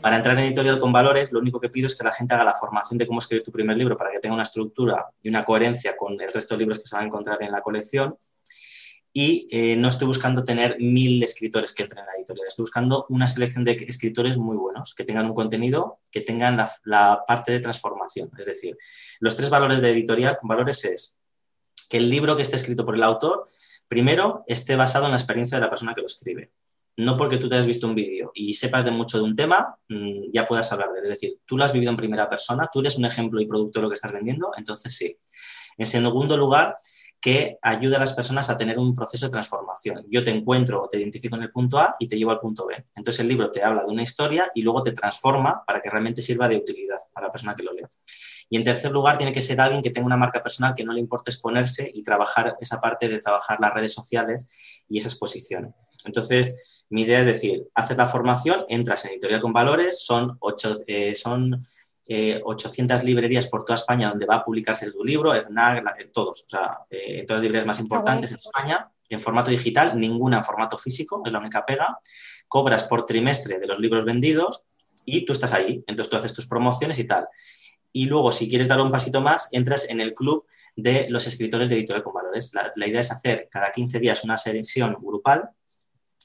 Para 0.00 0.16
entrar 0.16 0.38
en 0.38 0.44
editorial 0.44 0.78
con 0.78 0.92
valores, 0.92 1.32
lo 1.32 1.40
único 1.40 1.60
que 1.60 1.68
pido 1.68 1.86
es 1.86 1.96
que 1.96 2.04
la 2.04 2.12
gente 2.12 2.34
haga 2.34 2.44
la 2.44 2.54
formación 2.54 2.98
de 2.98 3.06
cómo 3.06 3.18
escribir 3.18 3.42
tu 3.42 3.50
primer 3.50 3.76
libro 3.76 3.96
para 3.96 4.10
que 4.10 4.20
tenga 4.20 4.34
una 4.34 4.44
estructura 4.44 5.06
y 5.22 5.28
una 5.28 5.44
coherencia 5.44 5.96
con 5.96 6.20
el 6.20 6.32
resto 6.32 6.54
de 6.54 6.60
libros 6.60 6.78
que 6.78 6.86
se 6.86 6.94
van 6.94 7.04
a 7.04 7.06
encontrar 7.06 7.42
en 7.42 7.50
la 7.50 7.60
colección 7.60 8.16
y 9.18 9.48
eh, 9.50 9.76
no 9.76 9.88
estoy 9.88 10.06
buscando 10.06 10.44
tener 10.44 10.76
mil 10.78 11.22
escritores 11.22 11.72
que 11.72 11.84
entren 11.84 12.02
en 12.02 12.06
la 12.06 12.12
editorial, 12.18 12.48
estoy 12.48 12.64
buscando 12.64 13.06
una 13.08 13.26
selección 13.26 13.64
de 13.64 13.72
escritores 13.88 14.36
muy 14.36 14.58
buenos, 14.58 14.94
que 14.94 15.04
tengan 15.04 15.24
un 15.24 15.34
contenido, 15.34 16.00
que 16.10 16.20
tengan 16.20 16.58
la, 16.84 17.24
parte 17.26 17.50
de 17.50 17.60
transformación. 17.60 18.30
Es 18.38 18.44
decir, 18.44 18.76
los 19.18 19.34
tres 19.34 19.48
valores 19.48 19.80
de 19.80 19.88
editorial 19.88 20.38
valores 20.42 20.84
es 20.84 21.16
que 21.88 21.96
el 21.96 22.10
libro 22.10 22.36
que 22.36 22.42
esté 22.42 22.56
escrito 22.56 22.84
por 22.84 22.94
el 22.94 23.02
autor, 23.02 23.46
primero, 23.88 24.44
esté 24.48 24.76
basado 24.76 25.06
en 25.06 25.12
la 25.12 25.16
experiencia 25.16 25.56
de 25.56 25.64
la 25.64 25.70
persona 25.70 25.94
que 25.94 26.02
lo 26.02 26.06
escribe. 26.06 26.52
no 26.98 27.16
porque 27.16 27.38
tú 27.38 27.48
te 27.48 27.54
hayas 27.54 27.66
visto 27.66 27.86
un 27.86 27.94
vídeo 27.94 28.32
y 28.34 28.52
sepas 28.52 28.84
de 28.84 28.90
mucho 28.90 29.16
de 29.16 29.24
un 29.24 29.34
tema, 29.34 29.78
mm, 29.88 30.30
ya 30.30 30.46
puedas 30.46 30.70
hablar 30.72 30.92
de 30.92 30.98
él. 30.98 31.04
Es 31.04 31.10
decir, 31.10 31.38
tú 31.46 31.56
lo 31.56 31.64
has 31.64 31.72
vivido 31.72 31.90
en 31.90 31.96
primera 31.96 32.28
persona, 32.28 32.68
tú 32.70 32.80
eres 32.80 32.98
un 32.98 33.06
ejemplo 33.06 33.40
y 33.40 33.46
producto 33.46 33.78
de 33.78 33.84
lo 33.84 33.88
que 33.88 33.94
estás 33.94 34.12
vendiendo, 34.12 34.50
entonces 34.58 34.94
sí. 34.94 35.18
En 35.78 35.86
segundo 35.86 36.36
lugar, 36.36 36.78
que 37.26 37.58
ayuda 37.60 37.96
a 37.96 37.98
las 37.98 38.12
personas 38.12 38.48
a 38.50 38.56
tener 38.56 38.78
un 38.78 38.94
proceso 38.94 39.26
de 39.26 39.32
transformación. 39.32 40.06
Yo 40.08 40.22
te 40.22 40.30
encuentro 40.30 40.84
o 40.84 40.88
te 40.88 41.00
identifico 41.00 41.34
en 41.34 41.42
el 41.42 41.50
punto 41.50 41.80
A 41.80 41.96
y 41.98 42.06
te 42.06 42.16
llevo 42.16 42.30
al 42.30 42.38
punto 42.38 42.64
B. 42.66 42.76
Entonces 42.94 43.18
el 43.18 43.26
libro 43.26 43.50
te 43.50 43.64
habla 43.64 43.82
de 43.82 43.90
una 43.90 44.04
historia 44.04 44.52
y 44.54 44.62
luego 44.62 44.80
te 44.80 44.92
transforma 44.92 45.64
para 45.66 45.82
que 45.82 45.90
realmente 45.90 46.22
sirva 46.22 46.48
de 46.48 46.56
utilidad 46.56 46.98
para 47.12 47.26
la 47.26 47.32
persona 47.32 47.56
que 47.56 47.64
lo 47.64 47.72
lee. 47.72 47.82
Y 48.48 48.56
en 48.56 48.62
tercer 48.62 48.92
lugar, 48.92 49.16
tiene 49.16 49.32
que 49.32 49.40
ser 49.40 49.60
alguien 49.60 49.82
que 49.82 49.90
tenga 49.90 50.06
una 50.06 50.16
marca 50.16 50.40
personal 50.40 50.72
que 50.72 50.84
no 50.84 50.92
le 50.92 51.00
importe 51.00 51.30
exponerse 51.30 51.90
y 51.92 52.04
trabajar 52.04 52.56
esa 52.60 52.80
parte 52.80 53.08
de 53.08 53.18
trabajar 53.18 53.58
las 53.60 53.74
redes 53.74 53.92
sociales 53.92 54.48
y 54.88 54.98
esa 54.98 55.08
exposición. 55.08 55.74
Entonces, 56.04 56.84
mi 56.90 57.02
idea 57.02 57.18
es 57.18 57.26
decir, 57.26 57.66
haces 57.74 57.96
la 57.96 58.06
formación, 58.06 58.64
entras 58.68 59.04
en 59.04 59.14
Editorial 59.14 59.40
con 59.40 59.52
Valores, 59.52 59.98
son, 59.98 60.36
ocho, 60.38 60.76
eh, 60.86 61.16
son 61.16 61.66
800 62.08 63.00
eh, 63.00 63.04
librerías 63.04 63.46
por 63.48 63.64
toda 63.64 63.76
España 63.76 64.10
donde 64.10 64.26
va 64.26 64.36
a 64.36 64.44
publicarse 64.44 64.90
tu 64.92 65.04
libro, 65.04 65.32
FNAC, 65.32 66.12
todos, 66.12 66.44
o 66.44 66.48
sea, 66.48 66.78
eh, 66.90 67.24
todas 67.26 67.38
las 67.38 67.42
librerías 67.42 67.66
más 67.66 67.80
importantes 67.80 68.30
en 68.30 68.38
España, 68.38 68.90
en 69.08 69.20
formato 69.20 69.50
digital, 69.50 69.98
ninguna 69.98 70.38
en 70.38 70.44
formato 70.44 70.78
físico, 70.78 71.22
es 71.24 71.32
la 71.32 71.40
única 71.40 71.64
pega. 71.64 71.98
Cobras 72.48 72.84
por 72.84 73.04
trimestre 73.04 73.58
de 73.58 73.66
los 73.66 73.78
libros 73.78 74.04
vendidos 74.04 74.64
y 75.04 75.24
tú 75.24 75.32
estás 75.32 75.52
ahí, 75.52 75.82
entonces 75.86 76.10
tú 76.10 76.16
haces 76.16 76.34
tus 76.34 76.46
promociones 76.46 76.98
y 76.98 77.04
tal. 77.04 77.26
Y 77.92 78.06
luego, 78.06 78.30
si 78.30 78.48
quieres 78.48 78.68
dar 78.68 78.80
un 78.80 78.90
pasito 78.90 79.20
más, 79.20 79.48
entras 79.52 79.88
en 79.88 80.00
el 80.00 80.14
club 80.14 80.44
de 80.76 81.06
los 81.08 81.26
escritores 81.26 81.68
de 81.68 81.76
Editorial 81.76 82.04
con 82.04 82.12
Valores. 82.12 82.50
La, 82.52 82.70
la 82.76 82.86
idea 82.86 83.00
es 83.00 83.10
hacer 83.10 83.48
cada 83.50 83.72
15 83.72 83.98
días 83.98 84.22
una 84.22 84.36
sesión 84.36 84.96
grupal 85.00 85.50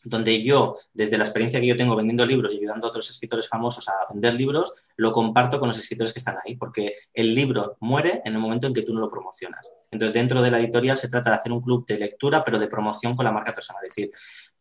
donde 0.04 0.44
yo, 0.44 0.78
desde 0.94 1.18
la 1.18 1.24
experiencia 1.24 1.60
que 1.60 1.68
yo 1.68 1.76
tengo 1.76 1.96
vendiendo 1.96 2.26
libros 2.26 2.54
y 2.54 2.58
ayudando 2.58 2.88
a 2.88 2.90
otros 2.90 3.10
escritores 3.10 3.48
famosos 3.48 3.88
a 3.90 3.94
vender 4.12 4.34
libros, 4.34 4.74
lo 4.98 5.12
comparto 5.12 5.60
con 5.60 5.68
los 5.68 5.78
escritores 5.78 6.14
que 6.14 6.20
están 6.20 6.38
ahí, 6.46 6.56
porque 6.56 6.96
el 7.14 7.34
libro 7.34 7.78
muere 7.80 8.22
en 8.26 8.34
el 8.34 8.40
momento 8.40 8.68
en 8.68 8.74
que 8.74 8.82
tú 8.82 8.94
no 8.94 9.00
lo 9.00 9.10
promocionas. 9.10 9.70
Entonces, 9.92 10.14
dentro 10.14 10.42
de 10.42 10.52
la 10.52 10.60
editorial 10.60 10.98
se 10.98 11.10
trata 11.10 11.32
de 11.32 11.36
hacer 11.38 11.52
un 11.52 11.62
club 11.62 11.86
de 11.86 11.98
lectura, 11.98 12.44
pero 12.44 12.58
de 12.60 12.68
promoción 12.68 13.16
con 13.16 13.26
la 13.26 13.32
marca 13.32 13.52
personal. 13.52 13.84
Es 13.86 13.96
decir, 13.96 14.12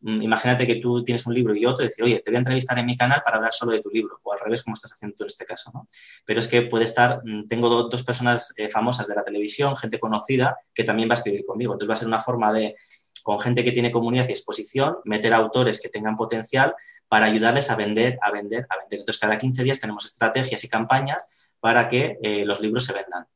mm, 0.00 0.22
imagínate 0.22 0.66
que 0.66 0.76
tú 0.76 1.02
tienes 1.04 1.26
un 1.26 1.34
libro 1.34 1.54
y 1.54 1.64
otro, 1.64 1.84
decir, 1.84 2.04
oye, 2.04 2.20
te 2.24 2.30
voy 2.30 2.36
a 2.36 2.40
entrevistar 2.40 2.78
en 2.78 2.86
mi 2.86 2.96
canal 2.96 3.22
para 3.24 3.36
hablar 3.36 3.52
solo 3.52 3.72
de 3.72 3.80
tu 3.80 3.90
libro, 3.90 4.18
o 4.22 4.32
al 4.32 4.40
revés, 4.40 4.62
como 4.62 4.74
estás 4.74 4.92
haciendo 4.92 5.16
tú 5.16 5.24
en 5.24 5.28
este 5.28 5.44
caso, 5.44 5.70
¿no? 5.72 5.86
Pero 6.24 6.40
es 6.40 6.48
que 6.48 6.62
puede 6.62 6.84
estar, 6.84 7.20
mm, 7.24 7.46
tengo 7.46 7.68
dos 7.68 8.02
personas 8.02 8.52
eh, 8.56 8.68
famosas 8.68 9.06
de 9.06 9.14
la 9.14 9.24
televisión, 9.24 9.76
gente 9.76 10.00
conocida, 10.00 10.56
que 10.74 10.84
también 10.84 11.08
va 11.08 11.14
a 11.14 11.18
escribir 11.18 11.44
conmigo. 11.44 11.72
Entonces 11.72 11.90
va 11.90 11.94
a 11.94 11.98
ser 11.98 12.08
una 12.08 12.22
forma 12.22 12.52
de 12.52 12.76
con 13.22 13.38
gente 13.40 13.64
que 13.64 13.72
tiene 13.72 13.90
comunidad 13.90 14.28
y 14.28 14.32
exposición, 14.32 14.98
meter 15.04 15.32
autores 15.34 15.80
que 15.80 15.88
tengan 15.88 16.16
potencial 16.16 16.74
para 17.08 17.26
ayudarles 17.26 17.70
a 17.70 17.76
vender, 17.76 18.16
a 18.22 18.30
vender, 18.30 18.66
a 18.68 18.78
vender. 18.78 19.00
Entonces, 19.00 19.20
cada 19.20 19.36
15 19.36 19.64
días 19.64 19.80
tenemos 19.80 20.06
estrategias 20.06 20.62
y 20.64 20.68
campañas 20.68 21.26
para 21.58 21.88
que 21.88 22.18
eh, 22.22 22.44
los 22.44 22.60
libros 22.60 22.84
se 22.84 22.92
vendan. 22.92 23.26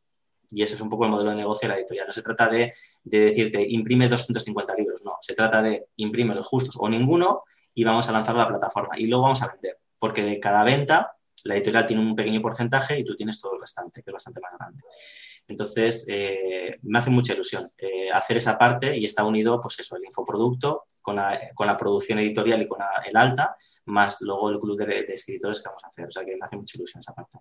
Y 0.50 0.62
ese 0.62 0.74
es 0.74 0.80
un 0.80 0.88
poco 0.88 1.04
el 1.04 1.10
modelo 1.10 1.30
de 1.30 1.36
negocio 1.36 1.68
de 1.68 1.74
la 1.74 1.80
editorial. 1.80 2.06
No 2.06 2.12
se 2.12 2.22
trata 2.22 2.48
de, 2.48 2.72
decirte, 3.02 3.66
imprime 3.68 4.08
250 4.08 4.74
libros, 4.76 5.02
no. 5.04 5.16
Se 5.20 5.34
trata 5.34 5.62
de 5.62 5.86
imprime 5.96 6.34
los 6.34 6.46
justos 6.46 6.76
o 6.78 6.88
ninguno 6.88 7.42
y 7.74 7.82
vamos 7.84 8.08
a 8.08 8.12
lanzarlo 8.12 8.40
a 8.40 8.44
la 8.44 8.50
plataforma. 8.50 8.98
Y 8.98 9.06
luego 9.06 9.24
vamos 9.24 9.42
a 9.42 9.48
vender, 9.48 9.78
porque 9.98 10.22
de 10.22 10.38
cada 10.38 10.62
venta 10.62 11.16
la 11.44 11.54
editorial 11.54 11.86
tiene 11.86 12.02
un 12.02 12.14
pequeño 12.14 12.40
porcentaje 12.40 12.98
y 12.98 13.04
tú 13.04 13.14
tienes 13.14 13.40
todo 13.40 13.54
el 13.54 13.60
restante, 13.60 14.02
que 14.02 14.10
es 14.10 14.12
bastante 14.12 14.40
más 14.40 14.52
grande. 14.58 14.82
Entonces, 15.46 16.06
eh, 16.08 16.78
me 16.82 16.98
hace 16.98 17.10
mucha 17.10 17.34
ilusión 17.34 17.62
eh, 17.78 18.10
hacer 18.12 18.38
esa 18.38 18.56
parte 18.56 18.96
y 18.96 19.04
está 19.04 19.24
unido, 19.24 19.60
pues 19.60 19.78
eso, 19.78 19.96
el 19.96 20.04
infoproducto 20.04 20.84
con 21.02 21.16
la, 21.16 21.76
producción 21.78 22.18
editorial 22.18 22.62
y 22.62 22.68
con 22.68 22.80
el 23.04 23.16
alta, 23.16 23.56
más 23.86 24.22
luego 24.22 24.50
el 24.50 24.58
club 24.58 24.78
de, 24.78 25.00
escritores 25.00 25.62
que 25.62 25.68
vamos 25.68 25.84
a 25.84 25.88
hacer. 25.88 26.06
O 26.06 26.10
sea, 26.10 26.24
que 26.24 26.36
me 26.36 26.46
hace 26.46 26.56
mucha 26.56 26.78
ilusión 26.78 27.00
esa 27.00 27.14
parte. 27.14 27.38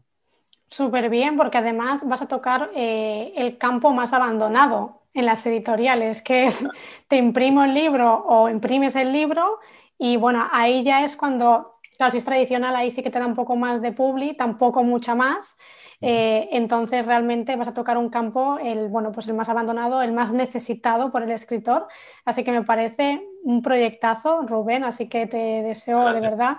Súper 0.70 1.10
bien, 1.10 1.38
porque 1.38 1.60
además 1.60 2.06
vas 2.06 2.22
a 2.22 2.28
tocar 2.28 2.72
eh, 2.76 3.32
el 3.38 3.58
campo 3.58 3.92
más 3.92 4.12
abandonado 4.12 5.04
en 5.14 5.26
las 5.26 5.46
editoriales, 5.46 6.22
que 6.22 6.46
es 6.46 6.60
te 7.08 7.16
imprimo 7.16 7.64
el 7.64 7.74
libro 7.74 8.26
o 8.28 8.50
imprimes 8.50 8.96
el 8.96 9.14
libro 9.14 9.60
y 9.98 10.18
bueno, 10.18 10.48
ahí 10.52 10.84
ya 10.84 11.06
es 11.06 11.16
cuando 11.16 11.73
Claro, 11.98 12.12
si 12.12 12.18
es 12.18 12.26
tradicional, 12.26 12.76
ahí 12.76 12.90
sí 12.90 13.04
que 13.04 13.10
te 13.10 13.20
da 13.20 13.26
un 13.28 13.36
poco 13.36 13.56
más 13.56 13.82
de 13.82 13.92
publi, 13.92 14.36
tampoco 14.36 14.84
mucha 14.84 15.16
más. 15.16 15.58
Eh, 16.02 16.50
entonces, 16.52 17.06
realmente 17.06 17.56
vas 17.56 17.68
a 17.68 17.74
tocar 17.74 17.98
un 17.98 18.10
campo, 18.10 18.58
el, 18.58 18.88
bueno, 18.88 19.12
pues 19.12 19.28
el 19.28 19.36
más 19.36 19.50
abandonado, 19.50 20.02
el 20.02 20.12
más 20.12 20.34
necesitado 20.34 21.12
por 21.12 21.24
el 21.24 21.32
escritor. 21.32 21.88
Así 22.26 22.44
que 22.44 22.52
me 22.52 22.64
parece 22.64 23.22
un 23.44 23.62
proyectazo, 23.62 24.40
Rubén. 24.48 24.84
Así 24.84 25.08
que 25.08 25.28
te 25.28 25.38
deseo 25.38 26.12
de 26.14 26.20
verdad 26.20 26.58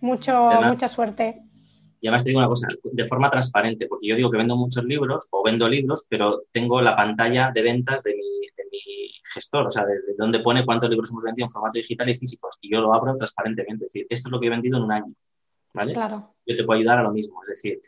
mucho, 0.00 0.50
mucha 0.66 0.88
suerte. 0.88 1.42
Y 2.00 2.06
además 2.06 2.24
te 2.24 2.30
digo 2.30 2.40
una 2.40 2.48
cosa, 2.48 2.68
de 2.82 3.08
forma 3.08 3.30
transparente, 3.30 3.86
porque 3.86 4.06
yo 4.06 4.16
digo 4.16 4.30
que 4.30 4.36
vendo 4.36 4.56
muchos 4.56 4.84
libros 4.84 5.26
o 5.30 5.42
vendo 5.42 5.66
libros, 5.70 6.04
pero 6.06 6.42
tengo 6.52 6.82
la 6.82 6.94
pantalla 6.94 7.50
de 7.50 7.62
ventas 7.62 8.02
de 8.02 8.14
mi, 8.14 8.24
gestor, 9.34 9.66
o 9.66 9.70
sea, 9.70 9.84
de, 9.84 9.98
donde 10.16 10.40
pone 10.40 10.64
cuántos 10.64 10.88
libros 10.88 11.10
hemos 11.10 11.24
vendido 11.24 11.46
en 11.46 11.50
formato 11.50 11.78
digital 11.78 12.08
y 12.08 12.16
físicos. 12.16 12.56
Y 12.60 12.72
yo 12.72 12.80
lo 12.80 12.94
abro 12.94 13.16
transparentemente, 13.16 13.84
es 13.84 13.92
decir, 13.92 14.06
esto 14.08 14.28
es 14.28 14.32
lo 14.32 14.40
que 14.40 14.46
he 14.46 14.50
vendido 14.50 14.78
en 14.78 14.84
un 14.84 14.92
año. 14.92 15.14
¿Vale? 15.74 15.92
Claro. 15.92 16.34
Yo 16.46 16.56
te 16.56 16.64
puedo 16.64 16.78
ayudar 16.78 17.00
a 17.00 17.02
lo 17.02 17.10
mismo, 17.10 17.42
es 17.42 17.48
decir, 17.48 17.80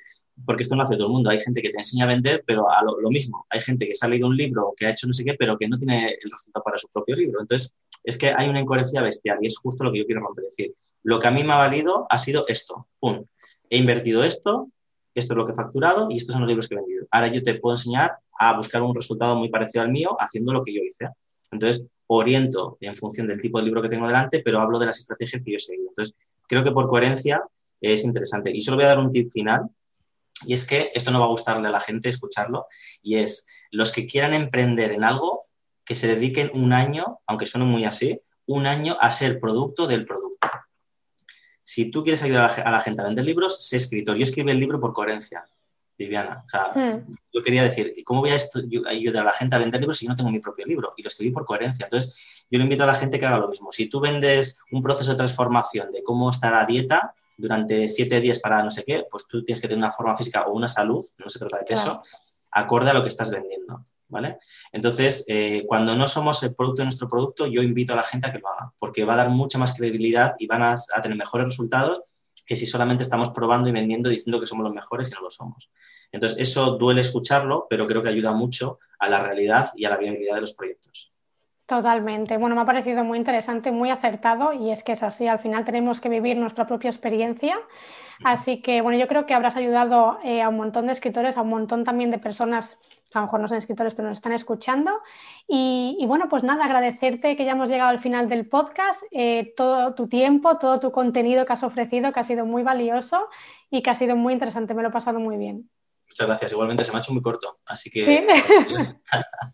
porque 0.44 0.64
esto 0.64 0.76
no 0.76 0.82
hace 0.82 0.97
todo 0.97 1.07
el 1.07 1.12
mundo. 1.12 1.30
Hay 1.30 1.40
gente 1.40 1.62
que 1.62 1.70
te 1.70 1.78
enseña 1.78 2.05
a 2.05 2.09
vender, 2.09 2.44
pero 2.47 2.70
a 2.70 2.82
lo, 2.82 3.09
mismo. 3.09 3.47
Hay 3.49 3.61
gente 3.61 3.86
que 3.86 3.94
se 3.94 4.05
ha 4.05 4.09
leído 4.09 4.26
un 4.26 4.36
libro, 4.36 4.74
que 4.76 4.86
ha 4.86 4.90
hecho 4.90 5.07
no 5.07 5.12
sé 5.12 5.24
qué, 5.24 5.34
pero 5.34 5.57
que 5.57 5.68
no 5.68 5.78
tiene 5.78 6.09
el 6.09 6.30
resultado 6.30 6.62
para 6.62 6.76
su 6.76 6.88
propio 6.88 7.16
libro. 7.16 7.40
Entonces, 7.40 7.72
es 8.05 8.18
que 8.18 8.32
hay 8.36 8.49
una 8.49 8.61
incoherencia 8.61 9.03
bestial 9.03 9.38
y 9.40 9.47
es 9.47 9.57
justo 9.57 9.84
lo 9.84 9.92
que 9.92 10.01
yo 10.01 10.07
quiero 10.07 10.20
romper. 10.20 10.44
Es 10.44 10.57
decir, 10.57 10.74
lo 11.03 11.18
que 11.18 11.28
a 11.28 11.30
mí 11.30 11.42
me 11.42 11.53
ha 11.53 11.57
valido 11.57 12.07
ha 12.11 12.18
sido 12.18 12.44
esto. 12.49 12.88
Pum. 12.99 13.24
He 13.70 13.78
invertido 13.78 14.24
esto, 14.24 14.68
esto 15.14 15.32
es 15.32 15.36
lo 15.36 15.47
que 15.47 15.53
he 15.53 15.55
facturado 15.55 16.09
y 16.11 16.18
estos 16.18 16.32
son 16.32 16.42
los 16.42 16.49
libros 16.49 16.68
que 16.68 16.74
he 16.74 16.78
vendido. 16.78 17.07
Ahora 17.11 17.28
yo 17.28 17.42
te 17.42 17.55
puedo 17.55 17.74
enseñar 17.74 18.18
a 18.38 18.57
buscar 18.57 18.82
un 18.82 18.94
resultado 18.94 19.36
muy 19.36 19.49
parecido 19.49 19.82
al 19.82 19.90
mío 19.90 20.16
haciendo 20.20 20.53
lo 20.53 20.62
que 20.62 20.74
yo 20.74 20.82
hice. 20.82 21.09
Entonces, 21.53 21.86
oriento 22.09 22.78
en 22.80 22.94
función 22.94 23.26
del 23.26 23.40
tipo 23.40 23.59
de 23.59 23.64
libro 23.64 23.82
que 23.82 23.88
tengo 23.88 24.07
delante, 24.07 24.40
pero 24.44 24.61
hablo 24.61 24.78
de 24.78 24.86
las 24.86 24.99
estrategias 24.99 25.42
que 25.42 25.53
yo 25.53 25.57
he 25.57 25.61
seguido. 25.61 25.88
Entonces, 25.88 26.14
creo 26.49 26.62
que 26.62 26.72
por 26.72 26.88
coherencia 26.88 27.42
es 27.80 28.05
interesante. 28.05 28.51
Y 28.55 28.61
solo 28.61 28.76
voy 28.76 28.84
a 28.84 28.88
dar 28.88 28.99
un 28.99 29.11
tip 29.11 29.30
final, 29.30 29.62
y 30.44 30.53
es 30.53 30.66
que 30.66 30.90
esto 30.94 31.11
no 31.11 31.20
va 31.20 31.26
a 31.26 31.30
gustarle 31.30 31.68
a 31.68 31.70
la 31.70 31.80
gente 31.80 32.09
escucharlo, 32.09 32.66
y 33.03 33.16
es 33.16 33.47
los 33.70 33.92
que 33.92 34.07
quieran 34.07 34.34
emprender 34.34 34.92
en 34.92 35.05
algo, 35.05 35.47
que 35.84 35.94
se 35.94 36.09
dediquen 36.09 36.51
un 36.55 36.72
año, 36.72 37.20
aunque 37.26 37.47
suene 37.47 37.66
muy 37.66 37.84
así, 37.84 38.20
un 38.47 38.66
año 38.66 38.97
a 39.01 39.11
ser 39.11 39.40
producto 39.40 39.86
del 39.86 40.05
producto. 40.05 40.49
Si 41.62 41.90
tú 41.90 42.03
quieres 42.03 42.22
ayudar 42.22 42.61
a 42.64 42.70
la 42.70 42.80
gente 42.80 43.03
a 43.03 43.07
vender 43.07 43.24
libros, 43.24 43.66
sé 43.66 43.76
escritor. 43.76 44.16
Yo 44.16 44.22
escribí 44.22 44.51
el 44.53 44.61
libro 44.61 44.80
por 44.80 44.92
coherencia. 44.92 45.44
Viviana. 45.99 46.44
O 46.44 46.49
sea, 46.49 46.70
hmm. 46.74 47.07
yo 47.32 47.42
quería 47.42 47.62
decir, 47.62 47.94
¿cómo 48.05 48.20
voy 48.20 48.30
a 48.30 48.90
ayudar 48.90 49.22
a 49.22 49.26
la 49.26 49.32
gente 49.32 49.57
a 49.57 49.59
vender 49.59 49.80
libros 49.80 49.97
si 49.97 50.07
yo 50.07 50.11
no 50.11 50.16
tengo 50.16 50.30
mi 50.30 50.40
propio 50.40 50.66
libro? 50.66 50.92
Y 50.97 51.03
lo 51.03 51.09
escribí 51.09 51.32
por 51.32 51.44
coherencia. 51.44 51.84
Entonces, 51.84 52.47
yo 52.51 52.59
le 52.59 52.64
invito 52.64 52.84
a 52.84 52.86
la 52.86 52.94
gente 52.94 53.18
que 53.18 53.26
haga 53.26 53.38
lo 53.38 53.49
mismo. 53.49 53.72
Si 53.72 53.86
tú 53.86 54.01
vendes 54.01 54.61
un 54.70 54.82
proceso 54.82 55.11
de 55.11 55.16
transformación 55.16 55.90
de 55.90 56.03
cómo 56.03 56.30
estar 56.30 56.55
a 56.55 56.66
dieta 56.66 57.14
durante 57.38 57.88
siete 57.88 58.20
días 58.20 58.38
para 58.38 58.62
no 58.62 58.70
sé 58.70 58.84
qué, 58.84 59.07
pues 59.11 59.26
tú 59.26 59.42
tienes 59.42 59.61
que 59.61 59.68
tener 59.68 59.82
una 59.82 59.92
forma 59.92 60.16
física 60.16 60.42
o 60.42 60.53
una 60.53 60.68
salud, 60.68 61.05
no 61.18 61.30
se 61.30 61.38
trata 61.38 61.59
de 61.59 61.64
peso, 61.64 62.03
acorde 62.51 62.90
a 62.90 62.94
lo 62.94 63.03
que 63.03 63.09
estás 63.09 63.30
vendiendo. 63.30 63.82
¿Vale? 64.09 64.38
Entonces, 64.70 65.24
eh, 65.26 65.64
cuando 65.66 65.97
no 65.97 66.07
somos 66.07 66.40
el 66.44 66.55
producto 66.55 66.82
de 66.82 66.84
nuestro 66.84 67.09
producto, 67.09 67.47
yo 67.47 67.61
invito 67.61 67.92
a 67.92 67.97
la 67.97 68.05
gente 68.05 68.28
a 68.28 68.32
que 68.32 68.38
lo 68.38 68.49
haga, 68.49 68.72
porque 68.78 69.05
va 69.05 69.14
a 69.14 69.16
dar 69.16 69.30
mucha 69.30 69.59
más 69.59 69.74
credibilidad 69.74 70.36
y 70.38 70.47
van 70.47 70.62
a 70.62 70.76
tener 71.03 71.18
mejores 71.18 71.49
resultados 71.49 72.03
que 72.47 72.57
si 72.57 72.64
solamente 72.64 73.03
estamos 73.03 73.30
probando 73.30 73.68
y 73.68 73.72
vendiendo 73.72 74.09
diciendo 74.09 74.40
que 74.40 74.47
somos 74.47 74.64
los 74.64 74.74
mejores 74.74 75.11
y 75.11 75.14
no 75.14 75.20
lo 75.20 75.30
somos. 75.30 75.70
Entonces, 76.12 76.38
eso 76.38 76.72
duele 76.78 77.01
escucharlo, 77.01 77.66
pero 77.68 77.86
creo 77.86 78.03
que 78.03 78.09
ayuda 78.09 78.32
mucho 78.32 78.78
a 78.99 79.09
la 79.09 79.22
realidad 79.22 79.70
y 79.74 79.84
a 79.84 79.90
la 79.90 79.97
viabilidad 79.97 80.36
de 80.36 80.40
los 80.42 80.53
proyectos. 80.53 81.12
Totalmente. 81.66 82.36
Bueno, 82.36 82.55
me 82.55 82.62
ha 82.62 82.64
parecido 82.64 83.03
muy 83.03 83.18
interesante, 83.18 83.72
muy 83.72 83.90
acertado 83.90 84.53
y 84.53 84.70
es 84.70 84.84
que 84.84 84.92
es 84.92 85.03
así. 85.03 85.26
Al 85.26 85.40
final 85.40 85.64
tenemos 85.64 86.01
que 86.01 86.09
vivir 86.09 86.36
nuestra 86.36 86.64
propia 86.64 86.90
experiencia. 86.90 87.59
Así 88.24 88.62
que, 88.62 88.80
bueno, 88.82 88.97
yo 88.97 89.09
creo 89.09 89.26
que 89.26 89.34
habrás 89.34 89.57
ayudado 89.57 90.20
eh, 90.22 90.42
a 90.42 90.49
un 90.49 90.57
montón 90.57 90.86
de 90.86 90.92
escritores, 90.92 91.36
a 91.36 91.42
un 91.42 91.49
montón 91.49 91.82
también 91.82 92.12
de 92.12 92.18
personas 92.18 92.78
a 93.13 93.19
lo 93.21 93.27
mejor 93.27 93.41
no 93.41 93.49
son 93.49 93.59
escritores, 93.59 93.95
pero 93.95 94.09
nos 94.09 94.19
están 94.19 94.33
escuchando. 94.33 95.01
Y, 95.47 96.05
bueno, 96.07 96.29
pues 96.29 96.43
nada, 96.43 96.65
agradecerte 96.65 97.37
que 97.37 97.45
ya 97.45 97.53
hemos 97.53 97.69
llegado 97.69 97.91
al 97.91 98.01
final 98.01 98.29
del 98.29 98.49
podcast, 98.49 99.03
eh, 99.11 99.55
todo 99.57 99.95
tu 99.95 100.09
tiempo, 100.09 100.59
todo 100.59 100.81
tu 100.81 100.93
contenido 100.93 101.47
que 101.47 101.53
has 101.53 101.63
ofrecido, 101.63 102.13
que 102.13 102.21
ha 102.21 102.25
sido 102.25 102.45
muy 102.45 102.63
valioso 102.63 103.29
y 103.71 103.83
que 103.83 103.91
ha 103.91 103.95
sido 103.95 104.17
muy 104.17 104.33
interesante. 104.33 104.75
Me 104.75 104.83
lo 104.83 104.89
he 104.89 104.93
pasado 104.93 105.21
muy 105.21 105.37
bien. 105.37 105.71
Muchas 106.09 106.27
gracias. 106.27 106.53
Igualmente 106.53 106.85
se 106.85 106.93
me 106.93 106.99
ha 106.99 107.01
hecho 107.01 107.13
muy 107.13 107.23
corto, 107.23 107.59
así 107.67 107.91
que 107.91 108.27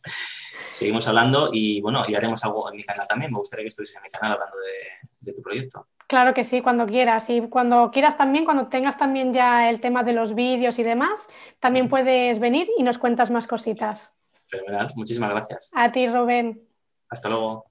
seguimos 0.71 1.07
hablando 1.09 1.51
y 1.53 1.81
bueno, 1.81 2.05
y 2.07 2.15
haremos 2.15 2.45
algo 2.45 2.71
en 2.71 2.77
mi 2.77 2.83
canal 2.83 3.07
también. 3.07 3.33
Me 3.33 3.39
gustaría 3.39 3.65
que 3.65 3.69
estuvieses 3.69 3.97
en 3.97 4.03
mi 4.03 4.11
canal 4.11 4.33
hablando 4.33 4.57
de 5.21 5.33
tu 5.33 5.43
proyecto. 5.43 5.89
Claro 6.07 6.35
que 6.35 6.45
sí, 6.45 6.61
cuando 6.61 6.87
quieras. 6.87 7.31
Y 7.31 7.43
cuando 7.43 7.91
quieras 7.91 8.17
también, 8.17 8.45
cuando 8.45 8.67
tengas 8.67 8.97
también 8.97 9.33
ya 9.33 9.71
el 9.71 9.81
tema 9.81 10.03
de 10.03 10.13
los 10.13 10.35
vídeos 10.35 10.79
y 10.79 10.83
demás, 10.83 11.29
también 11.61 11.89
puedes 11.89 12.39
venir 12.39 12.69
y 12.77 12.83
nos 12.83 12.99
cuentas 12.99 13.31
más 13.31 13.47
cositas. 13.47 14.13
Fenomenal, 14.47 14.89
muchísimas 14.97 15.31
gracias. 15.31 15.71
A 15.75 15.91
ti, 15.91 16.07
Rubén. 16.09 16.63
Hasta 17.09 17.29
luego. 17.29 17.65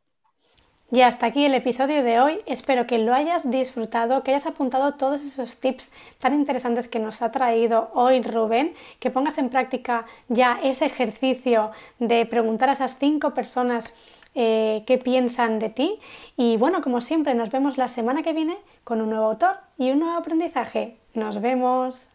Y 0.93 1.03
hasta 1.03 1.27
aquí 1.27 1.45
el 1.45 1.55
episodio 1.55 2.03
de 2.03 2.19
hoy. 2.19 2.39
Espero 2.45 2.85
que 2.85 2.97
lo 2.97 3.13
hayas 3.13 3.49
disfrutado, 3.49 4.23
que 4.23 4.31
hayas 4.31 4.45
apuntado 4.45 4.95
todos 4.95 5.23
esos 5.23 5.55
tips 5.57 5.89
tan 6.19 6.33
interesantes 6.33 6.89
que 6.89 6.99
nos 6.99 7.21
ha 7.21 7.31
traído 7.31 7.91
hoy 7.93 8.21
Rubén, 8.21 8.73
que 8.99 9.09
pongas 9.09 9.37
en 9.37 9.49
práctica 9.49 10.05
ya 10.27 10.59
ese 10.61 10.85
ejercicio 10.87 11.71
de 11.99 12.25
preguntar 12.25 12.67
a 12.67 12.73
esas 12.73 12.97
cinco 12.97 13.33
personas 13.33 13.93
eh, 14.35 14.83
qué 14.87 14.97
piensan 14.97 15.59
de 15.59 15.69
ti. 15.69 15.99
Y 16.37 16.57
bueno, 16.57 16.81
como 16.81 17.01
siempre, 17.01 17.33
nos 17.35 17.51
vemos 17.51 17.77
la 17.77 17.87
semana 17.87 18.23
que 18.23 18.33
viene 18.33 18.57
con 18.83 19.01
un 19.01 19.09
nuevo 19.09 19.25
autor 19.25 19.57
y 19.77 19.91
un 19.91 19.99
nuevo 19.99 20.17
aprendizaje. 20.17 20.97
Nos 21.13 21.41
vemos. 21.41 22.09